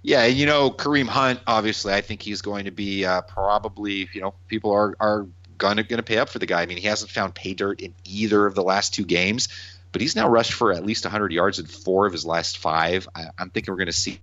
Yeah, 0.02 0.22
and 0.22 0.34
you 0.34 0.46
know 0.46 0.70
Kareem 0.70 1.06
Hunt. 1.06 1.40
Obviously, 1.46 1.92
I 1.92 2.00
think 2.00 2.22
he's 2.22 2.40
going 2.40 2.64
to 2.64 2.70
be 2.70 3.04
uh, 3.04 3.20
probably. 3.20 4.08
You 4.14 4.22
know, 4.22 4.34
people 4.48 4.70
are 4.70 4.96
are 4.98 5.26
gonna 5.58 5.82
gonna 5.82 6.02
pay 6.02 6.16
up 6.16 6.30
for 6.30 6.38
the 6.38 6.46
guy. 6.46 6.62
I 6.62 6.66
mean, 6.66 6.78
he 6.78 6.86
hasn't 6.86 7.10
found 7.10 7.34
pay 7.34 7.52
dirt 7.52 7.82
in 7.82 7.92
either 8.06 8.46
of 8.46 8.54
the 8.54 8.62
last 8.62 8.94
two 8.94 9.04
games, 9.04 9.48
but 9.92 10.00
he's 10.00 10.16
now 10.16 10.28
rushed 10.28 10.52
for 10.52 10.72
at 10.72 10.84
least 10.84 11.04
100 11.04 11.32
yards 11.32 11.58
in 11.58 11.66
four 11.66 12.06
of 12.06 12.12
his 12.12 12.24
last 12.24 12.58
five. 12.58 13.08
I, 13.14 13.26
am 13.38 13.50
thinking 13.50 13.72
we're 13.72 13.78
going 13.78 13.86
to 13.86 13.92
see 13.92 14.20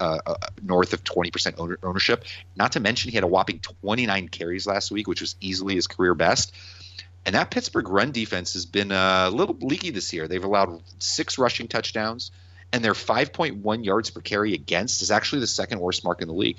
uh, 0.00 0.18
uh, 0.26 0.34
north 0.62 0.92
of 0.92 1.04
20% 1.04 1.78
ownership. 1.82 2.24
Not 2.56 2.72
to 2.72 2.80
mention, 2.80 3.10
he 3.10 3.16
had 3.16 3.24
a 3.24 3.28
whopping 3.28 3.60
29 3.60 4.28
carries 4.28 4.66
last 4.66 4.90
week, 4.90 5.06
which 5.06 5.20
was 5.20 5.36
easily 5.40 5.74
his 5.74 5.86
career 5.86 6.14
best. 6.14 6.54
And 7.26 7.34
that 7.34 7.50
Pittsburgh 7.50 7.88
run 7.88 8.12
defense 8.12 8.54
has 8.54 8.66
been 8.66 8.92
a 8.92 9.30
little 9.30 9.56
leaky 9.60 9.90
this 9.90 10.12
year. 10.12 10.28
They've 10.28 10.42
allowed 10.42 10.80
six 10.98 11.38
rushing 11.38 11.68
touchdowns, 11.68 12.30
and 12.72 12.84
their 12.84 12.94
5.1 12.94 13.84
yards 13.84 14.10
per 14.10 14.20
carry 14.20 14.54
against 14.54 15.02
is 15.02 15.10
actually 15.10 15.40
the 15.40 15.46
second 15.46 15.80
worst 15.80 16.04
mark 16.04 16.22
in 16.22 16.28
the 16.28 16.34
league. 16.34 16.58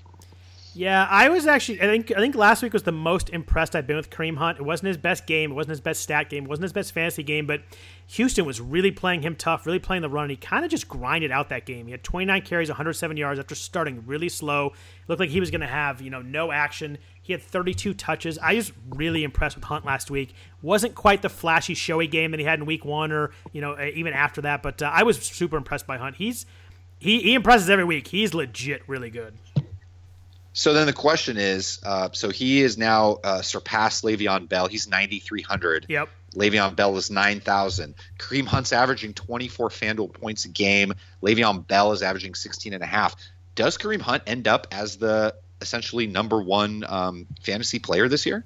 Yeah, 0.78 1.07
I 1.09 1.30
was 1.30 1.47
actually. 1.47 1.82
I 1.82 1.86
think. 1.86 2.11
I 2.11 2.19
think 2.19 2.36
last 2.36 2.61
week 2.61 2.71
was 2.71 2.84
the 2.84 2.91
most 2.91 3.32
impressed 3.32 3.75
I've 3.75 3.88
been 3.88 3.95
with 3.95 4.11
Kareem 4.11 4.38
Hunt. 4.38 4.59
It 4.59 4.61
wasn't 4.61 4.88
his 4.88 4.97
best 4.97 5.25
game. 5.25 5.51
It 5.51 5.55
wasn't 5.55 5.71
his 5.71 5.82
best 5.82 6.01
stat 6.01 6.30
game. 6.30 6.45
It 6.45 6.49
wasn't 6.49 6.65
his 6.65 6.73
best 6.73 6.91
fantasy 6.93 7.23
game. 7.23 7.47
But 7.47 7.63
Houston 8.09 8.45
was 8.45 8.61
really 8.61 8.91
playing 8.91 9.23
him 9.23 9.36
tough, 9.36 9.65
really 9.65 9.80
playing 9.80 10.03
the 10.03 10.09
run. 10.09 10.25
And 10.25 10.32
he 10.32 10.38
kind 10.38 10.63
of 10.63 10.69
just 10.69 10.88
grinded 10.88 11.32
out 11.32 11.49
that 11.49 11.65
game. 11.65 11.88
He 11.88 11.91
had 11.91 12.03
29 12.03 12.43
carries, 12.43 12.69
107 12.69 13.17
yards 13.17 13.39
after 13.39 13.55
starting 13.55 14.03
really 14.05 14.30
slow. 14.30 14.67
It 14.67 14.73
looked 15.07 15.19
like 15.19 15.32
he 15.32 15.39
was 15.39 15.49
going 15.49 15.61
to 15.61 15.67
have 15.67 15.99
you 15.99 16.11
know 16.11 16.21
no 16.21 16.51
action. 16.51 16.99
He 17.23 17.34
had 17.34 17.41
32 17.41 17.95
touches. 17.95 18.38
I 18.38 18.53
was 18.53 18.71
really 18.89 19.23
impressed 19.23 19.55
with 19.55 19.65
Hunt 19.65 19.84
last 19.84 20.11
week. 20.11 20.36
Wasn't 20.61 20.93
quite 20.93 21.23
the 21.23 21.30
flashy, 21.30 21.73
showy 21.73 22.05
game 22.05 22.30
that 22.32 22.39
he 22.39 22.45
had 22.45 22.59
in 22.59 22.67
Week 22.67 22.86
One, 22.86 23.11
or 23.11 23.32
you 23.51 23.61
know 23.61 23.75
even 23.82 24.13
after 24.13 24.41
that. 24.41 24.61
But 24.61 24.84
uh, 24.84 24.91
I 24.93 25.01
was 25.01 25.17
super 25.17 25.57
impressed 25.57 25.88
by 25.88 25.97
Hunt. 25.97 26.17
He's 26.17 26.45
he, 26.99 27.21
he 27.21 27.34
impresses 27.34 27.69
every 27.69 27.84
week. 27.84 28.07
He's 28.07 28.34
legit 28.34 28.88
really 28.88 29.09
good. 29.09 29.34
So 30.58 30.74
then 30.74 30.88
the 30.88 30.93
question 30.93 31.38
is, 31.38 31.80
uh, 31.84 32.10
so 32.14 32.32
he 32.32 32.64
is 32.64 32.80
now 32.80 33.20
uh, 33.24 33.43
surpassed 33.43 34.03
Le'Veon 34.03 34.49
Bell. 34.49 34.66
He's 34.66 34.88
9,300. 34.88 35.86
Yep. 35.88 36.10
Le'Veon 36.34 36.76
Bell 36.76 36.97
is 36.97 37.12
9,000. 37.12 37.93
Kareem 38.18 38.47
Hunt's 38.47 38.74
averaging 38.74 39.14
24 39.14 39.70
FanDuel 39.70 40.12
points 40.12 40.45
a 40.45 40.47
game. 40.47 40.93
Le'Veon 41.22 41.68
Bell 41.68 41.91
is 41.91 42.01
averaging 42.01 42.34
16 42.34 42.74
and 42.74 42.82
a 42.82 42.88
half. 42.88 43.16
Does 43.53 43.78
Kareem 43.78 44.01
Hunt 44.01 44.24
end 44.26 44.47
up 44.47 44.66
as 44.72 44.97
the 44.97 45.36
essentially 45.62 46.08
number 46.08 46.41
one 46.41 46.84
um, 46.88 47.28
fantasy 47.43 47.78
player 47.78 48.10
this 48.10 48.26
year? 48.26 48.43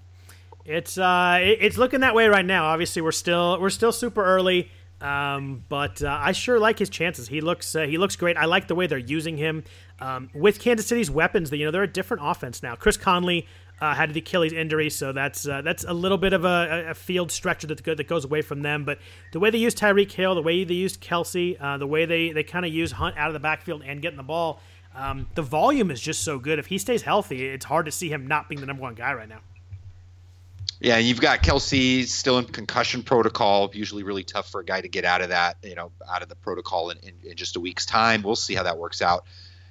It's 0.65 0.97
uh, 0.97 1.39
it's 1.41 1.77
looking 1.77 2.01
that 2.01 2.13
way 2.13 2.27
right 2.27 2.45
now. 2.45 2.65
Obviously, 2.65 3.01
we're 3.01 3.13
still 3.13 3.57
we're 3.61 3.69
still 3.69 3.93
super 3.93 4.23
early. 4.23 4.69
Um, 5.01 5.63
but 5.67 6.03
uh, 6.03 6.19
I 6.21 6.31
sure 6.31 6.59
like 6.59 6.77
his 6.77 6.89
chances. 6.89 7.27
He 7.27 7.41
looks 7.41 7.75
uh, 7.75 7.81
he 7.83 7.97
looks 7.97 8.15
great. 8.15 8.37
I 8.37 8.45
like 8.45 8.67
the 8.67 8.75
way 8.75 8.85
they're 8.85 8.99
using 8.99 9.35
him 9.35 9.63
um, 10.01 10.29
with 10.33 10.59
Kansas 10.59 10.87
City's 10.87 11.09
weapons. 11.09 11.51
You 11.51 11.65
know 11.65 11.71
they're 11.71 11.83
a 11.83 11.87
different 11.87 12.23
offense 12.25 12.61
now. 12.61 12.75
Chris 12.75 12.97
Conley 12.97 13.47
uh, 13.79 13.95
had 13.95 14.13
the 14.13 14.19
Achilles 14.19 14.53
injury, 14.53 14.89
so 14.89 15.13
that's 15.13 15.47
uh, 15.47 15.61
that's 15.61 15.83
a 15.83 15.93
little 15.93 16.17
bit 16.17 16.33
of 16.33 16.43
a, 16.43 16.87
a, 16.89 16.93
field 16.93 17.31
stretcher 17.31 17.67
that 17.67 17.83
that 17.83 18.07
goes 18.07 18.25
away 18.25 18.41
from 18.41 18.61
them. 18.61 18.83
But 18.83 18.99
the 19.31 19.39
way 19.39 19.49
they 19.49 19.57
used 19.57 19.77
Tyreek 19.77 20.11
Hill, 20.11 20.35
the 20.35 20.41
way 20.41 20.63
they 20.63 20.73
used 20.73 21.01
Kelce, 21.01 21.55
uh, 21.61 21.77
the 21.77 21.87
way 21.87 22.05
they 22.05 22.31
they 22.31 22.43
kind 22.43 22.65
of 22.65 22.73
use 22.73 22.91
Hunt 22.91 23.17
out 23.17 23.27
of 23.27 23.33
the 23.33 23.39
backfield 23.39 23.83
and 23.85 24.01
getting 24.01 24.17
the 24.17 24.23
ball, 24.23 24.59
um, 24.95 25.27
the 25.35 25.41
volume 25.41 25.89
is 25.91 26.01
just 26.01 26.23
so 26.23 26.37
good. 26.37 26.59
If 26.59 26.67
he 26.67 26.77
stays 26.77 27.01
healthy, 27.01 27.47
it's 27.47 27.65
hard 27.65 27.85
to 27.85 27.91
see 27.91 28.09
him 28.09 28.27
not 28.27 28.49
being 28.49 28.61
the 28.61 28.67
number 28.67 28.81
one 28.81 28.95
guy 28.95 29.13
right 29.13 29.29
now. 29.29 29.39
Yeah, 30.79 30.97
you've 30.97 31.21
got 31.21 31.43
Kelce 31.43 32.07
still 32.07 32.39
in 32.39 32.45
concussion 32.45 33.03
protocol. 33.03 33.69
Usually, 33.71 34.01
really 34.01 34.23
tough 34.23 34.49
for 34.49 34.61
a 34.61 34.65
guy 34.65 34.81
to 34.81 34.89
get 34.89 35.05
out 35.05 35.21
of 35.21 35.29
that, 35.29 35.57
you 35.63 35.75
know, 35.75 35.91
out 36.09 36.23
of 36.23 36.29
the 36.29 36.35
protocol 36.35 36.89
in, 36.89 36.97
in, 36.99 37.13
in 37.23 37.35
just 37.35 37.55
a 37.55 37.59
week's 37.59 37.85
time. 37.85 38.23
We'll 38.23 38.35
see 38.35 38.55
how 38.55 38.63
that 38.63 38.79
works 38.79 39.01
out. 39.01 39.25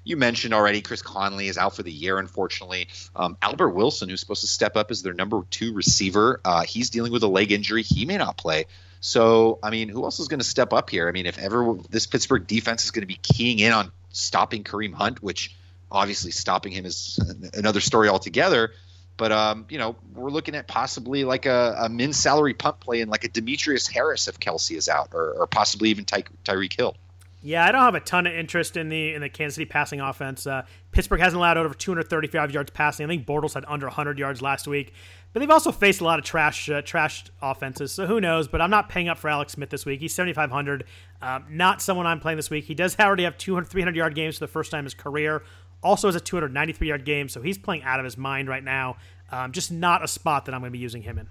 You 0.04 0.16
mentioned 0.16 0.54
already 0.54 0.80
Chris 0.80 1.02
Conley 1.02 1.48
is 1.48 1.58
out 1.58 1.76
for 1.76 1.82
the 1.82 1.92
year, 1.92 2.18
unfortunately. 2.18 2.88
Um, 3.14 3.36
Albert 3.42 3.70
Wilson, 3.70 4.08
who's 4.08 4.20
supposed 4.20 4.40
to 4.40 4.46
step 4.46 4.76
up 4.76 4.90
as 4.90 5.02
their 5.02 5.12
number 5.12 5.42
two 5.50 5.72
receiver, 5.72 6.40
uh, 6.44 6.62
he's 6.62 6.90
dealing 6.90 7.12
with 7.12 7.22
a 7.22 7.28
leg 7.28 7.52
injury. 7.52 7.82
He 7.82 8.06
may 8.06 8.16
not 8.16 8.36
play. 8.36 8.66
So, 9.00 9.58
I 9.62 9.70
mean, 9.70 9.88
who 9.88 10.04
else 10.04 10.20
is 10.20 10.28
going 10.28 10.40
to 10.40 10.46
step 10.46 10.72
up 10.72 10.90
here? 10.90 11.08
I 11.08 11.12
mean, 11.12 11.26
if 11.26 11.38
ever 11.38 11.76
this 11.88 12.06
Pittsburgh 12.06 12.46
defense 12.46 12.84
is 12.84 12.90
going 12.90 13.02
to 13.02 13.06
be 13.06 13.18
keying 13.22 13.58
in 13.58 13.72
on 13.72 13.92
stopping 14.10 14.64
Kareem 14.64 14.92
Hunt, 14.94 15.22
which 15.22 15.56
obviously 15.90 16.30
stopping 16.30 16.72
him 16.72 16.86
is 16.86 17.18
another 17.54 17.80
story 17.80 18.08
altogether. 18.08 18.72
But 19.16 19.32
um, 19.32 19.66
you 19.68 19.78
know, 19.78 19.96
we're 20.14 20.30
looking 20.30 20.54
at 20.54 20.66
possibly 20.66 21.24
like 21.24 21.44
a, 21.44 21.76
a 21.78 21.88
min 21.88 22.12
salary 22.12 22.54
pump 22.54 22.80
play 22.80 23.02
and 23.02 23.10
like 23.10 23.24
a 23.24 23.28
Demetrius 23.28 23.86
Harris 23.86 24.28
if 24.28 24.40
Kelce 24.40 24.76
is 24.76 24.88
out, 24.88 25.10
or, 25.12 25.32
or 25.32 25.46
possibly 25.46 25.90
even 25.90 26.04
Ty- 26.06 26.24
Tyreek 26.44 26.74
Hill. 26.74 26.96
Yeah, 27.42 27.64
I 27.64 27.72
don't 27.72 27.80
have 27.80 27.94
a 27.94 28.00
ton 28.00 28.26
of 28.26 28.34
interest 28.34 28.76
in 28.76 28.90
the 28.90 29.14
in 29.14 29.22
the 29.22 29.30
Kansas 29.30 29.54
City 29.54 29.64
passing 29.64 30.00
offense. 30.00 30.46
Uh, 30.46 30.62
Pittsburgh 30.92 31.20
hasn't 31.20 31.38
allowed 31.38 31.56
over 31.56 31.72
235 31.72 32.50
yards 32.50 32.70
passing. 32.70 33.06
I 33.06 33.08
think 33.08 33.26
Bortles 33.26 33.54
had 33.54 33.64
under 33.66 33.86
100 33.86 34.18
yards 34.18 34.42
last 34.42 34.68
week, 34.68 34.92
but 35.32 35.40
they've 35.40 35.50
also 35.50 35.72
faced 35.72 36.02
a 36.02 36.04
lot 36.04 36.18
of 36.18 36.24
trash 36.24 36.68
uh, 36.68 36.82
trashed 36.82 37.30
offenses. 37.40 37.92
So 37.92 38.06
who 38.06 38.20
knows? 38.20 38.46
But 38.46 38.60
I'm 38.60 38.68
not 38.68 38.90
paying 38.90 39.08
up 39.08 39.16
for 39.16 39.30
Alex 39.30 39.54
Smith 39.54 39.70
this 39.70 39.86
week. 39.86 40.00
He's 40.00 40.14
7,500. 40.14 40.84
Um, 41.22 41.46
not 41.48 41.80
someone 41.80 42.06
I'm 42.06 42.20
playing 42.20 42.36
this 42.36 42.50
week. 42.50 42.64
He 42.64 42.74
does 42.74 42.98
already 42.98 43.24
have 43.24 43.38
200 43.38 43.66
300 43.66 43.96
yard 43.96 44.14
games 44.14 44.36
for 44.36 44.44
the 44.44 44.52
first 44.52 44.70
time 44.70 44.80
in 44.80 44.86
his 44.86 44.94
career. 44.94 45.42
Also 45.82 46.08
has 46.08 46.14
a 46.14 46.20
293 46.20 46.88
yard 46.88 47.06
game, 47.06 47.28
so 47.30 47.40
he's 47.40 47.56
playing 47.56 47.82
out 47.84 47.98
of 47.98 48.04
his 48.04 48.18
mind 48.18 48.48
right 48.48 48.64
now. 48.64 48.96
Um, 49.32 49.52
just 49.52 49.72
not 49.72 50.04
a 50.04 50.08
spot 50.08 50.44
that 50.44 50.54
I'm 50.54 50.60
going 50.60 50.70
to 50.70 50.76
be 50.76 50.78
using 50.78 51.00
him 51.00 51.18
in. 51.18 51.28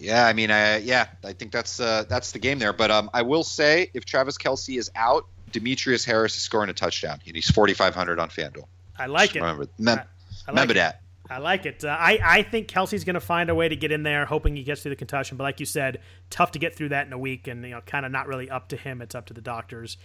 Yeah, 0.00 0.26
I 0.26 0.32
mean, 0.32 0.50
I, 0.50 0.78
yeah, 0.78 1.08
I 1.22 1.34
think 1.34 1.52
that's 1.52 1.78
uh, 1.78 2.04
that's 2.08 2.32
the 2.32 2.38
game 2.38 2.58
there. 2.58 2.72
But 2.72 2.90
um, 2.90 3.10
I 3.12 3.22
will 3.22 3.44
say, 3.44 3.90
if 3.92 4.06
Travis 4.06 4.38
Kelce 4.38 4.78
is 4.78 4.90
out, 4.96 5.26
Demetrius 5.52 6.04
Harris 6.04 6.36
is 6.36 6.42
scoring 6.42 6.70
a 6.70 6.72
touchdown, 6.72 7.20
and 7.26 7.36
he's 7.36 7.50
4,500 7.50 8.18
on 8.18 8.30
FanDuel. 8.30 8.64
I 8.98 9.06
like 9.06 9.30
just 9.30 9.36
it. 9.36 9.40
Remember, 9.40 9.66
mem- 9.78 9.98
I, 9.98 10.00
I 10.00 10.02
like 10.02 10.48
remember 10.48 10.72
it. 10.72 10.74
that. 10.76 11.02
I 11.28 11.38
like 11.38 11.64
it. 11.64 11.84
Uh, 11.84 11.88
I, 11.88 12.18
I 12.22 12.42
think 12.42 12.66
Kelce's 12.66 13.04
going 13.04 13.14
to 13.14 13.20
find 13.20 13.50
a 13.50 13.54
way 13.54 13.68
to 13.68 13.76
get 13.76 13.92
in 13.92 14.02
there, 14.02 14.26
hoping 14.26 14.56
he 14.56 14.64
gets 14.64 14.82
through 14.82 14.90
the 14.90 14.96
concussion. 14.96 15.36
But 15.36 15.44
like 15.44 15.60
you 15.60 15.66
said, 15.66 16.00
tough 16.28 16.50
to 16.52 16.58
get 16.58 16.74
through 16.74 16.88
that 16.88 17.06
in 17.06 17.12
a 17.12 17.18
week, 17.18 17.46
and 17.46 17.62
you 17.62 17.70
know, 17.70 17.80
kind 17.82 18.04
of 18.04 18.10
not 18.10 18.26
really 18.26 18.50
up 18.50 18.68
to 18.70 18.76
him. 18.76 19.00
It's 19.00 19.14
up 19.14 19.26
to 19.26 19.34
the 19.34 19.40
doctors. 19.40 19.96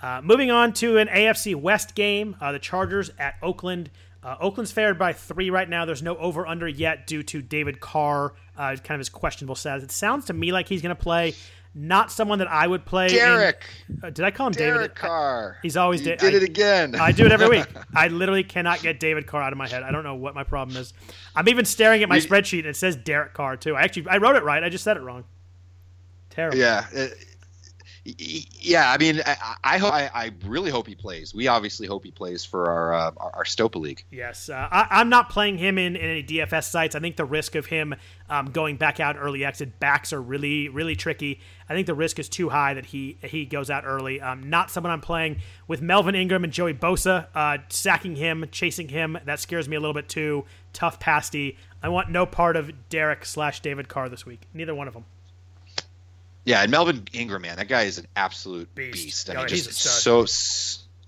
Uh, 0.00 0.22
moving 0.24 0.50
on 0.50 0.72
to 0.72 0.96
an 0.96 1.08
AFC 1.08 1.54
West 1.54 1.94
game, 1.94 2.34
uh, 2.40 2.52
the 2.52 2.58
Chargers 2.58 3.10
at 3.18 3.34
Oakland. 3.42 3.90
Uh, 4.22 4.36
Oakland's 4.40 4.70
favored 4.70 4.98
by 4.98 5.12
three 5.12 5.48
right 5.50 5.68
now. 5.68 5.84
There's 5.84 6.02
no 6.02 6.16
over 6.16 6.46
under 6.46 6.68
yet 6.68 7.06
due 7.06 7.22
to 7.24 7.40
David 7.40 7.80
Carr, 7.80 8.34
uh, 8.56 8.76
kind 8.76 8.90
of 8.90 8.98
his 8.98 9.08
questionable 9.08 9.54
status. 9.54 9.84
It 9.84 9.90
sounds 9.90 10.26
to 10.26 10.34
me 10.34 10.52
like 10.52 10.68
he's 10.68 10.82
going 10.82 10.94
to 10.94 11.02
play. 11.02 11.34
Not 11.72 12.10
someone 12.10 12.40
that 12.40 12.48
I 12.48 12.66
would 12.66 12.84
play. 12.84 13.08
Derek. 13.08 13.64
In, 13.88 14.00
uh, 14.02 14.10
did 14.10 14.24
I 14.24 14.32
call 14.32 14.48
him 14.48 14.52
Derek 14.54 14.80
David? 14.80 14.94
Carr. 14.96 15.58
he's 15.62 15.76
always 15.76 16.02
da- 16.02 16.16
did 16.16 16.34
I, 16.34 16.36
it 16.38 16.42
again. 16.42 16.96
I 16.96 17.12
do 17.12 17.24
it 17.24 17.32
every 17.32 17.48
week. 17.48 17.66
I 17.94 18.08
literally 18.08 18.42
cannot 18.42 18.82
get 18.82 18.98
David 18.98 19.28
Carr 19.28 19.42
out 19.42 19.52
of 19.52 19.58
my 19.58 19.68
head. 19.68 19.84
I 19.84 19.92
don't 19.92 20.02
know 20.02 20.16
what 20.16 20.34
my 20.34 20.42
problem 20.42 20.76
is. 20.76 20.92
I'm 21.34 21.48
even 21.48 21.64
staring 21.64 22.02
at 22.02 22.08
my 22.08 22.18
spreadsheet 22.18 22.60
and 22.60 22.68
it 22.68 22.76
says 22.76 22.96
Derek 22.96 23.34
Carr 23.34 23.56
too. 23.56 23.76
I 23.76 23.82
actually 23.82 24.08
I 24.08 24.16
wrote 24.16 24.34
it 24.34 24.42
right. 24.42 24.64
I 24.64 24.68
just 24.68 24.82
said 24.82 24.96
it 24.96 25.00
wrong. 25.00 25.24
Terrible. 26.30 26.58
Yeah. 26.58 26.86
It, 26.92 27.14
yeah, 28.04 28.90
I 28.90 28.96
mean, 28.96 29.20
I, 29.26 29.56
I 29.62 29.78
hope 29.78 29.92
I, 29.92 30.10
I, 30.14 30.30
really 30.46 30.70
hope 30.70 30.86
he 30.86 30.94
plays. 30.94 31.34
We 31.34 31.48
obviously 31.48 31.86
hope 31.86 32.02
he 32.02 32.10
plays 32.10 32.44
for 32.46 32.70
our 32.70 32.94
uh, 32.94 33.10
our, 33.18 33.30
our 33.36 33.44
Stopa 33.44 33.76
League. 33.76 34.04
Yes, 34.10 34.48
uh, 34.48 34.68
I, 34.70 35.00
am 35.02 35.10
not 35.10 35.28
playing 35.28 35.58
him 35.58 35.76
in, 35.76 35.96
in, 35.96 36.10
any 36.10 36.22
DFS 36.22 36.64
sites. 36.64 36.94
I 36.94 37.00
think 37.00 37.16
the 37.16 37.26
risk 37.26 37.56
of 37.56 37.66
him 37.66 37.94
um, 38.30 38.52
going 38.52 38.76
back 38.76 39.00
out 39.00 39.16
early 39.18 39.44
exit 39.44 39.78
backs 39.80 40.14
are 40.14 40.22
really 40.22 40.70
really 40.70 40.96
tricky. 40.96 41.40
I 41.68 41.74
think 41.74 41.86
the 41.86 41.94
risk 41.94 42.18
is 42.18 42.30
too 42.30 42.48
high 42.48 42.72
that 42.72 42.86
he 42.86 43.18
he 43.22 43.44
goes 43.44 43.68
out 43.68 43.84
early. 43.84 44.18
Um, 44.20 44.48
not 44.48 44.70
someone 44.70 44.92
I'm 44.92 45.02
playing 45.02 45.40
with 45.68 45.82
Melvin 45.82 46.14
Ingram 46.14 46.42
and 46.42 46.52
Joey 46.52 46.72
Bosa 46.72 47.26
uh, 47.34 47.58
sacking 47.68 48.16
him, 48.16 48.46
chasing 48.50 48.88
him. 48.88 49.18
That 49.26 49.40
scares 49.40 49.68
me 49.68 49.76
a 49.76 49.80
little 49.80 49.94
bit 49.94 50.08
too. 50.08 50.46
Tough 50.72 50.98
pasty. 51.00 51.58
I 51.82 51.90
want 51.90 52.10
no 52.10 52.24
part 52.24 52.56
of 52.56 52.88
Derek 52.88 53.26
slash 53.26 53.60
David 53.60 53.88
Carr 53.88 54.08
this 54.08 54.24
week. 54.24 54.46
Neither 54.54 54.74
one 54.74 54.88
of 54.88 54.94
them. 54.94 55.04
Yeah, 56.50 56.62
and 56.62 56.70
Melvin 56.72 57.04
Ingram, 57.12 57.42
man, 57.42 57.58
that 57.58 57.68
guy 57.68 57.82
is 57.82 57.98
an 57.98 58.08
absolute 58.16 58.74
beast. 58.74 58.92
beast. 58.92 59.30
I 59.30 59.34
mean, 59.34 59.46
just 59.46 59.72
so 59.72 60.26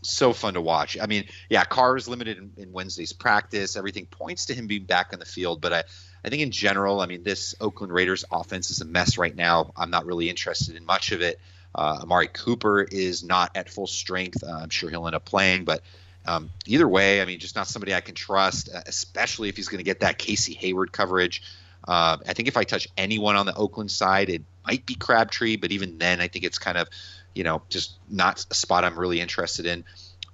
so 0.04 0.32
fun 0.32 0.54
to 0.54 0.60
watch. 0.60 0.96
I 1.00 1.06
mean, 1.06 1.24
yeah, 1.50 1.64
Carr 1.64 1.96
is 1.96 2.06
limited 2.06 2.38
in, 2.38 2.52
in, 2.56 2.72
Wednesday's 2.72 3.12
practice. 3.12 3.76
Everything 3.76 4.06
points 4.06 4.46
to 4.46 4.54
him 4.54 4.68
being 4.68 4.84
back 4.84 5.12
on 5.12 5.18
the 5.18 5.24
field, 5.24 5.60
but 5.60 5.72
I, 5.72 5.82
I 6.24 6.28
think 6.28 6.42
in 6.42 6.52
general, 6.52 7.00
I 7.00 7.06
mean, 7.06 7.24
this 7.24 7.56
Oakland 7.60 7.92
Raiders 7.92 8.24
offense 8.30 8.70
is 8.70 8.80
a 8.82 8.84
mess 8.84 9.18
right 9.18 9.34
now. 9.34 9.72
I'm 9.76 9.90
not 9.90 10.06
really 10.06 10.30
interested 10.30 10.76
in 10.76 10.86
much 10.86 11.10
of 11.10 11.22
it. 11.22 11.40
Uh, 11.74 11.98
Amari 12.02 12.28
Cooper 12.28 12.82
is 12.82 13.24
not 13.24 13.50
at 13.56 13.68
full 13.68 13.88
strength. 13.88 14.44
Uh, 14.44 14.60
I'm 14.62 14.70
sure 14.70 14.90
he'll 14.90 15.06
end 15.06 15.16
up 15.16 15.24
playing, 15.24 15.64
but 15.64 15.82
um, 16.24 16.50
either 16.66 16.86
way, 16.86 17.20
I 17.20 17.24
mean, 17.24 17.40
just 17.40 17.56
not 17.56 17.66
somebody 17.66 17.94
I 17.94 18.00
can 18.00 18.14
trust, 18.14 18.68
uh, 18.72 18.82
especially 18.86 19.48
if 19.48 19.56
he's 19.56 19.66
going 19.66 19.78
to 19.78 19.84
get 19.84 20.00
that 20.00 20.18
Casey 20.18 20.54
Hayward 20.54 20.92
coverage. 20.92 21.42
Uh, 21.86 22.18
I 22.28 22.32
think 22.32 22.46
if 22.46 22.56
I 22.56 22.62
touch 22.62 22.86
anyone 22.96 23.34
on 23.34 23.46
the 23.46 23.54
Oakland 23.56 23.90
side, 23.90 24.28
it 24.30 24.42
might 24.66 24.86
be 24.86 24.94
Crabtree, 24.94 25.56
but 25.56 25.72
even 25.72 25.98
then, 25.98 26.20
I 26.20 26.28
think 26.28 26.44
it's 26.44 26.58
kind 26.58 26.78
of, 26.78 26.88
you 27.34 27.44
know, 27.44 27.62
just 27.68 27.98
not 28.08 28.44
a 28.50 28.54
spot 28.54 28.84
I'm 28.84 28.98
really 28.98 29.20
interested 29.20 29.66
in. 29.66 29.84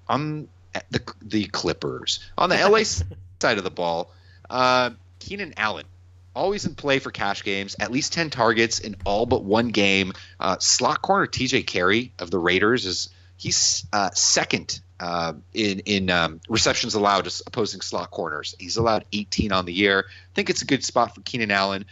On 0.09 0.49
the 0.91 1.03
the 1.23 1.45
Clippers, 1.47 2.21
on 2.37 2.49
the 2.49 2.57
LA 2.69 2.83
side 2.85 3.59
of 3.59 3.65
the 3.65 3.71
ball, 3.71 4.13
uh, 4.49 4.91
Keenan 5.19 5.55
Allen, 5.57 5.87
always 6.35 6.65
in 6.65 6.75
play 6.75 6.99
for 6.99 7.11
cash 7.11 7.43
games, 7.43 7.77
at 7.81 7.91
least 7.91 8.13
10 8.13 8.31
targets 8.31 8.79
in 8.79 8.97
all 9.05 9.27
but 9.27 9.45
one 9.45 9.69
game. 9.69 10.13
Uh, 10.39 10.57
slot 10.61 11.03
corner 11.03 11.27
TJ 11.27 11.67
Carrie 11.67 12.13
of 12.19 12.31
the 12.31 12.39
Raiders 12.39 12.87
is 12.87 13.09
he's 13.37 13.87
uh, 13.93 14.11
second 14.13 14.81
uh, 15.01 15.35
in 15.55 15.81
in 15.81 16.11
um, 16.11 16.41
receptions 16.49 16.95
allowed 16.95 17.29
opposing 17.47 17.81
slot 17.81 18.11
corners. 18.11 18.55
He's 18.59 18.77
allowed 18.77 19.05
18 19.13 19.53
on 19.53 19.65
the 19.65 19.73
year. 19.73 20.07
I 20.09 20.35
think 20.35 20.51
it's 20.51 20.63
a 20.63 20.67
good 20.67 20.85
spot 20.85 21.15
for 21.15 21.21
Keenan 21.23 21.51
Allen. 21.51 21.85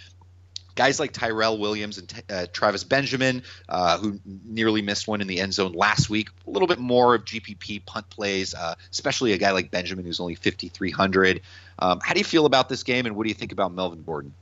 Guys 0.77 1.01
like 1.01 1.13
Tyrell 1.13 1.59
Williams 1.59 1.99
and 1.99 2.23
uh, 2.31 2.47
Travis 2.53 2.85
Benjamin, 2.85 3.43
uh, 3.69 3.99
who 3.99 4.21
nearly 4.45 4.83
missed 4.83 5.09
one 5.09 5.21
in 5.21 5.27
the 5.27 5.41
end 5.41 5.53
zone 5.55 5.73
last 5.73 6.09
week, 6.09 6.29
a 6.47 6.51
little 6.51 6.69
bit 6.69 6.79
more 6.79 7.17
of 7.17 7.25
GPP 7.25 7.85
punt 7.87 8.09
plays, 8.11 8.55
uh, 8.55 8.75
especially 8.93 9.33
a 9.33 9.39
guy 9.39 9.51
like 9.51 9.71
Benjamin 9.71 10.05
who's 10.05 10.21
only 10.21 10.37
5,300. 10.37 11.41
Um, 11.81 11.99
how 12.01 12.15
do 12.15 12.21
you 12.21 12.25
feel 12.25 12.47
about 12.47 12.69
this 12.69 12.83
game, 12.85 13.07
and 13.07 13.17
what 13.17 13.25
do 13.25 13.29
you 13.29 13.35
think 13.35 13.53
about 13.53 13.73
Melvin 13.73 14.03
Gordon? 14.05 14.33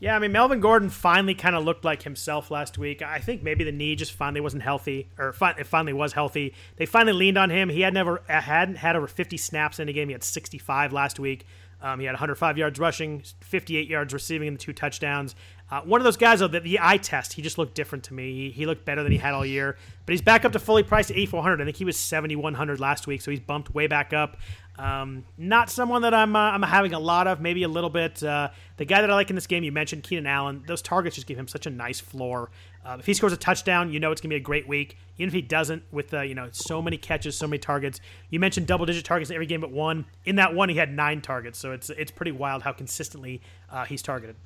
Yeah, 0.00 0.14
I 0.14 0.20
mean 0.20 0.30
Melvin 0.30 0.60
Gordon 0.60 0.90
finally 0.90 1.34
kind 1.34 1.56
of 1.56 1.64
looked 1.64 1.84
like 1.84 2.02
himself 2.02 2.52
last 2.52 2.78
week. 2.78 3.02
I 3.02 3.18
think 3.18 3.42
maybe 3.42 3.64
the 3.64 3.72
knee 3.72 3.96
just 3.96 4.12
finally 4.12 4.40
wasn't 4.40 4.62
healthy, 4.62 5.08
or 5.18 5.34
it 5.40 5.66
finally 5.66 5.92
was 5.92 6.12
healthy. 6.12 6.54
They 6.76 6.86
finally 6.86 7.14
leaned 7.14 7.36
on 7.36 7.50
him. 7.50 7.68
He 7.68 7.80
had 7.80 7.92
never 7.92 8.22
hadn't 8.28 8.76
had 8.76 8.94
over 8.94 9.08
50 9.08 9.36
snaps 9.36 9.80
in 9.80 9.88
a 9.88 9.92
game. 9.92 10.08
He 10.08 10.12
had 10.12 10.22
65 10.22 10.92
last 10.92 11.18
week. 11.18 11.44
Um, 11.80 12.00
he 12.00 12.06
had 12.06 12.12
105 12.12 12.58
yards 12.58 12.78
rushing, 12.78 13.22
58 13.40 13.88
yards 13.88 14.12
receiving, 14.12 14.48
and 14.48 14.58
two 14.58 14.72
touchdowns. 14.72 15.34
Uh, 15.70 15.82
one 15.82 16.00
of 16.00 16.04
those 16.04 16.16
guys, 16.16 16.40
though, 16.40 16.48
that 16.48 16.64
the 16.64 16.78
eye 16.80 16.96
test, 16.96 17.34
he 17.34 17.42
just 17.42 17.58
looked 17.58 17.74
different 17.74 18.04
to 18.04 18.14
me. 18.14 18.32
He, 18.32 18.50
he, 18.50 18.66
looked 18.66 18.86
better 18.86 19.02
than 19.02 19.12
he 19.12 19.18
had 19.18 19.34
all 19.34 19.44
year. 19.44 19.76
But 20.06 20.12
he's 20.12 20.22
back 20.22 20.46
up 20.46 20.52
to 20.52 20.58
fully 20.58 20.82
priced 20.82 21.10
at 21.10 21.18
8400 21.18 21.60
I 21.60 21.64
think 21.64 21.76
he 21.76 21.84
was 21.84 21.96
7100 21.98 22.80
last 22.80 23.06
week, 23.06 23.20
so 23.20 23.30
he's 23.30 23.40
bumped 23.40 23.74
way 23.74 23.86
back 23.86 24.14
up. 24.14 24.38
Um, 24.78 25.24
not 25.36 25.70
someone 25.70 26.02
that 26.02 26.14
I'm 26.14 26.36
uh, 26.36 26.38
I'm 26.38 26.62
having 26.62 26.94
a 26.94 27.00
lot 27.00 27.26
of, 27.26 27.40
maybe 27.40 27.64
a 27.64 27.68
little 27.68 27.90
bit. 27.90 28.22
Uh, 28.22 28.50
the 28.76 28.84
guy 28.84 29.00
that 29.00 29.10
I 29.10 29.14
like 29.14 29.28
in 29.28 29.34
this 29.34 29.48
game, 29.48 29.64
you 29.64 29.72
mentioned 29.72 30.04
Keenan 30.04 30.26
Allen. 30.26 30.62
Those 30.68 30.82
targets 30.82 31.16
just 31.16 31.26
give 31.26 31.36
him 31.36 31.48
such 31.48 31.66
a 31.66 31.70
nice 31.70 31.98
floor. 31.98 32.50
Uh, 32.86 32.96
if 33.00 33.04
he 33.04 33.12
scores 33.12 33.32
a 33.32 33.36
touchdown, 33.36 33.92
you 33.92 33.98
know 33.98 34.12
it's 34.12 34.20
gonna 34.20 34.30
be 34.30 34.36
a 34.36 34.40
great 34.40 34.68
week. 34.68 34.96
Even 35.16 35.28
if 35.28 35.34
he 35.34 35.42
doesn't, 35.42 35.82
with 35.90 36.14
uh, 36.14 36.20
you 36.20 36.36
know 36.36 36.48
so 36.52 36.80
many 36.80 36.96
catches, 36.96 37.36
so 37.36 37.48
many 37.48 37.58
targets. 37.58 38.00
You 38.30 38.38
mentioned 38.38 38.68
double 38.68 38.86
digit 38.86 39.04
targets 39.04 39.30
in 39.30 39.34
every 39.34 39.46
game 39.46 39.60
but 39.60 39.72
one. 39.72 40.06
In 40.24 40.36
that 40.36 40.54
one, 40.54 40.68
he 40.68 40.76
had 40.76 40.94
nine 40.94 41.22
targets, 41.22 41.58
so 41.58 41.72
it's 41.72 41.90
it's 41.90 42.12
pretty 42.12 42.32
wild 42.32 42.62
how 42.62 42.72
consistently 42.72 43.42
uh, 43.70 43.84
he's 43.84 44.00
targeted. 44.00 44.36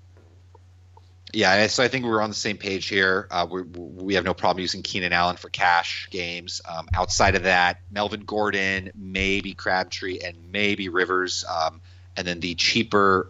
Yeah, 1.32 1.66
so 1.68 1.82
I 1.82 1.88
think 1.88 2.04
we're 2.04 2.20
on 2.20 2.28
the 2.28 2.36
same 2.36 2.58
page 2.58 2.88
here. 2.88 3.26
Uh, 3.30 3.46
we 3.50 3.62
we 3.62 4.14
have 4.14 4.24
no 4.24 4.34
problem 4.34 4.60
using 4.60 4.82
Keenan 4.82 5.14
Allen 5.14 5.36
for 5.36 5.48
cash 5.48 6.08
games. 6.10 6.60
Um, 6.68 6.88
outside 6.92 7.36
of 7.36 7.44
that, 7.44 7.80
Melvin 7.90 8.24
Gordon, 8.24 8.90
maybe 8.94 9.54
Crabtree, 9.54 10.18
and 10.22 10.36
maybe 10.52 10.90
Rivers, 10.90 11.44
um, 11.48 11.80
and 12.18 12.26
then 12.26 12.40
the 12.40 12.54
cheaper 12.54 13.28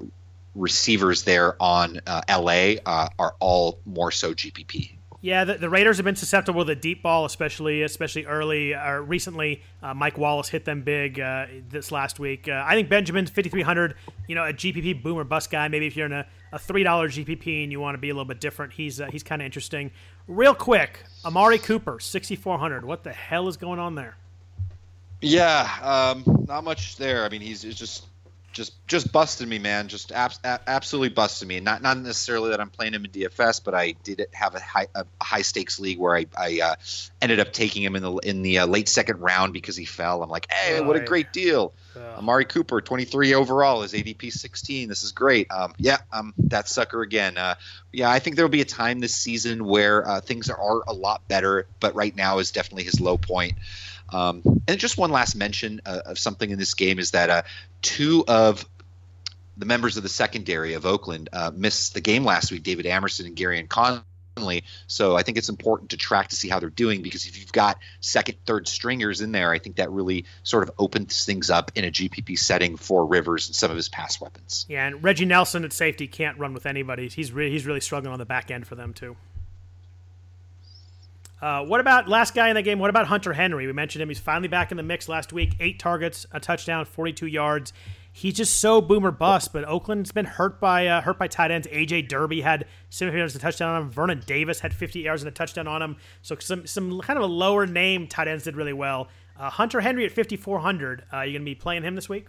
receivers 0.57 1.23
there 1.23 1.57
on 1.63 2.01
uh, 2.07 2.23
LA 2.29 2.75
uh, 2.85 3.09
are 3.19 3.37
all 3.39 3.79
more 3.87 4.11
so 4.11 4.35
GPP. 4.35 4.97
Yeah, 5.25 5.45
the, 5.45 5.55
the, 5.55 5.71
Raiders 5.71 5.99
have 5.99 6.05
been 6.05 6.17
susceptible 6.17 6.63
to 6.63 6.75
the 6.75 6.75
deep 6.75 7.01
ball, 7.01 7.25
especially 7.25 7.83
especially 7.83 8.27
early 8.27 8.75
or 8.75 8.99
uh, 8.99 9.01
recently. 9.03 9.63
Uh, 9.81 9.95
Mike 9.95 10.19
Wallace 10.19 10.49
hit 10.49 10.65
them 10.65 10.83
big 10.83 11.21
uh, 11.21 11.47
this 11.69 11.93
last 11.93 12.19
week. 12.19 12.49
Uh, 12.49 12.65
I 12.67 12.75
think 12.75 12.89
Benjamin's 12.89 13.31
5,300. 13.31 13.95
You 14.27 14.35
know, 14.35 14.45
a 14.45 14.53
GPP 14.53 15.01
boomer 15.01 15.23
bust 15.23 15.49
guy. 15.49 15.69
Maybe 15.69 15.87
if 15.87 15.97
you're 15.97 16.07
in 16.07 16.13
a, 16.13 16.27
a 16.51 16.59
three 16.59 16.83
dollar 16.83 17.09
GPP 17.09 17.63
and 17.63 17.71
you 17.71 17.79
want 17.79 17.95
to 17.95 18.01
be 18.01 18.11
a 18.11 18.15
little 18.15 18.25
bit 18.25 18.41
different, 18.41 18.73
he's 18.73 19.01
uh, 19.01 19.07
he's 19.13 19.23
kind 19.23 19.41
of 19.41 19.47
interesting. 19.47 19.93
Real 20.27 20.57
quick, 20.57 21.05
Amari 21.25 21.59
Cooper, 21.59 22.01
6,400. 22.01 22.85
What 22.85 23.05
the 23.05 23.13
hell 23.13 23.47
is 23.47 23.57
going 23.57 23.79
on 23.79 23.95
there? 23.95 24.17
Yeah, 25.21 25.69
um, 25.83 26.45
not 26.49 26.65
much 26.65 26.97
there. 26.97 27.25
I 27.25 27.29
mean, 27.29 27.41
he's 27.41 27.63
just 27.63 28.07
just 28.53 28.87
just 28.87 29.13
busted 29.13 29.49
me, 29.49 29.59
man. 29.59 29.89
Just 29.89 30.13
ab- 30.13 30.33
absolutely 30.45 31.09
busted 31.11 31.49
me. 31.49 31.61
Not 31.61 31.83
not 31.83 31.99
necessarily 31.99 32.51
that 32.51 32.61
I'm 32.61 32.71
playing 32.71 32.95
him 32.95 33.05
in 33.05 33.11
DFS, 33.11 33.63
but 33.65 33.75
I 33.75 33.93
did 34.05 34.27
have 34.33 34.55
a 34.55 34.61
high 34.61 34.89
a 34.95 35.05
high 35.21 35.43
stakes 35.43 35.79
league 35.79 35.99
where 35.99 36.17
I, 36.17 36.27
I 36.37 36.61
uh, 36.63 36.75
ended 37.21 37.41
up 37.41 37.53
taking 37.53 37.83
him 37.83 37.97
in 37.97 38.03
the 38.03 38.13
in 38.19 38.43
the 38.43 38.59
uh, 38.61 38.67
late 38.67 38.89
second 38.89 39.21
round 39.21 39.53
because 39.53 39.77
he 39.77 39.85
fell. 39.85 40.23
I'm 40.23 40.31
like, 40.31 40.51
hey, 40.51 40.81
what 40.81 40.97
a 40.97 41.01
great 41.01 41.33
deal. 41.33 41.73
Amari 42.19 42.45
Cooper, 42.45 42.81
23 42.81 43.35
overall, 43.35 43.83
is 43.83 43.93
ADP 43.93 44.33
16. 44.33 44.89
This 44.89 45.03
is 45.03 45.13
great. 45.13 45.51
Um, 45.51 45.75
yeah, 45.79 45.99
um, 46.13 46.35
that 46.39 46.69
sucker 46.69 47.03
again. 47.03 47.37
Uh, 47.37 47.55
yeah, 47.91 48.11
I 48.11 48.19
think 48.19 48.37
there 48.37 48.45
will 48.45 48.51
be 48.51 48.61
a 48.61 48.67
time 48.67 49.01
this 49.01 49.15
season 49.15 49.65
where 49.65 50.07
uh, 50.07 50.21
things 50.21 50.51
are 50.51 50.83
a 50.87 50.93
lot 50.93 51.27
better, 51.29 51.67
but 51.81 51.95
right 51.95 52.15
now 52.15 52.39
is 52.39 52.51
definitely 52.51 52.85
his 52.85 53.01
low 53.01 53.17
point. 53.19 53.55
Um, 54.13 54.43
and 54.69 54.79
just 54.79 54.99
one 54.99 55.11
last 55.11 55.35
mention 55.35 55.81
uh, 55.87 56.01
of 56.07 56.19
something 56.19 56.51
in 56.51 56.59
this 56.59 56.75
game 56.75 56.99
is 56.99 57.13
that 57.13 57.31
uh, 57.31 57.43
two 57.81 58.25
of 58.29 58.65
the 59.57 59.67
members 59.67 59.97
of 59.97 60.03
the 60.03 60.09
secondary 60.09 60.75
of 60.75 60.87
Oakland 60.87 61.29
uh, 61.33 61.51
missed 61.55 61.95
the 61.95 62.01
game 62.01 62.25
last 62.25 62.51
week. 62.51 62.63
David 62.63 62.87
Amerson 62.87 63.27
and 63.27 63.37
Gareon 63.37 63.69
Conley. 63.69 64.65
So 64.87 65.15
I 65.15 65.23
think 65.23 65.37
it's 65.37 65.49
important 65.49 65.91
to 65.91 65.97
track 65.97 66.29
to 66.29 66.37
see 66.37 66.49
how 66.49 66.59
they're 66.59 66.71
doing 66.71 67.03
because 67.03 67.27
if 67.27 67.39
you've 67.39 67.53
got 67.53 67.79
second, 68.01 68.39
third 68.47 68.67
stringers 68.67 69.21
in 69.21 69.33
there, 69.33 69.53
I 69.53 69.59
think 69.59 69.77
that 69.77 69.91
really 69.91 70.25
sort 70.43 70.63
of 70.63 70.75
opens 70.79 71.25
things 71.25 71.51
up 71.51 71.71
in 71.75 71.85
a 71.85 71.91
GPP 71.91 72.39
setting 72.39 72.77
for 72.77 73.05
Rivers 73.05 73.49
and 73.49 73.55
some 73.55 73.71
of 73.71 73.77
his 73.77 73.89
pass 73.89 74.21
weapons. 74.21 74.65
Yeah, 74.69 74.87
and 74.87 75.03
Reggie 75.05 75.27
Nelson 75.27 75.65
at 75.65 75.73
safety 75.73 76.07
can't 76.07 76.39
run 76.39 76.55
with 76.55 76.65
anybody. 76.65 77.09
He's 77.09 77.31
re- 77.31 77.51
he's 77.51 77.67
really 77.67 77.81
struggling 77.81 78.13
on 78.13 78.19
the 78.19 78.25
back 78.25 78.51
end 78.51 78.67
for 78.67 78.75
them 78.75 78.95
too. 78.95 79.17
Uh, 81.43 81.65
what 81.65 81.81
about 81.81 82.09
last 82.09 82.35
guy 82.35 82.49
in 82.49 82.55
the 82.55 82.63
game? 82.63 82.79
What 82.79 82.89
about 82.89 83.09
Hunter 83.09 83.33
Henry? 83.33 83.67
We 83.67 83.73
mentioned 83.73 84.01
him. 84.01 84.09
He's 84.09 84.21
finally 84.21 84.47
back 84.47 84.71
in 84.71 84.77
the 84.77 84.85
mix 84.85 85.09
last 85.09 85.33
week. 85.33 85.57
Eight 85.59 85.81
targets, 85.81 86.25
a 86.31 86.39
touchdown, 86.39 86.85
42 86.85 87.27
yards. 87.27 87.73
He's 88.13 88.35
just 88.35 88.61
so 88.61 88.81
boomer 88.81 89.11
bust. 89.11 89.53
But 89.53 89.65
Oakland's 89.65 90.13
been 90.13 90.25
hurt 90.25 90.61
by 90.61 90.87
uh, 90.87 91.01
hurt 91.01 91.19
by 91.19 91.27
tight 91.27 91.51
ends. 91.51 91.67
AJ 91.67 92.09
Derby 92.09 92.43
had 92.43 92.67
70 92.91 93.19
yards 93.19 93.35
and 93.35 93.43
a 93.43 93.45
touchdown 93.45 93.75
on 93.75 93.83
him. 93.83 93.91
Vernon 93.91 94.23
Davis 94.25 94.61
had 94.61 94.73
50 94.73 95.01
yards 95.01 95.23
and 95.23 95.29
a 95.29 95.33
touchdown 95.33 95.67
on 95.67 95.83
him. 95.83 95.97
So 96.23 96.37
some 96.39 96.65
some 96.65 97.01
kind 97.01 97.17
of 97.17 97.25
a 97.25 97.33
lower 97.33 97.67
name 97.67 98.07
tight 98.07 98.29
ends 98.29 98.45
did 98.45 98.55
really 98.55 98.73
well. 98.73 99.09
Uh, 99.37 99.51
Hunter 99.51 99.81
Henry 99.81 100.05
at 100.05 100.13
5400. 100.13 101.07
Uh, 101.13 101.23
you 101.23 101.33
gonna 101.33 101.45
be 101.45 101.57
playing 101.57 101.83
him 101.83 101.97
this 101.97 102.09
week? 102.09 102.27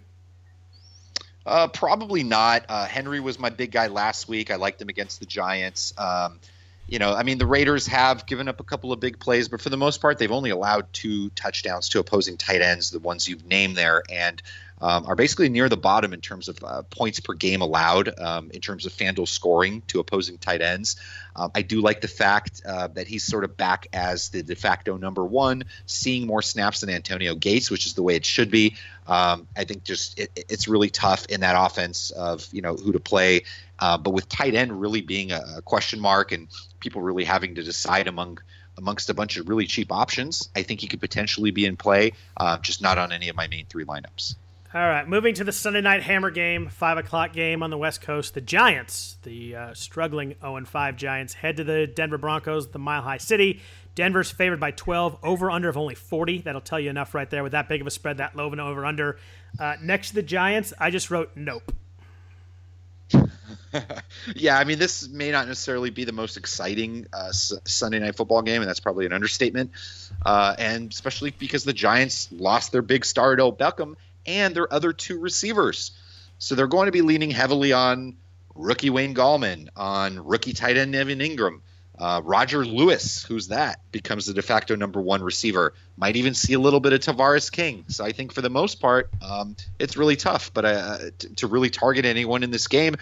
Uh, 1.46 1.68
probably 1.68 2.24
not. 2.24 2.64
Uh, 2.68 2.86
Henry 2.86 3.20
was 3.20 3.38
my 3.38 3.50
big 3.50 3.70
guy 3.70 3.86
last 3.86 4.28
week. 4.28 4.50
I 4.50 4.56
liked 4.56 4.82
him 4.82 4.88
against 4.88 5.20
the 5.20 5.26
Giants. 5.26 5.92
Um, 5.98 6.40
you 6.86 6.98
know, 6.98 7.14
I 7.14 7.22
mean, 7.22 7.38
the 7.38 7.46
Raiders 7.46 7.86
have 7.86 8.26
given 8.26 8.48
up 8.48 8.60
a 8.60 8.64
couple 8.64 8.92
of 8.92 9.00
big 9.00 9.18
plays, 9.18 9.48
but 9.48 9.60
for 9.60 9.70
the 9.70 9.76
most 9.76 10.00
part, 10.00 10.18
they've 10.18 10.30
only 10.30 10.50
allowed 10.50 10.92
two 10.92 11.30
touchdowns 11.30 11.88
to 11.90 11.98
opposing 11.98 12.36
tight 12.36 12.60
ends, 12.60 12.90
the 12.90 12.98
ones 12.98 13.26
you've 13.26 13.46
named 13.46 13.76
there, 13.76 14.02
and 14.10 14.42
um, 14.80 15.06
are 15.06 15.14
basically 15.14 15.48
near 15.48 15.68
the 15.68 15.78
bottom 15.78 16.12
in 16.12 16.20
terms 16.20 16.48
of 16.48 16.62
uh, 16.62 16.82
points 16.82 17.20
per 17.20 17.32
game 17.32 17.62
allowed, 17.62 18.18
um, 18.18 18.50
in 18.50 18.60
terms 18.60 18.84
of 18.84 18.92
FanDuel 18.92 19.26
scoring 19.26 19.82
to 19.86 20.00
opposing 20.00 20.36
tight 20.36 20.60
ends. 20.60 20.96
Um, 21.36 21.50
I 21.54 21.62
do 21.62 21.80
like 21.80 22.00
the 22.00 22.08
fact 22.08 22.60
uh, 22.66 22.88
that 22.88 23.06
he's 23.06 23.24
sort 23.24 23.44
of 23.44 23.56
back 23.56 23.86
as 23.92 24.28
the 24.28 24.42
de 24.42 24.54
facto 24.54 24.98
number 24.98 25.24
one, 25.24 25.64
seeing 25.86 26.26
more 26.26 26.42
snaps 26.42 26.80
than 26.80 26.90
Antonio 26.90 27.34
Gates, 27.34 27.70
which 27.70 27.86
is 27.86 27.94
the 27.94 28.02
way 28.02 28.16
it 28.16 28.26
should 28.26 28.50
be. 28.50 28.76
Um, 29.06 29.48
I 29.56 29.64
think 29.64 29.84
just 29.84 30.18
it, 30.18 30.30
it's 30.48 30.68
really 30.68 30.90
tough 30.90 31.26
in 31.26 31.40
that 31.40 31.56
offense 31.58 32.10
of 32.10 32.46
you 32.52 32.62
know 32.62 32.74
who 32.74 32.92
to 32.92 33.00
play, 33.00 33.42
uh, 33.78 33.98
but 33.98 34.10
with 34.10 34.28
tight 34.28 34.54
end 34.54 34.80
really 34.80 35.00
being 35.00 35.32
a, 35.32 35.40
a 35.56 35.62
question 35.62 36.00
mark 36.00 36.32
and 36.32 36.48
people 36.80 37.02
really 37.02 37.24
having 37.24 37.54
to 37.54 37.62
decide 37.62 38.06
among 38.08 38.38
amongst 38.76 39.08
a 39.08 39.14
bunch 39.14 39.36
of 39.36 39.48
really 39.48 39.66
cheap 39.66 39.92
options, 39.92 40.48
I 40.56 40.62
think 40.62 40.80
he 40.80 40.88
could 40.88 41.00
potentially 41.00 41.52
be 41.52 41.64
in 41.64 41.76
play, 41.76 42.12
uh, 42.36 42.58
just 42.58 42.82
not 42.82 42.98
on 42.98 43.12
any 43.12 43.28
of 43.28 43.36
my 43.36 43.46
main 43.46 43.66
three 43.66 43.84
lineups. 43.84 44.34
All 44.74 44.80
right, 44.80 45.08
moving 45.08 45.34
to 45.34 45.44
the 45.44 45.52
Sunday 45.52 45.80
night 45.80 46.02
hammer 46.02 46.32
game, 46.32 46.68
five 46.68 46.98
o'clock 46.98 47.32
game 47.32 47.62
on 47.62 47.70
the 47.70 47.78
West 47.78 48.00
Coast. 48.00 48.34
The 48.34 48.40
Giants, 48.40 49.18
the 49.22 49.54
uh, 49.54 49.74
struggling 49.74 50.34
0 50.40 50.64
5 50.64 50.96
Giants, 50.96 51.34
head 51.34 51.58
to 51.58 51.64
the 51.64 51.86
Denver 51.86 52.18
Broncos, 52.18 52.68
the 52.68 52.80
Mile 52.80 53.02
High 53.02 53.18
City. 53.18 53.60
Denver's 53.94 54.32
favored 54.32 54.58
by 54.58 54.72
12, 54.72 55.18
over 55.22 55.48
under 55.52 55.68
of 55.68 55.76
only 55.76 55.94
40. 55.94 56.38
That'll 56.38 56.60
tell 56.60 56.80
you 56.80 56.90
enough 56.90 57.14
right 57.14 57.30
there 57.30 57.44
with 57.44 57.52
that 57.52 57.68
big 57.68 57.82
of 57.82 57.86
a 57.86 57.90
spread, 57.90 58.16
that 58.16 58.34
low 58.34 58.48
of 58.48 58.52
an 58.52 58.58
over 58.58 58.84
under. 58.84 59.16
Uh, 59.60 59.76
next 59.80 60.08
to 60.08 60.14
the 60.16 60.22
Giants, 60.22 60.72
I 60.80 60.90
just 60.90 61.08
wrote 61.08 61.30
nope. 61.36 61.72
yeah, 64.36 64.58
I 64.58 64.64
mean, 64.64 64.78
this 64.78 65.08
may 65.08 65.30
not 65.30 65.48
necessarily 65.48 65.90
be 65.90 66.04
the 66.04 66.12
most 66.12 66.36
exciting 66.36 67.06
uh, 67.12 67.28
S- 67.28 67.52
Sunday 67.64 67.98
night 67.98 68.16
football 68.16 68.42
game, 68.42 68.62
and 68.62 68.68
that's 68.68 68.80
probably 68.80 69.06
an 69.06 69.12
understatement. 69.12 69.70
Uh, 70.24 70.54
and 70.58 70.92
especially 70.92 71.30
because 71.30 71.64
the 71.64 71.72
Giants 71.72 72.28
lost 72.32 72.72
their 72.72 72.82
big 72.82 73.04
star, 73.04 73.32
Odell 73.32 73.52
Beckham, 73.52 73.94
and 74.26 74.54
their 74.54 74.72
other 74.72 74.92
two 74.92 75.18
receivers. 75.18 75.92
So 76.38 76.54
they're 76.54 76.66
going 76.66 76.86
to 76.86 76.92
be 76.92 77.02
leaning 77.02 77.30
heavily 77.30 77.72
on 77.72 78.16
rookie 78.54 78.90
Wayne 78.90 79.14
Gallman, 79.14 79.68
on 79.76 80.24
rookie 80.24 80.52
tight 80.52 80.76
end 80.76 80.94
Evan 80.94 81.18
Engram. 81.18 81.60
Uh, 81.96 82.20
Roger 82.24 82.66
Lewis, 82.66 83.22
who's 83.24 83.48
that, 83.48 83.80
becomes 83.92 84.26
the 84.26 84.34
de 84.34 84.42
facto 84.42 84.74
number 84.74 85.00
one 85.00 85.22
receiver. 85.22 85.74
Might 85.96 86.16
even 86.16 86.34
see 86.34 86.52
a 86.54 86.58
little 86.58 86.80
bit 86.80 86.92
of 86.92 87.00
Tavarres 87.00 87.52
King. 87.52 87.84
So 87.86 88.04
I 88.04 88.10
think 88.10 88.32
for 88.32 88.42
the 88.42 88.50
most 88.50 88.80
part, 88.80 89.10
um, 89.22 89.54
it's 89.78 89.96
really 89.96 90.16
tough. 90.16 90.52
But 90.52 90.64
uh, 90.64 90.98
to, 91.18 91.34
to, 91.36 91.46
really 91.46 91.70
target 91.70 92.04
anyone 92.04 92.42
in 92.42 92.50
this 92.50 92.66
game, 92.66 92.96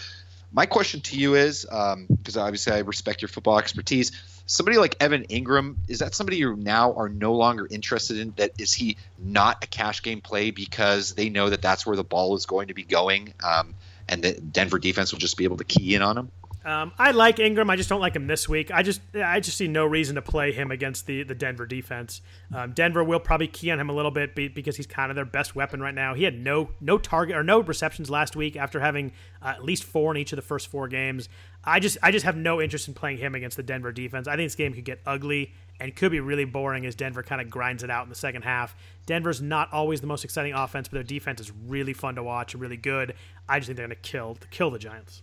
my 0.53 0.67
question 0.67 1.01
to 1.01 1.17
you 1.17 1.35
is 1.35 1.65
because 1.65 2.37
um, 2.37 2.43
obviously 2.43 2.73
I 2.73 2.79
respect 2.81 3.23
your 3.23 3.29
football 3.29 3.59
expertise 3.59 4.13
somebody 4.47 4.77
like 4.77 4.97
Evan 5.01 5.25
Engram 5.25 5.77
is 5.89 6.01
that 6.01 6.15
somebody 6.15 6.37
you 6.37 6.57
now 6.57 6.93
are 6.95 7.09
no 7.09 7.35
longer 7.35 7.67
interested 7.71 8.19
in? 8.19 8.33
That 8.37 8.53
is 8.59 8.73
he 8.73 8.97
not 9.19 9.65
a 9.65 9.67
cash 9.67 10.03
game 10.03 10.21
play 10.21 10.51
because 10.51 11.13
they 11.15 11.29
know 11.29 11.51
that 11.51 11.63
that's 11.63 11.87
where 11.87 11.97
the 11.97 12.05
ball 12.05 12.37
is 12.37 12.47
going 12.47 12.69
to 12.69 12.75
be 12.75 12.85
going, 12.85 13.35
um, 13.43 13.75
and 14.09 14.23
the 14.23 14.33
Denver 14.33 14.79
defense 14.79 15.13
will 15.13 15.21
just 15.21 15.37
be 15.37 15.45
able 15.45 15.57
to 15.59 15.65
key 15.65 15.95
in 15.95 16.03
on 16.03 16.19
him? 16.19 16.31
Um, 16.65 16.93
I 16.99 17.11
like 17.11 17.37
Engram. 17.37 17.71
I 17.71 17.77
just 17.77 17.89
don't 17.89 18.01
like 18.01 18.15
him 18.15 18.27
this 18.27 18.49
week. 18.49 18.71
I 18.71 18.83
just 18.83 19.01
I 19.15 19.41
just 19.41 19.57
see 19.57 19.67
no 19.67 19.85
reason 19.85 20.15
to 20.15 20.23
play 20.23 20.53
him 20.53 20.71
against 20.71 21.07
the 21.07 21.23
the 21.25 21.35
Denver 21.35 21.67
defense. 21.67 22.21
Um, 22.55 22.73
Denver 22.73 23.03
will 23.03 23.21
probably 23.21 23.49
key 23.49 23.71
on 23.71 23.81
him 23.81 23.91
a 23.91 23.93
little 23.93 24.11
bit 24.11 24.35
because 24.35 24.77
he's 24.77 24.87
kind 24.87 25.11
of 25.11 25.17
their 25.17 25.25
best 25.25 25.57
weapon 25.57 25.81
right 25.81 25.95
now. 25.95 26.15
He 26.15 26.25
had 26.25 26.39
no 26.39 26.71
no 26.81 26.99
target 26.99 27.37
or 27.37 27.43
no 27.43 27.61
receptions 27.61 28.11
last 28.11 28.37
week 28.37 28.57
after 28.57 28.81
having 28.81 29.13
uh, 29.43 29.49
at 29.49 29.65
least 29.65 29.85
four 29.85 30.13
in 30.13 30.17
each 30.17 30.33
of 30.33 30.37
the 30.37 30.43
first 30.43 30.69
four 30.69 30.89
games. 30.89 31.29
I 31.65 31.81
just 31.81 31.99
I 32.03 32.11
just 32.11 32.25
have 32.25 32.37
no 32.37 32.61
interest 32.61 32.89
in 32.89 32.95
playing 32.95 33.19
him 33.19 33.35
against 33.35 33.57
the 33.57 33.63
Denver 33.63 33.93
defense. 33.93 34.29
I 34.29 34.37
think 34.37 34.47
this 34.47 34.55
game 34.55 34.73
could 34.73 34.85
get 34.85 35.01
ugly 35.07 35.53
and 35.81 35.95
could 35.97 36.13
be 36.13 36.21
really 36.21 36.45
boring 36.45 36.87
as 36.87 36.95
Denver 36.95 37.23
kind 37.25 37.41
of 37.41 37.51
grinds 37.51 37.83
it 37.83 37.91
out 37.91 38.05
in 38.05 38.09
the 38.09 38.15
second 38.15 38.43
half. 38.43 38.77
Denver's 39.07 39.43
not 39.43 39.73
always 39.73 40.01
the 40.01 40.07
most 40.07 40.25
exciting 40.25 40.55
offense, 40.55 40.87
but 40.87 40.95
their 40.95 41.03
defense 41.03 41.41
is 41.41 41.51
really 41.67 41.93
fun 41.93 42.15
to 42.15 42.23
watch 42.23 42.55
and 42.55 42.61
really 42.61 42.77
good. 42.77 43.15
I 43.49 43.59
just 43.59 43.67
think 43.67 43.77
they're 43.77 43.87
going 43.87 43.97
to 43.97 44.09
kill 44.09 44.39
kill 44.51 44.71
the 44.71 44.79
Giants. 44.79 45.23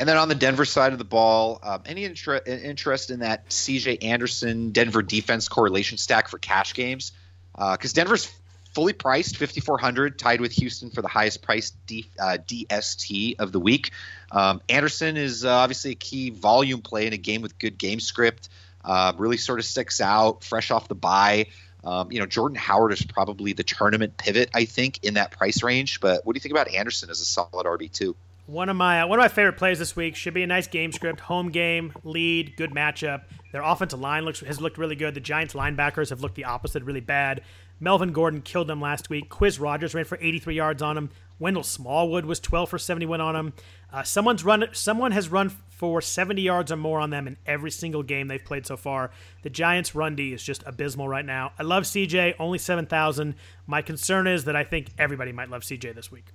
And 0.00 0.08
then 0.08 0.16
on 0.16 0.30
the 0.30 0.34
Denver 0.34 0.64
side 0.64 0.92
of 0.92 0.98
the 0.98 1.04
ball, 1.04 1.60
um, 1.62 1.82
any 1.84 2.04
inter- 2.04 2.40
interest 2.46 3.10
in 3.10 3.20
that 3.20 3.50
CJ 3.50 4.02
Anderson 4.02 4.70
Denver 4.70 5.02
defense 5.02 5.46
correlation 5.46 5.98
stack 5.98 6.28
for 6.28 6.38
cash 6.38 6.72
games? 6.72 7.12
Because 7.52 7.92
uh, 7.92 7.96
Denver's 7.96 8.32
fully 8.74 8.94
priced, 8.94 9.36
5400 9.36 10.18
tied 10.18 10.40
with 10.40 10.52
Houston 10.52 10.88
for 10.88 11.02
the 11.02 11.08
highest 11.08 11.42
priced 11.42 11.74
D, 11.86 12.06
uh, 12.18 12.38
DST 12.46 13.38
of 13.40 13.52
the 13.52 13.60
week. 13.60 13.90
Um, 14.32 14.62
Anderson 14.70 15.18
is 15.18 15.44
uh, 15.44 15.50
obviously 15.50 15.90
a 15.90 15.96
key 15.96 16.30
volume 16.30 16.80
play 16.80 17.06
in 17.06 17.12
a 17.12 17.18
game 17.18 17.42
with 17.42 17.58
good 17.58 17.76
game 17.76 18.00
script. 18.00 18.48
Uh, 18.82 19.12
really 19.18 19.36
sort 19.36 19.58
of 19.58 19.66
sticks 19.66 20.00
out, 20.00 20.42
fresh 20.44 20.70
off 20.70 20.88
the 20.88 20.94
bye. 20.94 21.48
Um, 21.84 22.10
you 22.10 22.20
know, 22.20 22.26
Jordan 22.26 22.56
Howard 22.56 22.94
is 22.94 23.02
probably 23.02 23.52
the 23.52 23.64
tournament 23.64 24.16
pivot, 24.16 24.48
I 24.54 24.64
think, 24.64 25.04
in 25.04 25.14
that 25.14 25.30
price 25.30 25.62
range. 25.62 26.00
But 26.00 26.24
what 26.24 26.32
do 26.32 26.38
you 26.38 26.40
think 26.40 26.54
about 26.54 26.68
Anderson 26.74 27.10
as 27.10 27.20
a 27.20 27.26
solid 27.26 27.66
RB 27.66 27.92
two? 27.92 28.16
One 28.50 28.68
of 28.68 28.74
my 28.74 29.02
uh, 29.02 29.06
one 29.06 29.20
of 29.20 29.22
my 29.22 29.28
favorite 29.28 29.58
plays 29.58 29.78
this 29.78 29.94
week 29.94 30.16
should 30.16 30.34
be 30.34 30.42
a 30.42 30.46
nice 30.46 30.66
game 30.66 30.90
script, 30.90 31.20
home 31.20 31.52
game, 31.52 31.92
lead, 32.02 32.56
good 32.56 32.72
matchup. 32.72 33.22
Their 33.52 33.62
offensive 33.62 34.00
line 34.00 34.24
looks 34.24 34.40
has 34.40 34.60
looked 34.60 34.76
really 34.76 34.96
good. 34.96 35.14
The 35.14 35.20
Giants 35.20 35.54
linebackers 35.54 36.10
have 36.10 36.20
looked 36.20 36.34
the 36.34 36.46
opposite, 36.46 36.82
really 36.82 36.98
bad. 36.98 37.42
Melvin 37.78 38.10
Gordon 38.10 38.42
killed 38.42 38.66
them 38.66 38.80
last 38.80 39.08
week. 39.08 39.30
Quizz 39.30 39.60
Rodgers 39.60 39.94
ran 39.94 40.04
for 40.04 40.18
83 40.20 40.56
yards 40.56 40.82
on 40.82 40.98
him. 40.98 41.10
Wendell 41.38 41.62
Smallwood 41.62 42.24
was 42.24 42.40
12 42.40 42.68
for 42.68 42.76
71 42.76 43.20
on 43.20 43.36
him. 43.36 43.52
Uh, 43.92 44.02
someone's 44.02 44.44
run. 44.44 44.66
Someone 44.72 45.12
has 45.12 45.28
run 45.28 45.50
for 45.68 46.00
70 46.00 46.42
yards 46.42 46.72
or 46.72 46.76
more 46.76 46.98
on 46.98 47.10
them 47.10 47.28
in 47.28 47.36
every 47.46 47.70
single 47.70 48.02
game 48.02 48.26
they've 48.26 48.44
played 48.44 48.66
so 48.66 48.76
far. 48.76 49.12
The 49.42 49.50
Giants' 49.50 49.94
run 49.94 50.16
D 50.16 50.32
is 50.32 50.42
just 50.42 50.64
abysmal 50.66 51.06
right 51.06 51.24
now. 51.24 51.52
I 51.56 51.62
love 51.62 51.84
CJ, 51.84 52.34
only 52.40 52.58
7,000. 52.58 53.36
My 53.68 53.80
concern 53.80 54.26
is 54.26 54.42
that 54.46 54.56
I 54.56 54.64
think 54.64 54.88
everybody 54.98 55.30
might 55.30 55.50
love 55.50 55.62
CJ 55.62 55.94
this 55.94 56.10
week. 56.10 56.32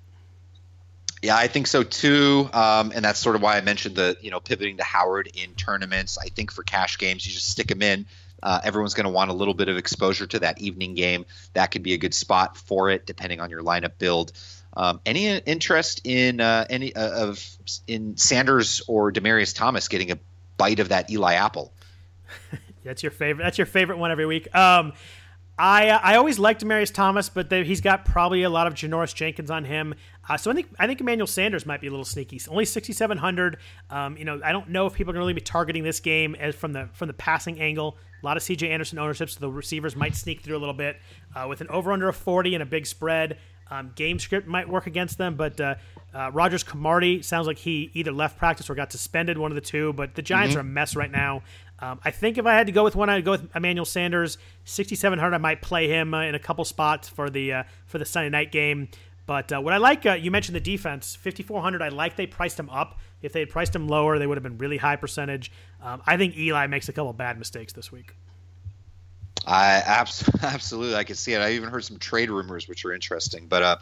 Yeah, 1.25 1.37
I 1.37 1.47
think 1.47 1.65
so 1.65 1.81
too, 1.81 2.47
um, 2.53 2.91
and 2.93 3.03
that's 3.03 3.17
sort 3.17 3.35
of 3.35 3.41
why 3.41 3.57
I 3.57 3.61
mentioned 3.61 3.95
the 3.95 4.15
you 4.21 4.29
know 4.29 4.39
pivoting 4.39 4.77
to 4.77 4.83
Howard 4.83 5.27
in 5.33 5.55
tournaments. 5.55 6.19
I 6.19 6.29
think 6.29 6.51
for 6.51 6.61
cash 6.61 6.99
games, 6.99 7.25
you 7.25 7.33
just 7.33 7.49
stick 7.49 7.71
him 7.71 7.81
in. 7.81 8.05
Uh, 8.43 8.61
everyone's 8.63 8.93
going 8.93 9.05
to 9.05 9.11
want 9.11 9.31
a 9.31 9.33
little 9.33 9.55
bit 9.55 9.67
of 9.67 9.75
exposure 9.75 10.27
to 10.27 10.37
that 10.37 10.61
evening 10.61 10.93
game. 10.93 11.25
That 11.53 11.71
could 11.71 11.81
be 11.81 11.95
a 11.95 11.97
good 11.97 12.13
spot 12.13 12.57
for 12.57 12.91
it, 12.91 13.07
depending 13.07 13.39
on 13.39 13.49
your 13.49 13.63
lineup 13.63 13.93
build. 13.97 14.33
Um, 14.77 15.01
any 15.03 15.35
interest 15.35 16.01
in 16.03 16.41
uh, 16.41 16.67
any 16.69 16.95
uh, 16.95 17.23
of 17.23 17.43
in 17.87 18.17
Sanders 18.17 18.83
or 18.87 19.11
Demaryius 19.11 19.55
Thomas 19.55 19.87
getting 19.87 20.11
a 20.11 20.19
bite 20.57 20.79
of 20.79 20.89
that 20.89 21.09
Eli 21.09 21.33
apple? 21.33 21.73
that's 22.83 23.01
your 23.01 23.11
favorite. 23.11 23.43
That's 23.43 23.57
your 23.57 23.65
favorite 23.65 23.97
one 23.97 24.11
every 24.11 24.27
week. 24.27 24.53
Um, 24.53 24.93
I 25.57 25.89
I 25.89 26.15
always 26.15 26.37
liked 26.37 26.63
Demaryius 26.63 26.93
Thomas, 26.93 27.29
but 27.29 27.49
the, 27.49 27.63
he's 27.63 27.79
got 27.79 28.03
probably 28.03 28.43
a 28.43 28.49
lot 28.49 28.67
of 28.67 28.73
Janoris 28.73 29.15
Jenkins 29.15 29.49
on 29.49 29.63
him. 29.63 29.95
Uh, 30.27 30.35
so 30.37 30.51
I 30.51 30.53
think 30.53 30.67
I 30.77 30.87
think 30.87 30.99
Emmanuel 30.99 31.27
Sanders 31.27 31.65
might 31.65 31.79
be 31.79 31.87
a 31.87 31.91
little 31.91 32.05
sneaky. 32.05 32.41
Only 32.49 32.65
sixty 32.65 32.91
seven 32.91 33.17
hundred. 33.17 33.57
Um, 33.89 34.17
you 34.17 34.25
know, 34.25 34.41
I 34.43 34.51
don't 34.51 34.69
know 34.69 34.85
if 34.85 34.93
people 34.93 35.11
are 35.11 35.13
going 35.13 35.21
to 35.21 35.25
really 35.25 35.33
be 35.33 35.41
targeting 35.41 35.83
this 35.83 35.99
game 35.99 36.35
as 36.35 36.55
from 36.55 36.73
the 36.73 36.89
from 36.93 37.07
the 37.07 37.13
passing 37.13 37.59
angle. 37.61 37.97
A 38.21 38.25
lot 38.25 38.37
of 38.37 38.43
C.J. 38.43 38.71
Anderson 38.71 38.97
ownership, 38.97 39.29
so 39.29 39.39
the 39.39 39.51
receivers 39.51 39.95
might 39.95 40.15
sneak 40.15 40.41
through 40.41 40.57
a 40.57 40.59
little 40.59 40.73
bit 40.73 40.97
uh, 41.35 41.45
with 41.47 41.61
an 41.61 41.67
over 41.69 41.91
under 41.91 42.09
of 42.09 42.15
forty 42.15 42.53
and 42.53 42.63
a 42.63 42.65
big 42.65 42.85
spread. 42.85 43.37
Um, 43.69 43.91
game 43.95 44.19
script 44.19 44.47
might 44.47 44.69
work 44.69 44.85
against 44.85 45.17
them, 45.17 45.35
but 45.35 45.59
uh, 45.59 45.75
uh, 46.13 46.29
Rodgers-Cromartie 46.31 47.23
sounds 47.23 47.47
like 47.47 47.57
he 47.57 47.89
either 47.95 48.11
left 48.11 48.37
practice 48.37 48.69
or 48.69 48.75
got 48.75 48.91
suspended, 48.91 49.39
one 49.39 49.51
of 49.51 49.55
the 49.55 49.61
two. 49.61 49.91
But 49.93 50.13
the 50.13 50.21
Giants 50.21 50.51
mm-hmm. 50.51 50.59
are 50.59 50.61
a 50.61 50.71
mess 50.71 50.95
right 50.95 51.09
now. 51.09 51.41
Um, 51.79 51.99
I 52.03 52.11
think 52.11 52.37
if 52.37 52.45
I 52.45 52.53
had 52.53 52.67
to 52.67 52.71
go 52.71 52.83
with 52.83 52.95
one, 52.95 53.09
I'd 53.09 53.25
go 53.25 53.31
with 53.31 53.55
Emmanuel 53.55 53.85
Sanders, 53.85 54.37
6,700. 54.63 55.33
I 55.33 55.37
might 55.37 55.61
play 55.61 55.87
him 55.87 56.13
uh, 56.13 56.21
in 56.21 56.33
a 56.33 56.39
couple 56.39 56.63
spots 56.63 57.09
for 57.09 57.29
the 57.29 57.51
uh, 57.51 57.63
for 57.85 57.97
the 57.97 58.05
Sunday 58.05 58.29
night 58.29 58.51
game. 58.51 58.87
But 59.25 59.51
uh, 59.51 59.59
what 59.59 59.73
I 59.73 59.77
like, 59.77 60.05
uh, 60.05 60.13
you 60.13 60.29
mentioned 60.29 60.55
the 60.55 60.61
defense, 60.61 61.15
5,400. 61.15 61.81
I 61.81 61.89
like 61.89 62.15
they 62.15 62.27
priced 62.27 62.59
him 62.59 62.69
up. 62.69 62.99
If 63.21 63.33
they 63.33 63.39
had 63.39 63.49
priced 63.49 63.75
him 63.75 63.87
lower, 63.87 64.19
they 64.19 64.27
would 64.27 64.37
have 64.37 64.43
been 64.43 64.59
really 64.59 64.77
high 64.77 64.97
percentage. 64.97 65.51
Um, 65.81 66.01
I 66.05 66.15
think 66.15 66.37
Eli 66.37 66.67
makes 66.67 66.89
a 66.89 66.93
couple 66.93 67.11
bad 67.13 67.39
mistakes 67.39 67.73
this 67.73 67.91
week. 67.91 68.15
I 69.47 69.81
absolutely, 70.43 70.95
I 70.95 71.03
can 71.03 71.15
see 71.15 71.33
it. 71.33 71.39
I 71.39 71.53
even 71.53 71.69
heard 71.69 71.83
some 71.83 71.97
trade 71.97 72.29
rumors, 72.29 72.67
which 72.67 72.85
are 72.85 72.93
interesting. 72.93 73.47
But 73.47 73.63
uh, 73.63 73.77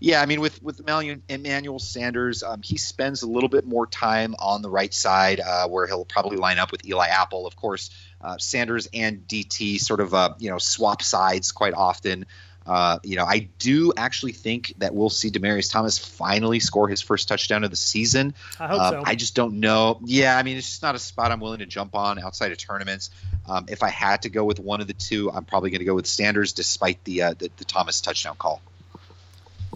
yeah, 0.00 0.20
I 0.20 0.26
mean, 0.26 0.40
with 0.40 0.62
with 0.62 0.80
Emmanuel 0.80 1.78
Sanders, 1.78 2.42
um, 2.42 2.60
he 2.62 2.76
spends 2.76 3.22
a 3.22 3.28
little 3.28 3.48
bit 3.48 3.66
more 3.66 3.86
time 3.86 4.34
on 4.38 4.62
the 4.62 4.70
right 4.70 4.92
side, 4.92 5.40
uh, 5.40 5.68
where 5.68 5.86
he'll 5.86 6.04
probably 6.04 6.36
line 6.36 6.58
up 6.58 6.70
with 6.72 6.86
Eli 6.86 7.08
Apple. 7.08 7.46
Of 7.46 7.56
course, 7.56 7.90
uh, 8.20 8.36
Sanders 8.38 8.88
and 8.92 9.26
DT 9.26 9.80
sort 9.80 10.00
of 10.00 10.12
uh, 10.14 10.34
you 10.38 10.50
know 10.50 10.58
swap 10.58 11.02
sides 11.02 11.52
quite 11.52 11.74
often. 11.74 12.26
Uh, 12.66 12.98
you 13.04 13.14
know, 13.14 13.24
I 13.24 13.48
do 13.60 13.92
actually 13.96 14.32
think 14.32 14.74
that 14.78 14.92
we'll 14.92 15.08
see 15.08 15.30
Demaryius 15.30 15.70
Thomas 15.70 15.98
finally 15.98 16.58
score 16.58 16.88
his 16.88 17.00
first 17.00 17.28
touchdown 17.28 17.62
of 17.62 17.70
the 17.70 17.76
season. 17.76 18.34
I 18.58 18.66
hope 18.66 18.80
um, 18.80 18.92
so. 18.92 19.02
I 19.06 19.14
just 19.14 19.36
don't 19.36 19.60
know. 19.60 20.00
Yeah, 20.04 20.36
I 20.36 20.42
mean, 20.42 20.56
it's 20.56 20.68
just 20.68 20.82
not 20.82 20.96
a 20.96 20.98
spot 20.98 21.30
I'm 21.30 21.38
willing 21.38 21.60
to 21.60 21.66
jump 21.66 21.94
on 21.94 22.18
outside 22.18 22.50
of 22.50 22.58
tournaments. 22.58 23.10
Um, 23.48 23.66
if 23.68 23.84
I 23.84 23.88
had 23.88 24.22
to 24.22 24.30
go 24.30 24.44
with 24.44 24.58
one 24.58 24.80
of 24.80 24.88
the 24.88 24.94
two, 24.94 25.30
I'm 25.30 25.44
probably 25.44 25.70
going 25.70 25.78
to 25.78 25.84
go 25.84 25.94
with 25.94 26.08
Sanders, 26.08 26.52
despite 26.52 27.02
the, 27.04 27.22
uh, 27.22 27.34
the, 27.38 27.50
the 27.56 27.64
Thomas 27.64 28.00
touchdown 28.00 28.34
call. 28.36 28.60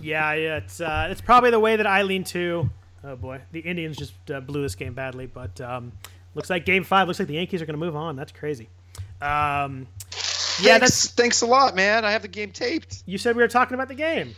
Yeah, 0.01 0.33
yeah, 0.35 0.57
it's 0.57 0.81
uh, 0.81 1.09
it's 1.11 1.21
probably 1.21 1.51
the 1.51 1.61
way 1.61 1.77
that 1.77 1.87
I 1.87 2.03
lean 2.03 2.25
to. 2.25 2.71
Oh 3.03 3.17
boy, 3.17 3.41
the 3.53 3.61
Indians 3.61 3.97
just 3.97 4.13
uh, 4.31 4.41
blew 4.41 4.63
this 4.63 4.75
game 4.75 4.95
badly, 4.95 5.27
but 5.27 5.61
um, 5.61 5.93
looks 6.35 6.51
like 6.51 6.65
Game 6.65 6.85
Five. 6.85 7.07
Looks 7.07 7.19
like 7.19 7.29
the 7.29 7.35
Yankees 7.35 7.63
are 7.63 7.67
going 7.67 7.79
to 7.79 7.85
move 7.85 7.97
on. 7.97 8.17
That's 8.17 8.33
crazy. 8.33 8.69
Um, 9.21 9.87
yeah, 10.61 10.79
thanks, 10.79 10.81
that's 10.81 11.11
thanks 11.11 11.43
a 11.43 11.47
lot, 11.47 11.75
man. 11.75 12.05
I 12.05 12.13
have 12.13 12.23
the 12.23 12.29
game 12.29 12.51
taped. 12.53 13.03
You 13.07 13.19
said 13.19 13.37
we 13.37 13.43
were 13.43 13.49
talking 13.49 13.75
about 13.75 13.89
the 13.89 13.95
game. 13.95 14.35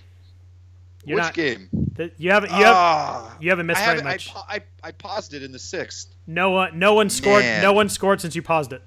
You're 1.04 1.16
Which 1.16 1.24
not, 1.24 1.34
game? 1.34 1.68
The, 1.94 2.12
you 2.16 2.30
haven't. 2.30 2.50
You, 2.50 2.64
have, 2.64 2.76
uh, 2.76 3.30
you 3.40 3.50
haven't 3.50 3.66
missed 3.66 3.84
very 3.84 4.02
much. 4.02 4.32
I, 4.34 4.56
I, 4.56 4.60
I, 4.84 4.92
paused 4.92 5.34
it 5.34 5.42
in 5.42 5.50
the 5.50 5.58
sixth. 5.58 6.14
No 6.26 6.50
one. 6.50 6.78
No 6.78 6.94
one 6.94 7.10
scored. 7.10 7.42
Man. 7.42 7.62
No 7.62 7.72
one 7.72 7.88
scored 7.88 8.20
since 8.20 8.36
you 8.36 8.42
paused 8.42 8.72
it. 8.72 8.82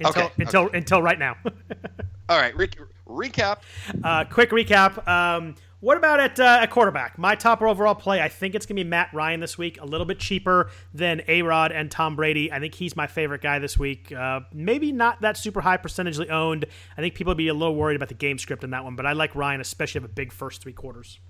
Until 0.00 0.24
okay, 0.24 0.32
until 0.38 0.62
okay. 0.62 0.78
until 0.78 1.02
right 1.02 1.18
now. 1.18 1.36
All 2.28 2.40
right. 2.40 2.56
Re- 2.56 2.68
recap. 3.06 3.58
Uh, 4.02 4.24
quick 4.24 4.50
recap. 4.50 5.06
Um, 5.06 5.54
what 5.80 5.98
about 5.98 6.18
at, 6.18 6.40
uh, 6.40 6.60
at 6.62 6.70
quarterback? 6.70 7.18
My 7.18 7.34
top 7.34 7.60
overall 7.60 7.94
play, 7.94 8.22
I 8.22 8.28
think 8.28 8.54
it's 8.54 8.64
going 8.64 8.76
to 8.76 8.84
be 8.84 8.88
Matt 8.88 9.10
Ryan 9.12 9.40
this 9.40 9.58
week. 9.58 9.78
A 9.82 9.84
little 9.84 10.06
bit 10.06 10.18
cheaper 10.18 10.70
than 10.94 11.20
A 11.28 11.42
Rod 11.42 11.72
and 11.72 11.90
Tom 11.90 12.16
Brady. 12.16 12.50
I 12.50 12.58
think 12.58 12.74
he's 12.74 12.96
my 12.96 13.06
favorite 13.06 13.42
guy 13.42 13.58
this 13.58 13.78
week. 13.78 14.10
Uh, 14.10 14.40
maybe 14.50 14.92
not 14.92 15.20
that 15.20 15.36
super 15.36 15.60
high 15.60 15.76
percentagely 15.76 16.30
owned. 16.30 16.64
I 16.96 17.02
think 17.02 17.14
people 17.14 17.32
would 17.32 17.36
be 17.36 17.48
a 17.48 17.54
little 17.54 17.76
worried 17.76 17.96
about 17.96 18.08
the 18.08 18.14
game 18.14 18.38
script 18.38 18.64
in 18.64 18.70
that 18.70 18.82
one, 18.82 18.96
but 18.96 19.04
I 19.04 19.12
like 19.12 19.34
Ryan, 19.34 19.60
especially 19.60 20.00
have 20.00 20.10
a 20.10 20.14
big 20.14 20.32
first 20.32 20.62
three 20.62 20.72
quarters. 20.72 21.20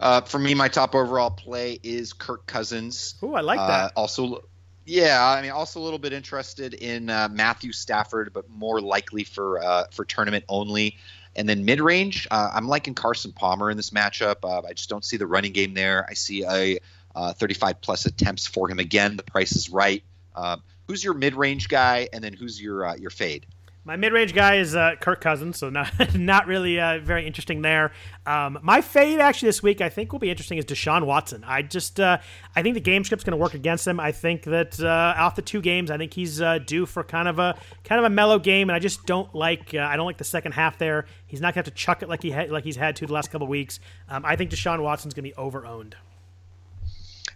Uh, 0.00 0.22
for 0.22 0.38
me, 0.38 0.54
my 0.54 0.68
top 0.68 0.94
overall 0.94 1.30
play 1.30 1.78
is 1.82 2.14
Kirk 2.14 2.46
Cousins. 2.46 3.16
Ooh, 3.22 3.34
I 3.34 3.42
like 3.42 3.58
that. 3.58 3.92
Uh, 3.94 4.00
also, 4.00 4.44
yeah, 4.86 5.26
I 5.26 5.42
mean, 5.42 5.50
also 5.50 5.80
a 5.80 5.82
little 5.82 5.98
bit 5.98 6.12
interested 6.12 6.72
in 6.74 7.10
uh, 7.10 7.28
Matthew 7.30 7.72
Stafford, 7.72 8.32
but 8.32 8.48
more 8.48 8.80
likely 8.80 9.24
for 9.24 9.62
uh, 9.62 9.84
for 9.90 10.04
tournament 10.04 10.44
only. 10.48 10.96
And 11.34 11.48
then 11.48 11.64
mid 11.64 11.80
range, 11.80 12.26
uh, 12.30 12.50
I'm 12.54 12.68
liking 12.68 12.94
Carson 12.94 13.32
Palmer 13.32 13.68
in 13.68 13.76
this 13.76 13.90
matchup. 13.90 14.36
Uh, 14.44 14.66
I 14.66 14.72
just 14.72 14.88
don't 14.88 15.04
see 15.04 15.16
the 15.16 15.26
running 15.26 15.52
game 15.52 15.74
there. 15.74 16.06
I 16.08 16.14
see 16.14 16.44
a 16.44 16.78
uh, 17.14 17.32
35 17.32 17.80
plus 17.80 18.06
attempts 18.06 18.46
for 18.46 18.70
him 18.70 18.78
again. 18.78 19.16
The 19.16 19.22
price 19.24 19.52
is 19.56 19.68
right. 19.70 20.02
Um, 20.36 20.62
who's 20.86 21.02
your 21.02 21.14
mid 21.14 21.34
range 21.34 21.68
guy, 21.68 22.08
and 22.12 22.22
then 22.22 22.32
who's 22.32 22.62
your 22.62 22.86
uh, 22.86 22.94
your 22.94 23.10
fade? 23.10 23.46
My 23.86 23.94
mid-range 23.94 24.34
guy 24.34 24.56
is 24.56 24.74
uh, 24.74 24.96
Kirk 25.00 25.20
Cousins, 25.20 25.58
so 25.58 25.70
not 25.70 25.92
not 26.16 26.48
really 26.48 26.80
uh, 26.80 26.98
very 26.98 27.24
interesting 27.24 27.62
there. 27.62 27.92
Um, 28.26 28.58
my 28.60 28.80
fade 28.80 29.20
actually 29.20 29.50
this 29.50 29.62
week, 29.62 29.80
I 29.80 29.88
think, 29.88 30.10
will 30.10 30.18
be 30.18 30.28
interesting 30.28 30.58
is 30.58 30.64
Deshaun 30.64 31.06
Watson. 31.06 31.44
I 31.46 31.62
just 31.62 32.00
uh, 32.00 32.18
I 32.56 32.62
think 32.62 32.74
the 32.74 32.80
game 32.80 33.04
script's 33.04 33.24
going 33.24 33.30
to 33.30 33.36
work 33.36 33.54
against 33.54 33.86
him. 33.86 34.00
I 34.00 34.10
think 34.10 34.42
that 34.42 34.80
uh, 34.80 35.14
off 35.16 35.36
the 35.36 35.42
two 35.42 35.60
games, 35.60 35.92
I 35.92 35.98
think 35.98 36.14
he's 36.14 36.42
uh, 36.42 36.58
due 36.58 36.84
for 36.84 37.04
kind 37.04 37.28
of 37.28 37.38
a 37.38 37.56
kind 37.84 38.00
of 38.00 38.04
a 38.06 38.10
mellow 38.10 38.40
game, 38.40 38.68
and 38.68 38.74
I 38.74 38.80
just 38.80 39.06
don't 39.06 39.32
like 39.32 39.72
uh, 39.72 39.78
I 39.78 39.94
don't 39.94 40.06
like 40.06 40.18
the 40.18 40.24
second 40.24 40.50
half 40.50 40.78
there. 40.78 41.06
He's 41.28 41.40
not 41.40 41.54
going 41.54 41.62
to 41.62 41.68
have 41.70 41.76
to 41.76 41.80
chuck 41.80 42.02
it 42.02 42.08
like 42.08 42.24
he 42.24 42.32
ha- 42.32 42.48
like 42.50 42.64
he's 42.64 42.74
had 42.74 42.96
to 42.96 43.06
the 43.06 43.12
last 43.12 43.30
couple 43.30 43.46
weeks. 43.46 43.78
Um, 44.08 44.24
I 44.24 44.34
think 44.34 44.50
Deshaun 44.50 44.82
Watson's 44.82 45.14
going 45.14 45.22
to 45.22 45.30
be 45.30 45.36
over 45.36 45.64
owned. 45.64 45.94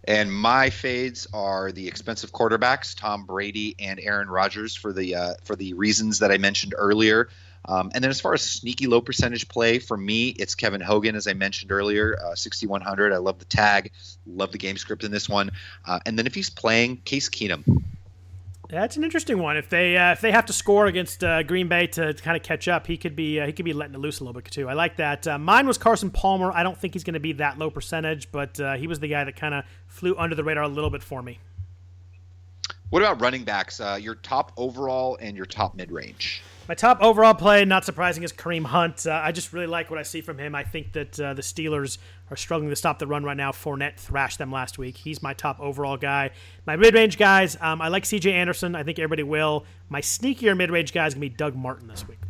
And 0.05 0.32
my 0.32 0.70
fades 0.70 1.27
are 1.32 1.72
the 1.72 1.86
expensive 1.86 2.32
quarterbacks, 2.32 2.97
Tom 2.97 3.24
Brady 3.24 3.77
and 3.78 4.01
Aaron 4.01 4.28
Rodgers, 4.28 4.74
for 4.74 4.93
the 4.93 5.14
uh, 5.14 5.35
for 5.44 5.56
the 5.56 5.74
reasons 5.74 6.20
that 6.20 6.31
I 6.31 6.39
mentioned 6.39 6.74
earlier. 6.77 7.28
Um, 7.66 7.90
and 7.94 8.02
then 8.02 8.10
as 8.10 8.20
far 8.20 8.32
as 8.32 8.43
sneaky 8.43 8.86
low 8.86 9.02
percentage 9.02 9.47
play 9.48 9.78
for 9.78 9.97
me, 9.97 10.28
it's 10.31 10.55
Kevin 10.55 10.81
Hogan, 10.81 11.14
as 11.14 11.27
I 11.27 11.35
mentioned 11.35 11.70
earlier, 11.70 12.18
uh, 12.24 12.35
6100. 12.35 13.12
I 13.12 13.18
love 13.18 13.39
the 13.39 13.44
tag, 13.44 13.93
love 14.27 14.52
the 14.52 14.59
game 14.59 14.78
script 14.78 15.05
in 15.05 15.10
this 15.10 15.28
one. 15.28 15.51
Uh, 15.86 16.01
and 16.06 16.18
then 16.18 16.27
if 16.27 16.35
he's 16.35 16.51
playing, 16.51 16.98
Case 16.98 17.28
Keenum. 17.28 17.85
That's 18.70 18.97
an 18.97 19.02
interesting 19.02 19.38
one. 19.38 19.56
If 19.56 19.68
they 19.68 19.97
uh, 19.97 20.12
if 20.12 20.20
they 20.20 20.30
have 20.30 20.47
to 20.47 20.52
score 20.52 20.86
against 20.86 21.24
uh, 21.24 21.42
Green 21.42 21.66
Bay 21.66 21.88
to, 21.88 22.14
to, 22.14 22.22
kind 22.22 22.36
of 22.36 22.42
catch 22.44 22.68
up, 22.68 22.86
he 22.86 22.97
could 22.97 23.16
be 23.16 23.40
uh, 23.40 23.47
he 23.47 23.52
could 23.52 23.64
be 23.64 23.72
letting 23.72 23.94
it 23.94 23.98
loose 23.98 24.20
a 24.20 24.24
little 24.24 24.40
bit 24.40 24.51
too. 24.51 24.68
I 24.68 24.74
like 24.74 24.97
that. 24.97 25.26
Uh, 25.26 25.38
mine 25.38 25.66
was 25.66 25.76
Carson 25.76 26.10
Palmer. 26.10 26.52
I 26.52 26.62
don't 26.62 26.78
think 26.78 26.94
he's 26.94 27.02
going 27.02 27.14
to 27.14 27.20
be 27.20 27.32
that 27.34 27.59
low 27.59 27.70
percentage, 27.70 28.30
but 28.30 28.60
uh, 28.60 28.76
he 28.76 28.86
was 28.86 29.01
the 29.01 29.09
guy 29.09 29.24
that 29.24 29.34
kind 29.34 29.55
of 29.55 29.64
flew 29.88 30.14
under 30.16 30.36
the 30.36 30.44
radar 30.44 30.64
a 30.64 30.68
little 30.68 30.90
bit 30.90 31.02
for 31.02 31.20
me. 31.20 31.40
What 32.90 33.02
about 33.02 33.20
running 33.20 33.42
backs? 33.42 33.80
Uh, 33.80 33.98
your 34.01 34.14
top 34.16 34.52
overall 34.56 35.18
and 35.20 35.36
your 35.36 35.47
top 35.47 35.74
mid 35.74 35.90
range. 35.90 36.42
My 36.70 36.74
top 36.74 37.02
overall 37.02 37.34
play, 37.34 37.64
not 37.64 37.84
surprising, 37.84 38.22
is 38.22 38.32
Kareem 38.32 38.64
Hunt. 38.64 39.05
Uh, 39.05 39.20
I 39.24 39.32
just 39.32 39.52
really 39.52 39.66
like 39.66 39.90
what 39.90 39.98
I 39.98 40.05
see 40.05 40.20
from 40.20 40.38
him. 40.38 40.55
I 40.55 40.62
think 40.62 40.92
that 40.92 41.18
uh, 41.18 41.34
the 41.34 41.42
Steelers 41.42 41.98
are 42.30 42.36
struggling 42.36 42.70
to 42.70 42.76
stop 42.76 43.01
the 43.01 43.09
run 43.09 43.24
right 43.24 43.36
now. 43.36 43.51
Fournette 43.51 43.97
thrashed 43.97 44.38
them 44.38 44.52
last 44.52 44.78
week. 44.78 44.97
He's 44.97 45.20
my 45.20 45.34
top 45.34 45.59
overall 45.59 45.97
guy. 45.97 46.30
My 46.66 46.76
mid 46.76 46.94
range 46.94 47.18
guys, 47.18 47.56
um, 47.60 47.82
I 47.82 47.88
like 47.88 48.06
C.J. 48.06 48.32
Anderson. 48.32 48.76
I 48.76 48.84
think 48.84 49.01
everybody 49.01 49.24
will. 49.24 49.64
My 49.88 50.01
sneakier 50.01 50.56
mid 50.56 50.70
range 50.70 50.92
guy 50.92 51.09
is 51.09 51.14
going 51.14 51.22
to 51.22 51.30
be 51.30 51.36
Doug 51.36 51.56
Martin 51.56 51.88
this 51.88 52.06
week. 52.06 52.20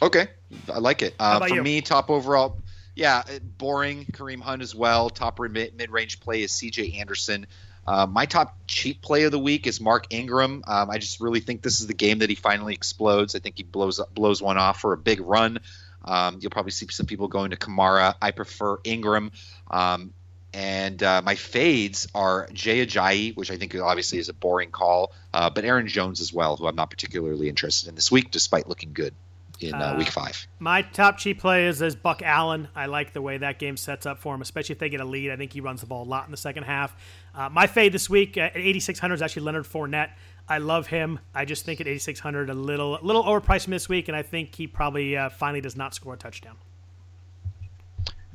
Okay, 0.00 0.28
I 0.72 0.78
like 0.78 1.02
it. 1.02 1.14
Uh, 1.18 1.40
for 1.40 1.54
you? 1.54 1.62
me, 1.62 1.82
top 1.82 2.08
overall, 2.08 2.56
yeah, 2.94 3.22
boring. 3.58 4.06
Kareem 4.12 4.40
Hunt 4.40 4.62
as 4.62 4.74
well. 4.74 5.10
Top 5.10 5.38
mid 5.38 5.90
range 5.90 6.20
play 6.20 6.42
is 6.42 6.52
C.J. 6.52 6.92
Anderson. 6.98 7.46
Uh, 7.86 8.06
my 8.06 8.26
top 8.26 8.56
cheap 8.66 9.02
play 9.02 9.24
of 9.24 9.32
the 9.32 9.38
week 9.38 9.66
is 9.66 9.80
Mark 9.80 10.06
Ingram. 10.10 10.62
Um, 10.66 10.90
I 10.90 10.98
just 10.98 11.20
really 11.20 11.40
think 11.40 11.62
this 11.62 11.80
is 11.80 11.86
the 11.86 11.94
game 11.94 12.20
that 12.20 12.28
he 12.28 12.36
finally 12.36 12.74
explodes. 12.74 13.34
I 13.34 13.38
think 13.38 13.56
he 13.56 13.62
blows 13.64 14.00
blows 14.14 14.42
one 14.42 14.58
off 14.58 14.80
for 14.80 14.92
a 14.92 14.96
big 14.96 15.20
run. 15.20 15.58
Um, 16.04 16.38
you'll 16.40 16.50
probably 16.50 16.72
see 16.72 16.86
some 16.90 17.06
people 17.06 17.28
going 17.28 17.50
to 17.50 17.56
Kamara. 17.56 18.14
I 18.20 18.30
prefer 18.30 18.78
Ingram. 18.84 19.32
Um, 19.70 20.12
and 20.52 21.02
uh, 21.02 21.22
my 21.24 21.36
fades 21.36 22.08
are 22.14 22.48
Jay 22.52 22.84
Ajayi, 22.84 23.36
which 23.36 23.50
I 23.50 23.56
think 23.56 23.74
obviously 23.76 24.18
is 24.18 24.28
a 24.28 24.34
boring 24.34 24.70
call, 24.70 25.12
uh, 25.32 25.48
but 25.48 25.64
Aaron 25.64 25.86
Jones 25.86 26.20
as 26.20 26.32
well, 26.32 26.56
who 26.56 26.66
I'm 26.66 26.74
not 26.74 26.90
particularly 26.90 27.48
interested 27.48 27.88
in 27.88 27.94
this 27.94 28.10
week, 28.10 28.30
despite 28.30 28.68
looking 28.68 28.92
good 28.92 29.14
in 29.60 29.74
uh, 29.74 29.94
week 29.96 30.08
five. 30.08 30.46
My 30.58 30.82
top 30.82 31.18
cheap 31.18 31.38
play 31.38 31.66
is, 31.66 31.82
is 31.82 31.94
Buck 31.94 32.22
Allen. 32.22 32.68
I 32.74 32.86
like 32.86 33.12
the 33.12 33.22
way 33.22 33.38
that 33.38 33.58
game 33.58 33.76
sets 33.76 34.06
up 34.06 34.18
for 34.18 34.34
him, 34.34 34.40
especially 34.40 34.72
if 34.72 34.78
they 34.78 34.88
get 34.88 35.00
a 35.00 35.04
lead. 35.04 35.30
I 35.30 35.36
think 35.36 35.52
he 35.52 35.60
runs 35.60 35.82
the 35.82 35.86
ball 35.86 36.02
a 36.02 36.08
lot 36.08 36.24
in 36.24 36.30
the 36.30 36.36
second 36.36 36.64
half. 36.64 36.96
Uh, 37.34 37.48
my 37.48 37.66
fade 37.66 37.92
this 37.92 38.10
week 38.10 38.36
at 38.36 38.56
8,600 38.56 39.14
is 39.14 39.22
actually 39.22 39.42
Leonard 39.42 39.64
Fournette. 39.64 40.10
I 40.48 40.58
love 40.58 40.88
him. 40.88 41.20
I 41.34 41.44
just 41.44 41.64
think 41.64 41.80
at 41.80 41.86
8,600 41.86 42.50
a 42.50 42.54
little 42.54 42.98
a 42.98 43.02
little 43.02 43.22
overpriced 43.22 43.66
this 43.66 43.88
week, 43.88 44.08
and 44.08 44.16
I 44.16 44.22
think 44.22 44.54
he 44.54 44.66
probably 44.66 45.16
uh, 45.16 45.28
finally 45.28 45.60
does 45.60 45.76
not 45.76 45.94
score 45.94 46.14
a 46.14 46.16
touchdown. 46.16 46.56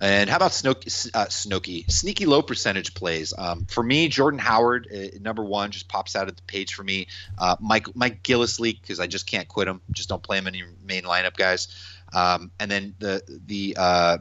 And 0.02 0.30
how 0.30 0.36
about 0.38 0.54
Snooky, 0.54 0.90
uh, 1.14 1.28
Snooky 1.30 1.86
sneaky 1.88 2.26
low 2.26 2.42
percentage 2.42 2.94
plays? 2.94 3.34
Um, 3.38 3.66
for 3.66 3.82
me, 3.82 4.10
Jordan 4.10 4.40
Howard, 4.40 4.88
uh, 4.94 5.18
number 5.22 5.44
one, 5.44 5.72
just 5.72 5.88
pops 5.88 6.16
out 6.16 6.28
at 6.28 6.36
the 6.36 6.42
page 6.44 6.74
for 6.74 6.84
me. 6.84 7.08
Uh, 7.38 7.56
Mike 7.62 7.96
Mike 7.96 8.22
Gillislee, 8.22 8.80
because 8.80 9.00
I 9.00 9.08
just 9.08 9.26
can't 9.26 9.48
quit 9.48 9.68
him. 9.68 9.82
Just 9.92 10.10
don't 10.10 10.22
play 10.22 10.38
him 10.38 10.48
in 10.48 10.54
your 10.54 10.68
main 10.86 11.04
lineup, 11.04 11.38
guys. 11.38 11.70
Um, 12.14 12.52
and 12.60 12.70
then 12.70 12.96
the 13.00 13.22
the 13.28 13.76
uh, 13.78 14.18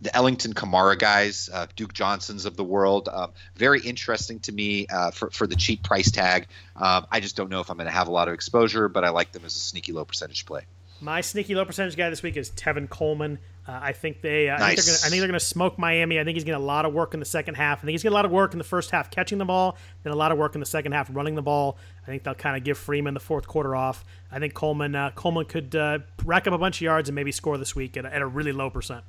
the 0.00 0.14
Ellington 0.14 0.54
Kamara 0.54 0.98
guys, 0.98 1.48
uh, 1.52 1.66
Duke 1.76 1.92
Johnsons 1.92 2.46
of 2.46 2.56
the 2.56 2.64
world, 2.64 3.08
um, 3.12 3.32
very 3.56 3.80
interesting 3.80 4.40
to 4.40 4.52
me 4.52 4.86
uh, 4.88 5.10
for 5.10 5.30
for 5.30 5.46
the 5.46 5.56
cheap 5.56 5.82
price 5.82 6.10
tag. 6.10 6.46
Um, 6.76 7.06
I 7.10 7.20
just 7.20 7.36
don't 7.36 7.50
know 7.50 7.60
if 7.60 7.70
I'm 7.70 7.76
going 7.76 7.86
to 7.88 7.92
have 7.92 8.08
a 8.08 8.12
lot 8.12 8.28
of 8.28 8.34
exposure, 8.34 8.88
but 8.88 9.04
I 9.04 9.10
like 9.10 9.32
them 9.32 9.44
as 9.44 9.56
a 9.56 9.60
sneaky 9.60 9.92
low 9.92 10.04
percentage 10.04 10.46
play. 10.46 10.62
My 11.00 11.20
sneaky 11.20 11.54
low 11.54 11.64
percentage 11.64 11.96
guy 11.96 12.08
this 12.08 12.22
week 12.22 12.36
is 12.36 12.50
Tevin 12.50 12.88
Coleman. 12.88 13.38
Uh, 13.68 13.78
I 13.82 13.92
think 13.92 14.22
they. 14.22 14.48
Uh, 14.48 14.58
nice. 14.58 15.04
I 15.04 15.08
think 15.08 15.20
they're 15.20 15.28
going 15.28 15.38
to 15.38 15.44
smoke 15.44 15.78
Miami. 15.78 16.20
I 16.20 16.24
think 16.24 16.36
he's 16.36 16.44
getting 16.44 16.62
a 16.62 16.64
lot 16.64 16.86
of 16.86 16.94
work 16.94 17.14
in 17.14 17.20
the 17.20 17.26
second 17.26 17.56
half. 17.56 17.78
I 17.78 17.80
think 17.82 17.90
he's 17.90 18.02
getting 18.02 18.14
a 18.14 18.16
lot 18.16 18.24
of 18.24 18.30
work 18.30 18.52
in 18.52 18.58
the 18.58 18.64
first 18.64 18.90
half 18.90 19.10
catching 19.10 19.38
the 19.38 19.44
ball, 19.44 19.76
then 20.04 20.12
a 20.12 20.16
lot 20.16 20.32
of 20.32 20.38
work 20.38 20.54
in 20.54 20.60
the 20.60 20.66
second 20.66 20.92
half 20.92 21.08
running 21.12 21.34
the 21.34 21.42
ball. 21.42 21.76
I 22.02 22.06
think 22.06 22.22
they'll 22.22 22.34
kind 22.34 22.56
of 22.56 22.64
give 22.64 22.78
Freeman 22.78 23.14
the 23.14 23.20
fourth 23.20 23.46
quarter 23.46 23.74
off. 23.74 24.04
I 24.30 24.38
think 24.38 24.54
Coleman 24.54 24.94
uh, 24.94 25.10
Coleman 25.10 25.46
could 25.46 25.74
uh, 25.74 25.98
rack 26.24 26.46
up 26.46 26.54
a 26.54 26.58
bunch 26.58 26.76
of 26.78 26.82
yards 26.82 27.08
and 27.08 27.14
maybe 27.16 27.32
score 27.32 27.58
this 27.58 27.74
week 27.74 27.96
at 27.96 28.04
a, 28.04 28.14
at 28.14 28.22
a 28.22 28.26
really 28.26 28.52
low 28.52 28.70
percent. 28.70 29.04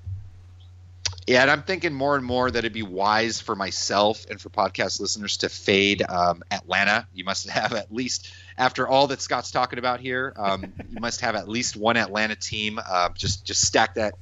Yeah, 1.27 1.41
and 1.41 1.51
I'm 1.51 1.63
thinking 1.63 1.93
more 1.93 2.15
and 2.15 2.25
more 2.25 2.49
that 2.49 2.59
it'd 2.59 2.71
be 2.71 2.83
wise 2.83 3.41
for 3.41 3.53
myself 3.53 4.25
and 4.29 4.39
for 4.39 4.49
podcast 4.49 5.01
listeners 5.01 5.35
to 5.37 5.49
fade 5.49 6.01
um, 6.07 6.41
Atlanta. 6.49 7.05
You 7.13 7.25
must 7.25 7.49
have 7.49 7.73
at 7.73 7.93
least, 7.93 8.31
after 8.57 8.87
all 8.87 9.07
that 9.07 9.21
Scott's 9.21 9.51
talking 9.51 9.77
about 9.77 9.99
here, 9.99 10.33
um, 10.37 10.71
you 10.89 11.01
must 11.01 11.19
have 11.19 11.35
at 11.35 11.49
least 11.49 11.75
one 11.75 11.97
Atlanta 11.97 12.37
team. 12.37 12.79
Uh, 12.83 13.09
just 13.09 13.45
just 13.45 13.65
stack 13.65 13.95
that 13.95 14.13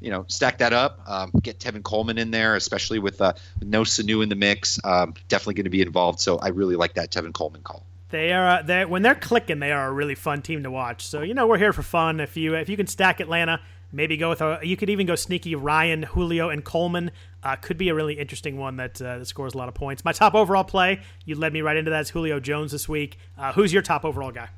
you 0.00 0.10
know, 0.10 0.26
stack 0.28 0.58
that 0.58 0.74
up. 0.74 1.00
Um, 1.06 1.30
get 1.42 1.58
Tevin 1.58 1.82
Coleman 1.82 2.18
in 2.18 2.30
there, 2.30 2.56
especially 2.56 2.98
with, 2.98 3.22
uh, 3.22 3.32
no 3.62 3.82
Sanu 3.82 4.22
in 4.22 4.28
the 4.28 4.34
mix. 4.34 4.78
Um, 4.84 5.14
definitely 5.28 5.54
going 5.54 5.64
to 5.64 5.70
be 5.70 5.80
involved. 5.80 6.20
So 6.20 6.36
I 6.38 6.48
really 6.48 6.76
like 6.76 6.94
that 6.94 7.10
Tevin 7.10 7.32
Coleman 7.32 7.62
call. 7.62 7.86
They 8.10 8.32
are 8.32 8.62
they 8.62 8.84
when 8.84 9.02
they're 9.02 9.16
clicking, 9.16 9.58
they 9.58 9.72
are 9.72 9.88
a 9.88 9.92
really 9.92 10.14
fun 10.14 10.40
team 10.40 10.62
to 10.62 10.70
watch. 10.70 11.04
So 11.04 11.22
you 11.22 11.34
know 11.34 11.48
we're 11.48 11.58
here 11.58 11.72
for 11.72 11.82
fun. 11.82 12.20
If 12.20 12.36
you 12.36 12.54
if 12.54 12.68
you 12.68 12.76
can 12.76 12.86
stack 12.86 13.18
Atlanta, 13.18 13.60
maybe 13.94 14.16
go 14.16 14.30
with 14.30 14.40
a 14.40 14.60
you 14.62 14.76
could 14.76 14.90
even 14.90 15.06
go 15.06 15.14
sneaky 15.14 15.54
Ryan, 15.54 16.02
Julio, 16.02 16.50
and 16.50 16.64
Coleman. 16.64 17.10
Uh, 17.42 17.56
could 17.56 17.76
be 17.76 17.90
a 17.90 17.94
really 17.94 18.14
interesting 18.14 18.56
one 18.56 18.76
that, 18.76 19.00
uh, 19.02 19.18
that 19.18 19.26
scores 19.26 19.52
a 19.52 19.58
lot 19.58 19.68
of 19.68 19.74
points. 19.74 20.02
My 20.02 20.12
top 20.12 20.34
overall 20.34 20.64
play, 20.64 21.00
you 21.26 21.34
led 21.34 21.52
me 21.52 21.60
right 21.60 21.76
into 21.76 21.90
that. 21.90 22.00
Is 22.00 22.10
Julio 22.10 22.40
Jones 22.40 22.72
this 22.72 22.88
week? 22.88 23.18
Uh, 23.36 23.52
who's 23.52 23.70
your 23.70 23.82
top 23.82 24.04
overall 24.04 24.30
guy? 24.30 24.48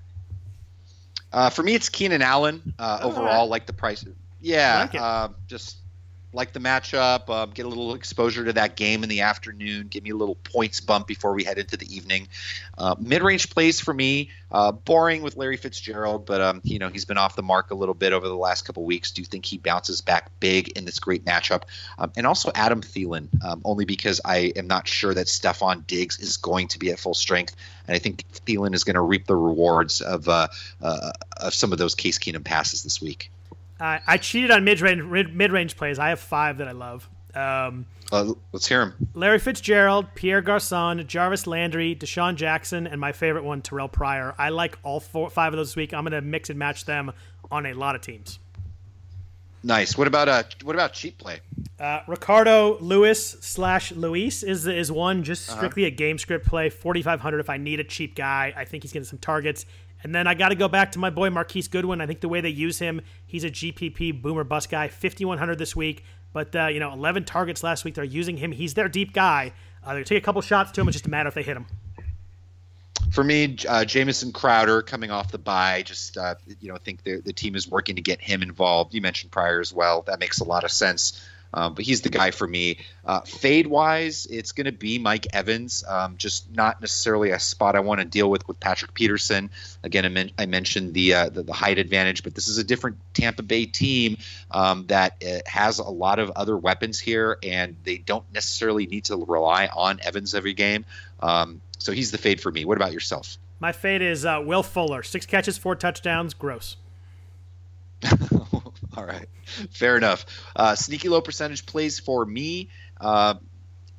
Uh, 1.32 1.50
for 1.50 1.64
me, 1.64 1.74
it's 1.74 1.88
Keenan 1.88 2.22
Allen. 2.22 2.74
Uh, 2.78 3.00
overall, 3.02 3.42
right. 3.42 3.50
like 3.50 3.66
the 3.66 3.72
price 3.72 4.04
yeah, 4.40 4.88
like 4.92 4.94
uh, 4.94 5.28
just 5.48 5.78
like 6.32 6.53
the 6.53 6.61
matchup. 6.61 7.24
Uh, 7.28 7.47
get 7.47 7.66
a 7.66 7.69
little 7.69 7.94
exposure 7.94 8.44
to 8.44 8.53
that 8.55 8.77
game 8.77 9.03
in 9.03 9.09
the 9.09 9.23
afternoon. 9.23 9.89
Give 9.89 10.05
me 10.05 10.11
a 10.11 10.16
little 10.16 10.35
points 10.35 10.81
bump 10.81 11.07
before 11.07 11.32
we 11.32 11.44
head 11.44 11.59
into 11.59 11.77
the 11.77 11.94
evening. 11.94 12.28
Uh, 12.77 12.94
mid-range 12.98 13.51
plays 13.51 13.81
for 13.81 13.94
me. 13.94 14.31
Uh, 14.51 14.70
boring 14.70 15.23
with 15.23 15.36
Larry 15.36 15.57
Fitzgerald, 15.57 16.24
but 16.24 16.40
um, 16.40 16.61
you 16.62 16.78
know 16.78 16.89
he's 16.89 17.05
been 17.05 17.19
off 17.19 17.35
the 17.35 17.43
mark 17.43 17.73
a 17.73 17.74
little 17.74 17.94
bit 17.94 18.12
over 18.12 18.28
the 18.28 18.36
last 18.36 18.65
couple 18.65 18.85
weeks. 18.85 19.11
Do 19.11 19.20
you 19.20 19.27
think 19.27 19.44
he 19.44 19.59
bounces 19.59 20.01
back 20.01 20.31
big 20.39 20.69
in 20.78 20.85
this 20.85 21.01
great 21.01 21.24
matchup? 21.24 21.65
Um, 21.98 22.12
and 22.16 22.27
also 22.27 22.53
Adam 22.55 22.81
Thielen, 22.81 23.28
um, 23.44 23.61
only 23.65 23.85
because 23.85 24.20
I 24.24 24.53
am 24.55 24.69
not 24.69 24.86
sure 24.86 25.12
that 25.12 25.27
Stefon 25.27 25.85
Diggs 25.86 26.20
is 26.20 26.36
going 26.36 26.69
to 26.69 26.78
be 26.78 26.93
at 26.93 27.01
full 27.01 27.15
strength, 27.15 27.57
and 27.89 27.97
I 27.97 27.98
think 27.98 28.23
Thielen 28.47 28.73
is 28.73 28.85
going 28.85 28.94
to 28.94 29.01
reap 29.01 29.27
the 29.27 29.36
rewards 29.36 30.01
of 30.01 30.28
uh, 30.28 30.47
uh, 30.81 31.11
of 31.39 31.53
some 31.53 31.73
of 31.73 31.78
those 31.78 31.97
Case 31.97 32.19
Keenum 32.19 32.44
passes 32.44 32.85
this 32.85 33.03
week. 33.03 33.32
Uh, 33.78 33.98
I 34.07 34.16
cheated 34.16 34.51
on 34.51 34.65
mid 34.65 34.81
range 34.81 35.03
mid 35.32 35.53
range 35.53 35.77
plays. 35.77 35.98
I 35.98 36.11
have 36.11 36.20
five 36.20 36.59
that 36.59 36.69
I 36.69 36.73
love. 36.73 37.09
Um, 37.35 37.86
uh, 38.11 38.32
let's 38.53 38.66
hear 38.66 38.81
them. 38.81 39.09
Larry 39.15 39.39
Fitzgerald, 39.39 40.07
Pierre 40.15 40.40
Garcon, 40.40 41.07
Jarvis 41.07 41.47
Landry, 41.47 41.94
DeSean 41.94 42.36
Jackson, 42.36 42.86
and 42.86 43.01
my 43.01 43.12
favorite 43.12 43.44
one, 43.44 43.61
Terrelle 43.61 43.93
Pryor. 43.93 44.35
I 44.39 44.48
like 44.48 44.78
all 44.82 45.01
four, 45.01 45.28
five 45.28 45.53
of 45.53 45.59
those 45.59 45.70
this 45.70 45.77
week. 45.77 45.93
I'm 45.93 46.05
going 46.05 46.12
to 46.12 46.23
mix 46.23 46.48
and 46.48 46.59
match 46.59 46.86
them 46.86 47.12
on 47.51 47.66
a 47.66 47.74
lot 47.74 47.94
of 47.94 48.01
teams. 48.01 48.39
Nice. 49.62 49.98
What 49.98 50.07
about 50.07 50.28
uh? 50.28 50.44
What 50.62 50.77
about 50.77 50.93
cheap 50.93 51.19
play? 51.19 51.40
Uh, 51.81 52.01
Ricardo 52.07 52.78
Lewis 52.78 53.36
slash 53.40 53.90
Luis 53.93 54.43
is 54.44 54.66
is 54.66 54.93
one 54.93 55.24
just 55.24 55.48
uh-huh. 55.48 55.59
strictly 55.59 55.82
uh-huh. 55.82 55.94
a 55.94 55.97
game 55.97 56.19
script 56.19 56.47
play. 56.47 56.70
Forty 56.70 57.03
five 57.03 57.20
hundred. 57.20 57.40
If 57.40 57.51
I 57.51 57.57
need 57.57 57.81
a 57.81 57.85
cheap 57.85 58.15
guy, 58.15 58.55
I 58.57 58.65
think 58.65 58.85
he's 58.85 58.93
getting 58.93 59.07
some 59.07 59.19
targets. 59.19 59.66
And 60.02 60.14
then 60.14 60.27
I 60.27 60.35
got 60.35 60.51
to 60.51 60.55
go 60.55 60.68
back 60.68 60.93
to 60.93 60.98
my 60.98 61.10
boy 61.10 61.31
Marquise 61.31 61.68
Goodwin. 61.68 62.01
I 62.01 62.06
think 62.06 62.20
the 62.20 62.28
way 62.28 62.40
they 62.40 62.51
use 62.51 62.78
him, 62.78 63.01
he's 63.27 63.44
a 63.44 63.51
GPP 63.51 64.20
boomer 64.20 64.44
bust 64.44 64.70
guy. 64.70 64.89
5100 64.89 65.59
this 65.59 65.74
week, 65.74 66.05
but 66.32 66.55
uh, 66.55 66.66
you 66.66 66.81
know, 66.81 66.93
11 66.93 67.24
targets 67.24 67.62
last 67.62 67.85
week. 67.85 67.94
They're 67.94 68.05
using 68.05 68.36
him. 68.36 68.52
He's 68.52 68.74
their 68.74 68.89
deep 68.89 69.12
guy. 69.12 69.52
Uh, 69.85 69.94
they 69.94 70.05
take 70.05 70.23
a 70.23 70.24
couple 70.24 70.43
shots 70.43 70.73
to 70.73 70.81
him. 70.81 70.89
It's 70.89 70.97
just 70.97 71.06
a 71.06 71.10
matter 71.10 71.28
if 71.28 71.35
they 71.35 71.43
hit 71.43 71.56
him. 71.56 71.66
For 73.10 73.24
me, 73.24 73.56
uh, 73.68 73.85
Jamison 73.85 74.32
Crowder 74.32 74.82
coming 74.82 75.10
off 75.10 75.31
the 75.31 75.39
bye, 75.39 75.82
just 75.82 76.18
uh, 76.18 76.35
you 76.60 76.68
know, 76.70 76.77
think 76.77 77.05
the 77.05 77.23
the 77.24 77.32
team 77.32 77.55
is 77.55 77.68
working 77.68 77.97
to 77.97 78.02
get 78.02 78.20
him 78.20 78.43
involved. 78.43 78.94
You 78.94 79.01
mentioned 79.01 79.32
Pryor 79.32 79.60
as 79.60 79.73
well. 79.73 80.02
That 80.02 80.20
makes 80.20 80.40
a 80.40 80.44
lot 80.44 80.64
of 80.64 80.70
sense. 80.70 81.24
Um, 81.56 81.72
but 81.72 81.86
he's 81.86 82.02
the 82.02 82.10
guy 82.10 82.30
for 82.30 82.46
me. 82.46 82.78
Uh, 83.04 83.22
fade 83.22 83.66
wise, 83.66 84.26
it's 84.26 84.52
going 84.52 84.66
to 84.66 84.72
be 84.72 84.98
Mike 84.98 85.26
Evans. 85.32 85.82
Um, 85.88 86.16
just 86.18 86.54
not 86.54 86.82
necessarily 86.82 87.30
a 87.30 87.40
spot 87.40 87.74
I 87.74 87.80
want 87.80 88.00
to 88.00 88.04
deal 88.04 88.30
with 88.30 88.46
with 88.46 88.60
Patrick 88.60 88.92
Peterson. 88.92 89.50
Again, 89.82 90.04
I, 90.04 90.08
men- 90.08 90.30
I 90.38 90.44
mentioned 90.44 90.92
the, 90.92 91.14
uh, 91.14 91.28
the, 91.30 91.42
the 91.42 91.54
height 91.54 91.78
advantage, 91.78 92.22
but 92.22 92.34
this 92.34 92.46
is 92.46 92.58
a 92.58 92.64
different 92.64 92.98
Tampa 93.14 93.42
Bay 93.42 93.64
team 93.64 94.18
um, 94.50 94.86
that 94.88 95.24
uh, 95.26 95.38
has 95.46 95.78
a 95.78 95.88
lot 95.88 96.18
of 96.18 96.30
other 96.36 96.58
weapons 96.58 97.00
here, 97.00 97.38
and 97.42 97.74
they 97.84 97.96
don't 97.96 98.30
necessarily 98.34 98.86
need 98.86 99.04
to 99.04 99.16
rely 99.16 99.68
on 99.74 99.98
Evans 100.02 100.34
every 100.34 100.52
game. 100.52 100.84
Um, 101.20 101.62
so 101.78 101.92
he's 101.92 102.10
the 102.10 102.18
fade 102.18 102.38
for 102.38 102.52
me. 102.52 102.66
What 102.66 102.76
about 102.76 102.92
yourself? 102.92 103.38
My 103.60 103.72
fade 103.72 104.02
is 104.02 104.26
uh, 104.26 104.42
Will 104.44 104.62
Fuller. 104.62 105.02
Six 105.02 105.24
catches, 105.24 105.56
four 105.56 105.74
touchdowns. 105.74 106.34
Gross. 106.34 106.76
All 108.97 109.05
right, 109.05 109.28
fair 109.70 109.97
enough. 109.97 110.24
Uh, 110.55 110.74
sneaky 110.74 111.09
low 111.09 111.20
percentage 111.20 111.66
plays 111.66 111.98
for 112.01 112.24
me. 112.24 112.70
Uh, 113.01 113.35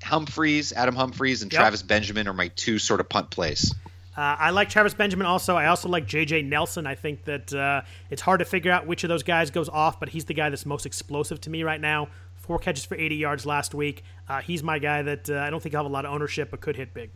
Humphries, 0.03 0.73
Adam 0.73 0.95
Humphries, 0.95 1.41
and 1.43 1.51
yep. 1.51 1.59
Travis 1.59 1.83
Benjamin 1.83 2.27
are 2.27 2.33
my 2.33 2.49
two 2.49 2.79
sort 2.79 2.99
of 2.99 3.09
punt 3.09 3.29
plays. 3.29 3.73
Uh, 4.15 4.35
I 4.39 4.49
like 4.49 4.69
Travis 4.69 4.95
Benjamin 4.95 5.27
also. 5.27 5.55
I 5.55 5.67
also 5.67 5.89
like 5.89 6.07
J.J. 6.07 6.41
Nelson. 6.41 6.87
I 6.87 6.95
think 6.95 7.25
that 7.25 7.53
uh, 7.53 7.83
it's 8.09 8.21
hard 8.21 8.39
to 8.39 8.45
figure 8.45 8.71
out 8.71 8.87
which 8.87 9.03
of 9.03 9.09
those 9.09 9.21
guys 9.21 9.51
goes 9.51 9.69
off, 9.69 9.99
but 9.99 10.09
he's 10.09 10.25
the 10.25 10.33
guy 10.33 10.49
that's 10.49 10.65
most 10.65 10.87
explosive 10.87 11.39
to 11.41 11.51
me 11.51 11.61
right 11.61 11.79
now. 11.79 12.07
Four 12.35 12.57
catches 12.57 12.83
for 12.83 12.95
80 12.95 13.15
yards 13.15 13.45
last 13.45 13.75
week. 13.75 14.03
Uh, 14.27 14.41
he's 14.41 14.63
my 14.63 14.79
guy 14.79 15.03
that 15.03 15.29
uh, 15.29 15.37
I 15.37 15.51
don't 15.51 15.61
think 15.61 15.75
I'll 15.75 15.83
have 15.83 15.91
a 15.91 15.93
lot 15.93 16.05
of 16.05 16.13
ownership, 16.13 16.49
but 16.49 16.61
could 16.61 16.75
hit 16.75 16.95
big. 16.95 17.11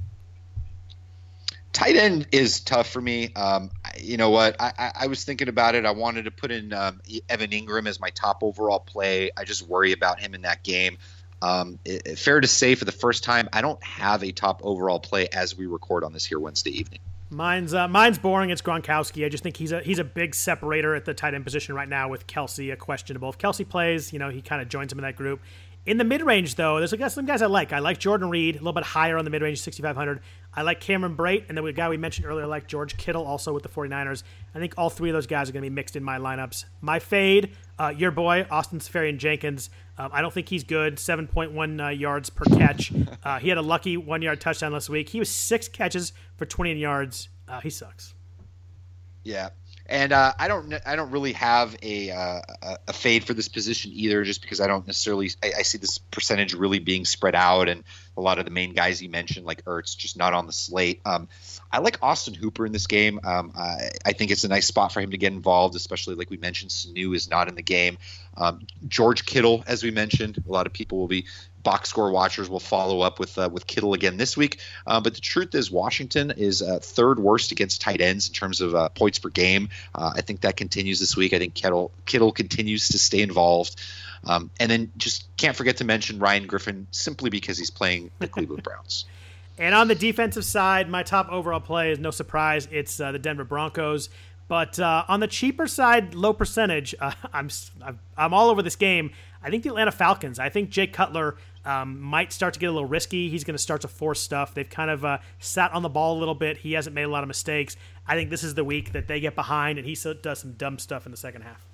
Tight 1.73 1.95
end 1.95 2.27
is 2.31 2.59
tough 2.59 2.89
for 2.89 3.01
me. 3.01 3.33
Um, 3.33 3.71
you 3.97 4.17
know 4.17 4.29
what? 4.29 4.55
I, 4.59 4.73
I, 4.77 4.91
I, 5.01 5.07
was 5.07 5.23
thinking 5.23 5.47
about 5.47 5.73
it. 5.73 5.85
I 5.85 5.91
wanted 5.91 6.25
to 6.25 6.31
put 6.31 6.51
in 6.51 6.73
um, 6.73 6.99
Evan 7.29 7.51
Engram 7.51 7.87
as 7.87 7.99
my 7.99 8.09
top 8.09 8.43
overall 8.43 8.79
play. 8.79 9.31
I 9.37 9.45
just 9.45 9.67
worry 9.67 9.93
about 9.93 10.19
him 10.19 10.33
in 10.33 10.41
that 10.41 10.63
game. 10.63 10.97
Um, 11.41 11.79
it, 11.85 12.19
fair 12.19 12.41
to 12.41 12.47
say, 12.47 12.75
for 12.75 12.85
the 12.85 12.91
first 12.91 13.23
time, 13.23 13.47
I 13.53 13.61
don't 13.61 13.81
have 13.83 14.23
a 14.23 14.31
top 14.31 14.61
overall 14.63 14.99
play 14.99 15.27
as 15.29 15.57
we 15.57 15.65
record 15.65 16.03
on 16.03 16.13
this 16.13 16.25
here 16.25 16.39
Wednesday 16.39 16.71
evening. 16.71 16.99
Mine's 17.31 17.73
uh, 17.73 17.87
mine's 17.87 18.19
boring. 18.19 18.49
It's 18.49 18.61
Gronkowski. 18.61 19.25
I 19.25 19.29
just 19.29 19.41
think 19.41 19.55
he's 19.55 19.71
a 19.71 19.79
he's 19.79 19.99
a 19.99 20.03
big 20.03 20.35
separator 20.35 20.93
at 20.95 21.05
the 21.05 21.13
tight 21.13 21.33
end 21.33 21.45
position 21.45 21.73
right 21.73 21.87
now 21.87 22.09
with 22.09 22.27
Kelce 22.27 22.73
a 22.73 22.75
questionable. 22.75 23.29
If 23.29 23.37
Kelce 23.37 23.67
plays, 23.67 24.11
you 24.11 24.19
know 24.19 24.29
he 24.29 24.41
kind 24.41 24.61
of 24.61 24.67
joins 24.67 24.91
him 24.91 24.99
in 24.99 25.03
that 25.03 25.15
group. 25.15 25.39
In 25.85 25.97
the 25.97 26.03
mid 26.03 26.21
range, 26.21 26.55
though, 26.55 26.77
there's 26.77 26.93
a, 26.93 27.09
some 27.09 27.25
guys 27.25 27.41
I 27.41 27.47
like. 27.47 27.73
I 27.73 27.79
like 27.79 27.97
Jordan 27.97 28.29
Reed, 28.29 28.55
a 28.55 28.59
little 28.59 28.73
bit 28.73 28.83
higher 28.83 29.17
on 29.17 29.25
the 29.25 29.31
mid 29.31 29.41
range, 29.41 29.61
6,500. 29.61 30.19
I 30.53 30.61
like 30.61 30.79
Cameron 30.79 31.15
Brate, 31.15 31.45
and 31.49 31.57
then 31.57 31.65
the 31.65 31.73
guy 31.73 31.89
we 31.89 31.97
mentioned 31.97 32.27
earlier, 32.27 32.43
I 32.43 32.47
like 32.47 32.67
George 32.67 32.97
Kittle, 32.97 33.25
also 33.25 33.51
with 33.51 33.63
the 33.63 33.69
49ers. 33.69 34.21
I 34.53 34.59
think 34.59 34.75
all 34.77 34.91
three 34.91 35.09
of 35.09 35.15
those 35.15 35.25
guys 35.25 35.49
are 35.49 35.53
going 35.53 35.63
to 35.63 35.69
be 35.69 35.73
mixed 35.73 35.95
in 35.95 36.03
my 36.03 36.19
lineups. 36.19 36.65
My 36.81 36.99
fade, 36.99 37.55
uh, 37.79 37.93
your 37.97 38.11
boy, 38.11 38.45
Austin 38.51 38.79
Seferian-Jenkins. 38.79 39.71
Um, 39.97 40.11
I 40.13 40.21
don't 40.21 40.33
think 40.33 40.49
he's 40.49 40.63
good. 40.63 40.97
7.1 40.97 41.83
uh, 41.83 41.89
yards 41.89 42.29
per 42.29 42.45
catch. 42.45 42.91
Uh, 43.23 43.37
he 43.37 43.49
had 43.49 43.57
a 43.57 43.61
lucky 43.61 43.97
one 43.97 44.21
yard 44.23 44.41
touchdown 44.41 44.71
last 44.71 44.89
week. 44.89 45.09
He 45.09 45.19
was 45.19 45.29
six 45.29 45.67
catches 45.67 46.11
for 46.37 46.45
20 46.45 46.73
yards. 46.73 47.29
Uh, 47.47 47.59
he 47.59 47.69
sucks. 47.69 48.15
Yeah, 49.23 49.49
and 49.91 50.13
uh, 50.13 50.33
I 50.39 50.47
don't 50.47 50.73
I 50.85 50.95
don't 50.95 51.11
really 51.11 51.33
have 51.33 51.75
a 51.83 52.11
uh, 52.11 52.41
a 52.87 52.93
fade 52.93 53.25
for 53.25 53.33
this 53.33 53.49
position 53.49 53.91
either, 53.93 54.23
just 54.23 54.41
because 54.41 54.61
I 54.61 54.67
don't 54.67 54.87
necessarily 54.87 55.31
I, 55.43 55.51
I, 55.59 55.61
see 55.63 55.77
this 55.77 55.97
percentage 55.97 56.53
really 56.53 56.79
being 56.79 57.03
spread 57.03 57.35
out, 57.35 57.67
and 57.67 57.83
a 58.15 58.21
lot 58.21 58.39
of 58.39 58.45
the 58.45 58.51
main 58.51 58.73
guys 58.73 59.01
you 59.01 59.09
mentioned 59.09 59.45
like 59.45 59.65
Ertz 59.65 59.97
just 59.97 60.17
not 60.17 60.33
on 60.33 60.47
the 60.47 60.53
slate. 60.53 61.01
Um, 61.05 61.27
I 61.73 61.79
like 61.79 61.97
Austin 62.01 62.33
Hooper 62.33 62.65
in 62.65 62.71
this 62.71 62.87
game. 62.87 63.19
Um, 63.23 63.51
I, 63.55 63.89
I, 64.05 64.13
think 64.13 64.31
it's 64.31 64.45
a 64.45 64.47
nice 64.47 64.65
spot 64.65 64.93
for 64.93 65.01
him 65.01 65.11
to 65.11 65.17
get 65.17 65.33
involved, 65.33 65.75
especially 65.75 66.15
like 66.15 66.29
we 66.29 66.37
mentioned, 66.37 66.71
Sanu 66.71 67.13
is 67.13 67.29
not 67.29 67.49
in 67.49 67.55
the 67.55 67.61
game. 67.61 67.97
Um, 68.37 68.65
George 68.87 69.25
Kittle, 69.25 69.63
as 69.67 69.83
we 69.83 69.91
mentioned, 69.91 70.41
a 70.47 70.51
lot 70.51 70.67
of 70.67 70.73
people 70.73 70.99
will 70.99 71.07
be 71.07 71.25
box 71.63 71.89
score 71.89 72.11
watchers 72.11 72.49
will 72.49 72.59
follow 72.59 73.01
up 73.01 73.19
with 73.19 73.37
uh, 73.37 73.49
with 73.51 73.67
Kittle 73.67 73.93
again 73.93 74.17
this 74.17 74.35
week. 74.35 74.59
Uh, 74.87 74.99
but 74.99 75.13
the 75.13 75.21
truth 75.21 75.53
is, 75.55 75.71
Washington 75.71 76.31
is 76.31 76.61
uh, 76.61 76.79
third 76.81 77.19
worst 77.19 77.51
against 77.51 77.81
tight 77.81 78.01
ends 78.01 78.27
in 78.27 78.33
terms 78.33 78.61
of 78.61 78.75
uh, 78.75 78.89
points 78.89 79.19
per 79.19 79.29
game. 79.29 79.69
Uh, 79.93 80.13
I 80.15 80.21
think 80.21 80.41
that 80.41 80.57
continues 80.57 80.99
this 80.99 81.15
week. 81.15 81.33
I 81.33 81.39
think 81.39 81.53
Kittle 81.53 81.91
Kittle 82.05 82.31
continues 82.31 82.89
to 82.89 82.99
stay 82.99 83.21
involved. 83.21 83.79
Um, 84.23 84.51
and 84.59 84.69
then 84.69 84.91
just 84.97 85.25
can't 85.37 85.55
forget 85.55 85.77
to 85.77 85.83
mention 85.83 86.19
Ryan 86.19 86.45
Griffin 86.45 86.87
simply 86.91 87.31
because 87.31 87.57
he's 87.57 87.71
playing 87.71 88.11
the 88.19 88.27
Cleveland 88.27 88.63
Browns. 88.63 89.05
And 89.57 89.75
on 89.75 89.89
the 89.89 89.95
defensive 89.95 90.45
side, 90.45 90.89
my 90.89 91.03
top 91.03 91.29
overall 91.29 91.59
play 91.59 91.91
is 91.91 91.99
no 91.99 92.09
surprise. 92.09 92.67
It's 92.71 92.99
uh, 92.99 93.11
the 93.11 93.19
Denver 93.19 93.43
Broncos. 93.43 94.09
But 94.47 94.79
on 94.79 95.19
the 95.19 95.27
cheaper 95.27 95.67
side, 95.67 96.15
low 96.15 96.33
percentage, 96.33 96.95
I'm 97.33 97.49
I'm 98.17 98.33
all 98.33 98.49
over 98.49 98.63
this 98.63 98.75
game. 98.77 99.11
I 99.43 99.49
think 99.49 99.63
the 99.63 99.69
Atlanta 99.69 99.91
Falcons. 99.91 100.39
I 100.39 100.49
think 100.49 100.69
Jay 100.69 100.87
Cutler 100.87 101.35
um, 101.65 101.99
might 101.99 102.31
start 102.33 102.53
to 102.53 102.59
get 102.59 102.67
a 102.67 102.71
little 102.71 102.87
risky. 102.87 103.29
He's 103.29 103.43
going 103.43 103.55
to 103.55 103.61
start 103.61 103.81
to 103.81 103.87
force 103.87 104.19
stuff. 104.19 104.53
They've 104.53 104.69
kind 104.69 104.91
of 104.91 105.03
uh, 105.05 105.17
sat 105.39 105.71
on 105.73 105.81
the 105.81 105.89
ball 105.89 106.17
a 106.17 106.19
little 106.19 106.35
bit. 106.35 106.57
He 106.57 106.73
hasn't 106.73 106.93
made 106.93 107.03
a 107.03 107.09
lot 107.09 107.23
of 107.23 107.27
mistakes. 107.27 107.75
I 108.07 108.15
think 108.15 108.29
this 108.29 108.43
is 108.43 108.55
the 108.55 108.63
week 108.63 108.93
that 108.93 109.07
they 109.07 109.19
get 109.19 109.35
behind 109.35 109.77
and 109.77 109.87
he 109.87 109.95
does 110.21 110.39
some 110.39 110.53
dumb 110.53 110.79
stuff 110.79 111.05
in 111.05 111.11
the 111.11 111.17
second 111.17 111.43
half. 111.43 111.65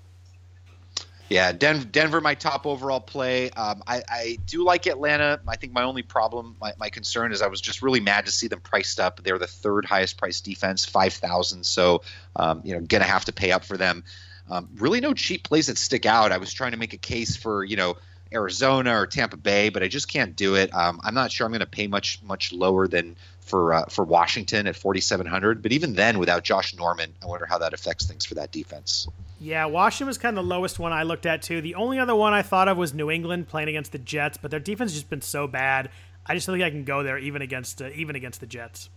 Yeah, 1.29 1.51
Den- 1.51 1.89
Denver, 1.91 2.21
my 2.21 2.35
top 2.35 2.65
overall 2.65 3.01
play. 3.01 3.49
Um, 3.51 3.83
I, 3.85 4.01
I, 4.07 4.37
do 4.45 4.63
like 4.63 4.87
Atlanta. 4.87 5.41
I 5.45 5.57
think 5.57 5.73
my 5.73 5.83
only 5.83 6.01
problem, 6.01 6.55
my, 6.61 6.73
my, 6.79 6.89
concern 6.89 7.33
is 7.33 7.41
I 7.41 7.47
was 7.47 7.59
just 7.59 7.81
really 7.81 7.99
mad 7.99 8.25
to 8.27 8.31
see 8.31 8.47
them 8.47 8.61
priced 8.61 8.97
up. 8.99 9.21
They're 9.23 9.37
the 9.37 9.45
third 9.45 9.83
highest 9.83 10.17
priced 10.17 10.45
defense, 10.45 10.85
5,000. 10.85 11.65
So, 11.65 12.01
um, 12.37 12.61
you 12.63 12.73
know, 12.73 12.79
going 12.79 13.01
to 13.01 13.07
have 13.07 13.25
to 13.25 13.33
pay 13.33 13.51
up 13.51 13.65
for 13.65 13.75
them. 13.75 14.05
Um, 14.49 14.69
really 14.77 15.01
no 15.01 15.13
cheap 15.13 15.43
plays 15.43 15.67
that 15.67 15.77
stick 15.77 16.05
out. 16.05 16.31
I 16.31 16.37
was 16.37 16.53
trying 16.53 16.71
to 16.71 16.77
make 16.77 16.93
a 16.93 16.97
case 16.97 17.35
for, 17.35 17.63
you 17.63 17.75
know, 17.75 17.97
Arizona 18.33 18.99
or 18.99 19.07
Tampa 19.07 19.37
Bay, 19.37 19.69
but 19.69 19.83
I 19.83 19.87
just 19.87 20.07
can't 20.07 20.35
do 20.35 20.55
it. 20.55 20.73
Um, 20.73 20.99
I'm 21.03 21.13
not 21.13 21.31
sure 21.31 21.45
I'm 21.45 21.51
going 21.51 21.59
to 21.61 21.65
pay 21.65 21.87
much 21.87 22.21
much 22.23 22.51
lower 22.51 22.87
than 22.87 23.15
for 23.41 23.73
uh, 23.73 23.85
for 23.85 24.03
Washington 24.03 24.67
at 24.67 24.75
4,700. 24.75 25.61
But 25.61 25.71
even 25.71 25.93
then, 25.93 26.19
without 26.19 26.43
Josh 26.43 26.75
Norman, 26.75 27.13
I 27.23 27.27
wonder 27.27 27.45
how 27.45 27.57
that 27.59 27.73
affects 27.73 28.05
things 28.05 28.25
for 28.25 28.35
that 28.35 28.51
defense. 28.51 29.07
Yeah, 29.39 29.65
Washington 29.65 30.07
was 30.07 30.17
kind 30.17 30.37
of 30.37 30.43
the 30.43 30.49
lowest 30.49 30.79
one 30.79 30.91
I 30.91 31.03
looked 31.03 31.25
at 31.25 31.41
too. 31.41 31.61
The 31.61 31.75
only 31.75 31.99
other 31.99 32.15
one 32.15 32.33
I 32.33 32.41
thought 32.41 32.67
of 32.67 32.77
was 32.77 32.93
New 32.93 33.11
England 33.11 33.47
playing 33.47 33.69
against 33.69 33.91
the 33.91 33.99
Jets, 33.99 34.37
but 34.37 34.51
their 34.51 34.59
defense 34.59 34.91
has 34.91 35.01
just 35.01 35.09
been 35.09 35.21
so 35.21 35.47
bad. 35.47 35.89
I 36.25 36.33
just 36.33 36.47
don't 36.47 36.55
think 36.55 36.65
I 36.65 36.69
can 36.69 36.83
go 36.83 37.03
there 37.03 37.17
even 37.17 37.41
against 37.41 37.81
uh, 37.81 37.89
even 37.95 38.15
against 38.15 38.39
the 38.39 38.47
Jets. 38.47 38.89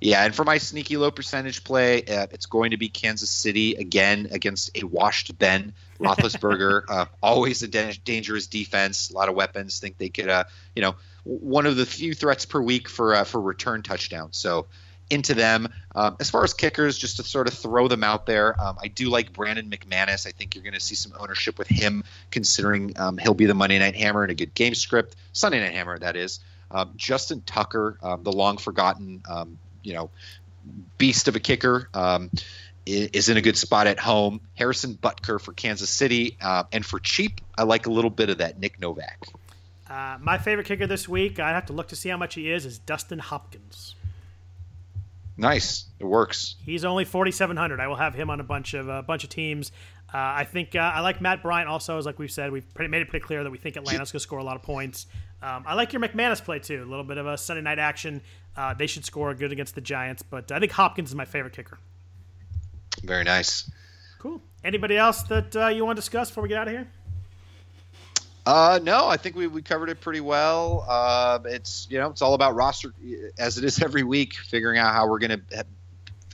Yeah, 0.00 0.24
and 0.24 0.34
for 0.34 0.44
my 0.44 0.58
sneaky 0.58 0.98
low 0.98 1.10
percentage 1.10 1.64
play, 1.64 2.02
uh, 2.02 2.26
it's 2.30 2.46
going 2.46 2.72
to 2.72 2.76
be 2.76 2.88
Kansas 2.88 3.30
City 3.30 3.76
again 3.76 4.28
against 4.30 4.76
a 4.76 4.84
washed 4.84 5.38
Ben 5.38 5.72
Roethlisberger. 5.98 6.82
uh, 6.88 7.06
always 7.22 7.62
a 7.62 7.68
da- 7.68 7.98
dangerous 8.04 8.46
defense, 8.46 9.10
a 9.10 9.14
lot 9.14 9.28
of 9.30 9.34
weapons. 9.34 9.80
Think 9.80 9.96
they 9.96 10.10
could, 10.10 10.28
uh, 10.28 10.44
you 10.74 10.82
know, 10.82 10.96
one 11.24 11.64
of 11.64 11.76
the 11.76 11.86
few 11.86 12.14
threats 12.14 12.44
per 12.44 12.60
week 12.60 12.88
for 12.88 13.14
uh, 13.14 13.24
for 13.24 13.40
return 13.40 13.82
touchdowns. 13.82 14.36
So 14.36 14.66
into 15.10 15.34
them. 15.34 15.68
Um, 15.94 16.16
as 16.20 16.30
far 16.30 16.44
as 16.44 16.52
kickers, 16.52 16.98
just 16.98 17.16
to 17.16 17.22
sort 17.22 17.48
of 17.48 17.54
throw 17.54 17.88
them 17.88 18.04
out 18.04 18.26
there, 18.26 18.60
um, 18.60 18.76
I 18.82 18.88
do 18.88 19.08
like 19.08 19.32
Brandon 19.32 19.70
McManus. 19.70 20.26
I 20.26 20.32
think 20.32 20.54
you're 20.54 20.64
going 20.64 20.74
to 20.74 20.80
see 20.80 20.94
some 20.94 21.12
ownership 21.18 21.58
with 21.58 21.68
him, 21.68 22.04
considering 22.30 22.98
um, 22.98 23.18
he'll 23.18 23.34
be 23.34 23.46
the 23.46 23.54
Monday 23.54 23.78
Night 23.78 23.94
Hammer 23.96 24.24
in 24.24 24.30
a 24.30 24.34
good 24.34 24.54
game 24.54 24.74
script. 24.74 25.16
Sunday 25.32 25.60
Night 25.60 25.72
Hammer, 25.72 25.98
that 25.98 26.16
is. 26.16 26.40
Um, 26.70 26.92
Justin 26.96 27.42
Tucker, 27.46 27.96
um, 28.02 28.24
the 28.24 28.32
long 28.32 28.56
forgotten 28.58 29.22
um, 29.28 29.58
you 29.86 29.94
know 29.94 30.10
beast 30.98 31.28
of 31.28 31.36
a 31.36 31.40
kicker. 31.40 31.88
Um, 31.94 32.30
is 32.86 33.28
in 33.28 33.36
a 33.36 33.42
good 33.42 33.56
spot 33.56 33.88
at 33.88 33.98
home. 33.98 34.40
Harrison 34.54 34.94
Butker 34.94 35.40
for 35.40 35.52
Kansas 35.52 35.90
City, 35.90 36.36
uh, 36.40 36.62
and 36.70 36.86
for 36.86 37.00
cheap, 37.00 37.40
I 37.58 37.64
like 37.64 37.86
a 37.86 37.90
little 37.90 38.10
bit 38.10 38.30
of 38.30 38.38
that 38.38 38.60
Nick 38.60 38.80
Novak. 38.80 39.26
Uh, 39.90 40.18
my 40.20 40.38
favorite 40.38 40.66
kicker 40.66 40.86
this 40.86 41.08
week, 41.08 41.40
I 41.40 41.50
have 41.50 41.66
to 41.66 41.72
look 41.72 41.88
to 41.88 41.96
see 41.96 42.10
how 42.10 42.16
much 42.16 42.34
he 42.34 42.48
is, 42.48 42.64
is 42.64 42.78
Dustin 42.78 43.18
Hopkins. 43.18 43.96
Nice, 45.36 45.86
it 45.98 46.04
works. 46.04 46.56
He's 46.64 46.84
only 46.84 47.04
forty 47.04 47.30
seven 47.30 47.56
hundred. 47.56 47.80
I 47.80 47.88
will 47.88 47.96
have 47.96 48.14
him 48.14 48.30
on 48.30 48.40
a 48.40 48.44
bunch 48.44 48.72
of 48.74 48.88
a 48.88 48.92
uh, 48.92 49.02
bunch 49.02 49.24
of 49.24 49.30
teams. 49.30 49.72
Uh, 50.14 50.18
I 50.18 50.44
think 50.44 50.76
uh, 50.76 50.78
I 50.78 51.00
like 51.00 51.20
Matt 51.20 51.42
Bryant 51.42 51.68
also. 51.68 51.98
As 51.98 52.06
like 52.06 52.18
we've 52.18 52.30
said, 52.30 52.52
we've 52.52 52.72
pretty, 52.72 52.88
made 52.88 53.02
it 53.02 53.08
pretty 53.08 53.26
clear 53.26 53.42
that 53.42 53.50
we 53.50 53.58
think 53.58 53.76
Atlanta's 53.76 54.12
going 54.12 54.20
to 54.20 54.20
score 54.20 54.38
a 54.38 54.44
lot 54.44 54.56
of 54.56 54.62
points. 54.62 55.06
Um, 55.42 55.64
I 55.66 55.74
like 55.74 55.92
your 55.92 56.00
McManus 56.00 56.42
play 56.42 56.60
too. 56.60 56.82
A 56.82 56.88
little 56.88 57.04
bit 57.04 57.18
of 57.18 57.26
a 57.26 57.36
Sunday 57.36 57.62
night 57.62 57.78
action. 57.78 58.22
Uh, 58.56 58.74
they 58.74 58.86
should 58.86 59.04
score 59.04 59.34
good 59.34 59.52
against 59.52 59.74
the 59.74 59.80
Giants, 59.80 60.22
but 60.22 60.50
I 60.50 60.58
think 60.58 60.72
Hopkins 60.72 61.10
is 61.10 61.14
my 61.14 61.26
favorite 61.26 61.52
kicker. 61.52 61.78
Very 63.02 63.24
nice. 63.24 63.70
Cool. 64.18 64.40
Anybody 64.64 64.96
else 64.96 65.22
that 65.24 65.54
uh, 65.54 65.68
you 65.68 65.84
want 65.84 65.96
to 65.96 66.00
discuss 66.00 66.30
before 66.30 66.42
we 66.42 66.48
get 66.48 66.58
out 66.58 66.68
of 66.68 66.72
here? 66.72 66.88
Uh, 68.46 68.78
no, 68.82 69.08
I 69.08 69.16
think 69.16 69.34
we, 69.34 69.48
we 69.48 69.60
covered 69.60 69.90
it 69.90 70.00
pretty 70.00 70.20
well. 70.20 70.86
Uh, 70.88 71.40
it's 71.44 71.88
you 71.90 71.98
know 71.98 72.10
it's 72.10 72.22
all 72.22 72.34
about 72.34 72.54
roster 72.54 72.94
as 73.38 73.58
it 73.58 73.64
is 73.64 73.82
every 73.82 74.04
week, 74.04 74.34
figuring 74.34 74.78
out 74.78 74.94
how 74.94 75.08
we're 75.08 75.18
going 75.18 75.42
to 75.50 75.64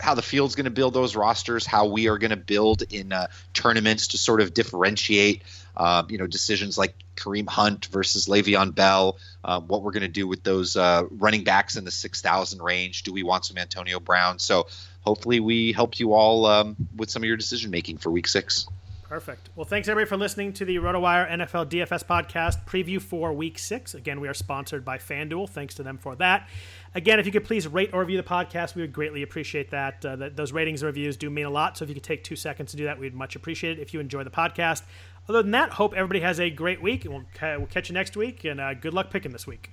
how 0.00 0.14
the 0.14 0.22
field's 0.22 0.54
going 0.54 0.64
to 0.64 0.70
build 0.70 0.94
those 0.94 1.14
rosters, 1.14 1.66
how 1.66 1.86
we 1.86 2.08
are 2.08 2.18
going 2.18 2.30
to 2.30 2.36
build 2.36 2.82
in 2.90 3.12
uh, 3.12 3.26
tournaments 3.52 4.08
to 4.08 4.18
sort 4.18 4.40
of 4.40 4.54
differentiate, 4.54 5.42
uh, 5.76 6.02
you 6.08 6.18
know, 6.18 6.26
decisions 6.26 6.76
like 6.76 6.94
Kareem 7.16 7.48
Hunt 7.48 7.86
versus 7.86 8.26
Le'Veon 8.26 8.74
Bell, 8.74 9.18
uh, 9.44 9.60
what 9.60 9.82
we're 9.82 9.92
going 9.92 10.02
to 10.02 10.08
do 10.08 10.26
with 10.26 10.42
those 10.42 10.76
uh, 10.76 11.04
running 11.10 11.44
backs 11.44 11.76
in 11.76 11.84
the 11.84 11.90
6,000 11.90 12.62
range. 12.62 13.02
Do 13.02 13.12
we 13.12 13.22
want 13.22 13.44
some 13.44 13.58
Antonio 13.58 14.00
Brown? 14.00 14.38
So 14.38 14.66
hopefully 15.02 15.40
we 15.40 15.72
help 15.72 15.98
you 16.00 16.14
all 16.14 16.46
um, 16.46 16.76
with 16.96 17.10
some 17.10 17.22
of 17.22 17.26
your 17.26 17.36
decision 17.36 17.70
making 17.70 17.98
for 17.98 18.10
week 18.10 18.28
six. 18.28 18.66
Perfect. 19.12 19.50
Well, 19.54 19.66
thanks 19.66 19.88
everybody 19.88 20.08
for 20.08 20.16
listening 20.16 20.54
to 20.54 20.64
the 20.64 20.76
RotoWire 20.76 21.30
NFL 21.32 21.68
DFS 21.68 22.02
podcast 22.02 22.64
preview 22.64 22.98
for 22.98 23.30
week 23.34 23.58
six. 23.58 23.94
Again, 23.94 24.22
we 24.22 24.28
are 24.28 24.32
sponsored 24.32 24.86
by 24.86 24.96
FanDuel. 24.96 25.50
Thanks 25.50 25.74
to 25.74 25.82
them 25.82 25.98
for 25.98 26.16
that. 26.16 26.48
Again, 26.94 27.20
if 27.20 27.26
you 27.26 27.32
could 27.32 27.44
please 27.44 27.68
rate 27.68 27.90
or 27.92 28.00
review 28.00 28.16
the 28.16 28.22
podcast, 28.22 28.74
we 28.74 28.80
would 28.80 28.94
greatly 28.94 29.22
appreciate 29.22 29.70
that. 29.72 30.02
Uh, 30.02 30.16
that 30.16 30.36
those 30.36 30.50
ratings 30.52 30.80
and 30.80 30.86
reviews 30.86 31.18
do 31.18 31.28
mean 31.28 31.44
a 31.44 31.50
lot. 31.50 31.76
So 31.76 31.82
if 31.82 31.90
you 31.90 31.94
could 31.94 32.02
take 32.02 32.24
two 32.24 32.36
seconds 32.36 32.70
to 32.70 32.78
do 32.78 32.84
that, 32.84 32.98
we'd 32.98 33.12
much 33.12 33.36
appreciate 33.36 33.78
it 33.78 33.82
if 33.82 33.92
you 33.92 34.00
enjoy 34.00 34.24
the 34.24 34.30
podcast. 34.30 34.80
Other 35.28 35.42
than 35.42 35.50
that, 35.50 35.72
hope 35.72 35.92
everybody 35.92 36.20
has 36.20 36.40
a 36.40 36.48
great 36.48 36.80
week. 36.80 37.04
And 37.04 37.12
we'll, 37.12 37.24
we'll 37.58 37.66
catch 37.66 37.90
you 37.90 37.92
next 37.92 38.16
week. 38.16 38.44
And 38.44 38.62
uh, 38.62 38.72
good 38.72 38.94
luck 38.94 39.10
picking 39.10 39.32
this 39.32 39.46
week. 39.46 39.72